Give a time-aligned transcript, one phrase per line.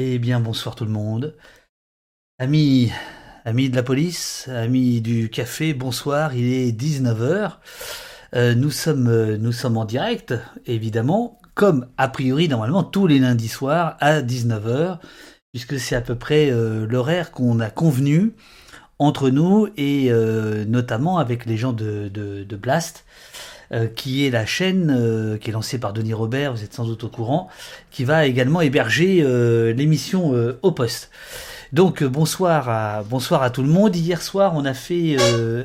[0.00, 1.34] Eh bien, bonsoir tout le monde.
[2.38, 2.92] Amis,
[3.44, 7.58] amis de la police, amis du café, bonsoir, il est 19h.
[8.36, 10.34] Euh, nous, sommes, euh, nous sommes en direct,
[10.66, 15.00] évidemment, comme a priori normalement tous les lundis soirs à 19h,
[15.52, 18.36] puisque c'est à peu près euh, l'horaire qu'on a convenu
[19.00, 20.12] entre nous et
[20.68, 23.04] notamment avec les gens de Blast.
[23.70, 26.86] Euh, qui est la chaîne euh, qui est lancée par Denis Robert, vous êtes sans
[26.86, 27.48] doute au courant,
[27.90, 31.10] qui va également héberger euh, l'émission au poste.
[31.74, 33.94] Donc bonsoir à bonsoir à tout le monde.
[33.94, 35.18] Hier soir, on a fait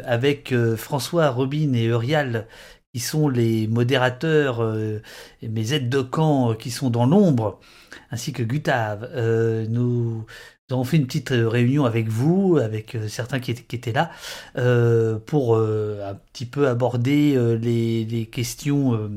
[0.05, 2.45] avec François, Robin et Eurial
[2.94, 4.76] qui sont les modérateurs,
[5.42, 7.62] mes aides de camp qui sont dans l'ombre,
[8.12, 9.09] ainsi que Gustave.
[9.70, 10.26] nous
[10.70, 14.12] nous avons fait une petite euh, réunion avec vous, avec euh, certains qui étaient, là,
[14.58, 19.09] euh, pour un petit peu aborder les, questions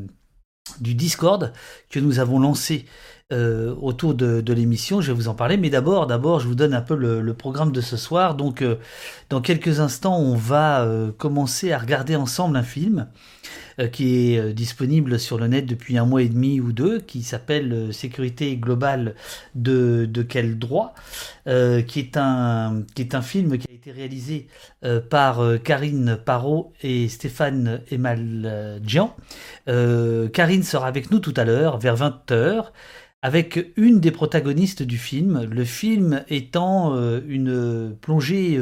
[0.81, 1.53] du Discord
[1.91, 2.85] que nous avons lancé
[3.33, 5.01] autour de, l'émission.
[5.01, 7.73] Je vais vous en parler, mais d'abord, d'abord, je vous donne un peu le, programme
[7.73, 8.35] de ce soir.
[8.35, 8.65] Donc,
[9.31, 10.87] dans quelques instants, on va
[11.19, 13.09] commencer à regarder ensemble un film.
[13.79, 16.99] Euh, qui est euh, disponible sur le net depuis un mois et demi ou deux,
[16.99, 19.15] qui s'appelle euh, Sécurité globale
[19.55, 20.95] de, de quel droit,
[21.45, 24.49] qui, est un, qui est un film qui a été réalisé
[25.11, 29.15] par Karine Parot et Stéphane Emaljian.
[29.67, 32.73] Karine sera avec nous tout à l'heure, vers 20h
[33.23, 36.95] avec une des protagonistes du film, le film étant
[37.27, 38.59] une plongée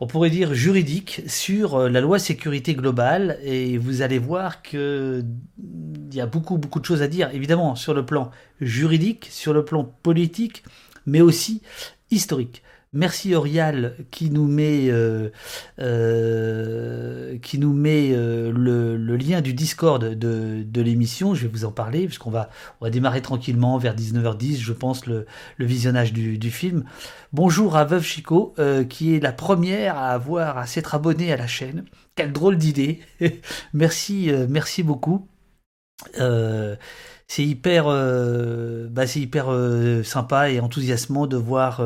[0.00, 5.24] on pourrait dire juridique sur euh, la loi sécurité globale et vous allez voir que
[5.58, 9.52] il y a beaucoup beaucoup de choses à dire évidemment sur le plan juridique, sur
[9.52, 10.64] le plan politique,
[11.06, 11.62] mais aussi
[12.10, 12.62] historique.
[12.94, 15.28] Merci Orial qui nous met, euh,
[15.78, 21.34] euh, qui nous met euh, le, lien du Discord de, de l'émission.
[21.34, 22.48] Je vais vous en parler puisqu'on va,
[22.80, 25.26] on va démarrer tranquillement vers 19h10, je pense, le,
[25.58, 26.84] le visionnage du, du, film.
[27.34, 28.54] Bonjour à Veuve Chico
[28.88, 31.84] qui est la première à avoir à s'être abonnée à la chaîne.
[32.14, 33.00] Quelle drôle d'idée.
[33.74, 35.28] merci, merci beaucoup.
[36.14, 37.84] c'est hyper,
[38.90, 41.82] bah hyper sympa et enthousiasmant de voir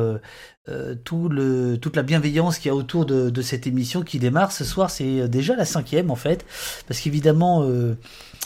[1.03, 4.51] tout le, toute la bienveillance qu'il y a autour de, de, cette émission qui démarre
[4.51, 4.89] ce soir.
[4.89, 6.45] C'est déjà la cinquième en fait,
[6.87, 7.97] parce qu'évidemment, euh,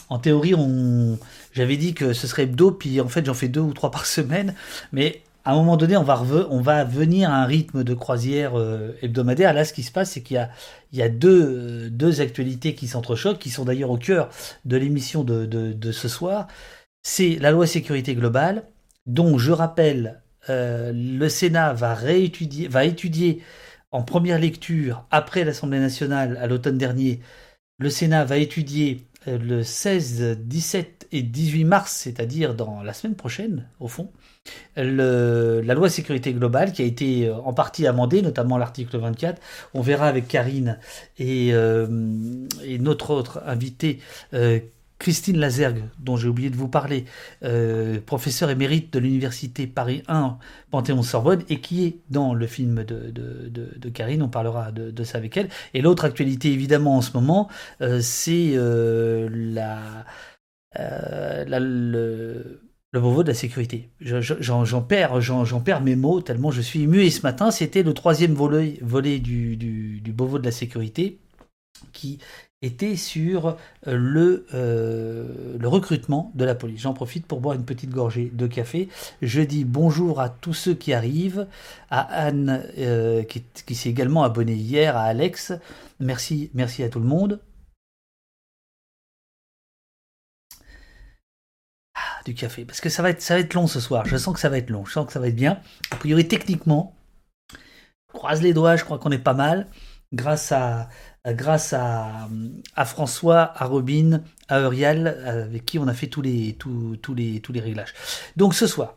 [0.09, 1.19] en théorie, on,
[1.53, 4.05] j'avais dit que ce serait hebdo, puis en fait j'en fais deux ou trois par
[4.05, 4.55] semaine,
[4.91, 8.59] mais à un moment donné, on va, on va venir à un rythme de croisière
[8.59, 9.53] euh, hebdomadaire.
[9.53, 10.49] Là, ce qui se passe, c'est qu'il y a,
[10.91, 14.27] il y a deux, deux actualités qui s'entrechoquent, qui sont d'ailleurs au cœur
[14.65, 16.47] de l'émission de, de, de ce soir.
[17.01, 18.63] C'est la loi sécurité globale,
[19.05, 23.41] dont je rappelle euh, le Sénat va étudier
[23.91, 27.21] en première lecture après l'Assemblée nationale à l'automne dernier.
[27.79, 33.15] Le Sénat va étudier euh, le 16, 17 et 18 mars, c'est-à-dire dans la semaine
[33.15, 34.11] prochaine, au fond,
[34.75, 39.41] la loi sécurité globale qui a été euh, en partie amendée, notamment l'article 24.
[39.73, 40.79] On verra avec Karine
[41.17, 43.99] et, et notre autre invité
[44.99, 47.05] Christine Lazergue, dont j'ai oublié de vous parler,
[47.43, 50.37] euh, professeure émérite de l'université Paris 1
[50.71, 55.49] Panthéon-Sorbonne, et qui est dans le film de, Karine, on parlera de, ça avec elle.
[55.73, 57.49] Et l'autre actualité, évidemment, en ce moment,
[57.81, 60.05] euh, c'est euh, la,
[61.59, 63.89] le, le Beauvau de la sécurité.
[63.99, 65.19] J'en perds,
[65.63, 67.01] perds mes mots tellement je suis ému.
[67.01, 71.19] Et ce matin, c'était le troisième volet, volet du, du, du Beauvau de la sécurité
[71.93, 72.19] qui
[72.61, 76.81] était sur euh, le, euh, le recrutement de la police.
[76.81, 78.89] J'en profite pour boire une petite gorgée de café.
[79.21, 81.47] Je dis bonjour à tous ceux qui arrivent,
[81.89, 85.53] à Anne euh, qui, qui s'est également abonnée hier, à Alex.
[85.99, 87.39] Merci, merci à tout le monde.
[91.93, 94.05] Ah, du café, parce que ça va, être, ça va être long ce soir.
[94.05, 95.61] Je sens que ça va être long, je sens que ça va être bien.
[95.91, 96.95] A priori, techniquement,
[98.13, 99.67] croise les doigts, je crois qu'on est pas mal.
[100.13, 100.89] Grâce à,
[101.33, 102.27] grâce à,
[102.85, 107.93] François, à Robin, à Eurial, avec qui on a fait tous les, tous, les, réglages.
[108.35, 108.95] Donc ce soir,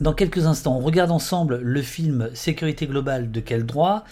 [0.00, 4.04] dans quelques instants, on regarde ensemble le film Sécurité globale de quel droit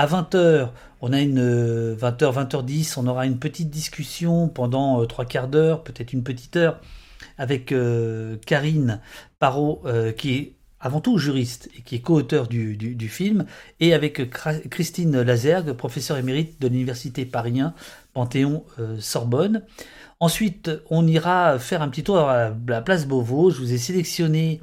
[0.00, 0.70] à 20h,
[1.02, 5.84] on a une 20h, 20h10, on aura une petite discussion pendant euh, trois quarts d'heure,
[5.84, 6.80] peut-être une petite heure,
[7.36, 9.02] avec euh, Karine
[9.38, 13.44] Parot, euh, qui est avant tout juriste et qui est co-auteur du, film,
[13.80, 14.30] et avec
[14.70, 17.60] Christine Lazergue, professeure émérite de l'université Paris
[18.14, 19.56] Panthéon-Sorbonne.
[19.56, 19.84] Euh,
[20.22, 23.50] Ensuite, on ira faire un petit tour à la place Beauvau.
[23.50, 24.60] Je vous ai sélectionné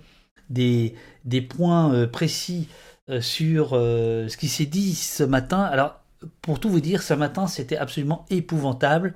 [0.51, 0.93] des,
[1.25, 2.67] des points euh, précis
[3.09, 5.61] euh, sur ce qui s'est dit ce matin.
[5.61, 5.99] Alors,
[6.41, 9.15] pour tout vous dire, ce matin, c'était absolument épouvantable.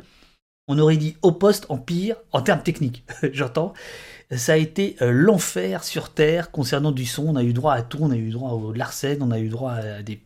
[0.68, 3.74] On aurait dit au poste en pire en termes techniques, j'entends.
[4.36, 7.28] Ça a été l'enfer sur Terre concernant du son.
[7.28, 9.50] On a eu droit à tout, on a eu droit au Larsen, on a eu
[9.50, 10.22] droit à des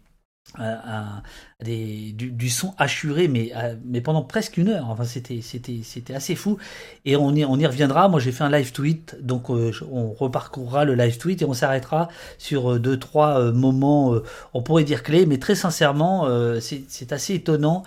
[1.64, 3.52] du, son assuré, mais,
[3.86, 4.90] mais pendant presque une heure.
[4.90, 6.58] Enfin, c'était, c'était, assez fou.
[7.06, 8.08] Et on y, reviendra.
[8.08, 11.54] Moi, j'ai fait un live tweet, donc euh, on reparcourra le live tweet et on
[11.54, 14.16] s'arrêtera sur euh, deux, trois euh, moments,
[14.54, 16.28] on pourrait dire clés, mais très sincèrement,
[16.60, 17.84] c'est, assez étonnant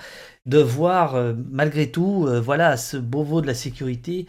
[0.46, 1.16] de voir,
[1.50, 4.26] malgré tout, voilà, ce beau de la sécurité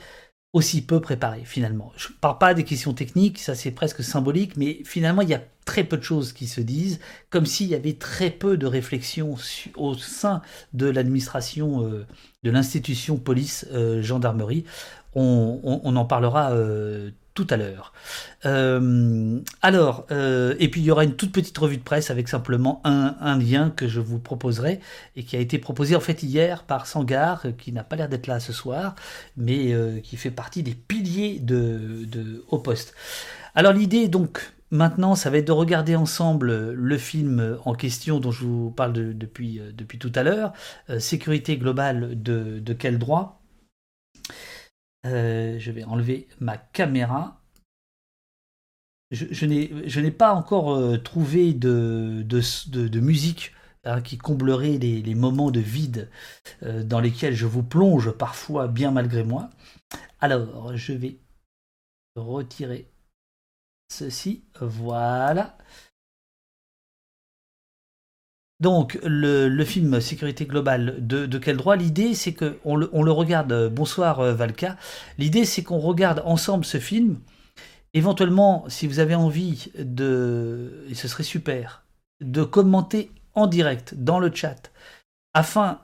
[0.53, 1.91] aussi peu préparé finalement.
[1.95, 5.35] Je ne parle pas des questions techniques, ça c'est presque symbolique, mais finalement il y
[5.35, 6.99] a très peu de choses qui se disent,
[7.29, 9.35] comme s'il y avait très peu de réflexion
[9.75, 10.41] au sein
[10.73, 12.07] de l'administration, euh,
[12.43, 14.65] de l'institution police-gendarmerie.
[15.15, 17.93] Euh, on, en parlera euh, tout à l'heure.
[18.45, 22.27] Euh, alors, euh, et puis il y aura une toute petite revue de presse avec
[22.27, 24.81] simplement un, lien que je vous proposerai
[25.15, 28.27] et qui a été proposé en fait hier par Sangar, qui n'a pas l'air d'être
[28.27, 28.95] là ce soir,
[29.37, 32.93] mais euh, qui fait partie des piliers de, de Au Poste.
[33.55, 38.31] Alors l'idée donc maintenant, ça va être de regarder ensemble le film en question dont
[38.31, 40.51] je vous parle depuis, depuis tout à l'heure,
[40.99, 43.38] Sécurité globale de, de quel droit?
[45.05, 47.41] Euh, je vais enlever ma caméra.
[49.11, 53.53] Je, n'ai pas encore euh, trouvé de, de, musique
[53.83, 56.11] hein, qui comblerait les, moments de vide
[56.61, 59.49] euh, dans lesquels je vous plonge parfois bien malgré moi.
[60.19, 61.17] Alors, je vais
[62.15, 62.91] retirer
[63.91, 64.43] ceci.
[64.61, 65.57] Voilà.
[68.59, 71.77] Donc le, film Sécurité globale de, quel droit?
[71.77, 74.75] L'idée c'est qu'on le, on le regarde, euh, bonsoir euh, Valka,
[75.17, 77.19] l'idée c'est qu'on regarde ensemble ce film,
[77.93, 81.85] éventuellement si vous avez envie de, et ce serait super,
[82.19, 84.71] de commenter en direct dans le chat,
[85.33, 85.79] afin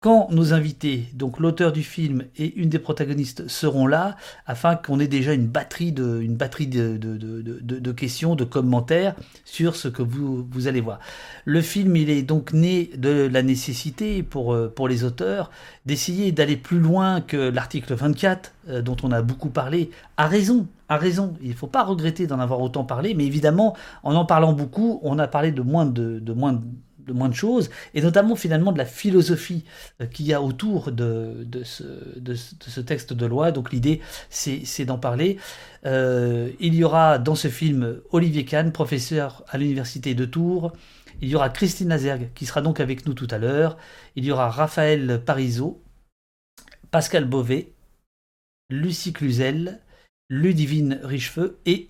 [0.00, 4.16] quand nos invités, donc l'auteur du film et une des protagonistes, seront là,
[4.46, 10.80] afin qu'on ait déjà une batterie de, questions, de commentaires sur ce que vous, allez
[10.80, 11.00] voir.
[11.44, 15.50] Le film, il est donc né de la nécessité pour, euh, les auteurs
[15.84, 20.68] d'essayer d'aller plus loin que l'article 24, euh, dont on a beaucoup parlé, à raison,
[20.88, 21.34] à raison.
[21.42, 25.00] Il ne faut pas regretter d'en avoir autant parlé, mais évidemment, en en parlant beaucoup,
[25.02, 26.32] on a parlé de moins de, de
[27.08, 29.64] de moins de choses, et notamment finalement de la philosophie
[30.00, 33.50] euh, qu'il y a autour de, ce, texte de loi.
[33.50, 34.00] Donc l'idée,
[34.30, 35.38] c'est d'en parler.
[35.86, 40.72] Euh, il y aura dans ce film Olivier Kahn, professeur à l'université de Tours.
[41.20, 43.76] Il y aura Christine Lazergue, qui sera donc avec nous tout à l'heure.
[44.14, 45.82] Il y aura Raphaël Parisot,
[46.92, 47.72] Pascal Beauvais,
[48.70, 49.80] Lucie Cluzel,
[50.30, 51.88] Ludivine Richefeu et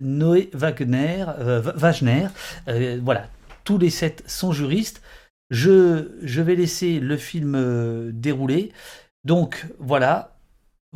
[0.00, 2.28] Noé Wagner, euh, Wagner.
[3.02, 3.28] voilà,
[3.76, 5.02] les sept sont juristes.
[5.50, 8.72] Je, je vais laisser le film euh, dérouler.
[9.24, 10.38] Donc voilà,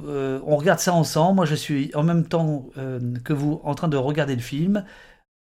[0.01, 1.37] euh, on regarde ça ensemble.
[1.37, 4.85] Moi, je suis en même temps euh, que vous en train de regarder le film.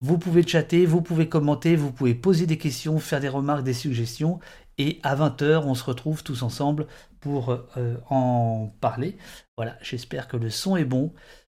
[0.00, 3.72] Vous pouvez chatter, vous pouvez commenter, vous pouvez poser des questions, faire des remarques, des
[3.72, 4.40] suggestions.
[4.78, 6.86] Et à 20h, on se retrouve tous ensemble
[7.20, 7.56] pour
[8.10, 9.16] en parler.
[9.56, 11.12] Voilà, j'espère que le son est bon.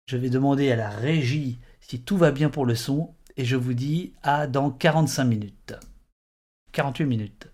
[0.06, 3.56] Je vais demander à la régie si tout va bien pour le son et je
[3.56, 5.74] vous dis à dans 45 minutes.
[6.72, 7.48] 48 minutes.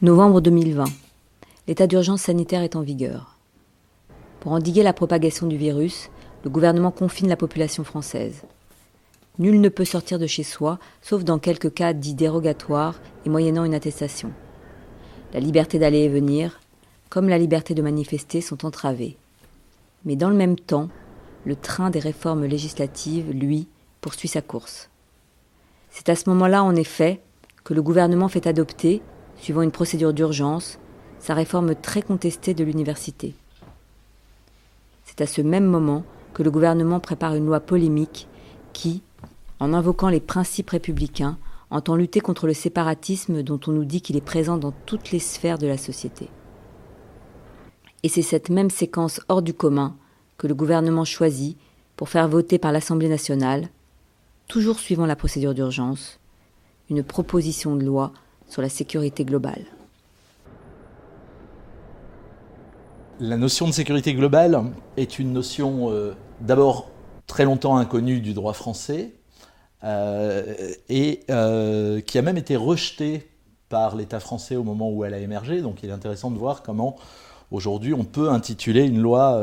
[0.00, 1.07] Novembre 2020
[1.68, 3.36] l'état d'urgence sanitaire est en vigueur.
[4.40, 6.08] Pour endiguer la propagation du virus,
[6.42, 8.42] le gouvernement confine la population française.
[9.38, 13.64] Nul ne peut sortir de chez soi, sauf dans quelques cas dits dérogatoires et moyennant
[13.64, 14.32] une attestation.
[15.34, 16.58] La liberté d'aller et venir,
[17.10, 19.16] comme la liberté de manifester, sont entravées.
[20.06, 20.88] Mais dans le même temps,
[21.44, 23.68] le train des réformes législatives, lui,
[24.00, 24.88] poursuit sa course.
[25.90, 27.20] C'est à ce moment-là, en effet,
[27.62, 29.02] que le gouvernement fait adopter,
[29.36, 30.78] suivant une procédure d'urgence,
[31.20, 33.34] sa réforme très contestée de l'université.
[35.04, 38.28] C'est à ce même moment que le gouvernement prépare une loi polémique
[38.72, 39.02] qui,
[39.60, 41.38] en invoquant les principes républicains,
[41.70, 45.18] entend lutter contre le séparatisme dont on nous dit qu'il est présent dans toutes les
[45.18, 46.28] sphères de la société.
[48.02, 49.96] Et c'est cette même séquence hors du commun
[50.38, 51.58] que le gouvernement choisit
[51.96, 53.68] pour faire voter par l'Assemblée nationale,
[54.46, 56.20] toujours suivant la procédure d'urgence,
[56.90, 58.12] une proposition de loi
[58.48, 59.66] sur la sécurité globale.
[63.20, 64.62] La notion de sécurité globale
[64.96, 66.90] est une notion euh, d'abord
[67.26, 69.12] très longtemps inconnue du droit français,
[69.82, 73.28] et qui a même été rejetée
[73.68, 75.60] par l'État français au moment où elle a émergé.
[75.60, 76.96] Donc il est intéressant de voir comment
[77.50, 79.40] aujourd'hui on peut intituler une loi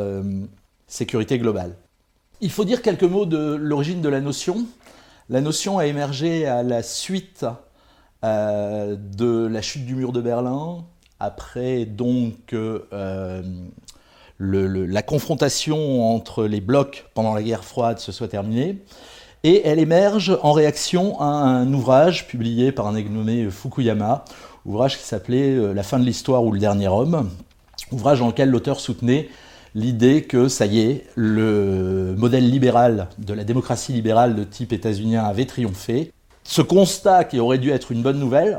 [0.87, 1.75] sécurité globale.
[2.41, 4.65] Il faut dire quelques mots de l'origine de la notion.
[5.29, 7.45] La notion a émergé à la suite
[8.23, 10.85] euh, de la chute du mur de Berlin,
[11.19, 13.41] après donc euh,
[14.39, 18.83] la confrontation entre les blocs pendant la guerre froide se soit terminée.
[19.43, 24.25] Et elle émerge en réaction à un ouvrage publié par un nommé Fukuyama,
[24.65, 27.29] ouvrage qui s'appelait euh, La fin de l'histoire ou le dernier homme,
[27.91, 29.29] ouvrage dans lequel l'auteur soutenait
[29.75, 35.23] l'idée que, ça y est, le modèle libéral de la démocratie libérale de type états-unien
[35.23, 36.11] avait triomphé.
[36.43, 38.57] Ce constat, qui aurait dû être une bonne nouvelle,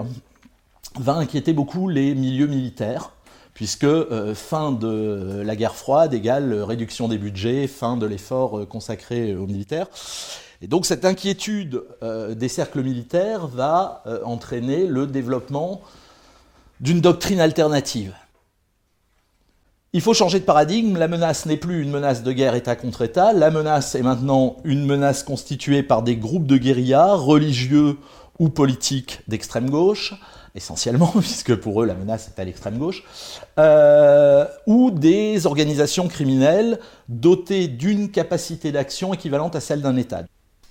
[1.00, 3.12] va inquiéter beaucoup les milieux militaires,
[3.54, 8.66] puisque euh, fin de la guerre froide égale réduction des budgets, fin de l'effort euh,
[8.66, 9.88] consacré aux militaires.
[10.62, 15.82] Et donc cette inquiétude euh, des cercles militaires va entraîner le développement
[16.80, 18.14] d'une doctrine alternative.
[19.92, 23.02] Il faut changer de paradigme, la menace n'est plus une menace de guerre État contre
[23.02, 27.96] État, la menace est maintenant une menace constituée par des groupes de guérillas, religieux
[28.38, 30.14] ou politiques d'extrême gauche,
[30.56, 33.04] essentiellement, puisque pour eux la menace est à l'extrême gauche,
[33.58, 40.22] euh, ou des organisations criminelles dotées d'une capacité d'action équivalente à celle d'un État.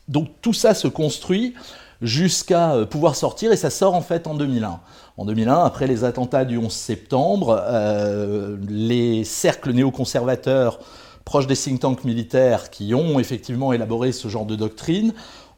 [0.07, 1.53] Donc tout ça se construit
[2.01, 4.79] jusqu'à euh, pouvoir sortir, et ça sort en fait en 2001.
[5.17, 10.79] En 2001, après les attentats du 11 septembre, euh, les cercles néoconservateurs
[11.23, 15.13] proches des think tanks militaires qui ont effectivement élaboré ce genre de doctrine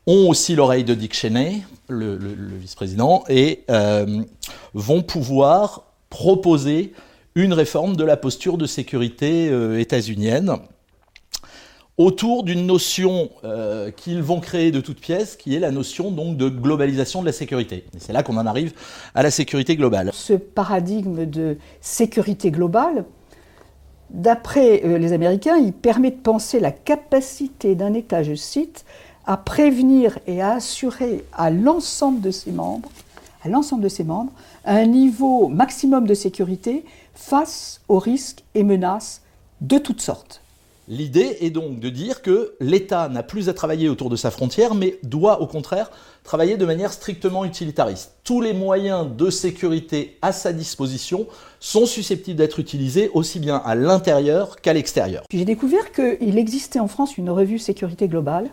[0.08, 2.18] ont aussi l'oreille de Dick Cheney, le,
[2.60, 4.24] vice-président, et euh,
[4.74, 6.94] vont pouvoir proposer
[7.36, 10.58] une réforme de la posture de sécurité états-unienne
[11.98, 16.38] autour d'une notion euh, qu'ils vont créer de toutes pièces, qui est la notion donc
[16.38, 17.86] de globalisation de la sécurité.
[17.98, 18.74] C'est là qu'on en arrive
[19.16, 20.12] à la sécurité globale.
[20.14, 23.06] Ce paradigme de sécurité globale,
[24.12, 28.86] d'après euh, les Américains, il permet de penser la capacité d'un État, je cite,
[29.28, 32.90] à prévenir et à assurer à l'ensemble de ses membres,
[33.44, 34.32] à l'ensemble de ses membres,
[34.66, 39.22] un niveau maximum de sécurité face aux risques et menaces
[39.62, 40.42] de toutes sortes.
[40.90, 44.74] L'idée est donc de dire que l'État n'a plus à travailler autour de sa frontière,
[44.74, 45.92] mais doit au contraire
[46.24, 48.14] travailler de manière strictement utilitariste.
[48.24, 51.28] Tous les moyens de sécurité à sa disposition
[51.60, 55.24] sont susceptibles d'être utilisés aussi bien à l'intérieur qu'à l'extérieur.
[55.30, 58.50] J'ai découvert qu'il existait en France une revue Sécurité globale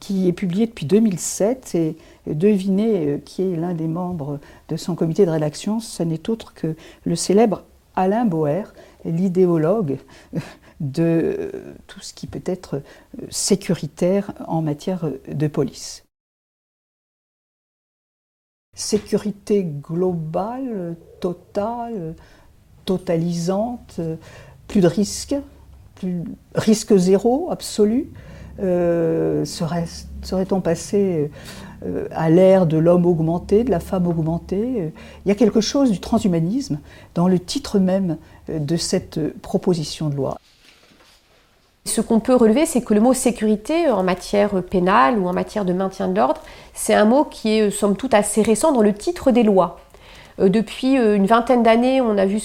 [0.00, 4.94] qui est publiée depuis 2007 et devinez euh, qui est l'un des membres de son
[4.94, 8.64] comité de rédaction, ce n'est autre que le célèbre Alain Boer,
[9.04, 9.98] l'idéologue
[10.80, 11.50] de
[11.86, 12.82] tout ce qui peut être
[13.30, 16.04] sécuritaire en matière de police.
[18.74, 22.14] Sécurité globale, totale,
[22.84, 24.00] totalisante,
[24.68, 25.36] plus de risques,
[26.54, 28.10] risque zéro absolu.
[28.62, 31.30] Euh, serait-on passé
[31.84, 34.92] euh, à l'ère de l'homme augmenté, de la femme augmentée?
[35.24, 36.78] Il y a quelque chose du transhumanisme
[37.14, 38.16] dans le titre même
[38.48, 40.38] de cette proposition de loi.
[41.84, 45.64] Ce qu'on peut relever, c'est que le mot sécurité en matière pénale ou en matière
[45.64, 46.40] de maintien de l'ordre,
[46.74, 49.78] c'est un mot qui est somme toute assez récent dans le titre des lois.
[50.38, 52.38] Euh, depuis euh, une vingtaine d'années, on a vu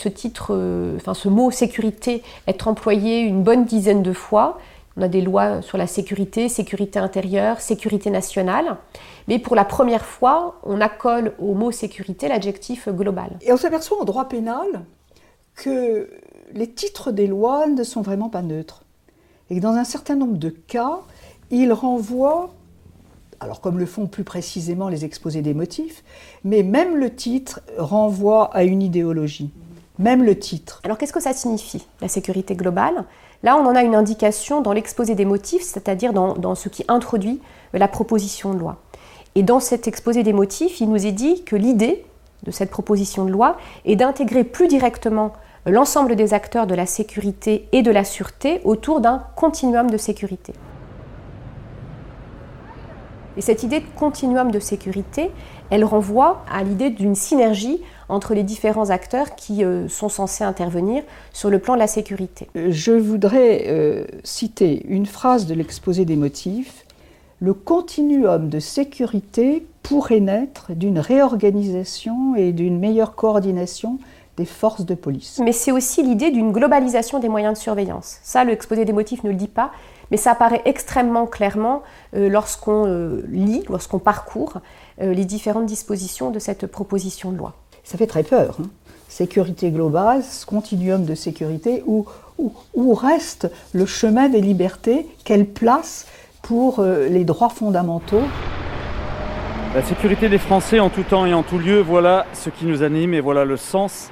[0.49, 4.59] euh, ce mot sécurité être employé une bonne dizaine de fois.
[4.97, 8.77] On a des lois sur la sécurité, sécurité intérieure, sécurité nationale.
[9.27, 13.37] Mais pour la première fois, on accole au mot sécurité l'adjectif global.
[13.41, 14.67] Et on s'aperçoit en droit pénal
[15.55, 16.09] que
[16.53, 18.83] les titres des lois ne sont vraiment pas neutres
[19.49, 20.99] et que dans un certain nombre de cas,
[21.49, 22.53] il renvoie,
[23.39, 26.03] alors comme le font plus précisément les exposés des motifs,
[26.43, 29.51] mais même le titre renvoie à une idéologie.
[29.99, 30.79] Même le titre.
[30.83, 33.05] Alors qu'est-ce que ça signifie, la sécurité globale?
[33.43, 37.41] Là, on en a une indication dans l'exposé des motifs, c'est-à-dire dans, ce qui introduit
[37.73, 38.77] la proposition de loi.
[39.33, 42.05] Et dans cet exposé des motifs, il nous est dit que l'idée
[42.43, 45.33] de cette proposition de loi est d'intégrer plus directement
[45.65, 50.53] l'ensemble des acteurs de la sécurité et de la sûreté autour d'un continuum de sécurité.
[53.37, 55.31] Et cette idée de continuum de sécurité,
[55.69, 57.81] elle renvoie à l'idée d'une synergie
[58.11, 61.01] entre les différents acteurs qui euh, sont censés intervenir
[61.33, 62.47] sur le plan de la sécurité.
[62.55, 66.85] Je voudrais euh, citer une phrase de l'exposé des motifs.
[67.39, 73.97] Le continuum de sécurité pourrait naître d'une réorganisation et d'une meilleure coordination
[74.37, 75.39] des forces de police.
[75.43, 78.17] Mais c'est aussi l'idée d'une globalisation des moyens de surveillance.
[78.23, 79.71] Ça, l'exposé des motifs ne le dit pas,
[80.11, 81.81] mais ça apparaît extrêmement clairement
[82.13, 84.59] lorsqu'on lit, lorsqu'on parcourt
[84.99, 87.55] les différentes dispositions de cette proposition de loi.
[87.91, 88.55] Ça fait très peur.
[88.61, 88.69] Hein.
[89.09, 92.05] sécurité globale, ce continuum de sécurité, où,
[92.37, 96.07] où, reste le chemin des libertés, quelle place
[96.41, 98.23] pour les droits fondamentaux
[99.75, 102.81] la sécurité des Français en tout temps et en tout lieu, voilà ce qui nous
[102.81, 104.09] anime et voilà le sens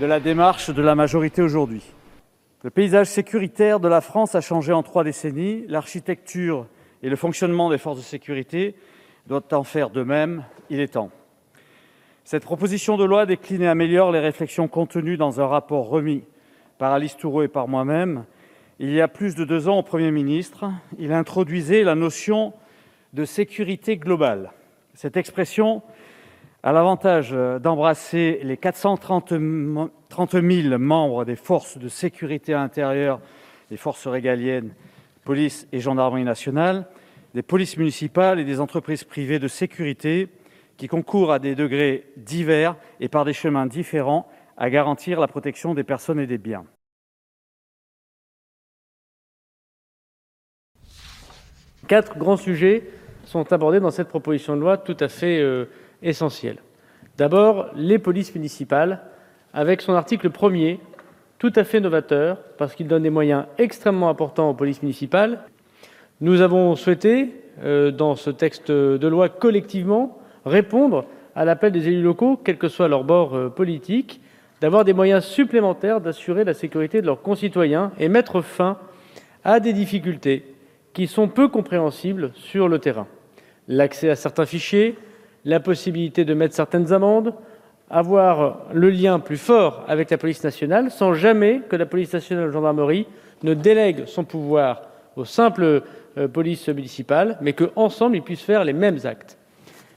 [0.00, 1.82] de la démarche de la majorité aujourd'hui.
[2.64, 5.64] Le paysage sécuritaire de la France a changé en trois décennies.
[5.68, 6.66] L'architecture
[7.04, 8.74] et le fonctionnement des forces de sécurité
[9.28, 10.42] doivent en faire de même.
[10.70, 11.10] Il est temps.
[12.24, 16.22] Cette proposition de loi décline et améliore les réflexions contenues dans un rapport remis
[16.78, 18.24] par Alice Toureau et par moi-même
[18.78, 20.70] il y a plus de deux ans au Premier ministre.
[20.98, 22.52] Il introduisait la notion
[23.12, 24.50] de sécurité globale.
[24.94, 25.82] Cette expression
[26.62, 33.20] a l'avantage d'embrasser les 430 000 membres des forces de sécurité intérieure,
[33.70, 34.74] des forces régaliennes,
[35.24, 36.86] police et gendarmerie nationale,
[37.34, 40.28] des polices municipales et des entreprises privées de sécurité
[40.82, 45.74] qui concourent à des degrés divers et par des chemins différents à garantir la protection
[45.74, 46.64] des personnes et des biens.
[51.86, 52.82] Quatre grands sujets
[53.26, 55.66] sont abordés dans cette proposition de loi tout à fait euh,
[56.02, 56.58] essentielle.
[57.16, 59.04] D'abord, les polices municipales,
[59.54, 60.80] avec son article premier,
[61.38, 65.44] tout à fait novateur, parce qu'il donne des moyens extrêmement importants aux polices municipales.
[66.20, 72.02] Nous avons souhaité, euh, dans ce texte de loi, collectivement répondre à l'appel des élus
[72.02, 74.20] locaux, quel que soit leur bord euh, politique,
[74.60, 78.78] d'avoir des moyens supplémentaires d'assurer la sécurité de leurs concitoyens et mettre fin
[79.44, 80.44] à des difficultés
[80.92, 83.06] qui sont peu compréhensibles sur le terrain
[83.68, 84.96] l'accès à certains fichiers,
[85.44, 87.34] la possibilité de mettre certaines amendes,
[87.90, 92.48] avoir le lien plus fort avec la police nationale, sans jamais que la police nationale
[92.48, 93.06] ou gendarmerie
[93.42, 94.82] ne délègue son pouvoir
[95.16, 95.82] aux simples
[96.16, 99.36] euh, polices municipales, mais qu'ensemble ils puissent faire les mêmes actes.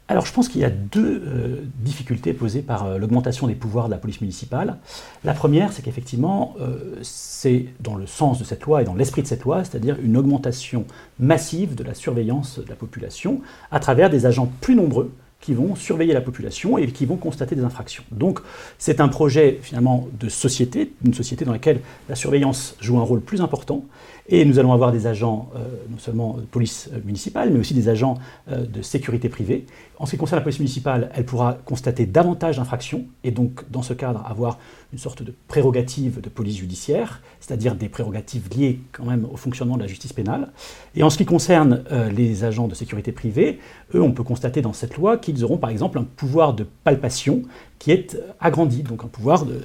[0.08, 3.88] Alors je pense qu'il y a deux euh, difficultés posées par euh, l'augmentation des pouvoirs
[3.88, 4.78] de la police municipale.
[5.24, 9.24] La première, c'est qu'effectivement, euh, c'est dans le sens de cette loi et dans l'esprit
[9.24, 10.86] de cette loi, c'est-à-dire une augmentation
[11.20, 13.41] massive de la surveillance de la population
[13.72, 17.56] à travers des agents plus nombreux qui vont surveiller la population et qui vont constater
[17.56, 18.04] des infractions.
[18.12, 18.39] Donc
[18.78, 23.22] c'est un projet finalement de société, une société dans laquelle la surveillance joue un rôle
[23.22, 23.86] plus important
[24.28, 25.60] et nous allons avoir des agents, euh,
[25.90, 28.18] non seulement de police euh, municipale, mais aussi des agents
[28.50, 29.66] euh, de sécurité privée.
[30.00, 33.84] En ce qui concerne la police municipale, elle pourra constater davantage d'infractions, et donc dans
[33.84, 34.58] ce cadre avoir
[34.94, 39.76] une sorte de prérogative de police judiciaire, c'est-à-dire des prérogatives liées quand même au fonctionnement
[39.76, 40.52] de la justice pénale.
[40.96, 41.84] Et en ce qui concerne
[42.16, 43.60] les agents de sécurité privée,
[43.94, 47.42] eux, on peut constater dans cette loi qu'ils auront par exemple un pouvoir de palpation
[47.78, 49.62] qui est agrandi, donc un pouvoir de,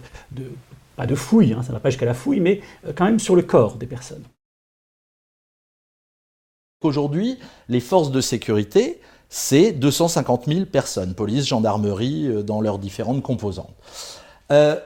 [0.96, 2.60] pas de fouille, hein, ça ne va pas jusqu'à la fouille, mais
[2.96, 4.24] quand même sur le corps des personnes.
[6.82, 7.38] Aujourd'hui,
[7.68, 13.74] les forces de sécurité, c'est 250 000 personnes, police, gendarmerie, euh, dans leurs différentes composantes.
[14.50, 14.80] Euh,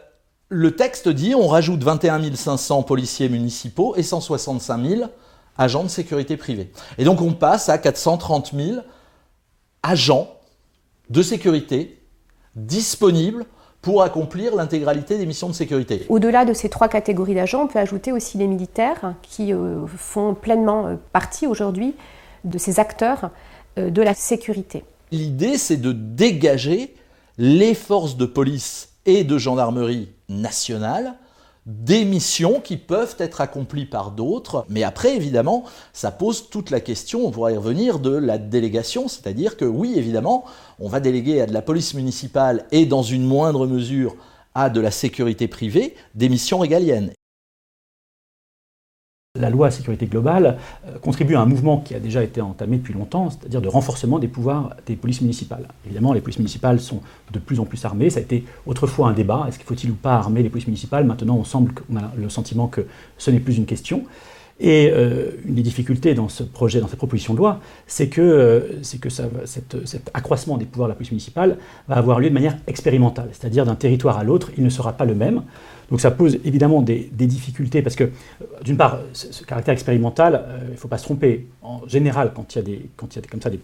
[0.49, 5.11] le texte dit on rajoute 21 500 policiers municipaux et 165 000
[5.57, 6.73] agents de sécurité privée.
[6.99, 8.81] Et donc on passe à 430 000
[9.85, 10.29] agents
[11.11, 12.03] de sécurité
[12.57, 13.47] disponibles
[13.85, 16.07] pour accomplir l'intégralité des missions de sécurité.
[16.09, 20.35] Au-delà de ces trois catégories d'agents, on peut ajouter aussi les militaires qui euh, font
[20.35, 21.95] pleinement euh, partie aujourd'hui
[22.45, 23.31] de ces acteurs
[23.79, 24.85] euh, de la sécurité.
[25.13, 26.95] L'idée, c'est de dégager
[27.37, 31.15] les forces de police et de gendarmerie nationales
[31.67, 34.67] des missions qui peuvent être accomplies par d'autres.
[34.69, 39.09] Mais après, évidemment, ça pose toute la question, on pourrait y revenir, de la délégation.
[39.09, 40.45] C'est-à-dire que oui, évidemment,
[40.79, 44.17] on va déléguer à de la police municipale et dans une moindre mesure
[44.55, 47.13] à de la sécurité privée des missions régaliennes.
[49.37, 52.95] La loi sécurité globale euh, contribue à un mouvement qui a déjà été entamé depuis
[52.95, 55.67] longtemps, c'est-à-dire de renforcement des pouvoirs des polices municipales.
[55.85, 57.01] Évidemment, les polices municipales sont
[57.33, 58.11] de plus en plus armées.
[58.11, 59.47] Ça a été autrefois un débat.
[59.49, 61.05] Est-ce qu'il faut-il ou pas armer les polices municipales?
[61.05, 62.87] Maintenant, on semble qu'on a le sentiment que
[63.19, 64.05] ce n'est plus une question.
[64.61, 68.21] Et euh, une des difficultés dans ce projet, dans cette proposition de loi, c'est que,
[68.21, 71.57] euh, que ça, cet accroissement des pouvoirs de la police municipale
[71.89, 75.07] va avoir lieu de manière expérimentale, c'est-à-dire d'un territoire à l'autre, il ne sera pas
[75.07, 75.43] le même.
[75.91, 80.73] Donc ça pose évidemment des, difficultés parce que, euh, d'une part, ce, caractère expérimental, il
[80.73, 81.47] ne faut pas se tromper.
[81.63, 83.61] En général, quand il y a, des, quand il y a comme ça des,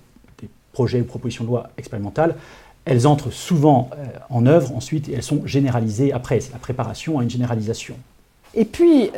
[0.72, 2.36] projets ou propositions de loi expérimentales,
[2.84, 3.90] elles entrent souvent
[4.28, 6.38] en œuvre ensuite et elles sont généralisées après.
[6.38, 7.96] C'est la préparation à une généralisation.
[8.54, 9.10] Et puis,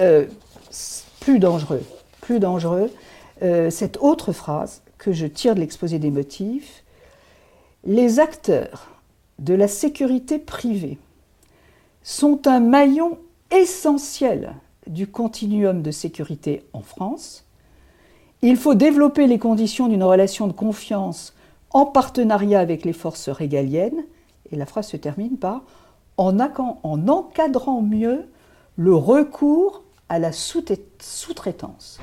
[1.23, 1.83] plus dangereux,
[2.21, 2.91] plus dangereux,
[3.43, 6.83] euh, cette autre phrase que je tire de l'exposé des motifs,
[7.85, 8.91] les acteurs
[9.39, 10.99] de la sécurité privée
[12.03, 13.19] sont un maillon
[13.53, 14.55] essentiel
[14.89, 17.45] du continuum de sécurité en France,
[18.45, 21.33] Il faut développer les conditions d'une relation de confiance
[21.71, 24.05] en partenariat avec les forces régaliennes.
[24.51, 25.63] Et la phrase se termine par
[26.17, 26.37] en,
[26.83, 28.25] en encadrant mieux
[28.75, 29.82] le recours
[30.13, 31.99] à la sous-traitance.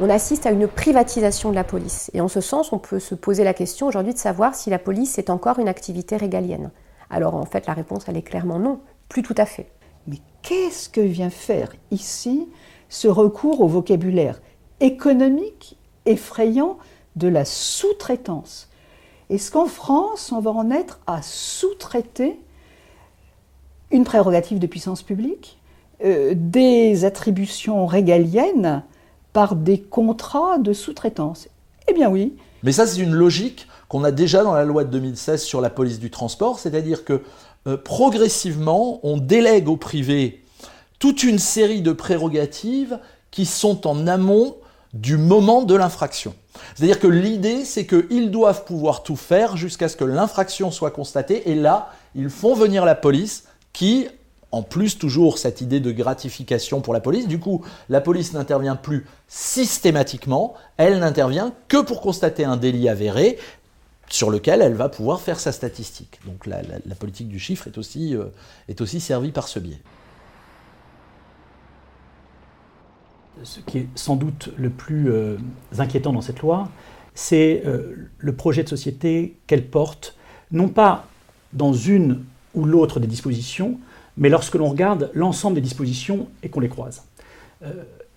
[0.00, 2.10] On assiste à une privatisation de la police.
[2.14, 4.78] Et en ce sens, on peut se poser la question aujourd'hui de savoir si la
[4.78, 6.70] police est encore une activité régalienne.
[7.10, 9.70] Alors en fait, la réponse, elle est clairement non, plus tout à fait.
[10.06, 12.48] Mais qu'est-ce que vient faire ici
[12.88, 14.40] ce recours au vocabulaire
[14.80, 16.78] économique effrayant
[17.16, 18.70] de la sous-traitance?
[19.28, 22.40] Est-ce qu'en France, on va en être à sous-traiter
[23.90, 25.58] une prérogative de puissance publique,
[26.04, 28.82] euh, des attributions régaliennes
[29.32, 31.48] par des contrats de sous-traitance
[31.88, 32.36] Eh bien oui.
[32.62, 35.70] Mais ça, c'est une logique qu'on a déjà dans la loi de 2016 sur la
[35.70, 37.22] police du transport, c'est-à-dire que
[37.66, 40.44] euh, progressivement, on délègue au privé
[40.98, 42.98] toute une série de prérogatives
[43.30, 44.56] qui sont en amont
[44.94, 46.34] du moment de l'infraction.
[46.74, 51.50] C'est-à-dire que l'idée, c'est qu'ils doivent pouvoir tout faire jusqu'à ce que l'infraction soit constatée,
[51.50, 53.44] et là, ils font venir la police
[53.78, 54.08] qui,
[54.50, 58.74] en plus toujours cette idée de gratification pour la police, du coup, la police n'intervient
[58.74, 63.38] plus systématiquement, elle n'intervient que pour constater un délit avéré,
[64.08, 66.18] sur lequel elle va pouvoir faire sa statistique.
[66.26, 66.60] Donc la,
[66.98, 68.24] politique du chiffre est aussi, euh,
[68.68, 69.80] est aussi servie par ce biais.
[73.44, 75.36] Ce qui est sans doute le plus euh,
[75.78, 76.68] inquiétant dans cette loi,
[77.14, 80.16] c'est euh, le projet de société qu'elle porte,
[80.50, 81.06] non pas
[81.52, 82.24] dans une
[82.64, 83.78] l'autre des dispositions,
[84.16, 87.04] mais lorsque l'on regarde l'ensemble des dispositions et qu'on les croise.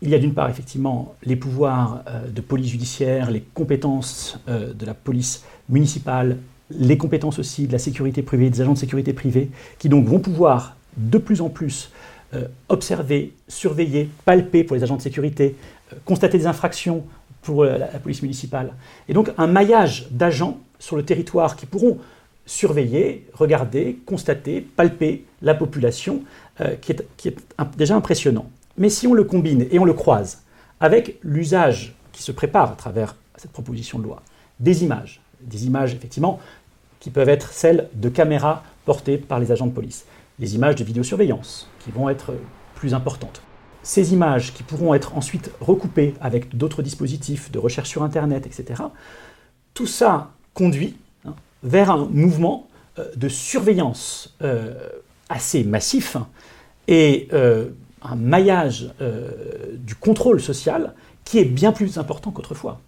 [0.02, 4.94] il y a d'une part effectivement les pouvoirs de police judiciaire, les compétences de la
[4.94, 6.38] police municipales,
[6.72, 9.50] les compétences aussi de la sécurité privée, des agents de sécurité privée,
[9.80, 11.92] qui donc vont pouvoir de plus en plus
[12.34, 15.56] euh, observer, surveiller, palper pour les agents de sécurité,
[15.92, 17.04] euh, constater des infractions
[17.42, 18.74] pour euh, la, police municipale.
[19.10, 21.98] Et donc un maillage d'agents sur le territoire qui pourront
[22.52, 26.24] surveiller, regarder, constater, palper la population,
[26.82, 27.38] qui est, qui est
[27.78, 28.50] déjà impressionnant.
[28.78, 30.44] Mais si on le combine et on le croise
[30.80, 34.22] avec l'usage qui se prépare à travers cette proposition de loi,
[34.60, 36.40] des images, des images effectivement
[37.00, 40.06] qui peuvent être celles de caméras portées par les agents de police,
[40.38, 42.34] les images de vidéosurveillance qui vont être
[42.76, 43.42] plus importantes.
[43.82, 48.84] Ces images qui pourront être ensuite recoupées avec d'autres dispositifs de recherche sur Internet, etc.,
[49.74, 50.98] tout ça conduit
[51.64, 52.68] vers un mouvement
[53.00, 54.74] euh, de surveillance euh,
[55.30, 56.18] assez massif
[56.88, 57.70] et euh,
[58.02, 58.92] un maillage
[59.76, 62.80] du contrôle social qui est bien plus important qu'autrefois.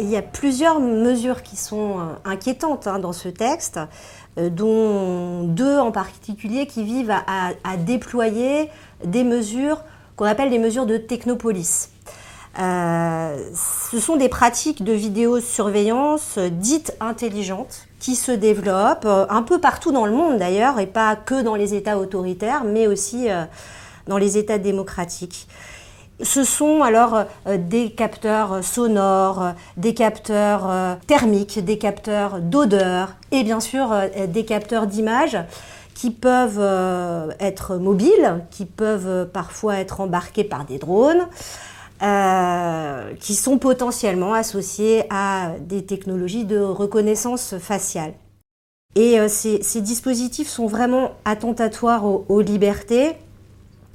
[0.00, 3.80] il y a plusieurs mesures qui sont inquiétantes hein, dans ce texte,
[4.36, 8.70] dont deux en particulier qui vivent à, déployer
[9.04, 9.82] des mesures
[10.18, 11.88] qu'on appelle des mesures de technopolis.
[12.58, 13.36] Euh,
[13.90, 20.04] ce sont des pratiques de vidéosurveillance dites intelligentes qui se développent un peu partout dans
[20.04, 23.28] le monde d'ailleurs, et pas que dans les États autoritaires, mais aussi
[24.08, 25.46] dans les États démocratiques.
[26.20, 33.14] Ce sont alors euh, des capteurs sonores, euh, des capteurs euh, thermiques, des capteurs d'odeur
[33.30, 33.94] et bien sûr
[34.26, 35.38] des capteurs d'image
[35.98, 41.26] qui peuvent être mobiles, qui peuvent parfois être embarqués par des drones,
[43.18, 48.12] qui sont potentiellement associés à des technologies de reconnaissance faciale.
[48.94, 53.16] Et ces, dispositifs sont vraiment attentatoires aux libertés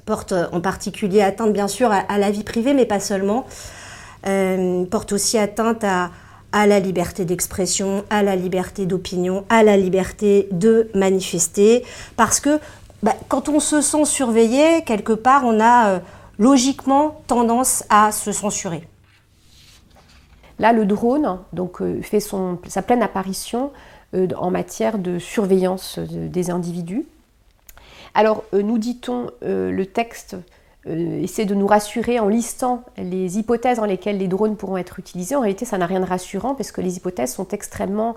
[0.04, 3.46] porte en particulier atteinte bien sûr à, la vie privée, mais pas seulement.
[4.26, 6.10] Euh, porte aussi atteinte à,
[6.66, 11.84] la liberté d'expression, à la liberté d'opinion, à la liberté de manifester,
[12.16, 12.60] parce que
[13.02, 15.98] bah, quand on se sent surveillé, quelque part, on a euh,
[16.38, 18.86] logiquement tendance à se censurer.
[20.58, 23.72] Là, le drone donc, euh, fait son, sa pleine apparition
[24.36, 27.04] en matière de surveillance des individus.
[28.14, 30.36] Alors, euh, nous dit-on, euh, le texte
[30.86, 34.98] euh, essaie de nous rassurer en listant les hypothèses dans lesquelles les drones pourront être
[34.98, 35.34] utilisés.
[35.36, 38.14] En réalité, ça n'a rien de rassurant parce que les hypothèses sont extrêmement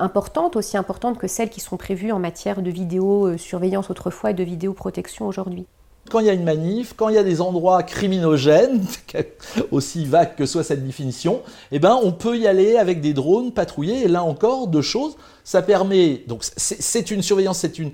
[0.00, 4.44] importantes, aussi importantes que celles qui sont prévues en matière de vidéosurveillance autrefois et de
[4.44, 5.66] vidéoprotection aujourd'hui
[6.08, 8.84] quand il y a une manif, quand il y a des endroits criminogènes,
[9.70, 13.52] aussi vague que soit cette définition, eh ben, on peut y aller avec des drones
[13.52, 14.04] patrouillés.
[14.04, 15.16] Et là encore, deux choses.
[15.44, 17.92] Ça permet, donc c'est une surveillance, c'est une,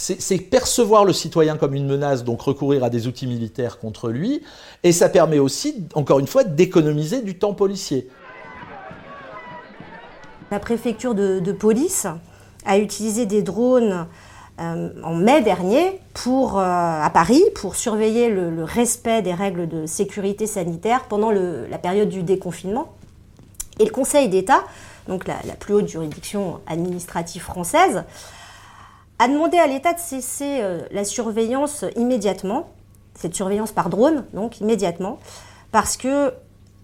[0.00, 4.42] c'est percevoir le citoyen comme une menace, donc recourir à des outils militaires contre lui,
[4.82, 8.08] et ça permet aussi, encore une fois, d'économiser du temps policier.
[10.50, 12.06] La préfecture de, police
[12.64, 14.06] a utilisé des drones
[14.58, 21.04] en mai dernier pour, à Paris pour surveiller le, respect des règles de sécurité sanitaire
[21.08, 22.94] pendant la période du déconfinement.
[23.78, 24.64] Et le Conseil d'État,
[25.08, 28.04] donc la, plus haute juridiction administrative française,
[29.20, 32.70] a demandé à l'État de cesser la surveillance immédiatement,
[33.14, 35.20] cette surveillance par drone, donc immédiatement,
[35.70, 36.32] parce que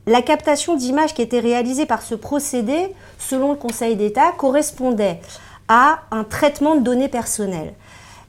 [0.06, 5.20] la captation d'images qui était réalisée par ce procédé, selon le Conseil d'État, correspondait
[5.68, 7.74] à un traitement de données personnelles.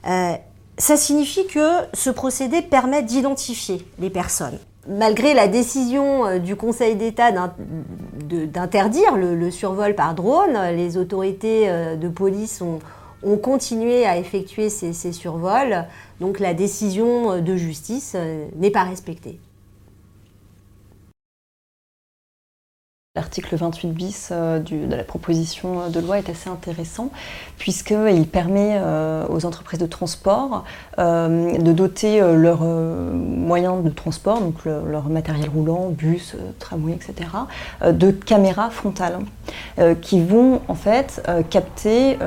[0.08, 0.32] Euh,
[0.76, 4.58] ça signifie que ce procédé permet d'identifier les personnes.
[4.88, 11.94] Malgré la décision euh, du Conseil d'État d'interdire le, survol par drone, les autorités euh,
[11.94, 12.80] de police ont,
[13.42, 15.86] continué à effectuer ces survols,
[16.20, 18.16] donc la décision de justice
[18.56, 19.40] n'est pas respectée.
[23.18, 27.10] L'article 28 bis euh, de la proposition de loi est assez intéressant
[27.58, 30.62] puisqu'il permet euh, aux entreprises de transport
[31.00, 37.30] euh, de doter leurs moyens de transport, donc leur matériel roulant, bus, tramway, etc.,
[37.84, 39.18] de caméras frontales
[40.00, 42.18] qui vont en fait capter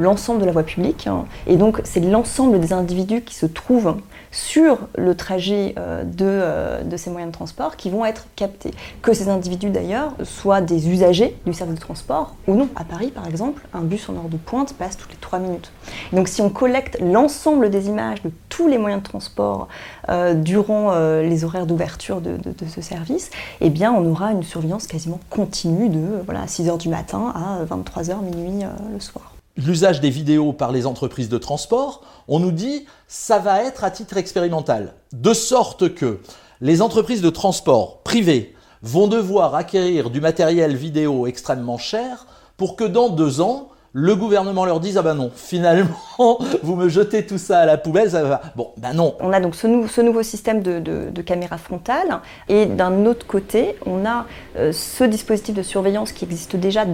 [0.00, 1.08] l'ensemble de la voie publique.
[1.46, 3.96] et donc c'est l'ensemble des individus qui se trouvent
[4.32, 8.72] sur le trajet euh, euh, de, ces moyens de transport qui vont être captés.
[9.02, 12.68] Que ces individus d'ailleurs soient des usagers du service de transport ou non.
[12.74, 15.70] À Paris par exemple, un bus en heure de pointe passe toutes les 3 minutes.
[16.12, 19.68] donc si on collecte l'ensemble des images de tous les moyens de transport
[20.08, 25.20] euh, durant les horaires d'ouverture de, ce service, eh bien on aura une surveillance quasiment
[25.28, 30.72] continue de voilà, 6h du matin à 23h minuit le soir l'usage des vidéos par
[30.72, 34.94] les entreprises de transport, on nous dit ça va être à titre expérimental.
[35.12, 36.20] De sorte que
[36.60, 42.84] les entreprises de transport privées vont devoir acquérir du matériel vidéo extrêmement cher pour que
[42.84, 45.98] dans deux ans, le gouvernement leur dise ah ben non, finalement
[46.62, 48.40] vous me jetez tout ça à la poubelle, ça va.
[48.56, 49.14] Bon, ben non.
[49.20, 49.66] On a donc ce,
[50.00, 54.26] nouveau système de, caméra frontale et d'un autre côté, on a
[54.56, 56.84] euh, ce dispositif de surveillance qui existe déjà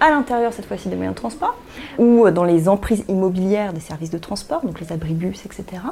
[0.00, 1.56] à l'intérieur cette fois-ci des moyens de transport
[1.98, 5.82] ou dans les emprises immobilières des services de transport, donc les abribus, etc.,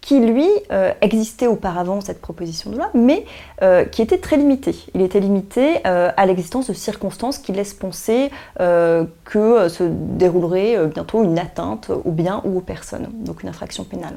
[0.00, 3.24] qui lui euh, existait auparavant cette proposition de loi, mais
[3.62, 4.74] euh, qui était très limité.
[4.94, 11.24] Il était limité à l'existence de circonstances qui laissent penser que ce déroulerait euh, bientôt
[11.24, 14.16] une atteinte aux biens ou aux personnes, donc une infraction pénale.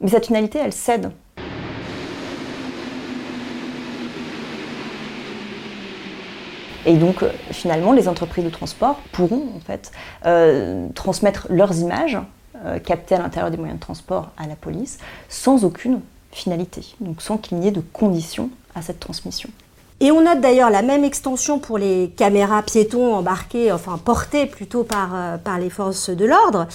[0.00, 1.10] Mais cette finalité, elle cède.
[6.86, 9.90] Et donc, euh, finalement, les entreprises de transport pourront en fait
[10.26, 12.18] euh, transmettre leurs images
[12.84, 16.00] captées à l'intérieur des moyens de transport à la police sans aucune
[16.32, 19.48] finalité, donc sans qu'il n'y ait de conditions à cette transmission.
[20.00, 24.84] Et on note d'ailleurs la même extension pour les caméras piétons embarquées, enfin portées plutôt
[24.84, 26.68] par, euh, par les forces de l'ordre.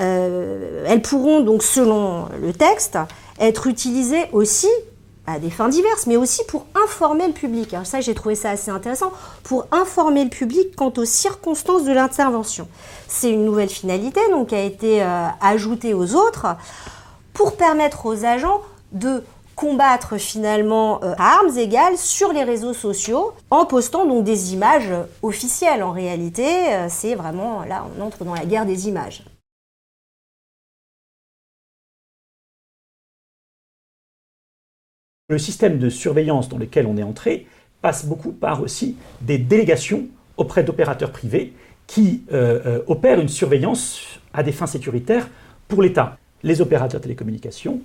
[0.00, 2.98] Euh, elles pourront donc, selon le texte,
[3.38, 4.68] être utilisées aussi
[5.26, 7.72] à des fins diverses, mais aussi pour informer le public.
[7.72, 9.12] Alors ça, j'ai trouvé ça assez intéressant,
[9.44, 12.68] pour informer le public quant aux circonstances de l'intervention.
[13.08, 16.46] C'est une nouvelle finalité, donc qui a été euh, ajoutée aux autres,
[17.32, 18.60] pour permettre aux agents
[18.92, 19.22] de
[19.54, 24.92] combattre finalement euh, à armes égales sur les réseaux sociaux en postant donc des images
[25.22, 25.82] officielles.
[25.82, 29.24] En réalité, euh, c'est vraiment là, on entre dans la guerre des images.
[35.28, 37.46] Le système de surveillance dans lequel on est entré
[37.80, 41.54] passe beaucoup par aussi des délégations auprès d'opérateurs privés
[41.86, 45.28] qui euh, opèrent une surveillance à des fins sécuritaires
[45.68, 46.18] pour l'État.
[46.42, 47.80] Les opérateurs télécommunications,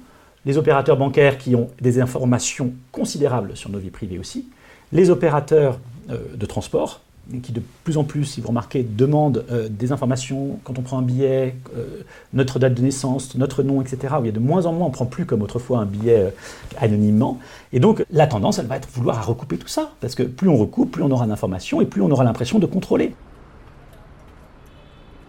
[0.50, 4.48] les opérateurs bancaires qui ont des informations considérables sur nos vies privées aussi,
[4.92, 5.78] les opérateurs
[6.10, 7.02] euh, de transport
[7.44, 10.98] qui de plus en plus, si vous remarquez, demandent euh, des informations quand on prend
[10.98, 12.02] un billet, euh,
[12.34, 14.16] notre date de naissance, notre nom, etc.
[14.22, 16.34] Il y a de moins en moins, on ne prend plus comme autrefois un billet
[16.82, 17.38] anonymement.
[17.72, 20.50] Et donc la tendance, elle va être vouloir à recouper tout ça, parce que plus
[20.50, 23.14] on recoupe, plus on aura d'informations et plus on aura l'impression de contrôler.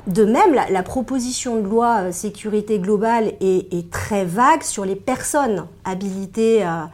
[0.07, 5.67] De même, la, proposition de loi euh, sécurité globale est, très vague sur les personnes
[5.85, 6.91] habilitées à,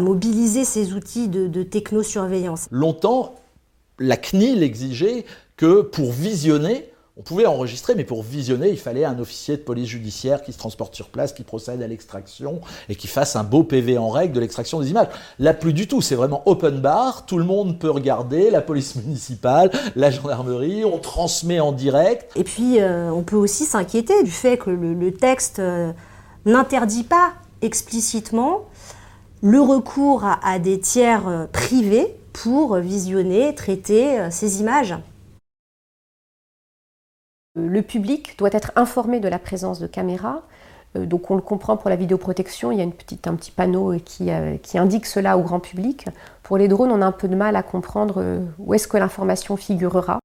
[0.00, 2.68] mobiliser ces outils de, de technosurveillance.
[2.70, 3.34] Longtemps,
[3.98, 9.20] la CNIL exigeait que pour visionner, on pouvait enregistrer, mais pour visionner, il fallait un
[9.20, 13.06] officier de police judiciaire qui se transporte sur place, qui procède à l'extraction et qui
[13.06, 15.06] fasse un beau PV en règle de l'extraction des images.
[15.38, 18.96] Là, plus du tout, c'est vraiment open bar, tout le monde peut regarder, la police
[19.06, 22.32] municipale, la gendarmerie, on transmet en direct.
[22.34, 25.92] Et puis, euh, on peut aussi s'inquiéter du fait que le, texte euh,
[26.46, 28.64] n'interdit pas explicitement
[29.40, 34.96] le recours à, des tiers euh, privés pour visionner, traiter ces images.
[37.56, 40.42] Le public doit être informé de la présence de caméras.
[40.96, 44.30] Euh, donc on le comprend pour la vidéoprotection, il y a un petit panneau qui,
[44.30, 46.06] euh, qui, indique cela au grand public.
[46.42, 48.96] Pour les drones, on a un peu de mal à comprendre euh, où est-ce que
[48.96, 50.18] l'information figurera.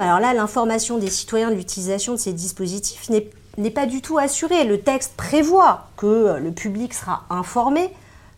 [0.00, 4.64] Alors là, l'information des citoyens de l'utilisation de ces dispositifs n'est pas du tout assurée.
[4.64, 7.90] Le texte prévoit que le public sera informé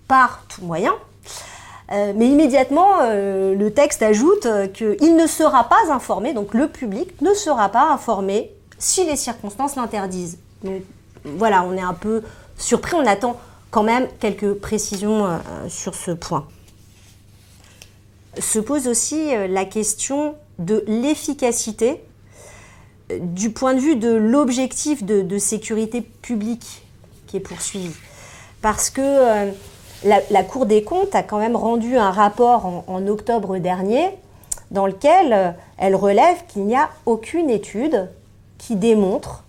[0.06, 0.92] par tout moyen,
[2.14, 7.68] mais immédiatement, le texte ajoute qu'il ne sera pas informé, donc le public ne sera
[7.68, 10.38] pas informé si les circonstances l'interdisent.
[10.62, 10.82] Donc
[11.24, 12.22] voilà, on est un peu
[12.56, 13.38] surpris, on attend
[13.70, 16.46] quand même quelques précisions euh, sur ce point.
[18.38, 22.00] Se pose aussi euh, la question de l'efficacité
[23.10, 26.84] euh, du point de vue de l'objectif de, sécurité publique
[27.26, 27.90] qui est poursuivi.
[28.62, 29.50] Parce que
[30.04, 34.10] la, Cour des comptes a quand même rendu un rapport en octobre dernier
[34.70, 38.08] dans lequel elle relève qu'il n'y a aucune étude
[38.58, 39.44] qui démontre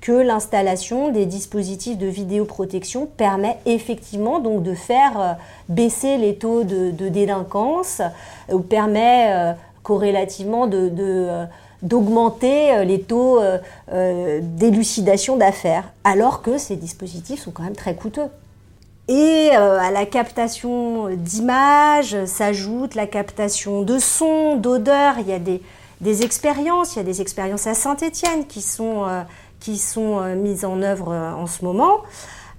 [0.00, 5.32] que l'installation des dispositifs de vidéoprotection permet effectivement donc de faire euh,
[5.68, 10.68] baisser les taux de, délinquance euh, ou permet euh, corrélativement
[11.82, 13.40] d'augmenter les taux
[13.90, 18.28] d'élucidation d'affaires, alors que ces dispositifs sont quand même très coûteux.
[19.08, 25.14] Et à la captation d'images s'ajoute la captation de son, d'odeur.
[25.20, 25.62] Il y a des,
[26.02, 29.06] des, expériences, il y a des expériences à Saint-Étienne qui sont
[29.60, 32.02] qui sont euh, mises en œuvre euh, en ce moment.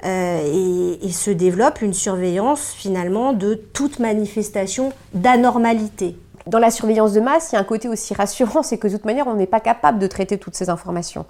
[0.06, 6.16] Euh, et, se développe une surveillance finalement de toute manifestation d'anormalité.
[6.48, 8.94] Dans la surveillance de masse, il y a un côté aussi rassurant, c'est que de
[8.94, 11.26] toute manière, on n'est pas capable de traiter toutes ces informations.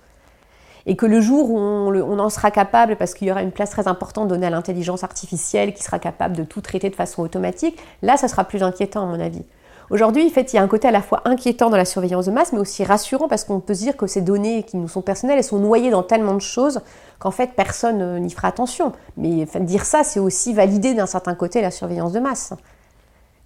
[0.85, 3.69] Et que le jour où on, en sera capable, parce qu'il y aura une place
[3.69, 7.77] très importante donnée à l'intelligence artificielle qui sera capable de tout traiter de façon automatique,
[8.01, 9.43] là, ça sera plus inquiétant à mon avis.
[9.89, 12.27] Aujourd'hui, en fait, il y a un côté à la fois inquiétant dans la surveillance
[12.27, 14.87] de masse, mais aussi rassurant parce qu'on peut se dire que ces données qui nous
[14.87, 16.81] sont personnelles, elles sont noyées dans tellement de choses
[17.17, 18.93] qu'en fait, personne euh, n'y fera attention.
[19.17, 22.53] Mais dire ça, c'est aussi valider d'un certain côté la surveillance de masse.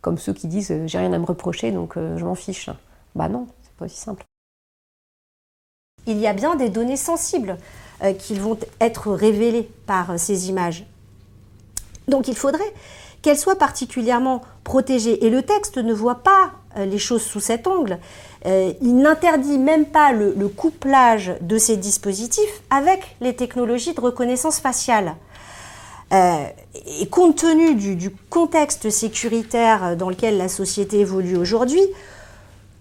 [0.01, 2.69] Comme ceux qui disent euh, j'ai rien à me reprocher, donc euh, je m'en fiche.
[3.15, 4.25] Bah non, c'est pas aussi simple.
[6.07, 7.57] Il y a bien des données sensibles
[8.19, 10.85] qui vont être révélées par ces images.
[12.09, 12.73] Donc il faudrait
[13.23, 15.25] qu'elle soit particulièrement protégée.
[15.25, 17.97] Et le texte ne voit pas euh, les choses sous cet angle.
[18.45, 24.59] Euh, il n'interdit même pas le, couplage de ces dispositifs avec les technologies de reconnaissance
[24.59, 25.15] faciale.
[26.11, 26.45] Euh,
[26.99, 31.81] et compte tenu du, contexte sécuritaire dans lequel la société évolue aujourd'hui,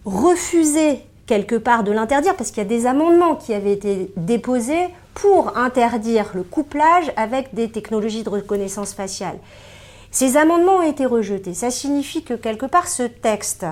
[0.05, 4.89] refuser quelque part de l'interdire, parce qu'il y a des amendements qui avaient été déposés
[5.15, 9.39] pour interdire le couplage avec des technologies de reconnaissance faciale.
[10.11, 11.55] Ces amendements ont été rejetés.
[11.55, 13.67] Ça signifie que quelque part ce texte,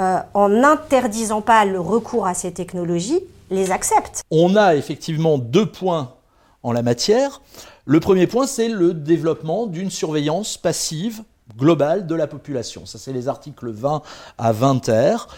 [0.00, 4.22] euh, en n'interdisant pas le recours à ces technologies, les accepte.
[4.30, 6.14] On a effectivement deux points
[6.62, 7.40] en la matière.
[7.86, 11.22] Le premier point, c'est le développement d'une surveillance passive
[11.56, 12.86] globale de la population.
[12.86, 14.02] Ça, c'est les articles 20
[14.38, 15.28] à 20 ter,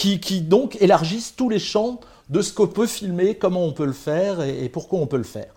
[0.00, 3.92] qui, donc élargissent tous les champs de ce qu'on peut filmer, comment on peut le
[3.92, 5.52] faire et pourquoi on peut le faire.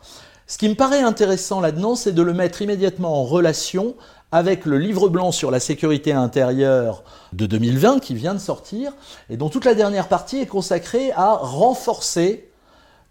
[0.47, 3.95] Ce qui me paraît intéressant là-dedans, c'est de le mettre immédiatement en relation
[4.31, 8.91] avec le livre blanc sur la sécurité intérieure de 2020 qui vient de sortir
[9.29, 12.49] et dont toute la dernière partie est consacrée à renforcer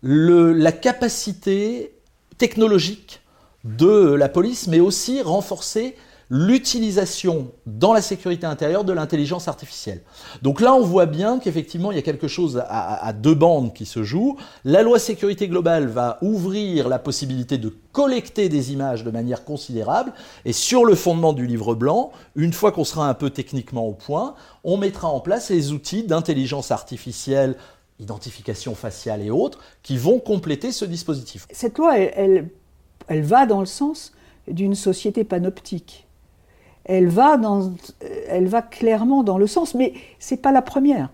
[0.03, 1.95] la capacité
[2.39, 3.21] technologique
[3.65, 5.97] de la police, mais aussi renforcer
[6.35, 10.01] l'utilisation dans la sécurité intérieure de l'intelligence artificielle.
[10.41, 13.85] Donc là, on voit bien qu'effectivement, il y a quelque chose à, deux bandes qui
[13.85, 14.39] se joue.
[14.65, 20.15] La loi sécurité globale va ouvrir la possibilité de collecter des images de manière considérable,
[20.47, 23.93] et sur le fondement du livre blanc, une fois qu'on sera un peu techniquement au
[23.93, 27.57] point, on mettra en place les outils d'intelligence artificielle
[28.01, 31.47] identification faciale et autres, qui vont compléter ce dispositif.
[31.51, 32.49] Cette loi, elle,
[33.07, 34.13] elle va dans le sens
[34.49, 36.02] d'une société panoptique
[36.93, 37.73] elle va, dans,
[38.29, 41.09] elle va clairement dans le sens, mais c'est pas la première.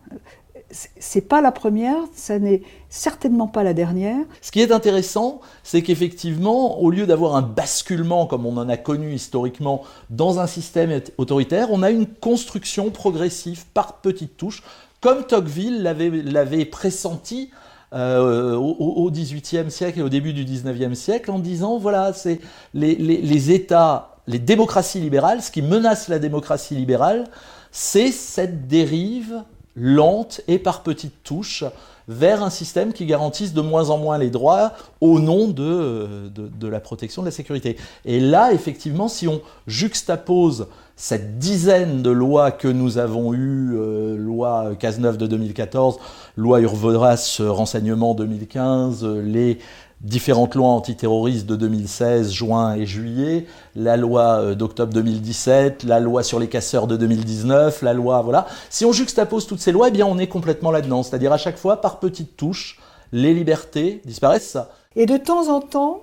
[0.70, 4.18] C'est pas la première, ça n'est certainement pas la dernière.
[4.42, 8.76] Ce qui est intéressant, c'est qu'effectivement, au lieu d'avoir un basculement comme on en a
[8.76, 14.62] connu historiquement dans un système autoritaire, on a une construction progressive par petites touches,
[15.00, 17.50] comme Tocqueville l'avait pressenti
[17.94, 22.40] euh, au XVIIIe siècle et au début du XIXe siècle, en disant voilà, c'est
[22.74, 27.24] les, États les démocraties libérales, ce qui menace la démocratie libérale,
[27.72, 29.42] c'est cette dérive
[29.74, 31.64] lente et par petites touches
[32.08, 36.68] vers un système qui garantisse de moins en moins les droits au nom de, de,
[36.68, 37.76] la protection de la sécurité.
[38.04, 44.16] Et là, effectivement, si on juxtapose cette dizaine de lois que nous avons eues, euh,
[44.16, 45.98] loi Cazeneuve de 2014,
[46.36, 49.58] loi Urvoras renseignement 2015, les
[50.00, 56.22] différentes lois antiterroristes de 2016, juin et juillet, la loi euh, d'octobre 2017, la loi
[56.22, 58.46] sur les casseurs de 2019, la loi, voilà.
[58.70, 61.02] Si on juxtapose toutes ces lois, eh bien on est complètement là-dedans.
[61.02, 62.78] C'est-à-dire à chaque fois, par petites touches,
[63.12, 64.58] les libertés disparaissent.
[64.94, 66.02] Et de temps en temps,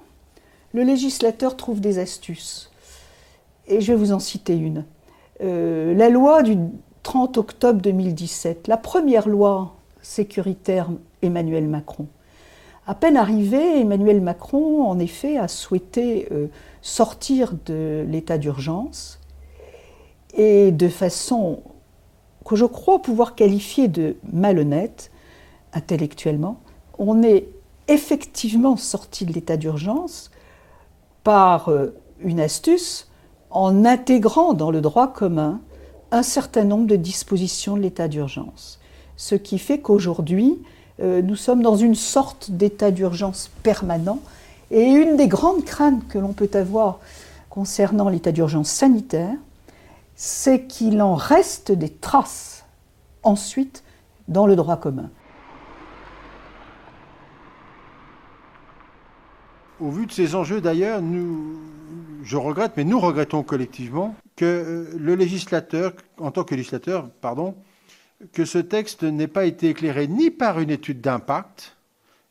[0.74, 2.72] le législateur trouve des astuces.
[3.68, 4.86] Et je vais vous en citer une.
[5.42, 6.58] Euh, la loi du
[7.04, 10.90] 30 octobre 2017, la première loi sécuritaire
[11.22, 12.08] Emmanuel Macron.
[12.88, 16.48] À peine arrivé, Emmanuel Macron, en effet, a souhaité euh,
[16.82, 19.20] sortir de l'état d'urgence
[20.36, 21.64] et de façon
[22.46, 25.12] que je crois pouvoir qualifier de malhonnête
[25.74, 26.60] intellectuellement,
[27.00, 27.50] on est
[27.88, 30.30] effectivement sorti de l'état d'urgence
[31.24, 33.10] par euh, une astuce
[33.50, 35.60] en intégrant dans le droit commun
[36.12, 38.80] un certain nombre de dispositions de l'état d'urgence.
[39.18, 40.62] Ce qui fait qu'aujourd'hui,
[41.02, 44.20] euh, nous sommes dans une sorte d'état d'urgence permanent.
[44.72, 47.00] Et une des grandes craintes que l'on peut avoir
[47.50, 49.36] concernant l'état d'urgence sanitaire,
[50.16, 52.66] c'est qu'il en reste des traces
[53.24, 53.84] ensuite
[54.28, 55.10] dans le droit commun.
[59.82, 61.02] Au vu de ces enjeux d'ailleurs,
[62.24, 67.56] je regrette, mais nous regrettons collectivement que euh, le législateur, en tant que législateur, pardon,
[68.32, 71.76] que ce texte n'ait pas été éclairé ni par une étude d'impact,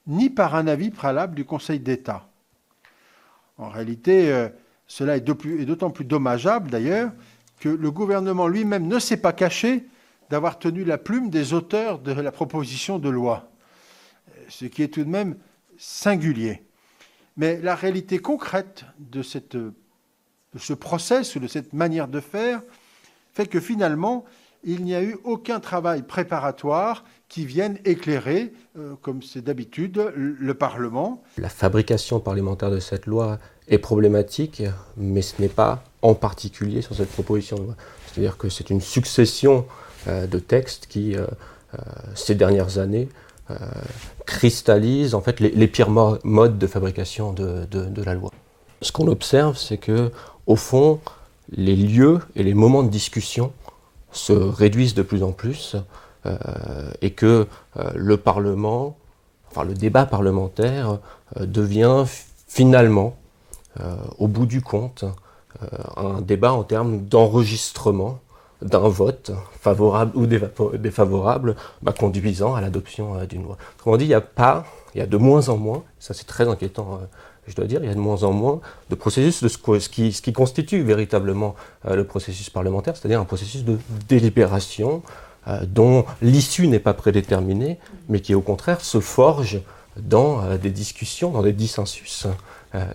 [0.06, 2.28] ni par un avis préalable du Conseil d'État.
[3.58, 4.48] En réalité, euh,
[4.86, 7.12] cela est d'autant plus dommageable d'ailleurs
[7.60, 9.86] que le gouvernement lui-même ne s'est pas caché
[10.30, 13.50] d'avoir tenu la plume des auteurs de la proposition de loi,
[14.48, 15.36] ce qui est tout de même
[15.78, 16.62] singulier.
[17.36, 19.22] Mais la réalité concrète de,
[19.52, 22.62] de ce process ou de cette manière de faire
[23.32, 24.24] fait que finalement,
[24.64, 30.54] il n'y a eu aucun travail préparatoire qui vienne éclairer, euh, comme c'est d'habitude, le
[30.54, 31.22] Parlement.
[31.38, 33.38] La fabrication parlementaire de cette loi
[33.68, 34.62] est problématique,
[34.96, 37.74] mais ce n'est pas en particulier sur cette proposition de loi.
[38.06, 39.66] C'est-à-dire que c'est une succession
[40.08, 41.26] euh, de textes qui, euh,
[42.14, 43.08] ces dernières années,
[44.24, 48.30] cristallisent en fait les, pires modes de fabrication de, de la loi.
[48.80, 50.10] Ce qu'on observe, c'est que,
[50.46, 50.98] au fond,
[51.50, 53.52] les lieux et les moments de discussion
[54.14, 55.76] se réduisent de plus en plus
[56.26, 57.46] euh, et que
[57.76, 58.96] euh, le Parlement,
[59.50, 60.98] enfin le débat parlementaire
[61.36, 62.04] euh, devient
[62.48, 63.16] finalement,
[64.20, 65.04] au bout du compte,
[65.96, 68.20] un débat en termes d'enregistrement
[68.62, 73.56] d'un vote favorable ou défavorable bah, conduisant à l'adoption d'une loi.
[73.76, 76.28] Autrement dit, il y a pas, il y a de moins en moins, ça c'est
[76.28, 77.00] très inquiétant
[77.46, 80.32] je dois dire, il y a de moins en moins de processus de ce, qui,
[80.32, 81.54] constitue véritablement
[81.86, 83.78] euh, le processus parlementaire, c'est-à-dire un processus de
[84.08, 85.02] délibération
[85.48, 87.78] euh, dont l'issue n'est pas prédéterminée,
[88.08, 89.60] mais qui au contraire se forge
[89.96, 92.26] dans euh, des discussions, dans des dissensus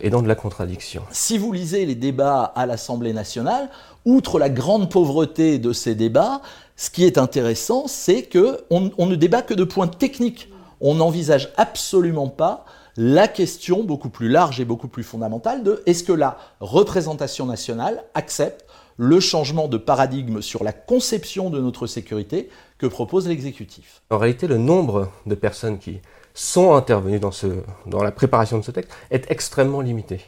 [0.01, 1.03] et dans de la contradiction.
[1.09, 3.69] Si vous lisez les débats à l'Assemblée nationale,
[4.03, 6.41] outre la grande pauvreté de ces débats,
[6.75, 10.49] ce qui est intéressant, c'est que on, on ne débat que de points techniques.
[10.81, 12.65] On n'envisage absolument pas
[12.99, 18.03] la question beaucoup plus large et beaucoup plus fondamentale de est-ce que la représentation nationale
[18.13, 18.65] accepte
[18.97, 24.01] le changement de paradigme sur la conception de notre sécurité que propose l'exécutif?
[24.09, 26.01] En réalité, le nombre de personnes qui
[26.33, 30.19] sont intervenues dans, la préparation de ce texte est extrêmement limité.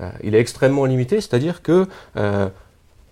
[0.00, 2.48] Euh, il est extrêmement limité, c'est-à-dire que euh,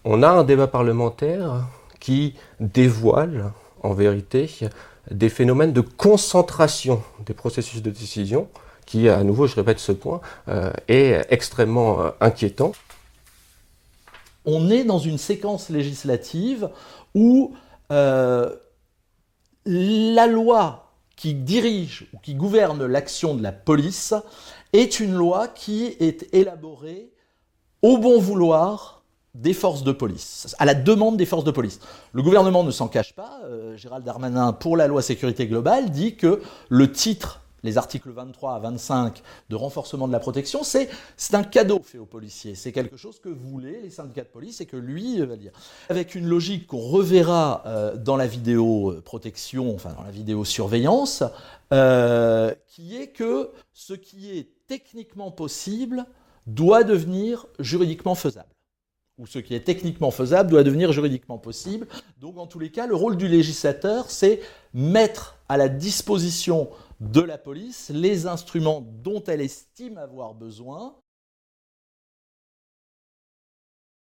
[0.04, 1.64] on a un débat parlementaire
[1.98, 3.50] qui dévoile
[3.82, 4.48] en vérité
[5.10, 8.48] des phénomènes de concentration des processus de décision
[8.90, 12.72] qui, à nouveau, je répète ce point, euh, est extrêmement euh, inquiétant.
[14.44, 16.68] On est dans une séquence législative
[17.14, 17.54] où
[17.92, 18.52] euh,
[19.64, 24.12] la loi qui dirige ou qui gouverne l'action de la police
[24.72, 27.12] est une loi qui est élaborée
[27.82, 29.04] au bon vouloir
[29.36, 31.78] des forces de police, à la demande des forces de police.
[32.12, 33.40] Le gouvernement ne s'en cache pas.
[33.76, 38.58] Gérald Darmanin, pour la loi sécurité globale, dit que le titre les articles 23 à
[38.58, 40.88] 25 de renforcement de la protection, c'est
[41.32, 42.54] un cadeau fait aux policiers.
[42.54, 45.52] C'est quelque chose que voulaient les syndicats de police et que lui euh, va dire.
[45.88, 49.02] Avec une logique qu'on reverra euh, dans la vidéo euh,
[49.74, 51.22] enfin dans la vidéo surveillance,
[52.66, 56.06] qui est que ce qui est techniquement possible
[56.46, 58.48] doit devenir juridiquement faisable
[59.20, 61.86] ou ce qui est techniquement faisable doit devenir juridiquement possible.
[62.20, 64.40] Donc en tous les cas, le rôle du législateur, c'est
[64.72, 66.70] mettre à la disposition
[67.00, 70.94] de la police les instruments dont elle estime avoir besoin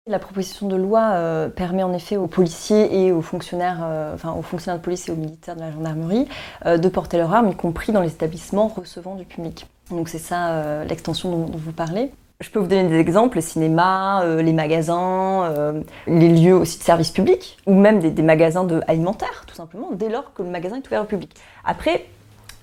[0.07, 4.31] La proposition de loi euh, permet en effet aux policiers et aux fonctionnaires, euh, enfin
[4.31, 6.29] aux fonctionnaires de police et aux militaires de la gendarmerie
[6.65, 9.67] euh, de porter leur arme, y compris dans les établissements recevant du public.
[9.89, 12.11] Donc c'est ça l'extension dont, vous parlez.
[12.39, 15.73] Je peux vous donner des exemples, les cinémas, les magasins,
[16.07, 19.91] les lieux aussi de service public, ou même des, des magasins de alimentaires, tout simplement,
[19.93, 21.33] dès lors que le magasin est ouvert au public.
[21.63, 22.05] Après,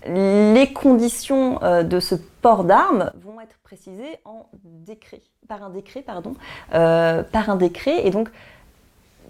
[0.06, 6.34] les conditions de ce port d'armes vont être précisées en décret par un décret, pardon,
[6.74, 8.06] euh, par un décret.
[8.06, 8.30] Et donc,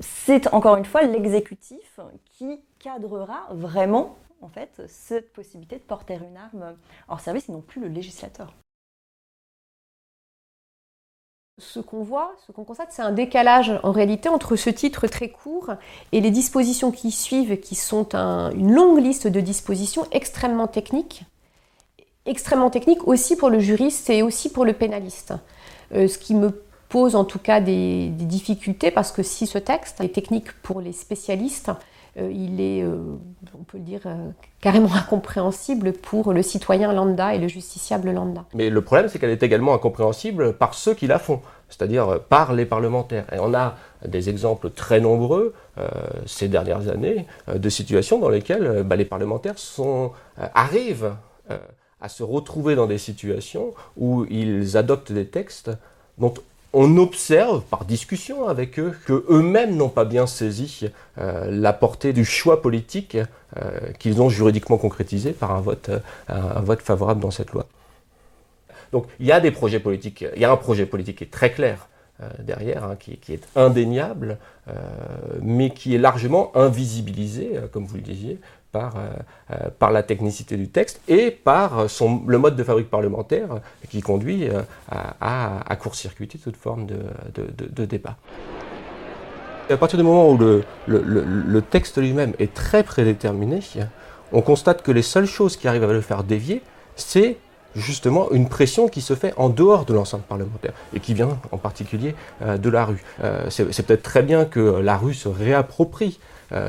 [0.00, 2.00] c'est encore une fois l'exécutif
[2.32, 4.16] qui cadrera vraiment,
[4.88, 6.76] cette possibilité de porter une arme
[7.08, 8.52] hors service et non plus le législateur.
[11.58, 15.28] Ce qu'on voit, ce qu'on constate, c'est un décalage en réalité entre ce titre très
[15.28, 15.70] court
[16.10, 21.22] et les dispositions qui suivent, qui sont une longue liste de dispositions extrêmement techniques,
[22.26, 25.34] extrêmement techniques aussi pour le juriste et aussi pour le pénaliste.
[25.92, 30.00] Euh, ce qui me pose en tout cas des, difficultés parce que si ce texte
[30.00, 31.70] est technique pour les spécialistes,
[32.16, 32.96] il est, euh,
[33.58, 34.00] on peut le dire,
[34.60, 38.44] carrément incompréhensible pour le citoyen lambda et le justiciable lambda.
[38.54, 42.52] Mais le problème, c'est qu'elle est également incompréhensible par ceux qui la font, c'est-à-dire par
[42.52, 43.26] les parlementaires.
[43.32, 45.54] Et on a des exemples très nombreux
[46.26, 49.54] ces dernières années de situations dans lesquelles bah, les parlementaires
[50.54, 51.14] arrivent
[52.00, 55.70] à se retrouver dans des situations où ils adoptent des textes
[56.18, 56.34] dont
[56.74, 62.12] on observe par discussion avec eux que eux-mêmes n'ont pas bien saisi euh, la portée
[62.12, 63.16] du choix politique
[63.56, 67.66] euh, qu'ils ont juridiquement concrétisé par un vote, euh, un vote favorable dans cette loi.
[68.92, 71.32] Donc il y a des projets politiques, il y a un projet politique qui est
[71.32, 71.88] très clair
[72.38, 74.38] derrière, hein, qui, est indéniable,
[75.42, 78.38] mais qui est largement invisibilisé, comme vous le disiez,
[78.74, 79.00] par, euh,
[79.52, 83.46] euh, par la technicité du texte et par son, le mode de fabrique parlementaire
[83.88, 88.16] qui conduit euh, à, court-circuiter toute forme de, débat.
[89.70, 93.60] à partir du moment où le, texte lui-même est très prédéterminé,
[94.32, 96.60] on constate que les seules choses qui arrivent à le faire dévier,
[96.96, 97.36] c'est
[97.76, 101.58] justement une pression qui se fait en dehors de l'enceinte parlementaire et qui vient en
[101.58, 103.02] particulier de la rue.
[103.50, 106.18] c'est peut-être très bien que la rue se réapproprie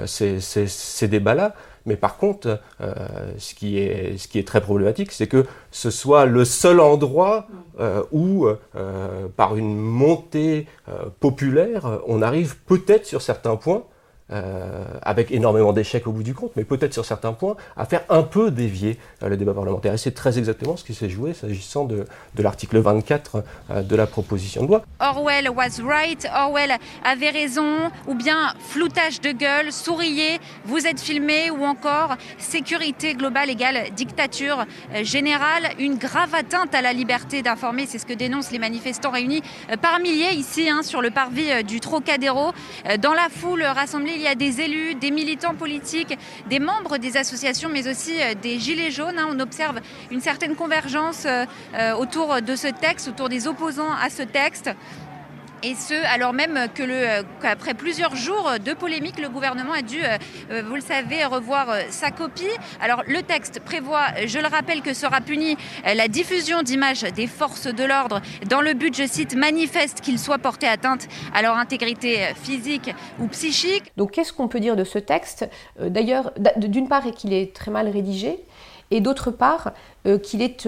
[0.05, 1.53] ces débats-là,
[1.85, 2.93] mais par contre, euh,
[3.37, 7.47] ce, qui est, très problématique, c'est que ce soit le seul endroit
[7.79, 10.67] euh, où, euh, par une montée
[11.19, 13.83] populaire, on arrive peut-être sur certains points
[14.31, 18.01] euh, avec énormément d'échecs au bout du compte, mais peut-être sur certains points, à faire
[18.09, 19.93] un peu dévier euh, le débat parlementaire.
[19.93, 23.95] Et c'est très exactement ce qui s'est joué s'agissant de, de l'article 24 euh, de
[23.95, 24.81] la proposition de loi.
[24.99, 31.51] Orwell was right, Orwell avait raison, ou bien floutage de gueule, souriez, vous êtes filmé,
[31.51, 34.65] ou encore sécurité globale égale dictature
[35.03, 39.43] générale, une grave atteinte à la liberté d'informer, c'est ce que dénoncent les manifestants réunis
[39.83, 42.53] par milliers ici hein, sur le parvis du Trocadéro.
[42.99, 46.17] Dans la foule rassemblée, il y a des élus, des militants politiques,
[46.49, 49.19] des membres des associations, mais aussi euh, des gilets jaunes.
[49.19, 49.27] Hein.
[49.29, 49.79] On observe
[50.11, 51.45] une certaine convergence euh,
[51.75, 54.69] euh, autour de ce texte, autour des opposants à ce texte.
[55.63, 56.67] Et ce, alors même
[57.41, 61.81] qu'après plusieurs jours de polémique, le gouvernement a dû, euh, vous le savez, revoir euh,
[61.89, 62.43] sa copie.
[62.81, 67.27] Alors le texte prévoit, je le rappelle, que sera punie euh, la diffusion d'images des
[67.27, 71.57] forces de l'ordre dans le but, je cite, manifeste qu'ils soient portés atteinte à leur
[71.57, 73.91] intégrité physique ou psychique.
[73.97, 75.49] Donc qu'est-ce qu'on peut dire de ce texte?
[75.79, 78.39] D'ailleurs, d'une part, qu'il est très mal rédigé,
[78.91, 79.71] et d'autre part,
[80.23, 80.67] qu'il est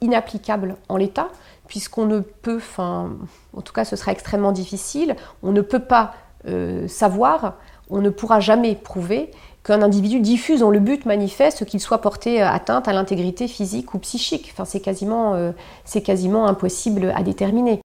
[0.00, 1.28] inapplicable en l'état
[1.68, 6.14] puisqu'on ne peut, en tout cas ce sera extrêmement difficile, on ne peut pas
[6.46, 7.54] euh, savoir,
[7.88, 9.30] on ne pourra jamais prouver
[9.62, 13.94] qu'un individu diffuse dans le but manifeste qu'il soit porté euh, atteinte à l'intégrité physique
[13.94, 14.50] ou psychique.
[14.52, 15.52] Enfin, c'est quasiment, euh,
[15.86, 17.80] c'est quasiment impossible à déterminer.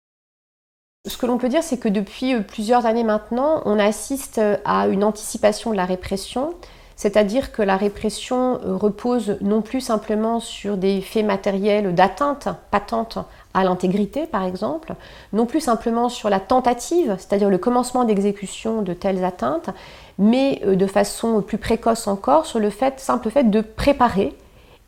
[1.07, 5.05] Ce que l'on peut dire, c'est que depuis plusieurs années maintenant, on assiste à une
[5.05, 6.53] anticipation de la répression,
[6.97, 13.19] c'est-à-dire que la répression repose non plus simplement sur des faits matériels d'atteinte patente
[13.53, 14.93] à l'intégrité, par exemple,
[15.33, 19.69] non plus simplement sur la tentative, c'est-à-dire le commencement d'exécution de telles atteintes,
[20.17, 24.35] mais euh, de façon plus précoce encore sur le simple fait de préparer,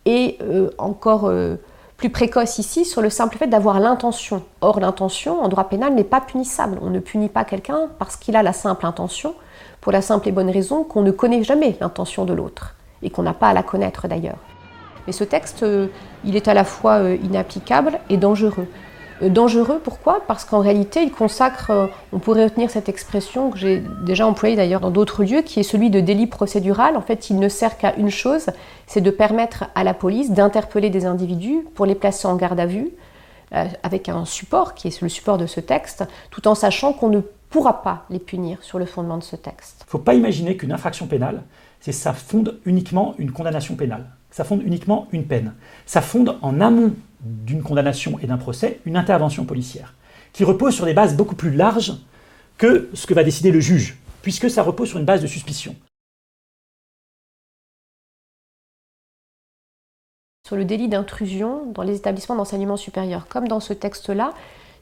[0.06, 1.56] et euh, encore euh,
[1.98, 4.44] plus précoce ici sur le simple fait d'avoir l'intention.
[4.62, 6.80] Or, l'intention, en droit pénal, n'est pas punissable.
[6.82, 9.36] On ne punit pas quelqu'un parce qu'il a la simple intention,
[9.82, 13.24] pour la simple et bonne raison qu'on ne connaît jamais l'intention de l'autre, et qu'on
[13.24, 14.51] n'a pas à la connaître d'ailleurs.
[15.08, 15.88] Mais ce texte, euh,
[16.24, 18.68] il est à la fois euh, inapplicable et dangereux.
[19.22, 20.22] Euh, dangereux, pourquoi?
[20.28, 24.82] Parce qu'en réalité, il consacre, on pourrait retenir cette expression que j'ai déjà employée d'ailleurs
[24.82, 26.98] dans d'autres lieux, qui est celui de délit procédural.
[26.98, 28.48] En fait, il ne sert qu'à une chose,
[28.88, 32.66] c'est de permettre à la police d'interpeller des individus pour les placer en garde à
[32.66, 32.90] vue,
[33.84, 37.20] avec un support qui est le support de ce texte, tout en sachant qu'on ne
[37.50, 39.82] pourra pas les punir sur le fondement de ce texte.
[39.82, 41.44] Il ne faut pas imaginer qu'une infraction pénale,
[41.82, 45.54] c'est ça fonde uniquement une condamnation pénale ça fonde uniquement une peine.
[45.86, 49.94] Ça fonde en amont d'une condamnation et d'un procès une intervention policière,
[50.34, 51.94] qui repose sur des bases beaucoup plus larges
[52.58, 55.76] que ce que va décider le juge, puisque ça repose sur une base de suspicion.
[60.48, 64.34] Sur le délit d'intrusion dans les établissements d'enseignement supérieur, comme dans ce texte-là,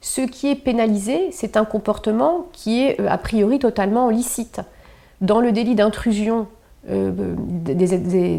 [0.02, 4.62] ce qui est pénalisé, c'est un comportement qui est euh, a priori totalement licite.
[5.22, 6.48] Dans le délit d'intrusion
[6.90, 7.12] euh,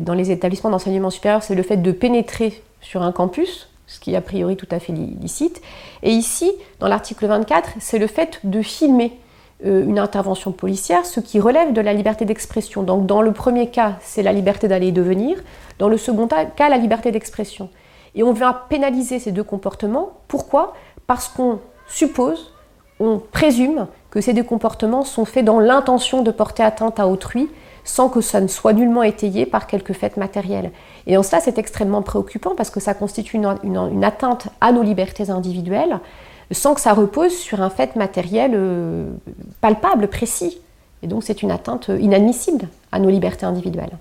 [0.00, 4.12] dans les établissements d'enseignement supérieur, c'est le fait de pénétrer sur un campus, ce qui
[4.12, 5.60] est a priori tout à fait licite.
[6.02, 9.18] Et ici, dans l'article 24, c'est le fait de filmer
[9.66, 12.82] euh, une intervention policière, ce qui relève de la liberté d'expression.
[12.82, 15.38] Donc dans le premier cas, c'est la liberté d'aller et de venir.
[15.78, 17.68] Dans le second cas, la liberté d'expression.
[18.14, 20.12] Et on vient pénaliser ces deux comportements.
[20.28, 20.72] Pourquoi?
[21.06, 22.52] Parce qu'on suppose,
[23.00, 27.48] on présume que ces deux comportements sont faits dans l'intention de porter atteinte à autrui
[27.90, 30.70] sans que ça ne soit nullement étayé par quelques faits matériels.
[31.08, 35.28] Et en cela, c'est extrêmement préoccupant parce que ça constitue une, atteinte à nos libertés
[35.28, 35.98] individuelles
[36.52, 39.10] sans que ça repose sur un fait matériel euh,
[39.60, 40.58] palpable, précis.
[41.02, 43.98] Et donc c'est une atteinte inadmissible à nos libertés individuelles.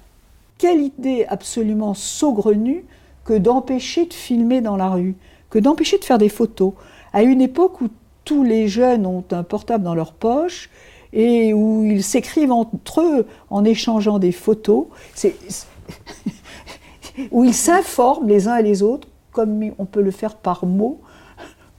[0.59, 2.85] Quelle idée absolument saugrenue
[3.25, 5.15] que d'empêcher de filmer dans la rue,
[5.49, 6.73] que d'empêcher de faire des photos,
[7.11, 7.87] à une époque où
[8.23, 10.69] tous les jeunes ont un portable dans leur poche,
[11.13, 14.87] et où ils s'écrivent entre eux en échangeant des photos,
[17.31, 21.01] où ils s'informent les uns et les autres, comme on peut le faire par mots,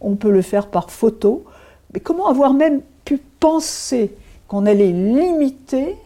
[0.01, 1.45] on peut le faire par photo.
[1.93, 4.13] Mais comment avoir même pu penser
[4.49, 5.97] qu'on allait limiter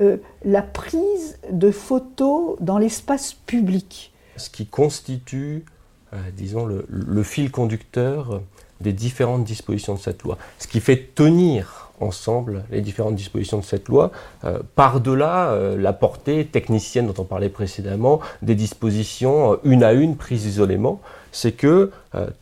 [0.00, 4.12] euh, la prise de photos dans l'espace public?
[4.36, 5.64] Ce qui constitue,
[6.12, 8.42] euh, disons, le fil conducteur
[8.80, 10.38] des différentes dispositions de cette loi.
[10.58, 14.10] Ce qui fait tenir ensemble les différentes dispositions de cette loi,
[14.44, 19.92] euh, par-delà euh, la portée technicienne dont on parlait précédemment, des dispositions euh, une à
[19.92, 21.00] une prises isolément,
[21.32, 21.90] c'est que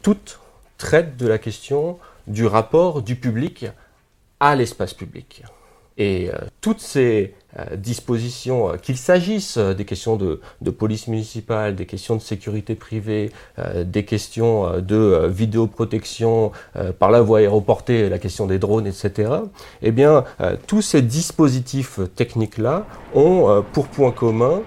[0.03, 0.39] toutes
[0.77, 3.67] traitent de la question du rapport du public
[4.39, 5.43] à l'espace public.
[5.97, 6.31] Et
[6.61, 7.35] toutes ces
[7.77, 10.41] dispositions, euh, qu'il s'agisse euh, des questions de,
[10.71, 13.31] police municipale, des questions de sécurité privée,
[13.85, 16.51] des questions de vidéoprotection
[16.99, 19.31] par la voie aéroportée, la question des drones, etc.,
[19.83, 20.25] eh bien,
[20.67, 24.63] tous ces dispositifs techniques-là ont pour point commun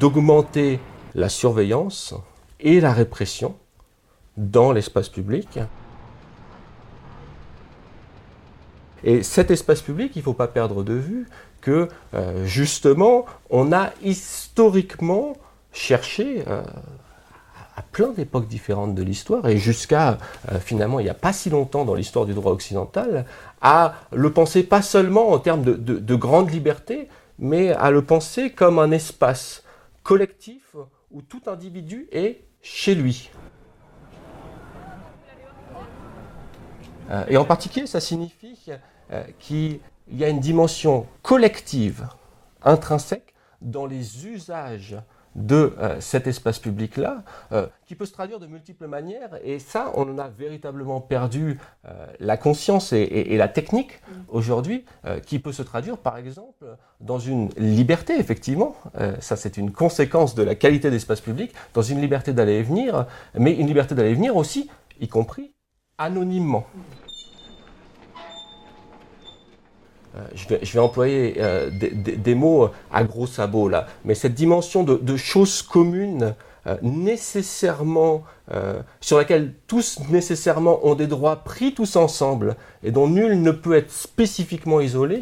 [0.00, 0.80] d'augmenter
[1.14, 2.14] la surveillance
[2.60, 3.54] et la répression
[4.36, 5.58] dans l'espace public.
[9.04, 11.26] Et cet espace public, il ne faut pas perdre de vue
[11.66, 15.36] que euh, justement, on a historiquement
[15.72, 16.62] cherché euh,
[17.76, 20.18] à plein d'époques différentes de l'histoire, et jusqu'à
[20.52, 23.26] euh, finalement il n'y a pas si longtemps dans l'histoire du droit occidental,
[23.60, 27.08] à le penser pas seulement en termes de, de grande liberté,
[27.40, 29.64] mais à le penser comme un espace
[30.04, 30.76] collectif
[31.10, 33.30] où tout individu est chez lui.
[37.28, 38.58] et en particulier, ça signifie
[39.38, 39.78] qu'il
[40.08, 42.06] il y a une dimension collective,
[42.62, 44.96] intrinsèque, dans les usages
[45.36, 49.38] de euh, cet espace public-là, euh, qui peut se traduire de multiples manières.
[49.44, 54.86] Et ça, on en a véritablement perdu euh, la conscience et, la technique aujourd'hui,
[55.26, 56.64] qui peut se traduire, par exemple,
[57.00, 58.74] dans une liberté, effectivement.
[59.20, 63.06] ça, c'est une conséquence de la qualité d'espace public, dans une liberté d'aller et venir,
[63.34, 65.52] mais une liberté d'aller et venir aussi, y compris
[65.98, 66.66] anonymement.
[70.16, 70.20] Euh,
[70.62, 75.62] je vais, employer euh, des, mots à gros sabots là, mais cette dimension de, choses
[75.62, 76.34] communes
[76.66, 78.24] euh, nécessairement,
[79.00, 82.54] sur laquelle tous nécessairement ont des droits pris tous ensemble
[82.84, 85.20] et dont nul ne peut être spécifiquement isolé,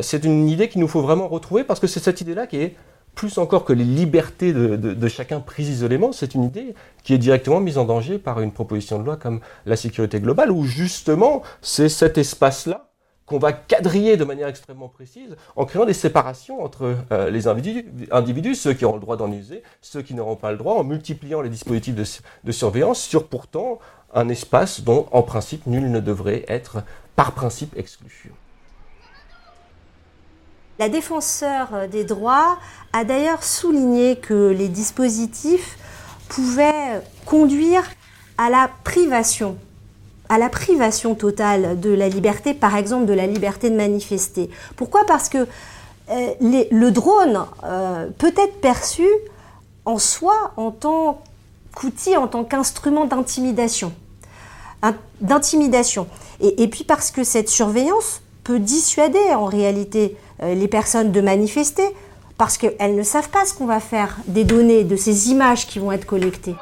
[0.00, 2.74] c'est une idée qu'il nous faut vraiment retrouver parce que c'est cette idée-là qui est
[3.14, 7.18] plus encore que les libertés de, de chacun prises isolément, c'est une idée qui est
[7.18, 11.42] directement mise en danger par une proposition de loi comme la sécurité globale, où justement
[11.60, 12.87] c'est cet espace-là
[13.28, 18.54] qu'on va quadriller de manière extrêmement précise en créant des séparations entre euh, les individus,
[18.54, 21.42] ceux qui auront le droit d'en user, ceux qui n'auront pas le droit, en multipliant
[21.42, 23.78] les dispositifs de, surveillance sur pourtant
[24.14, 26.78] un espace dont, en principe, nul ne devrait être,
[27.16, 28.32] par principe, exclu.
[30.78, 32.58] La défenseur des droits
[32.94, 35.76] a d'ailleurs souligné que les dispositifs
[36.28, 37.82] pouvaient conduire
[38.38, 39.58] à la privation
[40.28, 44.50] à la privation totale de la liberté, par exemple de la liberté de manifester.
[44.76, 45.04] Pourquoi?
[45.06, 45.46] Parce que
[46.10, 49.06] euh, le drone euh, peut être perçu
[49.84, 51.22] en soi en tant
[51.74, 53.92] qu'outil, en tant qu'instrument d'intimidation.
[55.20, 56.06] D'intimidation.
[56.40, 61.82] Et, puis parce que cette surveillance peut dissuader en réalité euh, les personnes de manifester,
[62.36, 65.80] parce qu'elles ne savent pas ce qu'on va faire des données, de ces images qui
[65.80, 66.54] vont être collectées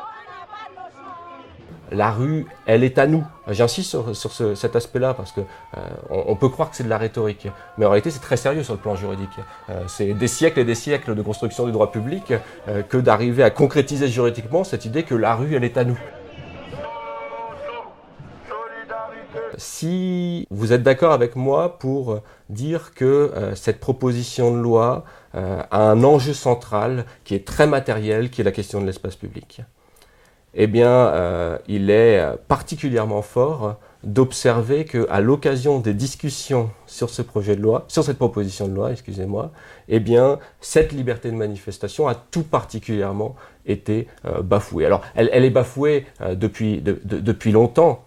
[1.90, 3.24] la rue, elle est à nous.
[3.48, 5.80] J'insiste sur, cet aspect-là parce que euh,
[6.10, 7.46] on, peut croire que c'est de la rhétorique,
[7.78, 9.28] mais en réalité c'est très sérieux sur le plan juridique.
[9.70, 12.32] Euh, c'est des siècles et des siècles de construction du droit public
[12.66, 15.98] euh, que d'arriver à concrétiser juridiquement cette idée que la rue, elle est à nous.
[19.58, 22.20] Si vous êtes d'accord avec moi pour
[22.50, 28.42] dire que cette proposition de loi a un enjeu central qui est très matériel, qui
[28.42, 29.62] est la question de l'espace public
[30.58, 37.56] eh bien, euh, il est particulièrement fort d'observer qu'à l'occasion des discussions sur ce projet
[37.56, 39.52] de loi, sur cette proposition de loi, excusez-moi,
[39.88, 43.36] eh bien, cette liberté de manifestation a tout particulièrement
[43.66, 44.86] été euh, bafouée.
[44.86, 48.04] Alors, elle, est bafouée euh, depuis, depuis longtemps.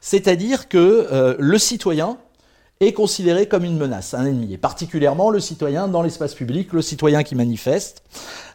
[0.00, 2.18] C'est-à-dire que le citoyen
[2.86, 6.82] est considéré comme une menace, un ennemi, et particulièrement le citoyen dans l'espace public, le
[6.82, 8.02] citoyen qui manifeste.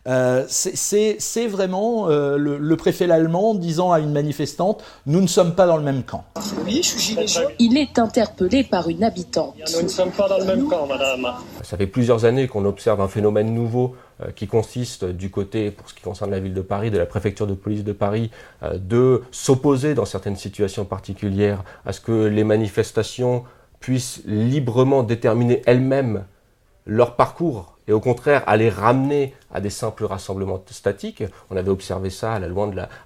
[0.08, 5.68] Euh, c'est vraiment euh, le, préfet allemand disant à une manifestante Nous ne sommes pas
[5.68, 6.24] dans le même camp.
[6.66, 7.18] Oui, je suis
[7.60, 9.56] Il est interpellé par une habitante.
[9.76, 11.28] Nous ne sommes pas dans le même camp, madame.
[11.64, 15.90] Ça fait plusieurs années qu'on observe un phénomène nouveau euh, qui consiste du côté, pour
[15.90, 18.32] ce qui concerne la ville de Paris, de la préfecture de police de Paris,
[18.74, 23.44] de s'opposer dans certaines situations particulières à ce que les manifestations
[23.80, 26.26] puissent librement déterminer elles-mêmes
[26.86, 31.24] leur parcours et au contraire à les ramener à des simples rassemblements statiques.
[31.50, 32.40] On avait observé ça à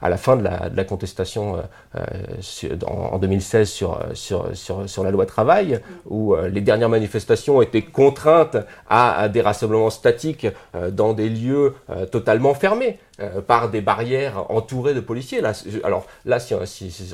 [0.10, 1.62] la, fin de la, contestation euh,
[1.96, 8.58] euh en, 2016 sur, sur, la loi travail, où euh, les dernières manifestations étaient contraintes
[8.90, 11.74] à, des rassemblements statiques euh, dans des lieux
[12.12, 13.00] totalement fermés.
[13.48, 15.40] par des barrières entourées de policiers.
[15.84, 16.40] Alors là,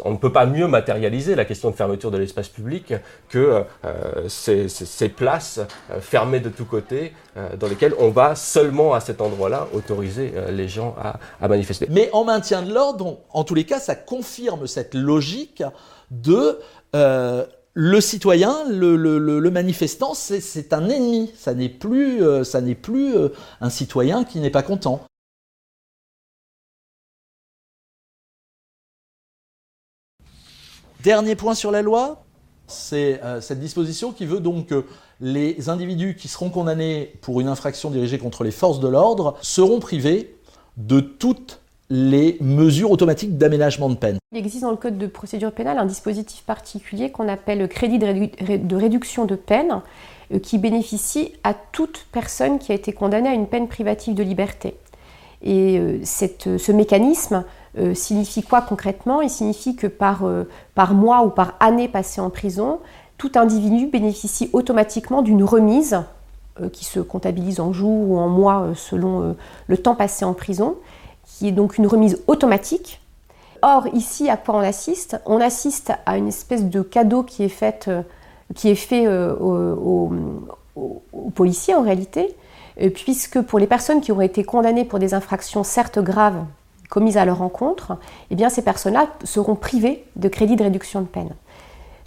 [0.06, 2.94] on ne peut pas mieux matérialiser la question de fermeture de l'espace public
[3.28, 3.64] que
[4.28, 5.60] ces, places
[6.00, 7.12] fermées de tous côtés,
[7.60, 11.88] dans lesquelles on va seulement à cette endroit-là autoriser euh, les gens à, manifester.
[11.90, 15.64] Mais en maintien de l'ordre, en tous les cas, ça confirme cette logique
[16.12, 16.60] de
[16.96, 21.32] euh, le citoyen, le, manifestant, c'est un ennemi.
[21.38, 23.14] Ça n'est plus, euh, ça n'est plus
[23.62, 25.02] un citoyen qui n'est pas content.
[31.04, 32.26] Dernier point sur la loi,
[32.68, 34.74] c'est cette disposition qui veut donc
[35.22, 39.80] les individus qui seront condamnés pour une infraction dirigée contre les forces de l'ordre seront
[39.80, 40.36] privés
[40.78, 41.60] de toutes
[41.90, 44.20] les mesures automatiques d'aménagement de peine.
[44.32, 47.98] Il existe dans le Code de procédure pénale un dispositif particulier qu'on appelle le crédit
[47.98, 49.82] de, réduction de peine
[50.32, 54.22] euh, qui bénéficie à toute personne qui a été condamnée à une peine privative de
[54.22, 54.76] liberté.
[55.42, 57.44] Et euh, ce mécanisme
[57.78, 59.22] euh, signifie quoi concrètement?
[59.22, 60.24] Il signifie que par,
[60.76, 62.80] par mois ou par année passée en prison,
[63.20, 66.02] tout individu bénéficie automatiquement d'une remise
[66.62, 69.34] euh, qui se comptabilise en jours ou en mois euh, selon euh,
[69.68, 70.78] le temps passé en prison,
[71.26, 73.02] qui est donc une remise automatique.
[73.62, 75.20] Or, ici, à quoi on assiste?
[75.26, 77.90] On assiste à une espèce de cadeau qui est fait,
[79.10, 80.12] aux,
[81.36, 82.34] policiers en réalité,
[82.94, 86.46] puisque pour les personnes qui auraient été condamnées pour des infractions certes graves
[86.90, 87.98] commises à leur encontre,
[88.32, 91.36] eh ces personnes-là seront privées de crédit de réduction de peine.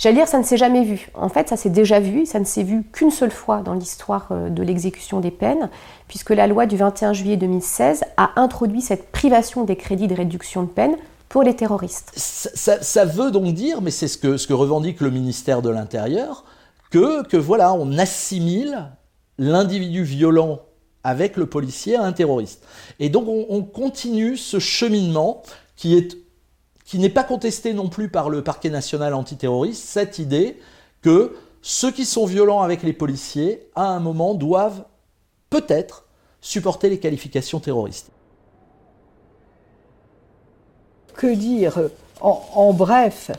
[0.03, 1.11] J'allais dire, ça ne s'est jamais vu.
[1.15, 4.27] En fait, ça s'est déjà vu, ça ne s'est vu qu'une seule fois dans l'histoire
[4.33, 5.71] euh, de l'exécution des peines,
[6.09, 10.65] puisque la loi du 21 juillet 2016 a introduit cette privation des crédits de réduction
[10.65, 10.97] de peine
[11.29, 12.11] pour les terroristes.
[12.17, 16.45] Ça, veut donc dire, mais c'est ce que, revendique le ministère de l'Intérieur,
[16.91, 18.91] que voilà, on assimile
[19.39, 20.63] l'individu violent
[21.05, 22.67] avec le policier à un terroriste.
[22.99, 25.43] Et donc on continue ce cheminement
[25.77, 26.22] qui est
[26.85, 30.59] qui n'est pas contesté non plus par le parquet national antiterroriste, cette idée
[31.01, 34.85] que ceux qui sont violents avec les policiers, à un moment, doivent
[35.49, 36.07] peut-être
[36.41, 38.11] supporter les qualifications terroristes.
[41.15, 41.79] Que dire?
[42.21, 43.31] En, bref,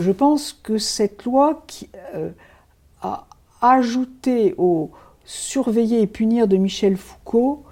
[0.00, 2.30] je pense que cette loi qui euh,
[3.00, 3.26] a
[3.60, 4.90] ajouté au
[5.24, 7.64] surveiller et punir de Michel Foucault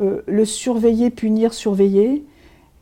[0.00, 2.24] euh, le surveiller, punir, surveiller,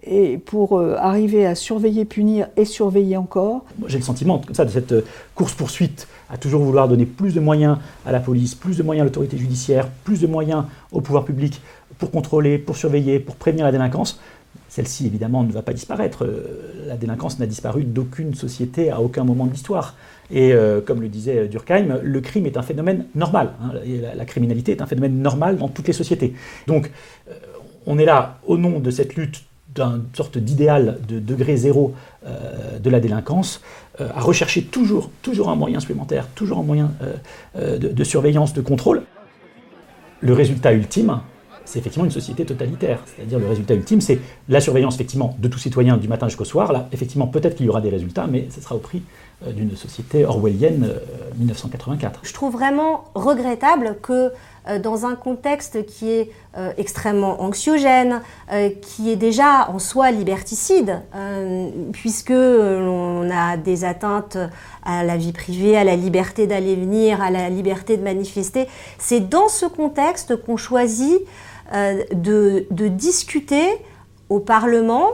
[0.02, 3.64] et pour euh, arriver à surveiller, punir et surveiller encore.
[3.86, 7.40] J'ai le sentiment comme ça, de cette euh, course-poursuite à toujours vouloir donner plus de
[7.40, 11.24] moyens à la police, plus de moyens à l'autorité judiciaire, plus de moyens au pouvoir
[11.24, 11.60] public
[11.98, 14.20] pour contrôler, pour surveiller, pour prévenir la délinquance,
[14.68, 16.26] celle-ci, évidemment, ne va pas disparaître.
[16.86, 19.94] La délinquance n'a disparu d'aucune société à aucun moment de l'histoire.
[20.30, 20.52] Et
[20.84, 23.54] comme le disait Durkheim, le crime est un phénomène normal.
[23.62, 23.72] Hein,
[24.14, 26.34] la, criminalité est un phénomène normal dans toutes les sociétés.
[26.66, 26.90] Donc,
[27.86, 31.94] on est là au nom de cette lutte d'une sorte d'idéal de degré zéro
[32.26, 33.60] euh, de la délinquance,
[34.00, 36.90] euh, à rechercher toujours, toujours un moyen supplémentaire, toujours un moyen
[37.56, 39.02] euh, de, surveillance, de contrôle.
[40.20, 41.20] Le résultat ultime,
[41.64, 43.00] c'est effectivement une société totalitaire.
[43.06, 46.72] C'est-à-dire le résultat ultime, c'est la surveillance effectivement de tout citoyen du matin jusqu'au soir.
[46.72, 49.02] Là, effectivement, peut-être qu'il y aura des résultats, mais ce sera au prix
[49.46, 50.92] d'une société orwellienne
[51.38, 52.20] 1984.
[52.24, 54.32] Je trouve vraiment regrettable que
[54.76, 58.20] dans un contexte qui est euh, extrêmement anxiogène,
[58.52, 61.00] euh, qui est déjà en soi liberticide,
[61.92, 64.36] puisque l'on a des atteintes
[64.84, 68.66] à la vie privée, à la liberté d'aller venir, à la liberté de manifester.
[68.98, 71.20] C'est dans ce contexte qu'on choisit
[71.72, 73.66] de, de, discuter
[74.30, 75.10] au Parlement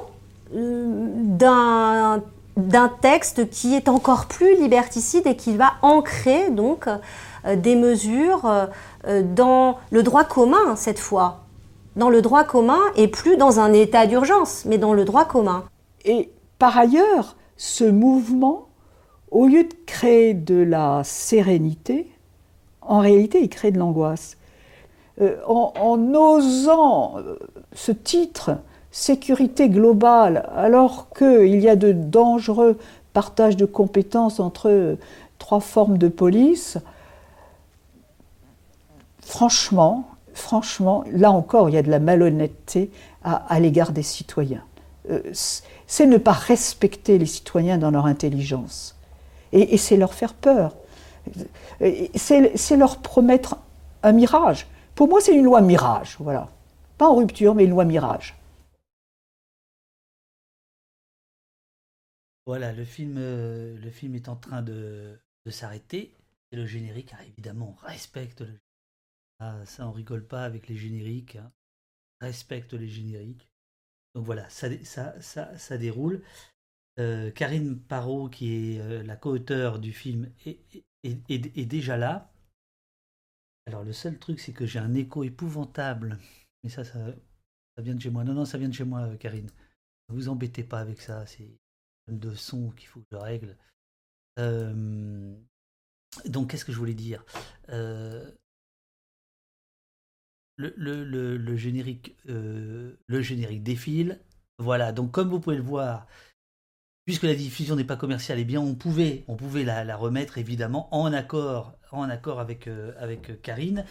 [0.52, 2.22] d'un
[2.56, 6.88] d'un texte qui est encore plus liberticide et qui va ancrer donc
[7.44, 8.46] des mesures
[9.06, 11.40] euh, dans le droit commun cette fois,
[11.96, 15.64] dans le droit commun et plus dans un état d'urgence, mais dans le droit commun.
[16.04, 18.68] Et par ailleurs, ce mouvement,
[19.30, 22.10] au lieu de créer de la sérénité,
[22.80, 24.36] en réalité, il crée de l'angoisse.
[25.20, 27.36] Euh, en, osant euh,
[27.72, 28.58] ce titre,
[28.90, 32.78] sécurité globale, alors qu'il y a de dangereux
[33.12, 34.96] partages de compétences entre
[35.38, 36.78] trois formes de police,
[39.24, 42.90] franchement, franchement, là encore, il y a de la malhonnêteté
[43.22, 44.64] à, l'égard des citoyens.
[45.10, 45.22] Euh,
[45.86, 48.96] c'est ne pas respecter les citoyens dans leur intelligence.
[49.52, 50.74] Et, c'est leur faire peur.
[52.14, 53.56] C'est leur promettre
[54.02, 54.66] un mirage.
[54.94, 56.50] Pour moi, c'est une loi mirage, voilà.
[56.98, 58.36] Pas en rupture, mais une loi mirage.
[62.46, 65.18] Voilà, le film, euh, le est en train de,
[65.48, 66.14] s'arrêter.
[66.52, 68.60] Le générique, évidemment, respecte le
[69.46, 71.36] ah, ça, on rigole pas avec les génériques.
[71.36, 71.52] Hein.
[72.22, 73.50] Respecte les génériques.
[74.14, 76.22] Donc voilà, ça, ça, ça, ça déroule.
[76.98, 82.32] Euh, Karine Parot, qui est euh, la co-auteure du film, est, est, déjà là.
[83.66, 86.18] Alors le seul truc, c'est que j'ai un écho épouvantable.
[86.62, 87.14] Mais ça, ça,
[87.76, 88.24] ça vient de chez moi.
[88.24, 89.50] Non, non, ça vient de chez moi, euh, Karine.
[90.08, 91.26] Ne vous embêtez pas avec ça.
[91.26, 91.58] C'est
[92.08, 93.58] de son qu'il faut que je règle.
[94.38, 95.36] donc,
[96.50, 97.22] qu'est-ce que je voulais dire?
[100.56, 104.20] Le, générique, euh, le générique défile.
[104.58, 106.06] Voilà, donc comme vous pouvez le voir,
[107.04, 110.88] puisque la diffusion n'est pas commerciale, eh bien on pouvait, on pouvait la, remettre évidemment
[110.94, 113.84] en accord, en accord avec, euh, avec Karine.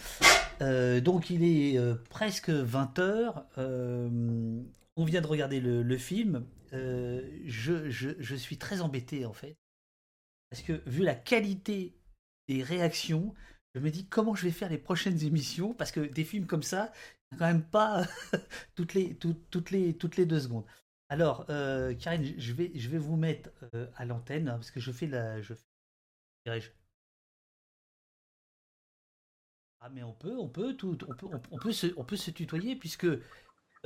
[0.62, 3.46] Euh, donc il est presque 20 heures.
[3.58, 6.46] on vient de regarder le, film.
[6.72, 9.58] Je, je, suis très embêté en fait.
[10.50, 11.98] Parce que vu la qualité
[12.48, 13.34] des réactions,
[13.76, 15.74] je me dis comment je vais faire les prochaines émissions?
[15.74, 16.92] Parce que des films comme ça,
[17.38, 18.06] quand même pas
[18.76, 20.66] toutes les toutes les toutes les deux secondes.
[21.10, 24.80] Alors, euh, Karine, je vais je vais vous mettre euh, à l'antenne hein, parce que
[24.80, 25.54] je fais la je
[26.46, 26.70] je
[29.82, 32.32] ah mais on peut on peut tout on peut on peut se on peut se
[32.32, 33.06] tutoyer puisque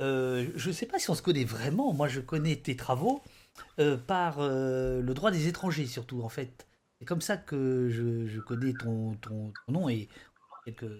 [0.00, 1.92] euh, je ne sais pas si on se connaît vraiment.
[1.92, 3.22] Moi, je connais tes travaux
[4.06, 6.67] par le droit des étrangers surtout en fait.
[6.98, 10.08] C'est comme ça que je, connais ton, ton, nom et
[10.64, 10.90] quelques,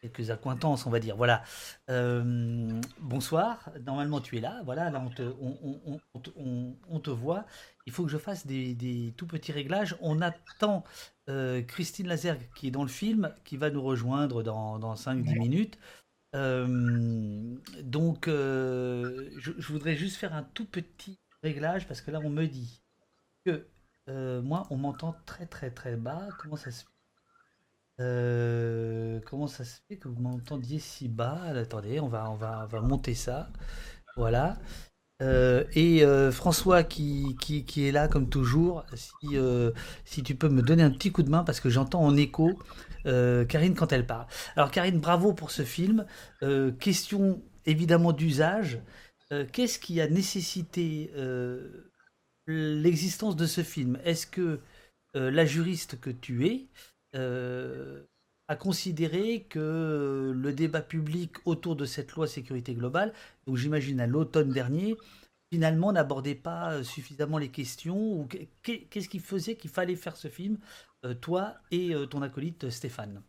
[0.00, 1.16] quelques accointances, on va dire.
[1.16, 1.42] Voilà.
[1.90, 3.70] Euh, bonsoir.
[3.84, 4.62] Normalement, tu es là.
[4.64, 7.44] Voilà, là, on te, on, on, on, te voit.
[7.86, 9.96] Il faut que je fasse des, des tout petits réglages.
[10.00, 10.84] On attend
[11.28, 15.38] euh, Christine Lazergue, qui est dans le film, qui va nous rejoindre dans, dans 5-10
[15.38, 15.78] minutes.
[16.36, 22.30] Euh, donc, je, je voudrais juste faire un tout petit réglage parce que là, on
[22.30, 22.80] me dit
[23.44, 23.66] que
[24.08, 26.28] euh, moi, on m'entend très très très bas.
[26.38, 26.88] Comment ça se fait
[28.00, 31.40] euh, Comment ça se fait que vous m'entendiez si bas?
[31.56, 33.48] Attendez, on va, on va, va monter ça.
[34.16, 34.58] Voilà.
[35.22, 39.36] Euh, et François qui, qui, est là comme toujours, si,
[40.04, 42.50] si tu peux me donner un petit coup de main parce que j'entends en écho
[43.04, 44.26] Karine quand elle parle.
[44.56, 46.06] Alors Karine, bravo pour ce film.
[46.80, 48.80] question évidemment d'usage.
[49.52, 51.12] Qu'est-ce qui a nécessité
[52.46, 53.98] l'existence de ce film.
[54.04, 54.60] Est-ce que
[55.16, 56.66] euh, la juriste que tu es
[57.14, 58.02] euh,
[58.48, 63.12] a considéré que le débat public autour de cette loi sécurité globale,
[63.46, 64.96] donc j'imagine à l'automne dernier,
[65.52, 68.28] finalement n'abordait pas suffisamment les questions ou
[68.62, 70.58] qu'est-ce qui faisait qu'il fallait faire ce film,
[71.04, 73.22] euh, toi et ton acolyte Stéphane?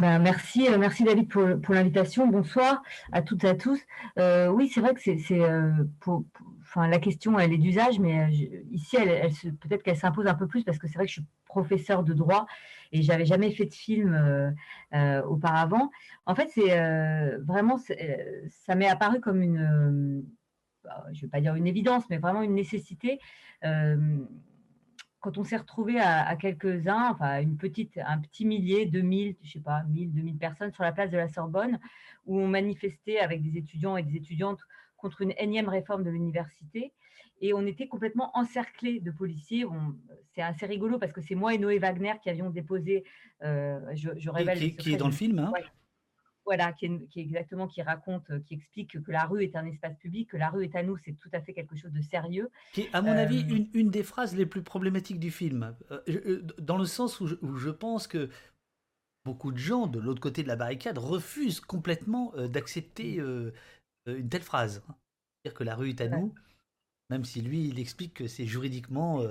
[0.00, 2.26] Ben, merci, euh, merci David pour, pour l'invitation.
[2.26, 2.82] Bonsoir
[3.12, 3.80] à toutes et à tous.
[4.18, 5.70] Euh, oui, c'est vrai que c'est, euh,
[6.00, 6.24] pour,
[6.76, 8.32] la question, elle est d'usage, mais
[8.72, 9.30] ici, elle,
[9.60, 12.12] peut-être qu'elle s'impose un peu plus parce que c'est vrai que je suis professeur de
[12.12, 12.46] droit
[12.90, 14.56] et j'avais jamais fait de film
[15.28, 15.92] auparavant.
[16.26, 16.76] En fait, c'est
[17.38, 20.24] vraiment, ça m'est apparu comme une,
[21.12, 23.20] je ne vais pas dire une évidence, mais vraiment une nécessité.
[25.24, 29.52] Quand on s'est retrouvé à, à quelques-uns, enfin une petite, un petit millier, 2000, je
[29.52, 31.78] sais pas, 1000, 2000 personnes sur la place de la Sorbonne,
[32.26, 34.60] où on manifestait avec des étudiants et des étudiantes
[34.98, 36.92] contre une énième réforme de l'université.
[37.40, 39.64] Et on était complètement encerclés de policiers.
[40.34, 43.04] C'est assez rigolo parce que c'est moi et Noé Wagner qui avions déposé,
[43.42, 45.64] euh, je, je révèle qui- est dans le film, hein Ouais.
[46.44, 49.56] Voilà, qui est, qui est exactement, qui raconte, euh, qui explique que la rue est
[49.56, 51.92] un espace public, que la rue est à nous, c'est tout à fait quelque chose
[51.92, 52.50] de sérieux.
[52.72, 55.74] Qui est, à mon avis, Euh, une, une des phrases les plus problématiques du film.
[55.90, 58.28] Euh, dans le sens où je, où je pense que
[59.24, 63.52] beaucoup de gens de l'autre côté de la barricade refusent complètement d'accepter euh,
[64.06, 64.82] une telle phrase.
[64.86, 66.34] C'est-à-dire que la rue est à nous,
[67.10, 69.22] même si lui, il explique que c'est juridiquement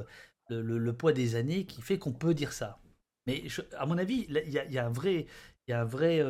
[0.49, 2.79] le, le- le poids des années qui fait qu'on peut dire ça.
[3.27, 5.27] Mais je- à mon avis, y il y a un vrai,
[5.67, 6.21] il y a un vrai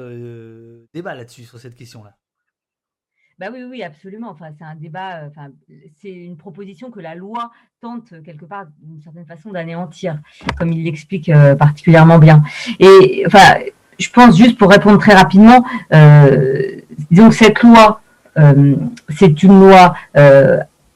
[0.93, 2.13] débat là-dessus, sur cette question-là.
[3.39, 4.29] Bah oui, oui, absolument.
[4.29, 5.49] Enfin, c'est un débat, enfin,
[5.99, 10.19] c'est une proposition que la loi tente quelque part, d'une certaine façon, d'anéantir,
[10.55, 12.43] comme il l'explique particulièrement bien.
[12.79, 13.59] Et enfin,
[13.99, 15.65] je pense juste pour répondre très rapidement,
[17.09, 18.01] disons que cette loi,
[19.09, 19.95] c'est une loi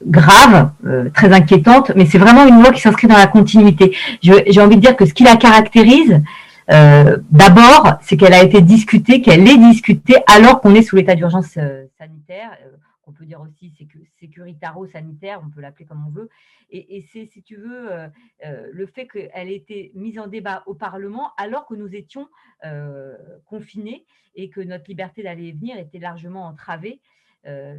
[0.06, 0.70] grave,
[1.12, 3.96] très inquiétante, mais c'est vraiment une loi qui s'inscrit dans la continuité.
[4.22, 6.22] J'ai envie de dire que ce qui la caractérise,
[6.68, 11.56] d'abord, c'est qu'elle a été discutée, qu'elle est discutée alors qu'on est sous l'état d'urgence
[11.56, 16.28] euh, sanitaire, euh, qu'on peut dire aussi sécu- sécuritaro-sanitaire, on peut l'appeler comme on veut.
[16.70, 18.08] Et, et c'est, si tu veux, euh,
[18.44, 22.28] euh, le fait qu'elle ait été mise en débat au Parlement alors que nous étions
[22.64, 23.16] euh,
[23.46, 24.04] confinés
[24.34, 27.02] et que notre liberté d'aller et venir était largement entravée, euh,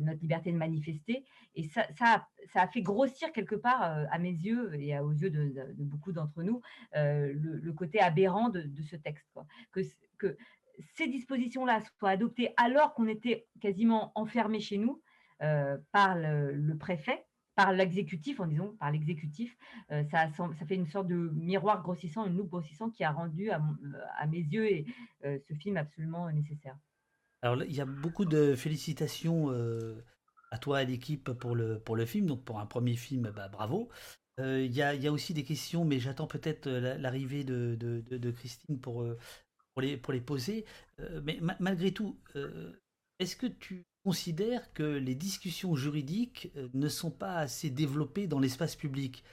[0.02, 1.26] notre liberté de manifester.
[1.56, 5.12] Et ça, ça, ça a fait grossir quelque part, euh, à mes yeux et aux
[5.12, 6.62] yeux de, beaucoup d'entre nous,
[6.96, 9.28] euh, le, côté aberrant de, ce texte.
[9.72, 9.82] Que,
[10.96, 15.02] ces dispositions-là soient adoptées alors qu'on était quasiment enfermés chez nous
[15.42, 19.58] euh, par le, préfet, par l'exécutif, en disant par l'exécutif,
[19.92, 23.50] euh, ça, ça fait une sorte de miroir grossissant, une loupe grossissante qui a rendu
[23.50, 23.62] à,
[24.28, 24.86] mes yeux et,
[25.26, 26.78] euh, ce film absolument nécessaire.
[27.42, 30.04] Alors, il y a beaucoup de félicitations euh,
[30.52, 32.26] à toi et à l'équipe pour le, pour le film.
[32.28, 33.90] Donc, pour un premier film, bah, bravo.
[34.40, 37.44] Euh, Il y, a, y a aussi des questions, mais j'attends peut-être euh, la- l'arrivée
[37.44, 39.06] de, de- Christine pour,
[39.74, 40.66] pour, les, pour les poser.
[41.24, 42.18] Mais ma- malgré tout,
[43.20, 48.76] est-ce que tu considères que les discussions juridiques ne sont pas assez développées dans l'espace
[48.76, 49.24] public?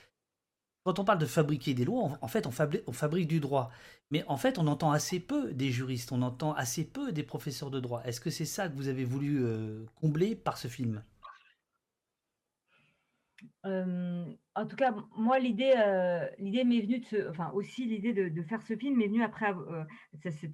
[0.83, 3.39] Quand on parle de fabriquer des lois, en- en fait, on fabri- on fabrique du
[3.39, 3.71] droit.
[4.11, 7.71] Mais en fait, on entend assez peu des juristes, on entend assez peu des professeurs
[7.71, 8.01] de droit.
[8.03, 11.03] Est-ce que c'est ça que vous avez voulu euh, combler par ce film?
[13.65, 18.13] Euh, en tout cas, moi, l'idée, euh, l'idée m'est venue de ce, enfin aussi l'idée
[18.13, 19.51] de, faire ce film m'est venue après.
[19.51, 19.83] euh,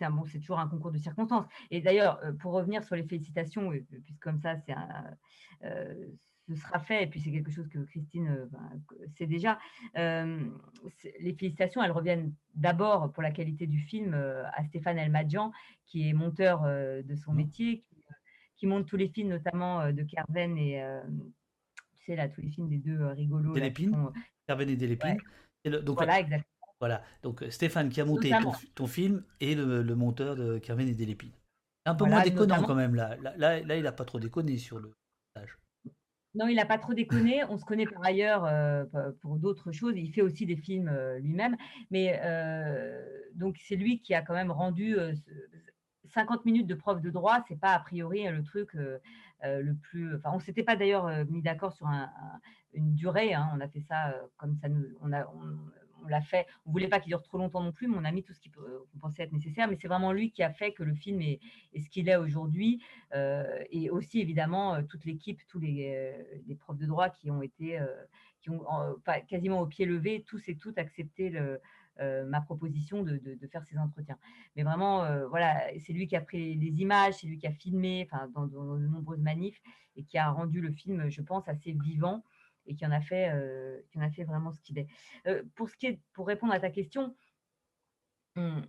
[0.09, 1.45] bon, c'est toujours un concours de circonstances.
[1.71, 3.71] Et d'ailleurs, pour revenir sur les félicitations,
[4.03, 5.15] puisque comme ça, c'est un,
[6.47, 8.81] ce sera fait, et puis c'est quelque chose que Christine euh, ben,
[9.17, 9.59] sait déjà.
[9.97, 10.43] euh,
[11.19, 15.51] les félicitations, elles reviennent d'abord pour la qualité du film euh, à Stéphane Elmadjan,
[15.85, 17.95] qui est monteur euh, de son métier, qui,
[18.57, 20.83] qui monte tous les films, notamment de Kerven et
[21.95, 23.53] tu sais, là, tous les films des deux rigolos.
[23.55, 24.09] font, euh,
[24.47, 24.99] Kerven et.
[25.03, 25.17] Ouais.
[25.65, 26.43] Le- donc, Voilà, exactement.
[26.79, 28.31] Voilà, donc Stéphane qui a monté
[28.75, 31.31] ton, film et le, le monteur de Kerven et Delépine.
[31.85, 32.67] Un peu Voilà, moins déconnant notamment.
[32.67, 33.15] quand même, là.
[33.21, 34.91] Là, là, là, il n'a pas trop déconné sur le.
[36.35, 37.43] Non, il n'a pas trop déconné.
[37.49, 38.85] On se connaît par ailleurs euh,
[39.21, 39.93] pour d'autres choses.
[39.97, 41.55] Il fait aussi des films euh, lui-même.
[41.91, 43.05] Mais euh,
[43.35, 45.29] donc, c'est lui qui a quand même rendu euh, ce-
[46.09, 47.43] 50 minutes de prof de droit.
[47.47, 50.15] C'est pas a priori le truc le plus.
[50.15, 52.39] Enfin, on s'était pas d'ailleurs mis d'accord sur un- un-
[52.73, 53.33] une durée.
[53.33, 53.49] hein.
[53.55, 54.69] On a fait ça comme ça.
[54.69, 54.85] Nous,
[56.03, 56.45] on l'a fait.
[56.65, 58.49] On voulait pas qu'il dure trop longtemps non plus, mais on a mis tout ce
[58.49, 59.67] peut- qu'on pensait être nécessaire.
[59.67, 61.39] Mais c'est vraiment lui qui a fait que le film est,
[61.77, 62.81] ce qu'il est aujourd'hui.
[63.13, 66.13] Euh, et aussi évidemment euh, toute l'équipe, tous les,
[66.49, 67.87] euh, profs de droit qui ont été, euh,
[68.41, 68.63] qui ont
[69.27, 71.31] quasiment au pied levé, tous et toutes accepté
[71.99, 74.17] euh, ma proposition de, faire ces entretiens.
[74.55, 77.51] Mais vraiment, euh, voilà, c'est lui qui a pris les images, c'est lui qui a
[77.51, 79.61] filmé, enfin dans de nombreuses manifs
[79.95, 82.23] et qui a rendu le film, je pense, assez vivant
[82.65, 84.87] et qui en a fait, euh, qui en a fait vraiment ce qu'il est.
[85.27, 87.15] Euh, pour ce qui est, pour répondre à ta question.
[88.35, 88.65] hum,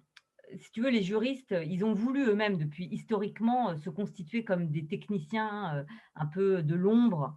[0.56, 4.68] si tu veux, les juristes, ils ont voulu eux-mêmes, depuis historiquement, euh, se constituer comme
[4.68, 7.34] des techniciens un peu de l'ombre,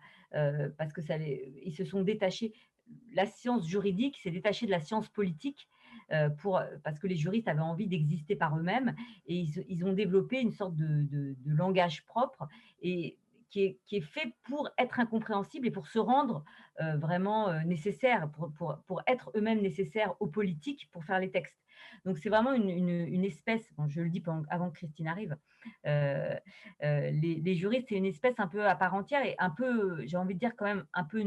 [0.77, 2.53] parce que ça les- ils se sont détachés.
[3.13, 5.69] La science juridique s'est détachée de la science politique
[6.39, 8.93] pour, parce que les juristes avaient envie d'exister par eux-mêmes
[9.25, 12.47] et ils, ont développé une sorte de, langage propre
[12.81, 13.17] et
[13.49, 16.43] qui est, fait pour être incompréhensible et pour se rendre
[16.79, 21.57] vraiment nécessaire, pour, être eux-mêmes nécessaires aux politiques pour faire les textes.
[22.05, 25.35] Donc c'est vraiment une, espèce, je le dis avant que Christine arrive,
[25.85, 26.35] euh,
[26.83, 30.17] euh, les, juristes, c'est une espèce un peu à part entière et un peu, j'ai
[30.17, 31.23] envie de dire quand même, un peu,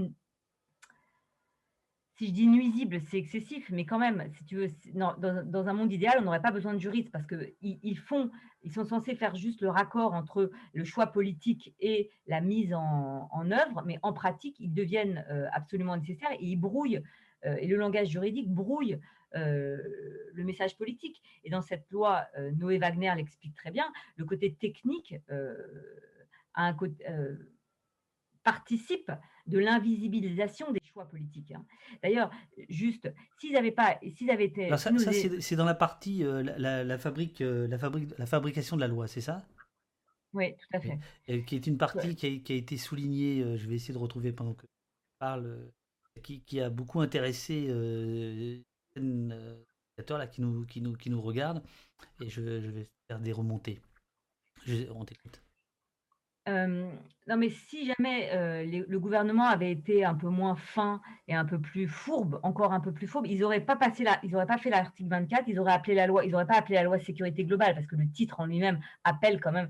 [2.21, 5.91] si je dis nuisible, c'est excessif, mais quand même, si tu veux, dans, un monde
[5.91, 8.31] idéal, on n'aurait pas besoin de juristes parce qu'ils ils font,
[8.63, 13.51] ils sont censés faire juste le raccord entre le choix politique et la mise en,
[13.51, 17.03] œuvre, mais en pratique, ils deviennent euh, absolument nécessaires et ils brouillent,
[17.43, 18.99] et le langage juridique brouille
[19.35, 19.79] euh,
[20.35, 21.23] le message politique.
[21.45, 25.55] Et dans cette loi, euh, Noé Wagner l'explique très bien, le côté technique euh,
[28.43, 29.11] participe
[29.51, 31.53] de l'invisibilisation des choix politiques.
[31.53, 31.65] Hein.
[32.03, 32.31] D'ailleurs,
[32.69, 34.93] juste, s'ils n'avaient pas, s'ils avaient été, ça,
[35.41, 39.45] c'est dans la partie la, fabrique, la, fabrique, la fabrication de la loi, c'est ça?
[40.33, 40.99] Oui, tout à fait.
[41.27, 43.57] Et, qui est une partie qui, a, été soulignée.
[43.57, 45.71] je vais essayer de retrouver pendant que je parle,
[46.23, 47.67] qui, qui, a beaucoup intéressé
[50.09, 51.63] là qui nous, qui nous, qui nous regarde
[52.21, 53.81] et je, je vais faire des remontées.
[54.95, 55.43] on t'écoute.
[56.47, 61.61] Non, mais si jamais le gouvernement avait été un peu moins fin et un peu
[61.61, 64.59] plus fourbe, encore un peu plus fourbe, ils n'auraient pas passé là, ils auraient pas
[64.59, 67.45] fait l'article 24, ils auraient appelé la loi, ils n'auraient pas appelé la loi sécurité
[67.45, 69.69] globale parce que le titre en lui-même appelle quand même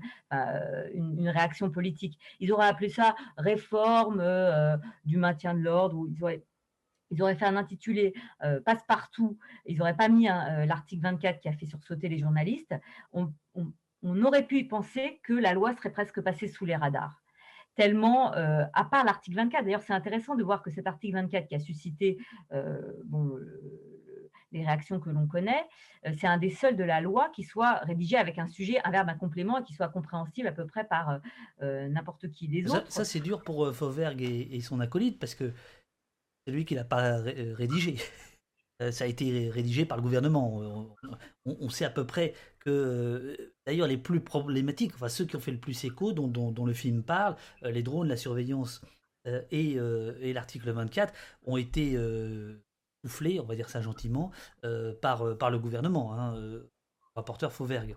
[0.93, 2.17] une, réaction politique.
[2.39, 4.23] Ils auraient appelé ça réforme
[5.05, 6.43] du maintien de l'ordre ou ils auraient
[7.13, 8.13] ils auraient fait un intitulé
[8.65, 12.73] passe-partout, ils n'auraient pas mis l'article 24 qui a fait sursauter les journalistes,
[14.03, 17.21] aurait pu y penser que la loi serait presque passée sous les radars.
[17.75, 21.47] Tellement, euh, à part l'article 24, d'ailleurs c'est intéressant de voir que cet article 24
[21.47, 22.17] qui a suscité
[24.51, 25.63] les réactions que l'on connaît,
[26.17, 29.07] c'est un des seuls de la loi qui soit rédigé avec un sujet, un verbe,
[29.07, 31.21] un complément et qui soit compréhensible à peu près par
[31.61, 32.49] n'importe qui.
[32.49, 32.91] des autres.
[32.91, 35.53] Ça, c'est dur pour Fauvergue et, et, son acolyte parce que
[36.45, 37.97] c'est lui qui l'a pas euh, rédigé.
[38.81, 40.61] Euh, ça a été rédigé par le gouvernement.
[41.45, 45.39] On, sait à peu près que, euh, d'ailleurs, les plus problématiques, enfin ceux qui ont
[45.39, 48.81] fait le plus écho, dont, le film parle, les drones, la surveillance
[49.51, 49.75] et,
[50.33, 51.13] l'article 24,
[51.45, 51.97] ont été
[53.03, 54.31] soufflés, on va dire ça gentiment,
[55.01, 56.35] par, par le gouvernement, hein,
[57.15, 57.95] rapporteur Fauvergue.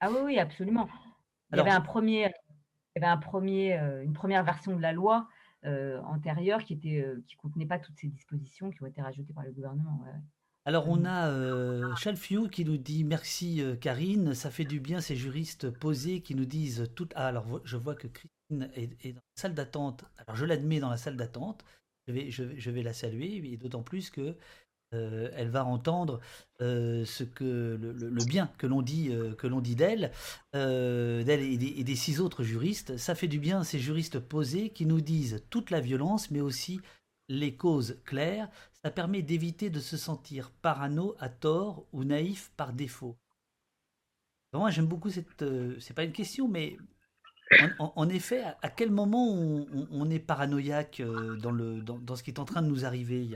[0.00, 0.88] Ah oui, oui, absolument.
[1.52, 2.32] Il y avait un premier,
[2.94, 5.28] il y avait un premier, une première version de la loi
[5.66, 9.32] euh, antérieure qui était euh, qui contenait pas toutes ces dispositions qui ont été rajoutées
[9.32, 10.04] par le gouvernement.
[10.66, 15.00] Alors on a euh, Chalfiou qui nous dit merci euh, Karine, ça fait du bien
[15.00, 17.08] ces juristes posés qui nous disent tout.
[17.14, 20.04] Ah, alors je vois que Christine est, dans la salle d'attente.
[20.16, 21.64] Alors je l'admets dans la salle d'attente.
[22.08, 24.36] Je vais, je, je vais la saluer et d'autant plus que
[24.96, 26.20] euh, elle va entendre
[26.60, 30.10] euh, ce que le, bien que l'on dit euh, que l'on dit d'elle,
[30.54, 32.96] et, des, six autres juristes.
[32.96, 36.80] Ça fait du bien ces juristes posés qui nous disent toute la violence, mais aussi
[37.28, 38.48] les causes claires.
[38.82, 43.16] Ça permet d'éviter de se sentir parano à tort ou naïf par défaut.
[44.52, 45.44] Moi, j'aime beaucoup cette.
[45.80, 46.78] c'est pas une question, mais
[47.78, 51.02] en, effet, à, quel moment on, est paranoïaque
[51.38, 53.28] dans, le, dans, ce qui est en train de nous arriver?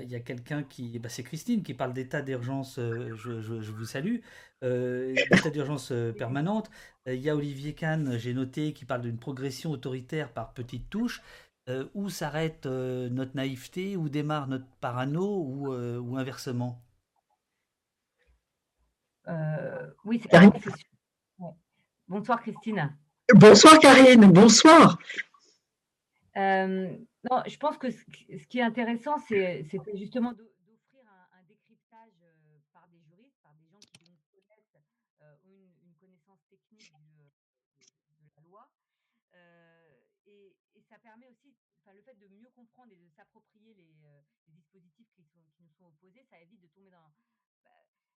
[0.00, 3.84] Il y a, quelqu'un qui, bah, c'est Christine qui parle d'état d'urgence, euh, je, vous
[3.84, 4.18] salue,
[4.62, 6.70] euh, d'état d'urgence euh, permanente.
[7.06, 11.22] Il y a Olivier Kahn, j'ai noté, qui parle d'une progression autoritaire par petites touches.
[11.94, 16.82] où s'arrête notre naïveté, où démarre notre parano, ou, ou inversement?
[20.04, 20.52] Oui, c'est Karine.
[22.08, 22.96] Bonsoir Christine.
[23.34, 24.98] Bonsoir Karine, bonsoir.
[27.30, 29.64] Non, je pense que ce qui est intéressant, c'est
[29.94, 34.02] justement d'offrir un, décryptage euh, par des juristes, par des gens qui
[35.20, 37.86] euh, une, connaissance technique euh,
[38.18, 38.68] de, la loi.
[40.26, 40.56] et,
[40.88, 43.94] ça permet aussi, enfin, le fait de mieux comprendre et de s'approprier les,
[44.48, 45.24] dispositifs qui,
[45.60, 47.12] nous sont opposés, ça évite de tomber dans.
[47.64, 47.70] Bah,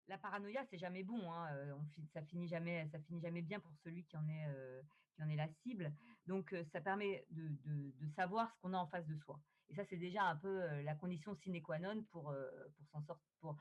[0.09, 1.31] la paranoïa, c'est jamais bon.
[1.31, 1.79] Hein,
[2.13, 4.47] ça finit jamais, ça finit jamais bien pour celui qui en est
[5.15, 5.93] qui en est la cible.
[6.27, 9.41] Donc, ça permet de, savoir ce qu'on a en face de soi.
[9.69, 12.35] Et ça, c'est déjà un peu la condition sine qua non pour,
[12.77, 13.57] pour sortir, pour,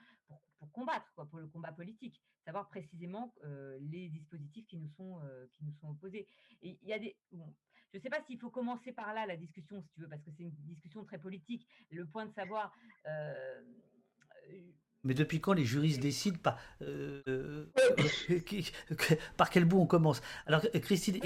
[0.60, 2.22] pour, combattre, quoi, pour le combat politique.
[2.46, 3.34] Savoir précisément
[3.80, 5.20] les dispositifs qui nous sont,
[5.54, 6.28] qui nous sont opposés.
[6.62, 7.18] Il y a des.
[7.32, 10.22] je ne sais pas s'il faut commencer par là la discussion, si tu veux, parce
[10.24, 11.68] que c'est une discussion très politique.
[11.90, 12.74] Le point de savoir.
[15.04, 17.66] Mais depuis quand les juristes décident pas euh, euh,
[19.38, 20.22] par quel bout on commence?
[20.46, 21.20] Alors Christine,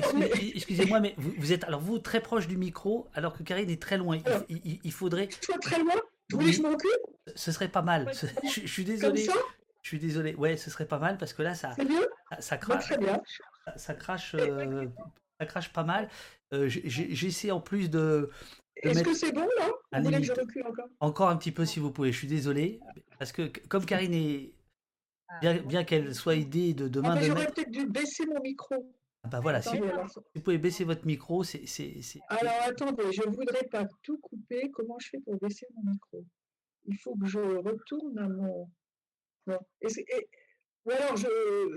[0.56, 3.98] excusez-moi, mais vous, êtes alors vous très proche du micro, alors que Karine est très
[3.98, 4.18] loin.
[4.50, 5.28] Il, faudrait.
[5.28, 5.94] Toi très loin?
[6.32, 6.92] Vous voulez que je m'occupe
[7.36, 8.12] Ce serait pas mal.
[8.44, 9.26] Je, je suis désolé.
[9.26, 9.42] Comme ça?
[9.84, 10.36] Je suis désolé.
[10.36, 13.00] Ouais, ce serait pas mal parce que là, ça, mieux ça, ça Bah, crache.
[13.00, 13.22] Bien.
[13.66, 14.36] Ça, ça crache.
[14.36, 14.86] euh,
[15.40, 16.10] ça crache pas mal.
[16.54, 18.30] Euh, J'essaie en plus de.
[18.84, 19.70] Est-ce que c'est bon là?
[19.94, 20.88] Vous voulez que je recule encore?
[21.00, 22.12] Encore un petit peu si vous pouvez.
[22.12, 22.82] Je suis désolé
[23.18, 24.54] parce que comme Karine est
[25.42, 27.54] bien, bien qu'elle soit aidée de ah, demain mais de J'aurais mettre.
[27.56, 28.76] peut-être dû baisser mon micro.
[29.24, 29.62] Ah bah voilà.
[29.62, 30.08] Si, Attendez, si alors.
[30.36, 31.66] vous pouvez baisser votre micro, c'est
[32.30, 34.70] Alors attendez, je ne voudrais pas tout couper.
[34.72, 36.24] Comment je fais pour baisser mon micro?
[36.86, 38.70] Il faut que je retourne à mon.
[39.48, 39.60] Non.
[39.82, 39.88] Et
[40.86, 41.28] Ou alors je,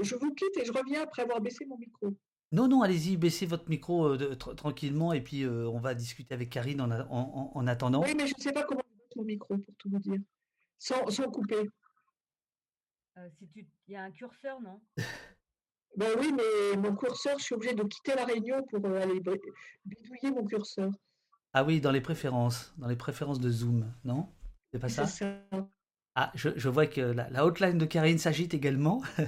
[0.03, 2.17] je vous quitte et je reviens après avoir baissé mon micro.
[2.53, 5.95] Non, non, allez-y, baissez votre micro euh, de- tra- tranquillement et puis euh, on va
[5.95, 8.03] discuter avec Karine en, a- en, en- en attendant.
[8.03, 10.19] Oui, mais je ne sais pas comment je baisse mon micro pour tout vous dire.
[10.81, 11.69] Sans, sans couper.
[13.19, 14.81] Euh, si tu, il y a un curseur, non?
[15.97, 19.21] Ben oui, mais mon curseur, je suis obligée de quitter la réunion pour euh, aller
[19.85, 20.91] bidouiller mon curseur.
[21.53, 24.29] Ah oui, dans les préférences, dans les préférences de Zoom, non?
[24.73, 25.07] C'est pas ça.
[26.17, 29.03] Ah, je, je vois que la, la hotline de Karine s'agite également.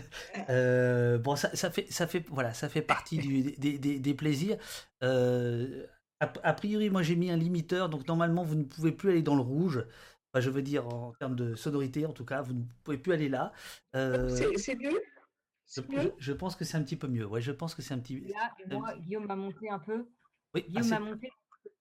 [0.50, 4.14] Euh, bon, ça, ça fait, ça fait, voilà, ça fait partie du- des, des- des
[4.14, 4.56] plaisirs.
[5.04, 5.86] Euh,
[6.20, 9.22] a, a priori, moi j'ai mis un limiteur, donc normalement vous ne pouvez plus aller
[9.22, 9.84] dans le rouge.
[10.32, 13.12] Enfin, je veux dire en termes de sonorité, en tout cas, vous ne pouvez plus
[13.12, 13.52] aller là.
[13.94, 14.76] Euh, C'est- C'est
[15.90, 16.12] mieux?
[16.18, 17.26] je, pense que c'est un petit peu mieux.
[17.26, 18.20] Ouais, je pense que c'est un petit.
[18.20, 20.06] Là, moi, Guillaume m'a monté un peu.
[20.54, 21.30] Oui, ah, Guillaume c'est- m'a monté.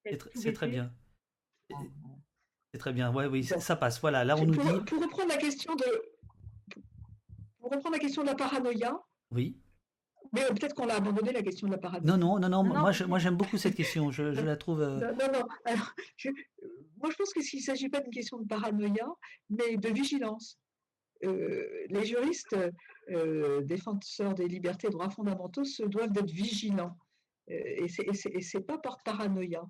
[0.04, 0.92] c'est tr- c'est très bien.
[2.72, 3.12] C'est très bien.
[3.12, 4.00] Ouais, oui, ça, ça passe.
[4.00, 4.84] Voilà, là on pour, nous dit.
[4.86, 5.84] pour reprendre la question de
[7.58, 8.98] pour reprendre la question de la paranoïa,
[9.30, 9.56] Oui.
[10.32, 12.16] Mais euh, peut-être qu'on l'a abandonné la question de la paranoïa.
[12.16, 12.62] Non, non, non, non.
[12.64, 12.80] Non, non.
[12.80, 14.10] Moi, je- moi, j'aime beaucoup cette question.
[14.10, 14.80] Je, je la trouve.
[14.80, 15.46] euh, Non, non, non.
[15.64, 16.30] Alors, je-
[17.00, 19.06] moi, je pense que s'il ne s'agit pas d'une question de paranoïa,
[19.50, 20.58] mais de vigilance.
[21.24, 22.56] Euh, les juristes
[23.10, 26.96] euh, défenseurs des libertés et droits fondamentaux se doivent d'être vigilants.
[27.50, 29.62] Euh, et et c'est pas par paranoïa,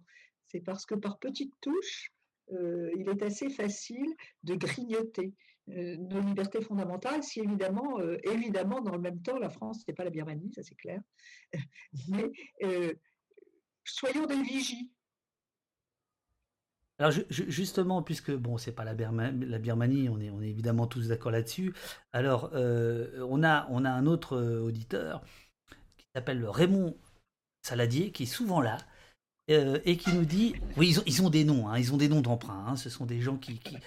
[0.47, 2.13] c'est parce que par petites touches,
[2.53, 4.15] euh, il est assez facile
[4.45, 5.33] de grignoter euh,
[5.67, 10.05] nos libertés fondamentales si évidemment, euh, évidemment, dans le même temps, la France n'est pas
[10.05, 11.01] la Birmanie, ça c'est clair,
[12.09, 12.31] mais
[12.65, 12.93] euh,
[13.85, 14.91] soyons des vigies.
[16.99, 20.41] Alors ju- ju- justement, puisque bon, c'est pas la, Birma- la Birmanie, on est, on
[20.43, 21.75] est évidemment tous d'accord là-dessus.
[22.13, 25.25] Alors, euh, on a, on a un autre euh, auditeur
[25.97, 26.97] qui s'appelle Raymond
[27.63, 28.79] Saladier, qui est souvent là
[29.51, 31.97] euh, et qui nous dit, oui, ils ont, ils ont des noms, hein, ils ont
[31.97, 32.67] des noms d'emprunt.
[32.69, 33.79] hein, ce sont des gens qui, qui,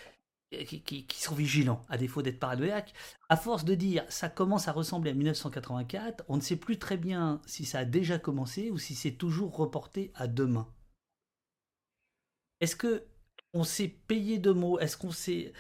[0.52, 2.94] qui, qui- sont vigilants, à défaut d'être paranoïaques.
[3.30, 6.98] À force de dire, ça commence à ressembler à 1984, on ne sait plus très
[6.98, 10.68] bien si ça a déjà commencé ou si c'est toujours reporté à demain.
[12.60, 13.06] Est-ce que
[13.54, 14.80] on s'est payé de mots?
[14.80, 15.54] Est-ce qu'on s'est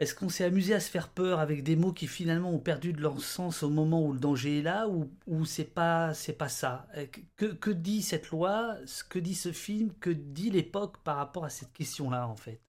[0.00, 2.92] est-ce qu'on s'est amusé à se faire peur avec des mots qui finalement ont perdu
[2.92, 6.32] de leur sens au moment où le danger est là ou, ou c'est pas c'est
[6.36, 6.88] pas ça?
[6.96, 7.06] Euh,
[7.36, 8.76] que, que dit cette loi?
[9.08, 9.92] Que dit ce film?
[10.00, 12.60] Que dit l'époque par rapport à cette question-là en fait?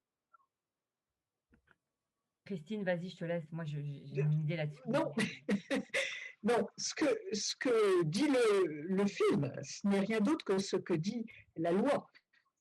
[2.49, 3.43] Christine, vas-y, je te laisse.
[3.51, 3.79] Moi, je-
[4.11, 4.81] j'ai une idée là-dessus.
[4.87, 5.13] Non,
[6.43, 10.75] non ce, que, ce que dit le, le film, ce n'est rien d'autre que ce
[10.77, 11.25] que dit
[11.57, 12.07] la loi.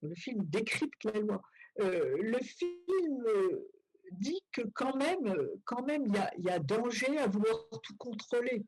[0.03, 1.41] Le film décrypte la loi.
[1.81, 3.71] Euh, le film euh,
[4.13, 5.35] dit que quand même,
[5.65, 8.67] quand même, il y a, il y a danger à vouloir tout contrôler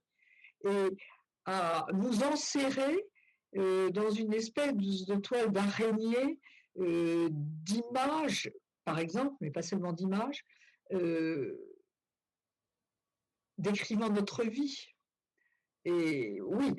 [0.66, 0.88] et
[1.44, 2.96] à nous enserrer
[3.58, 6.38] euh, dans une espèce de toile d'araignée
[6.78, 8.50] euh, d'images,
[8.86, 10.44] par exemple, mais pas seulement d'images,
[10.92, 11.76] euh,
[13.58, 14.86] décrivant notre vie.
[15.84, 16.74] Et oui,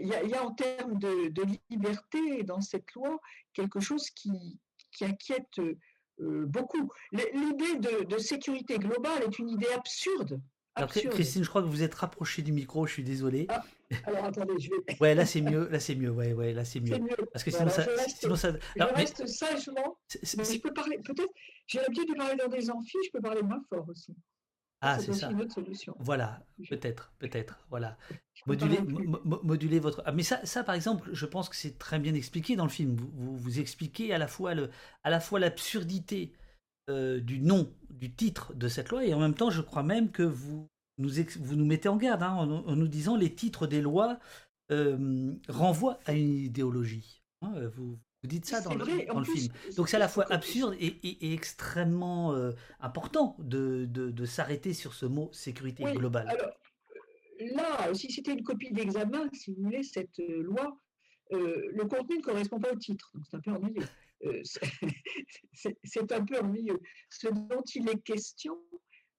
[0.00, 1.30] il y, a- en termes de,
[1.70, 3.20] liberté dans cette loi
[3.52, 4.58] quelque chose qui,
[4.92, 6.90] qui inquiète euh, beaucoup.
[7.12, 10.40] L'idée de sécurité globale est une idée absurde.
[10.76, 11.14] Alors absurde.
[11.14, 12.86] Christine, je crois que vous êtes rapprochée du micro.
[12.86, 13.46] Je suis désolé.
[14.04, 14.96] Alors attendez, je vais.
[15.00, 15.68] Ouais, là c'est mieux.
[15.70, 16.10] Là c'est mieux.
[16.10, 16.92] Ouais, ouais, là c'est mieux.
[16.94, 17.16] C'est mieux.
[17.32, 18.52] Parce que sinon Voilà, ça, je reste- sinon ça.
[18.52, 19.98] Je Alors, mais- reste sagement.
[20.36, 21.32] mais je peux parler, peut-être,
[21.66, 24.14] j'ai l'habitude de parler dans des amphis, je peux parler moins fort aussi.
[24.82, 25.30] Ah, c'est ça.
[25.30, 25.96] une autre solution.
[25.98, 27.96] Voilà, peut-être, peut-être, voilà.
[28.46, 30.02] moduler votre.
[30.04, 32.70] Ah, mais ça, ça, par exemple, je pense que c'est très bien expliqué dans le
[32.70, 32.94] film.
[32.96, 34.70] Vous, vous, vous expliquez à la fois le,
[35.02, 36.32] à la fois l'absurdité
[36.88, 40.10] euh, du nom, du titre de cette loi, et en même temps, je crois même
[40.10, 40.68] que vous
[40.98, 41.10] nous,
[41.40, 44.18] vous nous mettez en garde hein, en, en nous disant les titres des lois
[44.70, 47.22] euh, renvoient à une idéologie.
[47.42, 49.54] Hein, vous, vous dites ça dans, le, vrai, dans en le plus, film.
[49.76, 54.24] Donc c'est à la fois absurde et, et- et extrêmement euh, important de, de, de
[54.24, 56.28] s'arrêter sur ce mot sécurité Oui, globale.
[56.28, 56.50] Alors,
[57.54, 60.78] là, si c'était une copie d'examen, si vous voulez, cette loi,
[61.32, 63.86] euh, le contenu ne correspond pas au titre, donc c'est un peu ennuyeux.
[64.24, 64.42] Euh,
[65.84, 66.80] c'est- un peu ennuyeux.
[67.10, 68.58] Ce dont il est question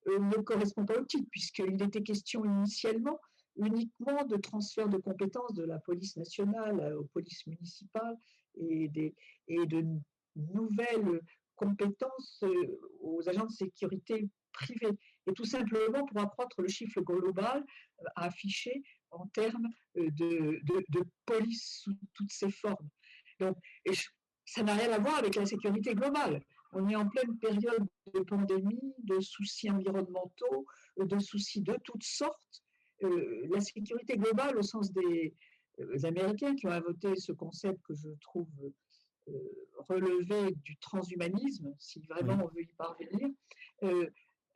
[0.08, 3.18] euh, ne correspond pas au titre, puisqu'il était question initialement
[3.56, 8.16] uniquement de transfert de compétences de la police nationale euh, aux polices municipales
[8.56, 9.14] et, des,
[9.48, 9.84] et de
[10.36, 11.20] nouvelles
[11.56, 12.44] compétences
[13.00, 14.96] aux agents de sécurité privés,
[15.26, 17.64] et tout simplement pour accroître le chiffre global
[18.14, 18.80] à afficher
[19.10, 19.66] en termes
[19.96, 22.88] de, de, police sous toutes ses formes.
[23.40, 23.92] Donc, et
[24.48, 26.42] ça n'a rien à voir avec la sécurité globale.
[26.72, 30.66] On est en pleine période de pandémie, de soucis environnementaux,
[30.98, 32.62] de soucis de toutes sortes.
[33.04, 35.34] Euh, la sécurité globale, au sens des
[35.80, 38.48] euh, Américains qui ont inventé ce concept que je trouve
[39.28, 39.32] euh,
[39.88, 43.28] relevé du transhumanisme, si vraiment on veut y parvenir,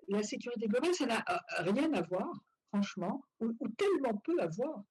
[0.08, 1.24] la sécurité globale, ça n'a
[1.58, 2.28] rien à voir,
[2.68, 4.82] franchement, ou, ou tellement peu à voir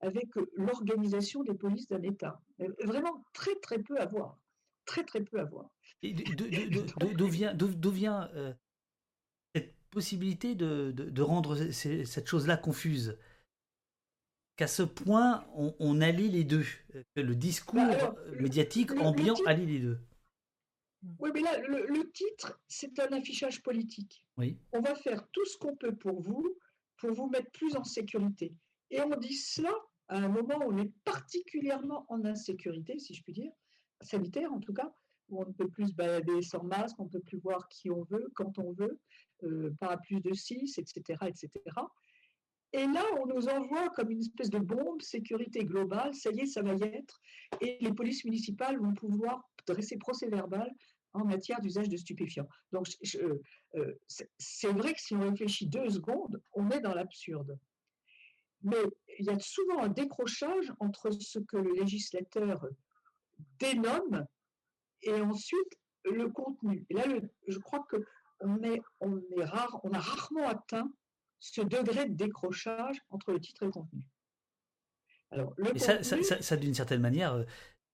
[0.00, 2.40] avec l'organisation des polices d'un État.
[2.82, 4.38] Vraiment très très peu à voir
[4.84, 5.70] très très peu à voir.
[6.02, 8.52] D'où vient, vient euh,
[9.54, 13.18] cette possibilité de, rendre cette chose-là confuse?
[14.56, 16.64] Qu'à ce point, on, allie les deux,
[17.16, 19.98] que le discours bah, médiatique ambiant allie les deux.
[21.18, 24.24] Oui, mais là, le, titre, c'est un affichage politique.
[24.36, 24.56] Oui.
[24.72, 26.56] On va faire tout ce qu'on peut pour vous,
[26.98, 28.54] pour vous mettre plus en sécurité.
[28.90, 29.72] Et on dit cela
[30.08, 33.50] à un moment où on est particulièrement en insécurité, si je puis dire,
[34.04, 34.92] sanitaire en tout cas,
[35.28, 37.90] où on ne peut plus se balader sans masque, on ne peut plus voir qui
[37.90, 39.00] on veut, quand on veut,
[39.42, 41.50] euh, pas plus de 6, etc., etc.
[42.72, 46.46] Et là, on nous envoie comme une espèce de bombe, sécurité globale, ça y est,
[46.46, 47.20] ça va y être,
[47.60, 50.74] et les polices municipales vont pouvoir dresser procès verbal
[51.12, 52.48] en matière d'usage de stupéfiants.
[52.72, 52.88] Donc,
[53.76, 53.94] euh,
[54.38, 57.56] c'est vrai que si on réfléchit deux secondes, on est dans l'absurde.
[58.62, 58.82] Mais
[59.18, 62.66] il y a souvent un décrochage entre ce que le législateur
[63.58, 64.26] dénomme
[65.02, 66.84] et ensuite le contenu.
[66.90, 67.04] Et là,
[67.48, 68.04] je crois que
[68.40, 70.90] on, est, on, est rare, on a rarement atteint
[71.40, 74.06] ce degré de décrochage entre le titre et le contenu.
[75.30, 77.44] Alors, le ça, ça, d'une certaine manière, euh,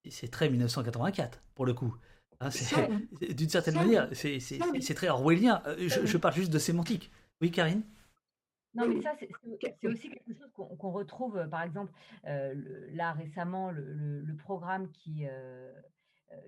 [0.08, 1.96] c'est très 1984 pour le coup.
[2.40, 2.50] Hein,
[3.20, 5.62] d'une certaine manière, c'est très orwellien.
[5.66, 7.10] Euh, je, je, parle juste de sémantique.
[7.40, 7.82] Oui, Karine?
[8.74, 11.92] Non, mais ça, c'est aussi quelque chose qu'on retrouve, euh, par exemple,
[12.26, 12.54] euh,
[12.92, 15.72] là récemment, le, programme qui, euh,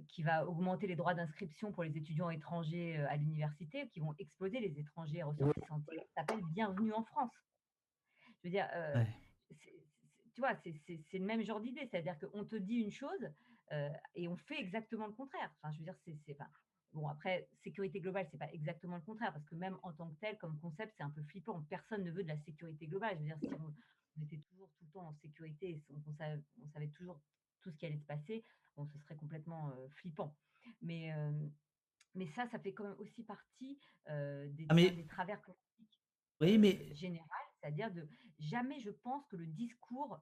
[0.08, 4.60] qui va augmenter les droits d'inscription pour les étudiants étrangers à l'université, qui vont exploser
[4.60, 5.82] les étrangers ressortissants,
[6.14, 7.32] s'appelle Bienvenue en France.
[8.42, 8.68] Je veux dire,
[10.34, 13.30] tu vois, c'est le même genre d'idée, c'est-à-dire qu'on te dit une chose
[14.14, 15.52] et on fait exactement le contraire.
[15.56, 15.96] Enfin, je veux dire,
[16.26, 16.48] c'est pas.
[16.92, 20.20] Bon, après, sécurité globale, c'est pas exactement le contraire, parce que même en tant que
[20.20, 21.62] tel, comme concept, c'est un peu flippant.
[21.70, 23.16] Personne ne veut de la sécurité globale.
[23.16, 26.88] Je veux dire, si on, était toujours tout le temps en sécurité, on, on, savait,
[26.88, 27.18] toujours
[27.62, 28.44] tout ce qui allait se passer,
[28.76, 30.36] bon, ce serait complètement euh, flippant.
[30.82, 31.32] Mais, euh,
[32.14, 35.62] mais ça, ça fait quand même aussi partie euh, des, ah, des, travers politiques
[36.42, 36.92] oui, mais...
[37.62, 38.08] c'est-à-dire de
[38.38, 40.20] jamais je pense que le discours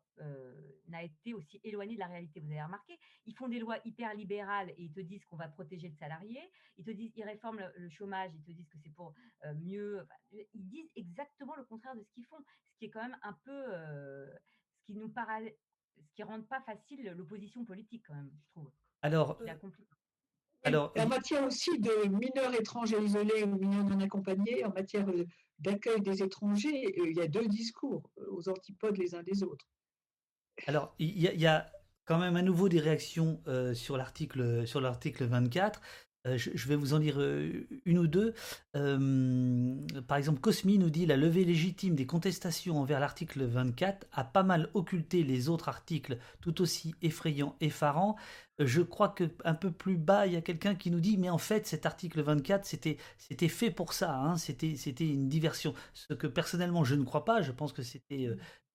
[0.88, 2.40] n'a été aussi éloigné de la réalité.
[2.40, 5.48] Vous avez remarqué, ils font des lois hyper libérales et ils te disent qu'on va
[5.48, 6.40] protéger le salarié,
[6.76, 9.14] ils te disent ils réforment le, chômage, ils te disent que c'est pour
[9.56, 10.06] mieux.
[10.32, 12.38] ils disent exactement le contraire de ce qu'ils font,
[12.72, 13.64] ce qui est quand même un peu
[14.72, 15.56] ce qui nous paraît,
[15.96, 18.70] ce qui rend pas facile l'opposition politique quand même, je trouve.
[19.02, 19.40] Alors,
[20.62, 25.06] alors, en matière aussi de mineurs étrangers isolés ou mineurs non accompagnés, en matière
[25.58, 29.42] d'accueil des étrangers, euh, il y a deux discours euh, aux antipodes les uns des
[29.42, 29.66] autres.
[30.66, 31.66] Alors, il y, a
[32.04, 35.80] quand même à nouveau des réactions euh, sur l'article sur l'article 24.
[36.26, 38.34] Euh, je, vais vous en lire euh, une ou deux.
[38.76, 39.74] Euh,
[40.06, 44.42] par exemple, Cosmi nous dit la levée légitime des contestations envers l'article 24 a pas
[44.42, 48.16] mal occulté les autres articles tout aussi effrayants, effarants.
[48.58, 51.30] Je crois que un peu plus bas, il y a quelqu'un qui nous dit mais
[51.30, 55.72] en fait cet article 24 c'était fait pour ça, hein, c'était c'était une diversion.
[55.94, 57.40] Ce que personnellement je ne crois pas.
[57.40, 58.28] Je pense que c'était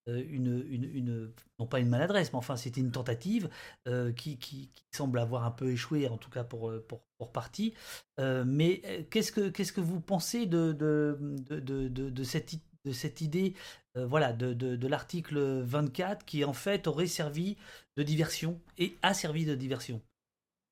[0.08, 3.48] euh, une, non pas une maladresse, mais enfin c'était une tentative
[3.88, 7.32] euh, qui, qui, semble avoir un peu échoué, en tout cas pour, euh, pour, pour
[7.32, 7.74] partie.
[8.18, 11.18] mais qu'est-ce que, qu'est-ce que vous pensez de, de,
[11.50, 12.54] de, de, cette,
[12.84, 13.54] de cette idée
[13.94, 17.56] voilà, de, de, l'article 24 qui en fait aurait servi
[17.96, 20.00] de diversion et a servi de diversion?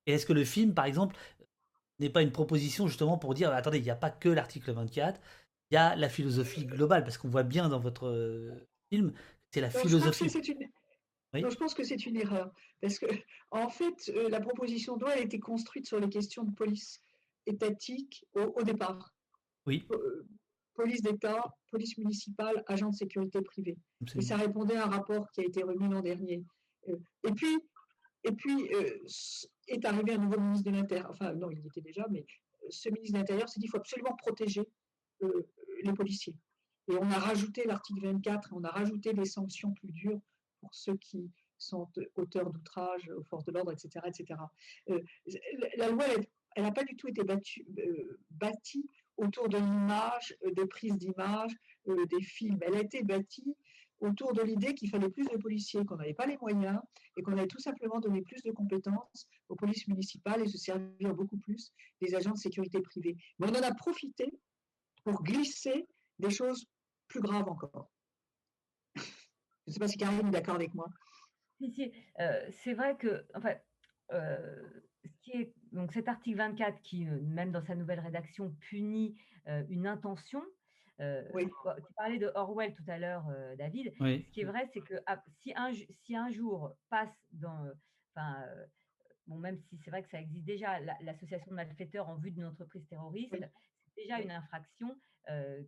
[0.07, 1.17] Et est-ce que le film, par exemple,
[1.99, 5.21] n'est pas une proposition justement pour dire attendez, il n'y a pas que l'article 24,
[5.71, 8.09] il y a la philosophie globale, parce qu'on voit bien dans votre
[9.51, 10.29] c'est la philosophie.
[11.33, 12.53] Je pense, que c'est une erreur.
[12.81, 13.07] Parce que,
[13.51, 17.01] en fait, euh, la proposition de loi a été construite sur les questions de police
[17.47, 19.13] étatique au, départ.
[19.67, 19.85] Oui.
[19.91, 20.27] Euh,
[20.75, 23.77] police d'État, police municipale, agent de sécurité privée.
[24.17, 26.45] Et ça répondait à un rapport qui a été remis l'an dernier.
[26.89, 26.97] Euh,
[27.27, 27.59] et puis,
[28.25, 28.71] et puis
[29.69, 31.11] est arrivé un nouveau ministre de l'Intérieur.
[31.11, 32.25] Enfin, non, il y était déjà, mais
[32.71, 34.63] ce ministre de l'Intérieur s'est dit qu'il faut absolument protéger
[35.21, 36.35] les policiers.
[36.89, 40.21] Et on a rajouté l'article 24, on a rajouté des sanctions plus dures
[40.61, 44.07] pour ceux qui sont auteurs d'outrage aux forces de l'ordre, etc.
[44.07, 44.41] etc.
[44.91, 45.01] Euh,
[45.77, 46.05] la loi
[46.57, 51.55] elle n'a pas du tout été euh, bâtie autour de l'image, euh, des prises d'images,
[51.87, 52.59] des films.
[52.63, 53.57] Elle a été bâtie
[54.01, 56.81] autour de l'idée qu'il fallait plus de policiers, qu'on n'avait pas les moyens
[57.17, 61.15] et qu'on allait tout simplement donner plus de compétences aux polices municipales et se servir
[61.15, 63.17] beaucoup plus des agents de sécurité privée.
[63.39, 64.33] Mais on en a profité
[65.05, 65.87] pour glisser
[66.19, 66.67] des choses
[67.15, 67.91] plus graves encore.
[68.97, 69.03] Je
[69.69, 70.89] ne sais pas si Karine est d'accord avec moi.
[71.59, 73.55] Si, si, euh, c'est vrai que, enfin,
[74.13, 74.69] euh,
[75.05, 79.17] ce qui est, donc cet article 24 qui, euh, même dans sa nouvelle rédaction, punit
[79.47, 80.43] euh, une intention.
[81.01, 81.47] euh, Oui.
[81.47, 83.95] Tu parlais de Orwell tout à l'heure, euh, David.
[84.01, 84.25] Oui.
[84.27, 87.71] Ce qui est vrai, c'est que ah, si, un, ju- si un jour passe dans,
[88.13, 88.67] enfin, euh,
[89.29, 92.33] bon, même si c'est vrai que ça existe déjà, la- l'association de malfaiteurs en vue
[92.33, 93.37] d'une entreprise terroriste,
[93.87, 94.95] c'est déjà une infraction euh,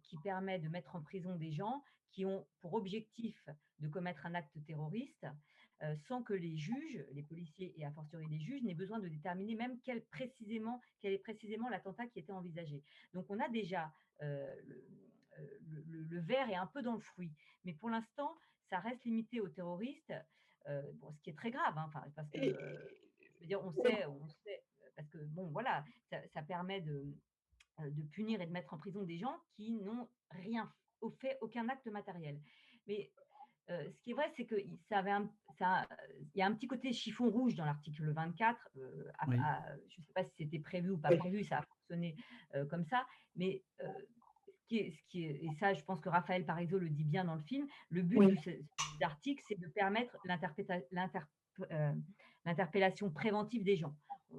[0.02, 4.34] qui permet de mettre en prison des gens qui ont pour objectif de commettre un
[4.34, 5.26] acte terroriste
[5.82, 9.08] euh, sans que les juges, les policiers et a fortiori les juges, n'aient besoin de
[9.08, 12.82] déterminer même quel, précisément, quel est précisément l'attentat qui était envisagé.
[13.12, 13.92] Donc on a déjà
[14.22, 14.76] euh, le,
[15.38, 17.34] euh, le- le- le verre est un peu dans le fruit,
[17.64, 18.34] mais pour l'instant,
[18.70, 20.14] ça reste limité aux terroristes,
[20.66, 22.88] euh, bon, ce qui est très grave, hein, parce que euh,
[23.34, 24.64] je veux dire, on sait, on sait,
[24.96, 27.20] parce que bon, voilà, ça, ça permet de, euh,
[27.81, 30.73] de punir et de mettre en prison des gens qui n'ont rien
[31.20, 32.40] fait, aucun acte matériel.
[32.86, 33.12] Mais
[33.70, 34.57] euh, ce qui est vrai, c'est que
[34.89, 35.86] ça avait un, ça,
[36.35, 38.69] il y a un petit côté chiffon rouge dans l'article 24.
[38.77, 39.36] euh, à- Oui.
[39.39, 41.19] à- je ne sais pas si c'était prévu ou pas Oui.
[41.19, 42.16] prévu, ça a fonctionné
[42.55, 43.07] euh, comme ça.
[43.35, 43.93] Mais euh,
[44.47, 47.05] ce qui est, ce qui est- et ça, je pense que Raphaël Parizeau le dit
[47.05, 48.31] bien dans le film, le but Oui.
[48.32, 48.51] de ce-
[48.93, 50.16] cet article, c'est de permettre
[51.70, 51.94] euh,
[52.44, 53.97] l'interpellation préventive des gens.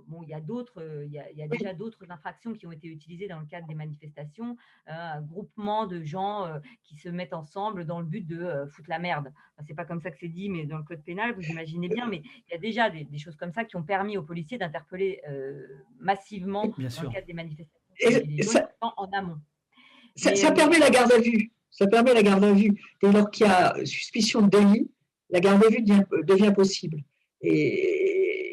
[0.08, 2.54] Bon, il y a d'autres, euh, il y a, il y a déjà d'autres infractions
[2.54, 4.56] qui ont été utilisées dans le cadre des manifestations,
[4.90, 8.90] euh, un groupement de gens euh, qui se mettent ensemble dans le but de foutre
[8.90, 9.32] la merde.
[9.56, 11.88] Enfin, c'est pas comme ça que c'est dit, mais dans le code pénal, vous imaginez
[11.90, 14.24] bien, mais il y a déjà des, des choses comme ça qui ont permis aux
[14.24, 15.66] policiers d'interpeller euh,
[16.00, 17.04] massivement Bien dans sûr.
[17.04, 19.38] le cadre des manifestations Et ça- en en amont.
[20.16, 21.52] Ça, Mais, ça euh, permet la garde à vue.
[21.72, 22.72] Ça permet la garde à vue.
[23.02, 24.92] Dès lors qu'il y a suspicion de délit,
[25.30, 27.04] la garde à vue devient, devient possible.
[27.42, 28.07] Et,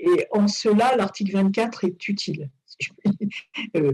[0.04, 2.50] et en cela, l'article 24 est utile.
[3.76, 3.92] Euh,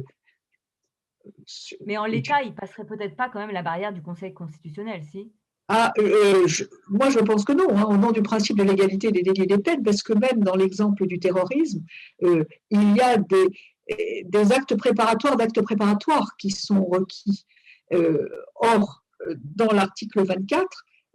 [1.87, 5.32] Mais en l'état, il passerait peut-être pas quand même la barrière du Conseil constitutionnel, si?
[5.69, 9.12] Ah, euh, je- moi, je pense que non, hein, au nom du principe de l'égalité
[9.12, 11.85] des délits et des peines, parce que même dans l'exemple du terrorisme,
[12.23, 17.45] euh, il y a des, des actes préparatoires d'actes préparatoires qui sont requis.
[17.93, 20.66] Euh, or, euh, dans l'article 24,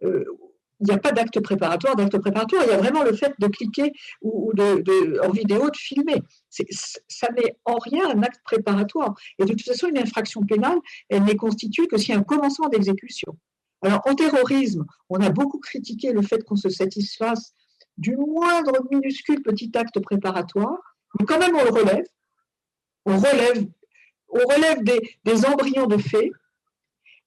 [0.04, 0.24] euh,
[0.80, 3.48] il n'y a pas d'acte préparatoire, d'acte préparatoire, il y a vraiment le fait de
[3.48, 6.22] cliquer ou, de, en vidéo de filmer.
[6.50, 9.14] Ça n'est en rien un acte préparatoire.
[9.40, 10.80] Et de toute façon, une infraction pénale,
[11.10, 13.38] elle n'est constituée que a un commencement d'exécution.
[13.82, 17.54] Alors, en terrorisme, on a beaucoup critiqué le fait qu'on se satisfasse
[17.98, 22.06] du moindre minuscule petit acte préparatoire, mais quand même on le relève.
[23.06, 23.66] On relève,
[24.30, 24.84] on relève
[25.24, 26.32] des, embryons de fait.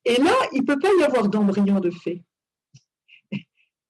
[0.05, 2.23] Et là, il ne peut pas y avoir d'embryons de fait,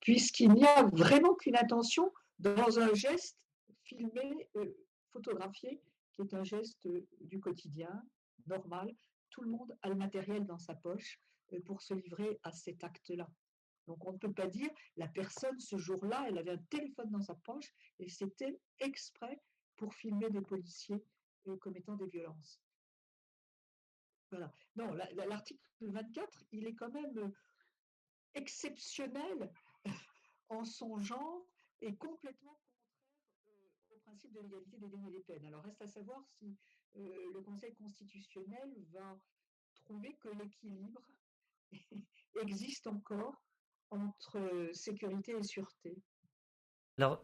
[0.08, 3.38] puisqu'il n'y a vraiment qu'une intention dans un geste
[3.84, 4.64] filmé, euh,
[5.10, 5.82] photographié,
[6.14, 7.92] qui est un geste euh, du quotidien,
[8.46, 8.90] normal.
[9.28, 11.20] Tout le monde a le matériel dans sa poche
[11.52, 13.28] euh, pour se livrer à cet acte-là.
[13.86, 17.20] Donc on ne peut pas dire la personne ce jour-là, elle avait un téléphone dans
[17.20, 19.38] sa poche et c'était exprès
[19.76, 21.04] pour filmer des policiers
[21.60, 22.62] commettant des violences.
[24.30, 24.54] Voilà.
[24.74, 27.30] Non, la- la- l'article 24, il est quand même
[28.34, 29.50] exceptionnel
[30.48, 31.46] en son genre
[31.80, 32.58] et complètement
[33.46, 35.46] euh, au principe de l'égalité des délits et des peines.
[35.46, 36.56] Alors reste à savoir si
[36.96, 39.18] euh, le Conseil constitutionnel va
[39.74, 41.02] trouver que l'équilibre
[42.40, 43.42] existe encore
[43.90, 45.96] entre euh, sécurité et sûreté.
[46.98, 47.22] Alors,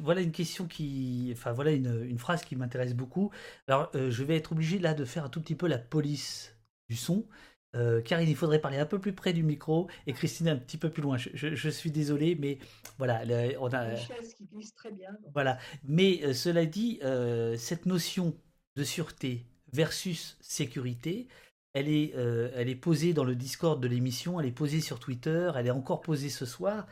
[0.00, 1.30] voilà une question qui.
[1.32, 3.30] Enfin, voilà une, phrase qui m'intéresse beaucoup.
[3.68, 6.56] Alors, je vais être obligé là de faire un tout petit peu la police
[6.88, 7.28] du son.
[7.74, 10.76] Euh, Karine, il faudrait parler un peu plus près du micro et Christine un petit
[10.76, 11.16] peu plus loin.
[11.16, 12.58] Je, je- je suis désolé, mais
[12.98, 13.90] voilà, là, on a.
[13.92, 15.10] Une chaise qui glisse très bien.
[15.12, 15.32] donc.
[15.32, 15.58] Voilà.
[15.84, 18.34] Mais euh, cela dit, euh, cette notion
[18.76, 21.28] de sûreté versus sécurité,
[21.72, 24.98] elle est, euh, elle est posée dans le Discord de l'émission, elle est posée sur
[25.00, 26.86] Twitter, elle est encore posée ce soir.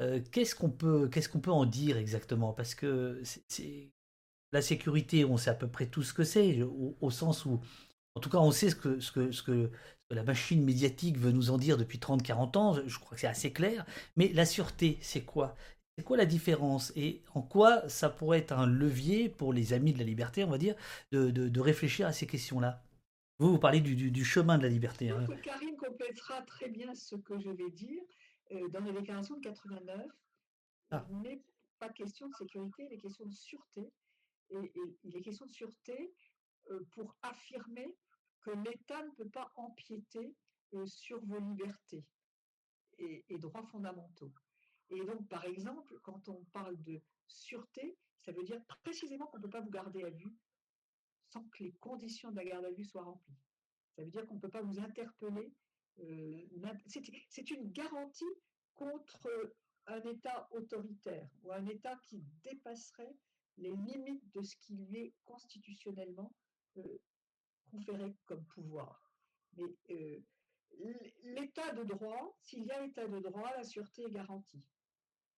[0.00, 2.52] Euh, qu'est-ce qu'on peut, qu'est-ce qu'on peut en dire exactement?
[2.52, 3.90] Parce que c'est,
[4.52, 7.60] la sécurité, on sait à peu près tout ce que c'est, au, au sens où,
[8.14, 9.70] en tout cas, on sait ce que, ce que ce que
[10.14, 12.74] la machine médiatique veut nous en dire depuis 30-40 ans.
[12.86, 13.84] Je crois que c'est assez clair.
[14.16, 15.54] Mais la sûreté, c'est quoi?
[15.98, 16.92] C'est quoi la différence?
[16.96, 20.50] Et en quoi ça pourrait être un levier pour les amis de la liberté, on
[20.50, 20.74] va dire,
[21.12, 22.82] de, de- de réfléchir à ces questions-là?
[23.38, 25.10] Vous, vous parlez du, du- du chemin de la liberté.
[25.10, 25.26] hein.
[25.42, 28.00] Karine complétera très bien ce que je vais dire.
[28.52, 30.06] Euh, dans la déclaration de 89,
[30.90, 31.06] Ah.
[31.10, 31.42] il n'est
[31.78, 33.90] pas question de sécurité, il est question de sûreté.
[34.50, 36.12] Et, et il est question de sûreté
[36.94, 37.96] pour affirmer
[38.42, 40.34] que l'État ne peut pas empiéter
[40.86, 42.04] sur vos libertés
[42.98, 44.32] et, droits fondamentaux.
[44.90, 49.42] Et donc, par exemple, quand on parle de sûreté, ça veut dire précisément qu'on ne
[49.42, 50.34] peut pas vous garder à vue
[51.30, 53.38] sans que les conditions de la garde à vue soient remplies.
[53.96, 55.52] Ça veut dire qu'on ne peut pas vous interpeller.
[56.00, 56.46] Euh,
[57.28, 58.24] c'est une garantie
[58.74, 59.28] contre
[59.86, 63.16] un État autoritaire ou un État qui dépasserait
[63.58, 66.32] les limites de ce qui lui est constitutionnellement
[66.78, 66.98] euh,
[67.72, 69.02] conféré comme pouvoir.
[69.56, 70.18] Mais euh,
[71.24, 74.62] l'état de droit, s'il y a état de droit, la sûreté est garantie.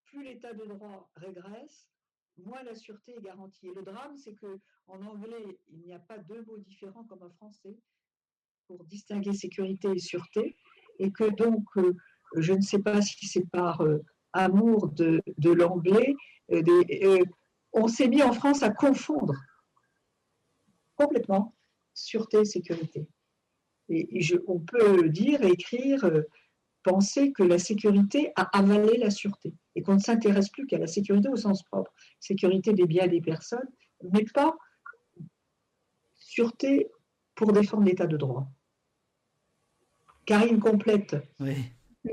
[0.05, 1.89] Plus l'état de droit régresse,
[2.37, 3.67] moins la sûreté est garantie.
[3.67, 7.23] Et le drame, c'est que en anglais, il n'y a pas deux mots différents comme
[7.23, 7.77] en français
[8.67, 10.55] pour distinguer sécurité et sûreté,
[10.99, 11.95] et que donc, euh,
[12.37, 13.99] je ne sais pas si c'est par euh,
[14.33, 16.15] amour de, l'anglais,
[17.73, 19.35] on s'est mis en France à confondre
[20.95, 21.55] complètement
[21.95, 23.07] sûreté et sécurité.
[23.89, 26.09] Et, on peut dire, écrire,
[26.83, 30.87] penser que la sécurité a avalé la sûreté et qu'on ne s'intéresse plus qu'à la
[30.87, 33.67] sécurité au sens propre, sécurité des biens des personnes,
[34.13, 34.55] mais pas
[36.13, 36.91] sûreté
[37.33, 38.47] pour défendre l'état de droit.
[40.25, 41.15] Karine complète.
[41.39, 41.55] Oui.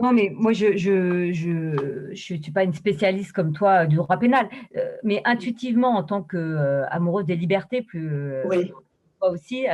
[0.01, 4.17] Non, mais moi, je je, je, je, suis pas une spécialiste comme toi du droit
[4.17, 8.73] pénal, euh, mais intuitivement, en tant qu'amoureuse euh, des libertés, plus euh, oui.
[9.31, 9.66] Aussi,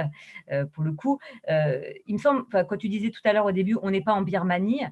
[0.72, 1.18] pour le coup,
[1.48, 4.22] il me semble, quand tu disais tout à l'heure au début, on n'est pas en
[4.22, 4.82] Birmanie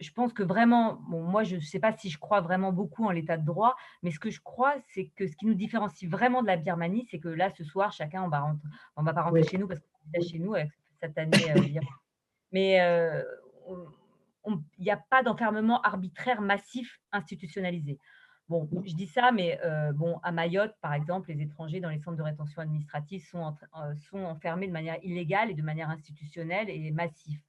[0.00, 3.04] je pense que vraiment, bon, moi, je ne sais pas si je crois vraiment beaucoup
[3.04, 6.10] en l'état de droit, mais ce que je crois, c'est que ce qui nous différencie
[6.10, 9.12] vraiment de la Birmanie, c'est que là, ce soir, chacun, on va rentrer, on va
[9.12, 10.70] pas rentrer chez nous parce qu'on est chez nous avec
[11.02, 11.50] cette année.
[11.50, 11.80] Euh,
[12.52, 13.22] mais euh,
[14.78, 17.98] il n'y a pas d'enfermement arbitraire massif institutionnalisé.
[18.50, 22.00] Bon, je dis ça, mais euh, bon, à Mayotte, par exemple, les étrangers dans les
[22.00, 23.56] centres de rétention administrative sont,
[24.10, 27.40] sont enfermés de manière illégale et de manière institutionnelle et massive.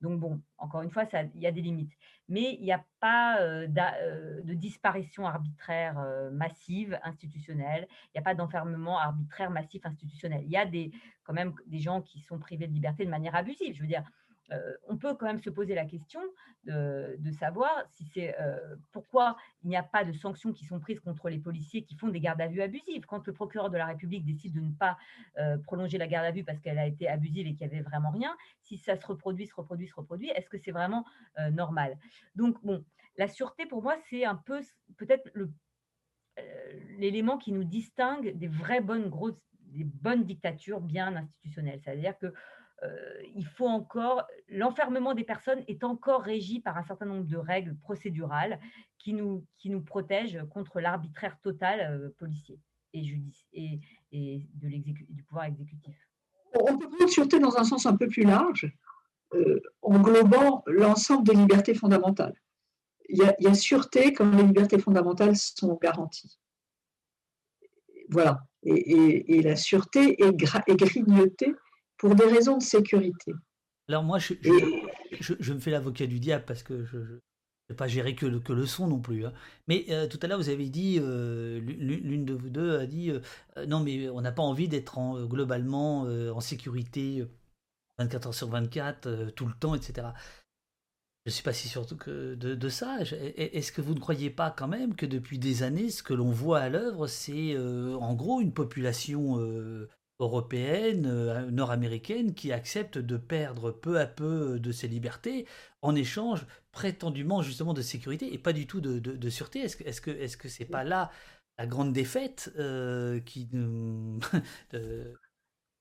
[0.00, 1.04] Donc bon, encore une fois,
[1.34, 1.92] il y a des limites.
[2.30, 3.68] Mais il n'y a pas euh,
[4.00, 10.40] euh, de disparition arbitraire euh, massive institutionnelle, il n'y a pas d'enfermement arbitraire massif institutionnel.
[10.44, 10.90] Il y a des,
[11.24, 13.74] quand même des gens qui sont privés de liberté de manière abusive.
[13.76, 14.25] Je veux dire, euh,
[14.88, 16.20] on peut quand même se poser la question
[16.64, 17.84] de, savoir
[18.16, 21.96] euh, pourquoi il n'y a pas de sanctions qui sont prises contre les policiers qui
[21.96, 23.06] font des gardes à vue abusives.
[23.06, 24.96] Quand le procureur de la République décide de ne pas
[25.38, 27.82] euh, prolonger la garde à vue parce qu'elle a été abusive et qu'il n'y avait
[27.82, 31.04] vraiment rien, si ça se reproduit, se reproduit, se reproduit, est-ce que c'est vraiment
[31.52, 31.98] normal?
[32.34, 32.84] Donc bon,
[33.16, 34.60] la sûreté pour moi c'est un peu
[34.96, 35.30] peut-être
[36.98, 39.40] l'élément qui nous distingue des vraies bonnes grosses
[39.84, 41.80] bonnes dictatures bien institutionnelles.
[41.84, 42.32] C'est-à-dire que euh,
[43.34, 47.76] il faut encore, l'enfermement des personnes est encore régi par un certain nombre de règles
[47.76, 48.60] procédurales
[48.98, 52.60] qui nous, qui nous protègent contre l'arbitraire total euh, policier
[52.92, 53.04] et,
[53.52, 53.80] et,
[54.12, 55.96] et de du pouvoir exécutif.
[56.54, 58.72] On peut prendre sûreté dans un sens un peu plus large,
[59.34, 62.34] euh, englobant l'ensemble des libertés fondamentales.
[63.08, 66.40] Il y, a, sûreté quand les libertés fondamentales sont garanties.
[68.10, 68.40] Voilà.
[68.64, 71.54] Et, la sûreté est grignotée
[71.98, 73.32] pour des raisons de sécurité.
[73.88, 77.20] Alors moi, je, me fais l'avocat du diable parce que je ne
[77.68, 79.26] vais pas gérer que le, son non plus.
[79.26, 79.32] Hein.
[79.68, 83.10] Mais euh, tout à l'heure, vous avez dit, euh, l'une de vous deux a dit,
[83.10, 83.20] euh,
[83.66, 87.24] non mais on n'a pas envie d'être globalement en sécurité
[87.98, 90.08] 24 heures sur 24, tout le temps, etc.
[91.24, 92.98] Je ne suis pas si sûr que de ça.
[93.00, 96.30] Est-ce que vous ne croyez pas quand même que depuis des années, ce que l'on
[96.30, 99.40] voit à l'œuvre, c'est en gros une population
[100.18, 105.46] européenne, euh, nord-américaine, qui accepte de perdre peu à peu de ses libertés
[105.82, 109.60] en échange prétendument justement de sécurité et pas du tout de, de, sûreté.
[109.60, 111.10] Est-ce que est-ce que est-ce que c'est pas là
[111.58, 113.48] la grande défaite euh, qui
[114.70, 115.18] que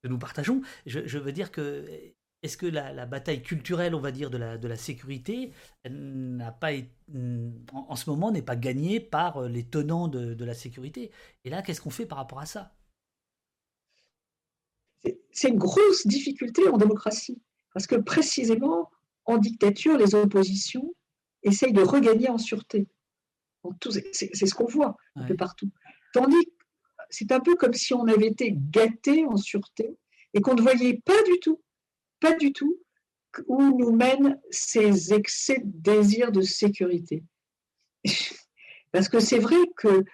[0.03, 0.62] nous partageons?
[0.86, 1.86] Je, veux dire que
[2.44, 5.52] est-ce que la, bataille culturelle, on va dire, de la, de la sécurité
[5.90, 6.72] n'a pas
[7.14, 11.12] en, en, ce moment n'est pas gagnée par les tenants de, de la sécurité?
[11.44, 12.76] Et là, qu'est-ce qu'on fait par rapport à ça?
[15.36, 17.40] C'est une grosse difficulté en démocratie,
[17.74, 18.90] parce que précisément,
[19.26, 20.95] en dictature, les oppositions
[21.44, 22.88] essayent de regagner en sûreté.
[24.14, 25.70] C'est ce qu'on voit un peu partout.
[26.14, 26.52] Tandis que
[27.10, 29.98] c'est un peu comme si on avait été gâté en sûreté
[30.34, 31.62] et qu'on ne voyait pas du tout,
[32.22, 32.80] pas du tout,
[33.48, 37.24] où nous mènent ces excès de désir de sécurité.
[38.94, 40.06] Parce que c'est vrai que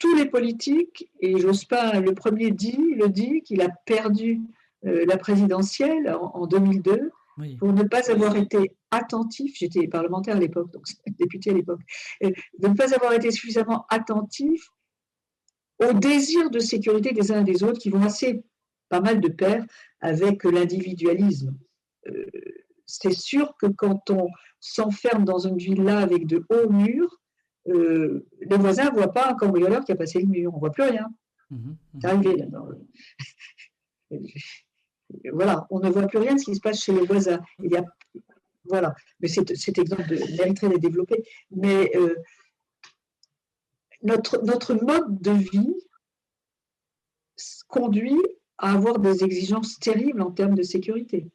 [0.00, 4.40] tous les politiques, et Jospin, le premier dit, le dit, qu'il a perdu
[4.86, 7.12] euh, la présidentielle en, 2002
[7.58, 10.84] pour ne pas avoir été attentif, j'étais parlementaire à l'époque, donc
[11.18, 11.80] député à l'époque,
[12.20, 14.68] de ne pas avoir été suffisamment attentif
[15.78, 18.42] au désir de sécurité des uns et des autres qui vont assez
[18.88, 19.64] pas mal de pair
[20.00, 21.56] avec l'individualisme.
[22.08, 22.26] Euh,
[22.86, 24.28] c'est sûr que quand on
[24.58, 27.19] s'enferme dans une villa avec de hauts murs,
[27.68, 30.60] euh, les voisins ne voient pas un cambrioleur qui a passé le mur, on ne
[30.60, 31.08] voit plus rien.
[31.50, 32.46] Mhm, c'est arrivé là.
[35.32, 37.40] voilà, on ne voit plus rien de ce qui se passe chez les voisins.
[37.62, 37.84] Il y a,
[38.64, 41.24] voilà, mais cet exemple mériterait d'être développé.
[41.50, 42.14] Mais euh,
[44.02, 45.74] notre, notre mode de vie
[47.68, 48.20] conduit
[48.58, 51.26] à avoir des exigences terribles en termes de sécurité.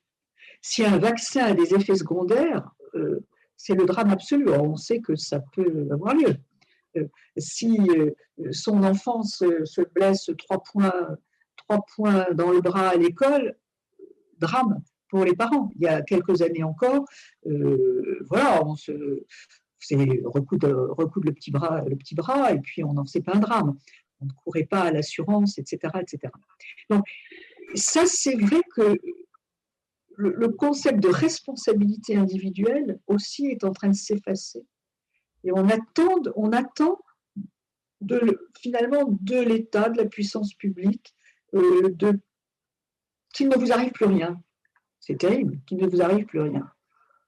[0.62, 3.26] Si un vaccin a des effets secondaires, euh,
[3.58, 4.50] c'est le drame absolu.
[4.50, 6.36] on sait que ça peut avoir lieu.
[6.98, 7.08] Euh,
[7.38, 8.12] si euh,
[8.52, 11.18] son enfant se, blesse trois points,
[11.56, 13.56] trois points dans le bras à l'école,
[14.40, 15.72] drame pour les parents.
[15.76, 17.06] Il y a quelques années encore,
[18.30, 18.92] voilà, on se
[20.26, 23.40] recoudre, recoudre, le petit bras, le petit bras, et puis on n'en sait pas un
[23.40, 23.78] drame
[24.22, 26.32] on ne courait pas à l'assurance, etc., etc.
[26.90, 27.06] Donc,
[27.74, 28.98] ça, c'est vrai que
[30.18, 34.66] le, concept de responsabilité individuelle aussi est en train de s'effacer.
[35.44, 37.00] Et on attend, on attend
[38.02, 41.16] de, finalement de l'État, de la puissance publique,
[41.54, 42.20] euh, de,
[43.34, 44.42] qu'il ne vous arrive plus rien.
[45.00, 46.72] C'est terrible, qu'il ne vous arrive plus rien.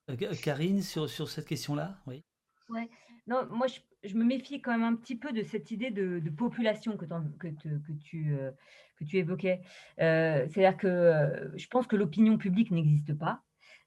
[0.09, 2.23] Euh, Karine, sur, sur cette question-là, oui.
[2.69, 2.89] Ouais.
[3.27, 3.79] Non, moi, je,
[4.15, 8.51] me méfie quand même un petit peu de cette idée de, population euh,
[8.99, 9.61] que tu évoquais.
[9.99, 13.41] Euh, c'est-à-dire que euh, je pense que l'opinion publique n'existe pas.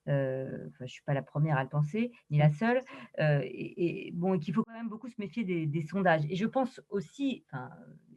[0.07, 2.83] je ne suis pas la première à le penser, ni la seule.
[3.19, 6.25] et, bon, qu'il faut quand même beaucoup se méfier des, des sondages.
[6.29, 7.45] Et je pense aussi,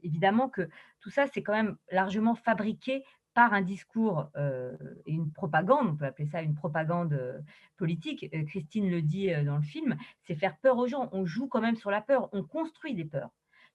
[0.02, 3.04] évidemment, que tout ça, c'est quand même largement fabriqué
[3.34, 7.40] par un discours euh, et une propagande, on peut appeler ça une propagande euh,
[7.78, 11.10] politique, euh, Christine le dit dans le film, c'est faire peur aux gens.
[11.12, 13.32] On joue quand même sur la peur, on construit des peurs.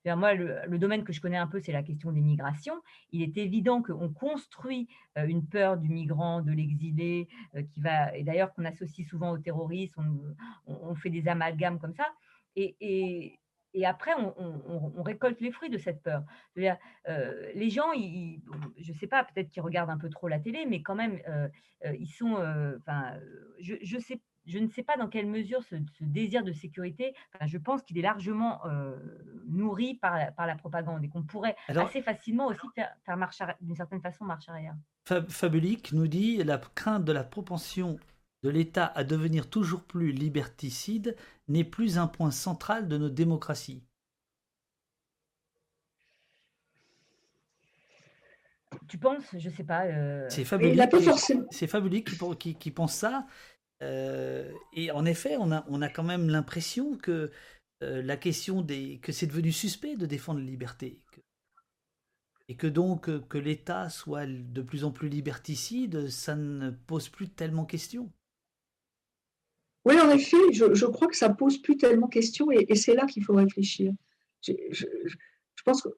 [0.07, 2.81] Moi, le, domaine que je connais un peu, c'est la question des migrations.
[3.13, 7.29] Il est évident qu'on construit une peur du migrant, de l'exilé,
[7.73, 10.35] qui va, et d'ailleurs qu'on associe souvent au terrorisme,
[10.67, 12.07] on, fait des amalgames comme ça.
[12.57, 13.39] et, et
[13.85, 16.25] après, on, récolte les fruits de cette peur.
[16.59, 20.67] Euh, les gens, je ne sais pas, peut-être qu'ils regardent un peu trop la télé,
[20.67, 21.49] mais quand même, euh,
[21.85, 22.35] euh, ils sont.
[22.79, 23.15] Enfin,
[23.61, 27.15] je, je, sais, je ne sais pas dans quelle mesure ce, désir de sécurité,
[27.47, 28.61] je pense qu'il est largement
[29.47, 33.77] nourri par la, par la, propagande et qu'on pourrait assez facilement aussi faire, faire d'une
[33.77, 34.75] certaine façon marche arrière.
[35.29, 37.99] Fabulique nous dit la crainte de la propension
[38.43, 41.17] de l'État à devenir toujours plus liberticide
[41.49, 43.83] n'est plus un point central de nos démocraties.
[48.89, 49.87] Tu penses Je sais pas.
[49.87, 52.01] Euh, c'est fabuleux
[52.39, 53.27] qui, qui, pense ça.
[53.83, 57.31] Euh, et en effet, on a, on a quand même l'impression que
[57.83, 61.01] euh, la question des que c'est devenu suspect de défendre la liberté.
[62.49, 67.29] et que donc que l'État soit de plus en plus liberticide, ça ne pose plus
[67.29, 68.11] tellement question.
[69.85, 73.25] Oui, en effet, je, crois que ça pose plus tellement question et, c'est là qu'il
[73.25, 73.93] faut réfléchir.
[74.43, 74.53] Je,
[75.65, 75.93] pense qu'il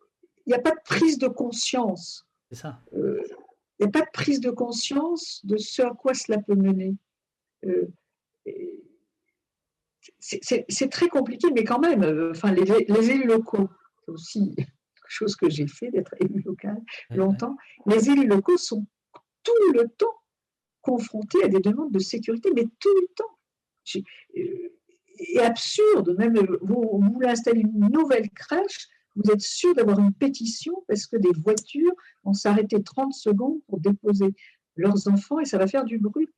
[0.47, 2.27] n'y a pas de prise de conscience.
[2.51, 2.81] C'est ça.
[2.95, 3.23] Euh,
[3.79, 6.95] il n'y a pas de prise de conscience de ce à quoi cela peut mener.
[7.65, 7.89] Euh,
[10.19, 13.69] c'est très compliqué, mais quand même, euh, enfin, les, élus locaux,
[14.05, 16.77] c'est aussi quelque chose que j'ai fait d'être élu local
[17.11, 17.57] longtemps.
[17.87, 18.87] Les élus locaux sont
[19.43, 20.21] tout le temps
[20.83, 23.39] confrontés à des demandes de sécurité, mais tout le temps
[24.35, 26.17] est absurde.
[26.19, 31.07] Même vous, vous voulez installer une nouvelle crèche, vous êtes sûr d'avoir une pétition parce
[31.07, 31.93] que des voitures
[32.25, 34.35] vont s'arrêter 30 secondes pour déposer
[34.77, 36.29] leurs enfants et ça va faire du bruit.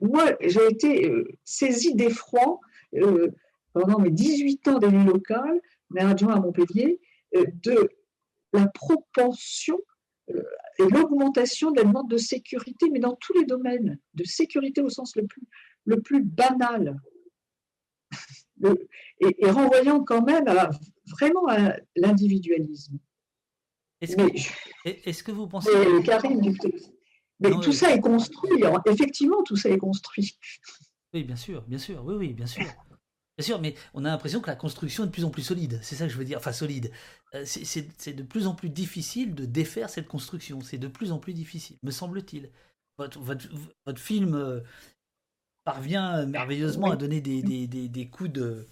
[0.00, 2.60] moi, j'ai été euh, saisie d'effroi
[2.94, 3.30] euh,
[3.72, 5.60] pendant mes 18 ans d'élu local,
[5.90, 7.00] maire adjoint à Montpellier,
[7.36, 7.88] euh, de
[8.52, 9.78] la propension
[10.78, 14.88] et l'augmentation de la demande de sécurité, mais dans tous les domaines, de sécurité au
[14.88, 15.42] sens le plus
[15.84, 17.00] le plus banal,
[19.20, 20.46] et, renvoyant quand même
[21.06, 22.98] vraiment à l'individualisme.
[24.00, 25.70] Est-ce que, vous pensez...
[27.40, 30.38] Mais, tout ça est construit, effectivement, tout ça est construit.
[31.14, 32.64] Oui, bien sûr, bien sûr, oui, oui, bien sûr.
[33.40, 35.78] Bien sûr, mais on a l'impression que la construction est de plus en plus solide.
[35.82, 36.36] C'est ça que je veux dire.
[36.36, 36.92] Enfin, solide.
[37.34, 40.60] Euh, c'est de plus en plus difficile de défaire cette construction.
[40.60, 42.50] C'est de plus en plus difficile, me semble-t-il.
[42.98, 44.60] Votre, votre, film euh,
[45.64, 48.66] parvient merveilleusement à donner des, des, des, coups de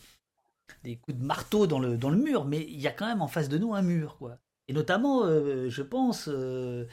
[0.84, 3.22] des coups de marteau dans le, dans le mur, mais il y a quand même
[3.22, 4.38] en face de nous un mur, quoi.
[4.68, 6.86] Et notamment, euh, je pense, euh,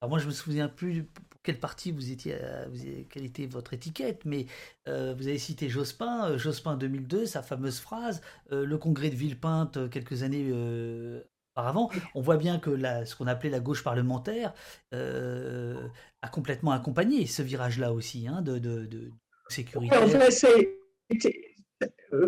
[0.00, 3.46] alors moi je me souviens plus pour quelle partie vous étiez, euh, vous, quelle était
[3.46, 4.46] votre étiquette, mais
[4.86, 8.20] vous avez cité Jospin, Jospin 2002, sa fameuse phrase,
[8.50, 10.52] le congrès de Villepinte quelques années
[11.54, 11.90] auparavant.
[12.14, 14.52] On voit bien que la, ce qu'on appelait la gauche parlementaire
[14.92, 19.12] a complètement accompagné ce virage-là aussi hein, de, de, de,
[19.50, 19.94] sécurité.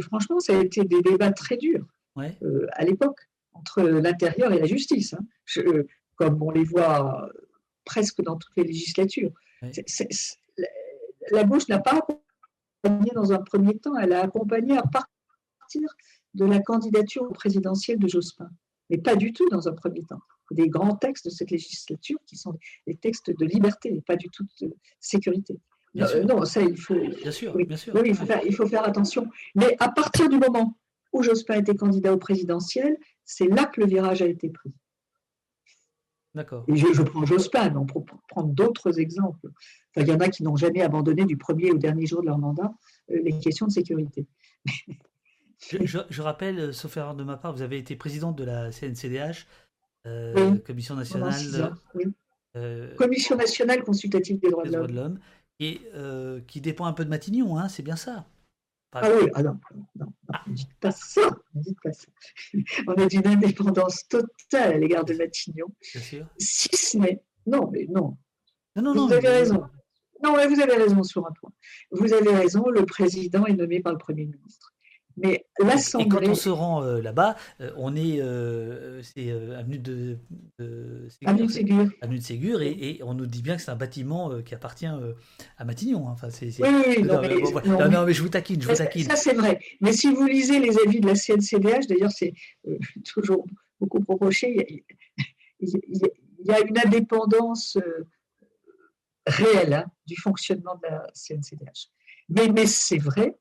[0.01, 1.87] franchement, ça a été des débats très durs
[2.17, 3.21] à l'époque
[3.55, 5.25] entre l'intérieur et la justice, hein.
[6.17, 7.29] comme on les voit
[7.85, 9.33] presque dans toutes les législatures.
[11.31, 12.01] la gauche n'a pas
[12.83, 15.89] accompagné dans un premier temps, elle a accompagné à partir
[16.35, 18.51] de la candidature présidentielle de Jospin,
[18.91, 20.21] mais pas du tout dans un premier temps.
[20.51, 24.47] Des grands textes de cette législature qui sont des textes de liberté, pas du tout
[24.61, 25.59] de sécurité.
[25.95, 26.95] Non, ça, il faut.
[26.95, 27.95] Bien sûr, bien sûr.
[27.95, 29.29] Oui, il faut, faire, il faut faire attention.
[29.55, 30.77] Mais à partir du moment
[31.13, 34.73] où Jospin était candidat au présidentiel, c'est là que le virage a été pris.
[36.35, 36.65] D'accord.
[36.69, 39.49] Et je, prends Jospin, mais on peut prendre d'autres exemples.
[39.97, 42.39] il y en a qui n'ont jamais abandonné du premier au dernier jour de leur
[42.39, 42.73] mandat
[43.11, 44.27] euh, les questions de sécurité.
[45.61, 49.47] je, rappelle, euh, sauf erreur de ma part, vous avez été présidente de la CNCDH,
[50.07, 51.77] euh, Commission nationale.
[52.97, 55.19] Commission nationale consultative des droits, de l'homme.
[55.63, 55.81] Et
[56.49, 58.27] qui dépend un peu de Matignon, hein, c'est bien ça.
[58.95, 59.59] Ah oui, ah non,
[59.97, 60.13] non,
[60.47, 61.23] ne dites pas ça,
[61.55, 62.09] ne dites pas ça.
[62.87, 65.69] On a d'une indépendance totale à l'égard de Matignon.
[65.95, 66.27] Bien sûr.
[66.37, 67.23] Si ce n'est.
[67.47, 68.19] Non, mais non.
[68.77, 69.07] Non, non, non.
[69.07, 69.65] Vous avez raison.
[70.23, 71.53] Non, mais vous avez raison sur un point.
[71.91, 74.75] Vous avez raison, le président est nommé par le Premier ministre.
[75.17, 76.07] Mais l'Assemblée.
[76.07, 80.19] Et quand on se rend euh, là-bas, euh, on est, euh, c'est avenue de,
[81.09, 81.87] Ségur, Ségur.
[82.01, 85.65] Avenue de Ségur, et, on nous dit bien que c'est un bâtiment qui appartient à
[85.65, 86.09] Matignon.
[86.09, 86.13] Hein.
[86.13, 89.05] Enfin, c'est, oui, oui, non, mais, je vous taquine, je vous taquine.
[89.05, 89.61] Ça, c'est vrai.
[89.81, 92.33] Mais si vous lisez les avis de la CNCDH, d'ailleurs, c'est
[93.05, 93.47] toujours
[93.81, 94.85] beaucoup reproché,
[95.61, 95.69] il
[96.45, 97.79] y, a, une indépendance
[99.27, 101.89] réelle hein, du fonctionnement de la CNCDH.
[102.29, 103.37] Mais, mais c'est vrai,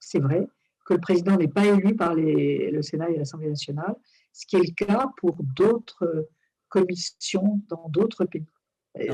[0.00, 0.48] c'est vrai
[0.86, 3.94] que le président n'est pas élu par le Sénat et l'Assemblée nationale,
[4.32, 6.28] ce qui est le cas pour d'autres
[6.68, 8.46] commissions dans d'autres pays.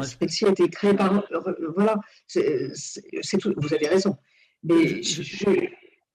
[0.03, 1.25] Celle-ci a été créée par.
[1.75, 1.97] Voilà,
[2.27, 4.17] c'est tout, vous avez raison.
[4.63, 5.57] Mais je,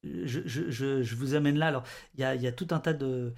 [0.04, 1.68] je, vous amène là.
[1.68, 3.32] Alors, il y a, y a, tout un tas de, euh,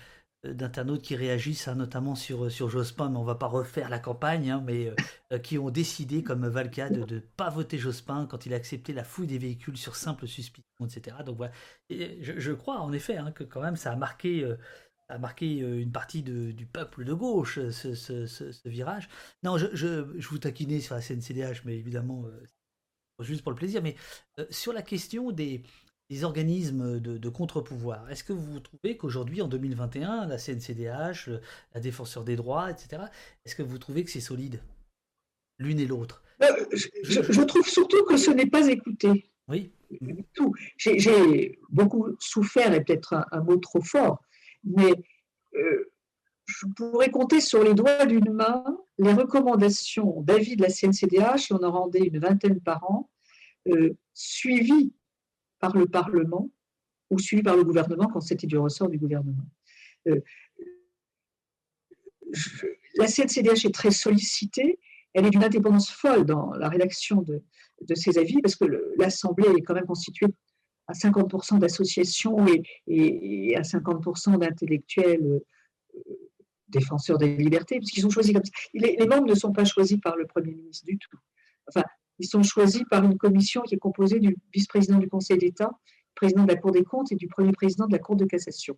[0.44, 4.00] d'internautes qui réagissent, hein, notamment sur, euh, sur Jospin, mais on va pas refaire la
[4.00, 4.94] campagne, hein, mais
[5.34, 8.94] euh, qui ont décidé, comme Valka, de ne pas voter Jospin quand il a accepté
[8.94, 11.18] la fouille des véhicules sur simple suspicion, etc.
[11.26, 11.52] Donc voilà,
[11.90, 14.50] je, crois en effet hein, que quand même ça a marqué,
[15.10, 19.10] a marqué une partie du peuple de gauche, ce, virage.
[19.44, 22.26] Non, je, je, vous taquinais sur la CNCDH, mais évidemment,
[23.20, 23.96] juste pour le plaisir, mais
[24.50, 25.64] sur la question des,
[26.10, 28.10] les organismes de, contre-pouvoir.
[28.10, 31.30] Est-ce que vous trouvez qu'aujourd'hui, en 2021, la CNCDH,
[31.74, 33.04] la Défenseur des droits, etc.,
[33.46, 34.62] est-ce que vous trouvez que c'est solide,
[35.60, 36.24] l'une et l'autre?
[36.42, 39.30] Euh, je, trouve surtout que ce n'est pas écouté.
[39.48, 39.72] Oui.
[40.34, 40.54] Tout.
[40.78, 44.22] J'ai beaucoup souffert, et peut-être un, mot trop fort,
[44.64, 44.94] mais
[45.56, 45.92] euh,
[46.46, 48.64] je pourrais compter sur les doigts d'une main
[49.00, 53.10] les recommandations d'avis de la CNCDH, on en rendait une vingtaine par an,
[53.68, 54.94] euh, suivies
[55.60, 56.50] par le Parlement
[57.10, 59.46] ou suivi par le gouvernement quand c'était du ressort du gouvernement.
[60.08, 60.20] Euh,
[62.96, 64.80] la CNCDH est très sollicitée,
[65.14, 67.44] elle est d'une indépendance folle dans la rédaction de,
[67.82, 68.66] de ses avis, parce que
[68.98, 70.28] l'Assemblée est quand même constituée
[70.88, 75.42] à 50% d'associations et, et, à 50% d'intellectuels
[75.96, 76.02] euh,
[76.68, 78.52] défenseurs des libertés, puisqu'ils sont choisis comme ça.
[78.74, 81.18] Les, membres ne sont pas choisis par le Premier ministre du tout.
[82.20, 85.72] Ils sont choisis par une commission qui est composée du vice-président du Conseil d'État,
[86.16, 88.78] président de la Cour des comptes et du premier président de la Cour de cassation.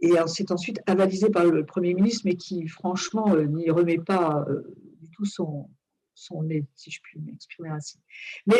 [0.00, 4.44] Et c'est ensuite avalisé par le Premier ministre, mais qui, franchement, euh, n'y remet pas
[4.48, 4.62] euh,
[5.00, 5.70] du tout son,
[6.14, 7.98] son nez, si je puis m'exprimer ainsi.
[8.46, 8.56] Mais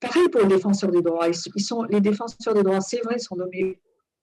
[0.00, 1.28] pareil pour les défenseurs des droits.
[1.28, 3.78] Ils sont, les défenseurs des droits, c'est vrai, sont nommés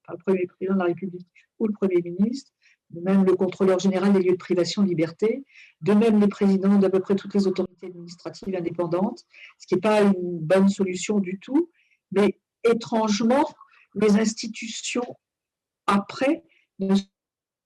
[0.05, 1.27] par le Premier président de la République
[1.59, 2.51] ou le Premier ministre,
[2.89, 5.45] de même le contrôleur général des lieux de privation de liberté,
[5.81, 9.25] de même les présidents d'à peu près toutes les autorités administratives indépendantes,
[9.59, 11.69] ce qui n'est pas une bonne solution du tout,
[12.11, 13.45] mais étrangement,
[13.95, 15.17] les institutions,
[15.87, 16.43] après,
[16.79, 16.95] ne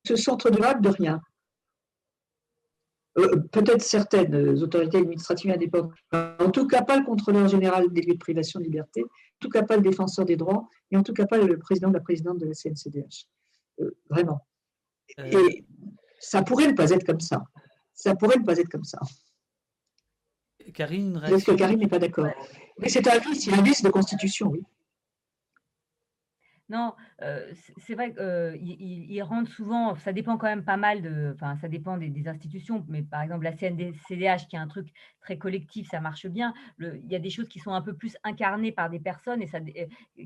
[0.05, 1.21] se sentent redevables de rien.
[3.17, 8.13] Euh, peut-être certaines autorités administratives indépendantes, en tout cas pas le contrôleur général des lieux
[8.13, 11.13] de privation de liberté, en tout cas pas le défenseur des droits, et en tout
[11.13, 13.25] cas pas le président de la présidente de la CNCDH.
[13.79, 14.45] Euh, vraiment.
[15.19, 15.31] Euh.
[15.31, 15.65] Et
[16.19, 17.43] ça pourrait ne pas être comme ça.
[17.93, 18.99] Ça pourrait ne pas être comme ça.
[20.73, 22.27] Karine Parce que Karine n'est pas d'accord.
[22.79, 24.63] Mais c'est un vice, c'est un vice de constitution, oui.
[26.69, 31.33] Non, euh, c'est vrai qu'ils euh, rentrent souvent, ça dépend quand même pas mal de,
[31.33, 34.89] enfin ça dépend des, institutions, mais par exemple la CNDCDH qui est un truc
[35.21, 36.53] très collectif, ça marche bien.
[36.79, 39.47] il y a des choses qui sont un peu plus incarnées par des personnes et
[39.47, 39.59] ça,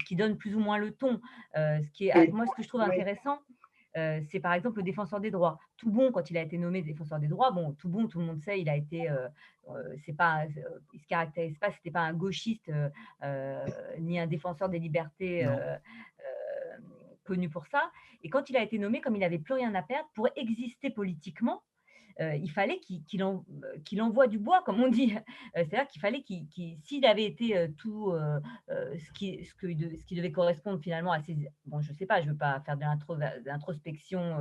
[0.07, 1.21] qui donnent plus ou moins le ton.
[1.53, 3.37] ce qui est, moi, ce que je trouve intéressant,
[3.97, 5.59] euh, c'est par exemple le défenseur des droits.
[5.77, 8.25] Tout bon, quand il a été nommé défenseur des droits, bon, tout bon, tout le
[8.25, 9.27] monde sait, il a été, euh,
[10.05, 10.45] c'est pas,
[10.93, 12.71] il se caractérise pas, c'était pas un gauchiste
[13.99, 15.47] ni un défenseur des libertés
[17.23, 17.91] connu pour ça.
[18.23, 20.89] Et quand il a été nommé, comme il n'avait plus rien à perdre, pour exister
[20.89, 21.61] politiquement,
[22.41, 23.43] il fallait qu'il en,
[23.99, 25.15] envoie du bois, comme on dit.
[25.57, 26.47] Euh, c'est-à-dire qu'il fallait qu'il,
[26.83, 28.13] s'il avait été euh, tout
[28.69, 31.35] ce, qui, ce, que, ce qui devait correspondre finalement à ses...
[31.65, 32.83] Bon, je ne sais pas, je ne veux pas faire de
[33.45, 34.37] l'introspection,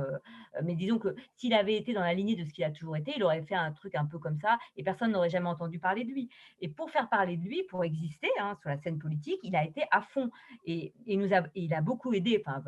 [0.63, 3.13] mais disons que s'il avait été dans la lignée de ce qu'il a toujours été,
[3.15, 6.03] il aurait fait un truc un peu comme ça et personne n'aurait jamais entendu parler
[6.03, 6.29] de lui.
[6.59, 9.65] Et pour faire parler de lui, pour exister hein, sur la scène politique, il a
[9.65, 10.29] été à fond
[10.65, 12.63] et, nous a, il a beaucoup aidé enfin,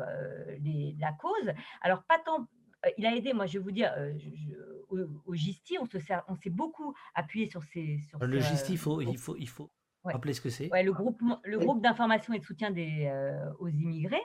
[0.98, 1.52] la cause.
[1.82, 2.63] Alors, pas tant euh,
[2.98, 4.12] il a aidé, moi je vais vous dire, euh,
[5.26, 8.00] au, GISTI, on s'est beaucoup appuyé sur ces...
[8.08, 9.70] Sur le GISTI, il faut, il faut, il faut,
[10.04, 10.70] Rappelez ce que c'est.
[10.70, 14.22] Ouais, le groupe, le groupe d'information et de soutien des, euh, aux immigrés.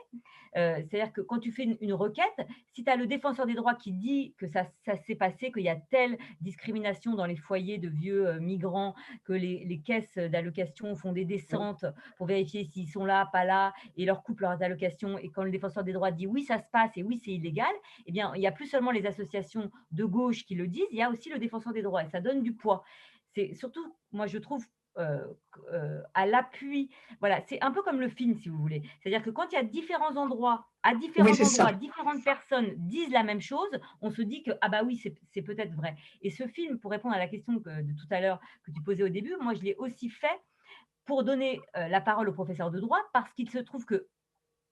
[0.58, 3.76] Euh, c'est-à-dire que quand tu fais une, requête, si tu as le défenseur des droits
[3.76, 7.78] qui dit que ça, ça s'est passé, qu'il y a telle discrimination dans les foyers
[7.78, 8.94] de vieux euh, migrants,
[9.24, 11.86] que les, les caisses d'allocation font des descentes
[12.18, 15.52] pour vérifier s'ils sont là, pas là, et leur coupent leurs allocations, et quand le
[15.52, 17.74] défenseur des droits dit oui, ça se passe et oui, c'est illégal,
[18.06, 20.98] eh bien, il n'y a plus seulement les associations de gauche qui le disent, il
[20.98, 22.84] y a aussi le défenseur des droits, et ça donne du poids.
[23.36, 24.66] C'est surtout, moi, je trouve
[26.14, 26.90] à l'appui.
[27.20, 28.84] Voilà, c'est un peu comme le film, si vous voulez.
[29.00, 33.24] C'est-à-dire que quand il y a différents endroits, à différents endroits, différentes personnes disent la
[33.24, 33.70] même chose,
[34.02, 35.96] on se dit que ah bah oui, c'est peut-être vrai.
[36.22, 39.04] Et ce film, pour répondre à la question de tout à l'heure que tu posais
[39.04, 40.40] au début, moi je l'ai aussi fait
[41.06, 44.08] pour donner euh, la parole au professeur de droit parce qu'il se trouve que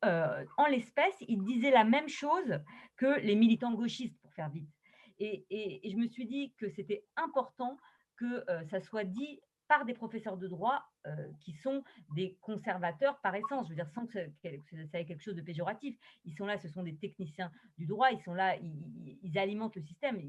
[0.03, 2.59] en l'espèce, il disait la même chose
[2.97, 4.69] que les militants gauchistes, pour faire vite.
[5.17, 7.77] Et, et je me suis dit que c'était important
[8.15, 11.83] que ça soit dit par des professeurs de droit euh, qui sont
[12.15, 15.97] des conservateurs par essence, je veux dire, sans que ça, ait quelque chose de péjoratif.
[16.25, 19.83] Ils sont là, ce sont des techniciens du droit, ils sont là, ils, alimentent le
[19.83, 20.19] système,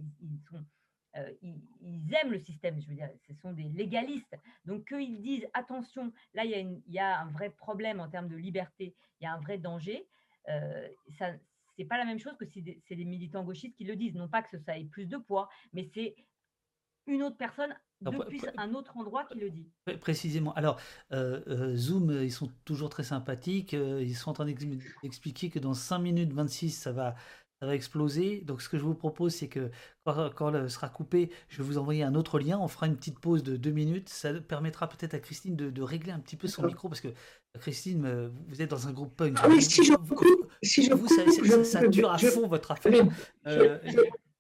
[1.17, 4.37] euh, ils, aiment le système, je veux dire, ce sont des légalistes.
[4.65, 8.09] Donc qu'ils disent, attention, là, il y, a il y, a un vrai problème en
[8.09, 10.07] termes de liberté, il y a un vrai danger,
[10.49, 10.89] euh,
[11.19, 11.33] ça,
[11.77, 14.15] c'est pas la même chose que si c'est des militants gauchistes qui le disent.
[14.15, 16.17] Non pas que ça ait plus de poids, mais c'est
[17.09, 19.67] une autre personne depuis un autre endroit qui le dit.
[20.01, 20.55] Précisément.
[20.55, 20.79] Alors,
[21.13, 23.75] euh, euh, Zoom, ils sont toujours très sympathiques.
[23.75, 27.17] Euh, ils sont en train d'expliquer que dans 5 minutes 26, ça va,
[27.61, 28.43] ça va exploser.
[28.43, 29.71] Donc, ce que je vous propose, c'est que
[30.05, 32.59] quand, quand sera coupé, je vais vous envoyer un autre lien.
[32.59, 34.09] On fera une petite pause de 2 minutes.
[34.09, 37.09] Ça permettra peut-être à Christine de, régler un petit peu son micro parce que
[37.59, 39.39] Christine, vous êtes dans un groupe punk.
[39.43, 41.09] Ah oui, si je coupe, si je vous,
[41.65, 43.07] ça, dure à fond votre affaire.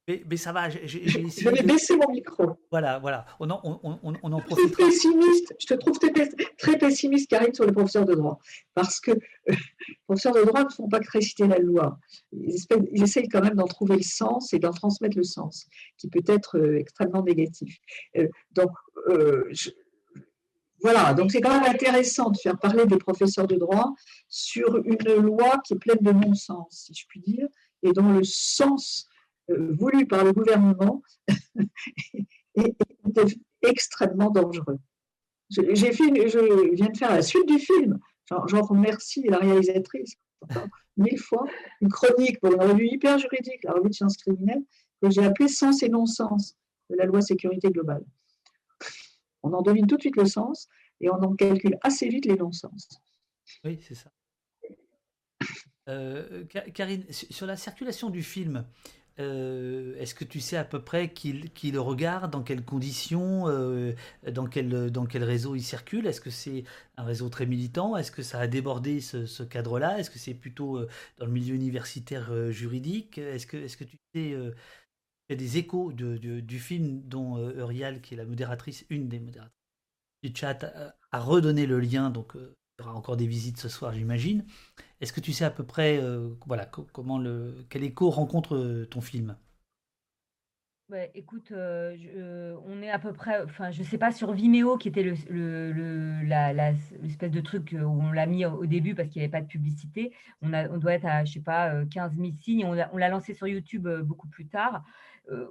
[0.08, 1.28] Mais, ça va, j'ai essayé.
[1.30, 2.56] Je vais baisser mon micro.
[2.70, 3.26] Voilà, voilà.
[3.40, 4.74] On en, on, on, on en profite.
[4.74, 5.54] pessimiste.
[5.60, 8.38] Je te trouve très pessimiste, Karine, sur les professeurs de droit.
[8.74, 9.16] Parce que euh,
[9.48, 11.98] les professeurs de droit ne font pas que réciter la loi.
[12.32, 15.66] Ils, essayent quand même d'en trouver le sens et d'en transmettre le sens,
[15.98, 17.76] qui peut être euh, extrêmement négatif.
[18.16, 18.70] Euh, donc,
[20.80, 23.92] voilà, donc c'est quand même intéressant de faire parler des professeurs de droit
[24.28, 27.48] sur une loi qui est pleine de non-sens, si je puis dire,
[27.82, 29.07] et dont le sens
[29.48, 31.02] voulu par le gouvernement
[32.54, 32.76] est,
[33.62, 34.78] extrêmement dangereux.
[35.50, 37.98] J'ai fait, je viens de faire la suite du film.
[38.28, 40.14] J'en remercie la réalisatrice
[40.98, 41.46] mille fois.
[41.80, 44.62] Une chronique pour une revue hyper juridique, la revue de sciences criminelles,
[45.00, 46.56] que j'ai appelée Sens et non-sens
[46.90, 48.04] de la loi sécurité globale.
[49.42, 50.68] On en devine tout de suite le sens
[51.00, 52.88] et on en calcule assez vite les non-sens.
[53.64, 54.10] Oui, c'est ça.
[55.88, 58.66] Euh, Karine, sur la circulation du film,
[59.20, 63.94] euh, est-ce que tu sais à peu près qui, le regarde, dans quelles conditions, euh,
[64.30, 66.06] dans, quel, dans quel réseau il circule?
[66.06, 66.64] Est-ce que c'est
[66.96, 67.96] un réseau très militant?
[67.96, 69.98] Est-ce que ça a débordé ce, cadre-là?
[69.98, 70.88] Est-ce que c'est plutôt euh,
[71.18, 73.18] dans le milieu universitaire juridique?
[73.18, 74.30] Est-ce que, est que tu sais
[75.30, 79.18] il y a des échos du film dont Eurial, qui est la modératrice, une des
[79.18, 79.54] modératrices
[80.22, 80.64] du chat,
[81.12, 82.40] a, redonné le lien, donc il
[82.80, 84.44] y aura encore des visites ce soir, j'imagine.
[85.00, 88.86] Est-ce que tu sais à peu près, euh, voilà, comment le, quel écho rencontre euh,
[88.86, 89.36] ton film?
[91.14, 95.02] Écoute, euh, on est à peu près, enfin, je sais pas sur Vimeo qui était
[95.02, 96.22] le,
[97.02, 99.46] l'espèce de truc où on l'a mis au début parce qu'il n'y avait pas de
[99.46, 100.14] publicité.
[100.40, 102.64] On, a, on doit être à, je sais pas, 15 000 signes.
[102.64, 104.82] On, l'a lancé sur YouTube beaucoup plus tard.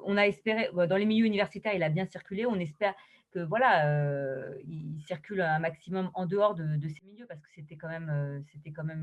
[0.05, 2.47] on a espéré, dans les milieux universitaires, il a bien circulé.
[2.47, 2.95] On espère
[3.45, 7.89] voilà, euh, il circule un maximum en dehors de, ces milieux parce que c'était quand
[7.89, 8.39] même, euh,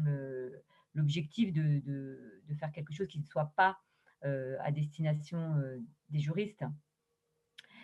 [0.08, 0.50] euh,
[0.94, 1.82] l'objectif de,
[2.58, 3.78] faire quelque chose qui ne soit pas
[4.22, 5.62] à destination
[6.08, 6.64] des juristes.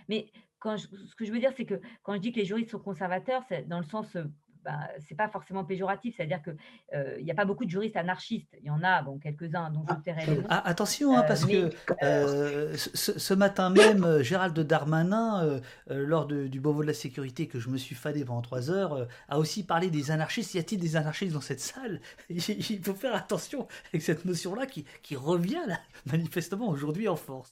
[0.09, 0.33] Mais
[0.65, 3.43] ce que je veux dire, c'est que quand je dis que les juristes sont conservateurs,
[3.49, 4.17] c'est dans le sens
[4.65, 4.79] ben,
[5.09, 6.51] c'est pas forcément péjoratif, c'est-à-dire que
[6.95, 8.55] euh, il n'y a pas beaucoup de juristes anarchistes.
[8.61, 10.47] Il y en a, bon, quelques-uns dont je les noms.
[10.49, 15.45] Ah, attention, hein, Euh, parce mais- que euh, ce, ce matin même, euh, Gérald Darmanin,
[15.45, 15.61] euh,
[15.91, 18.71] euh, lors de- du Beauvau de la sécurité que je me suis fadé pendant trois
[18.71, 20.55] heures, euh, a aussi parlé des anarchistes.
[20.55, 22.01] Y a-t-il des anarchistes dans cette salle?
[22.29, 27.51] Il, faut faire attention avec cette notion-là qui, qui revient là, manifestement aujourd'hui en force.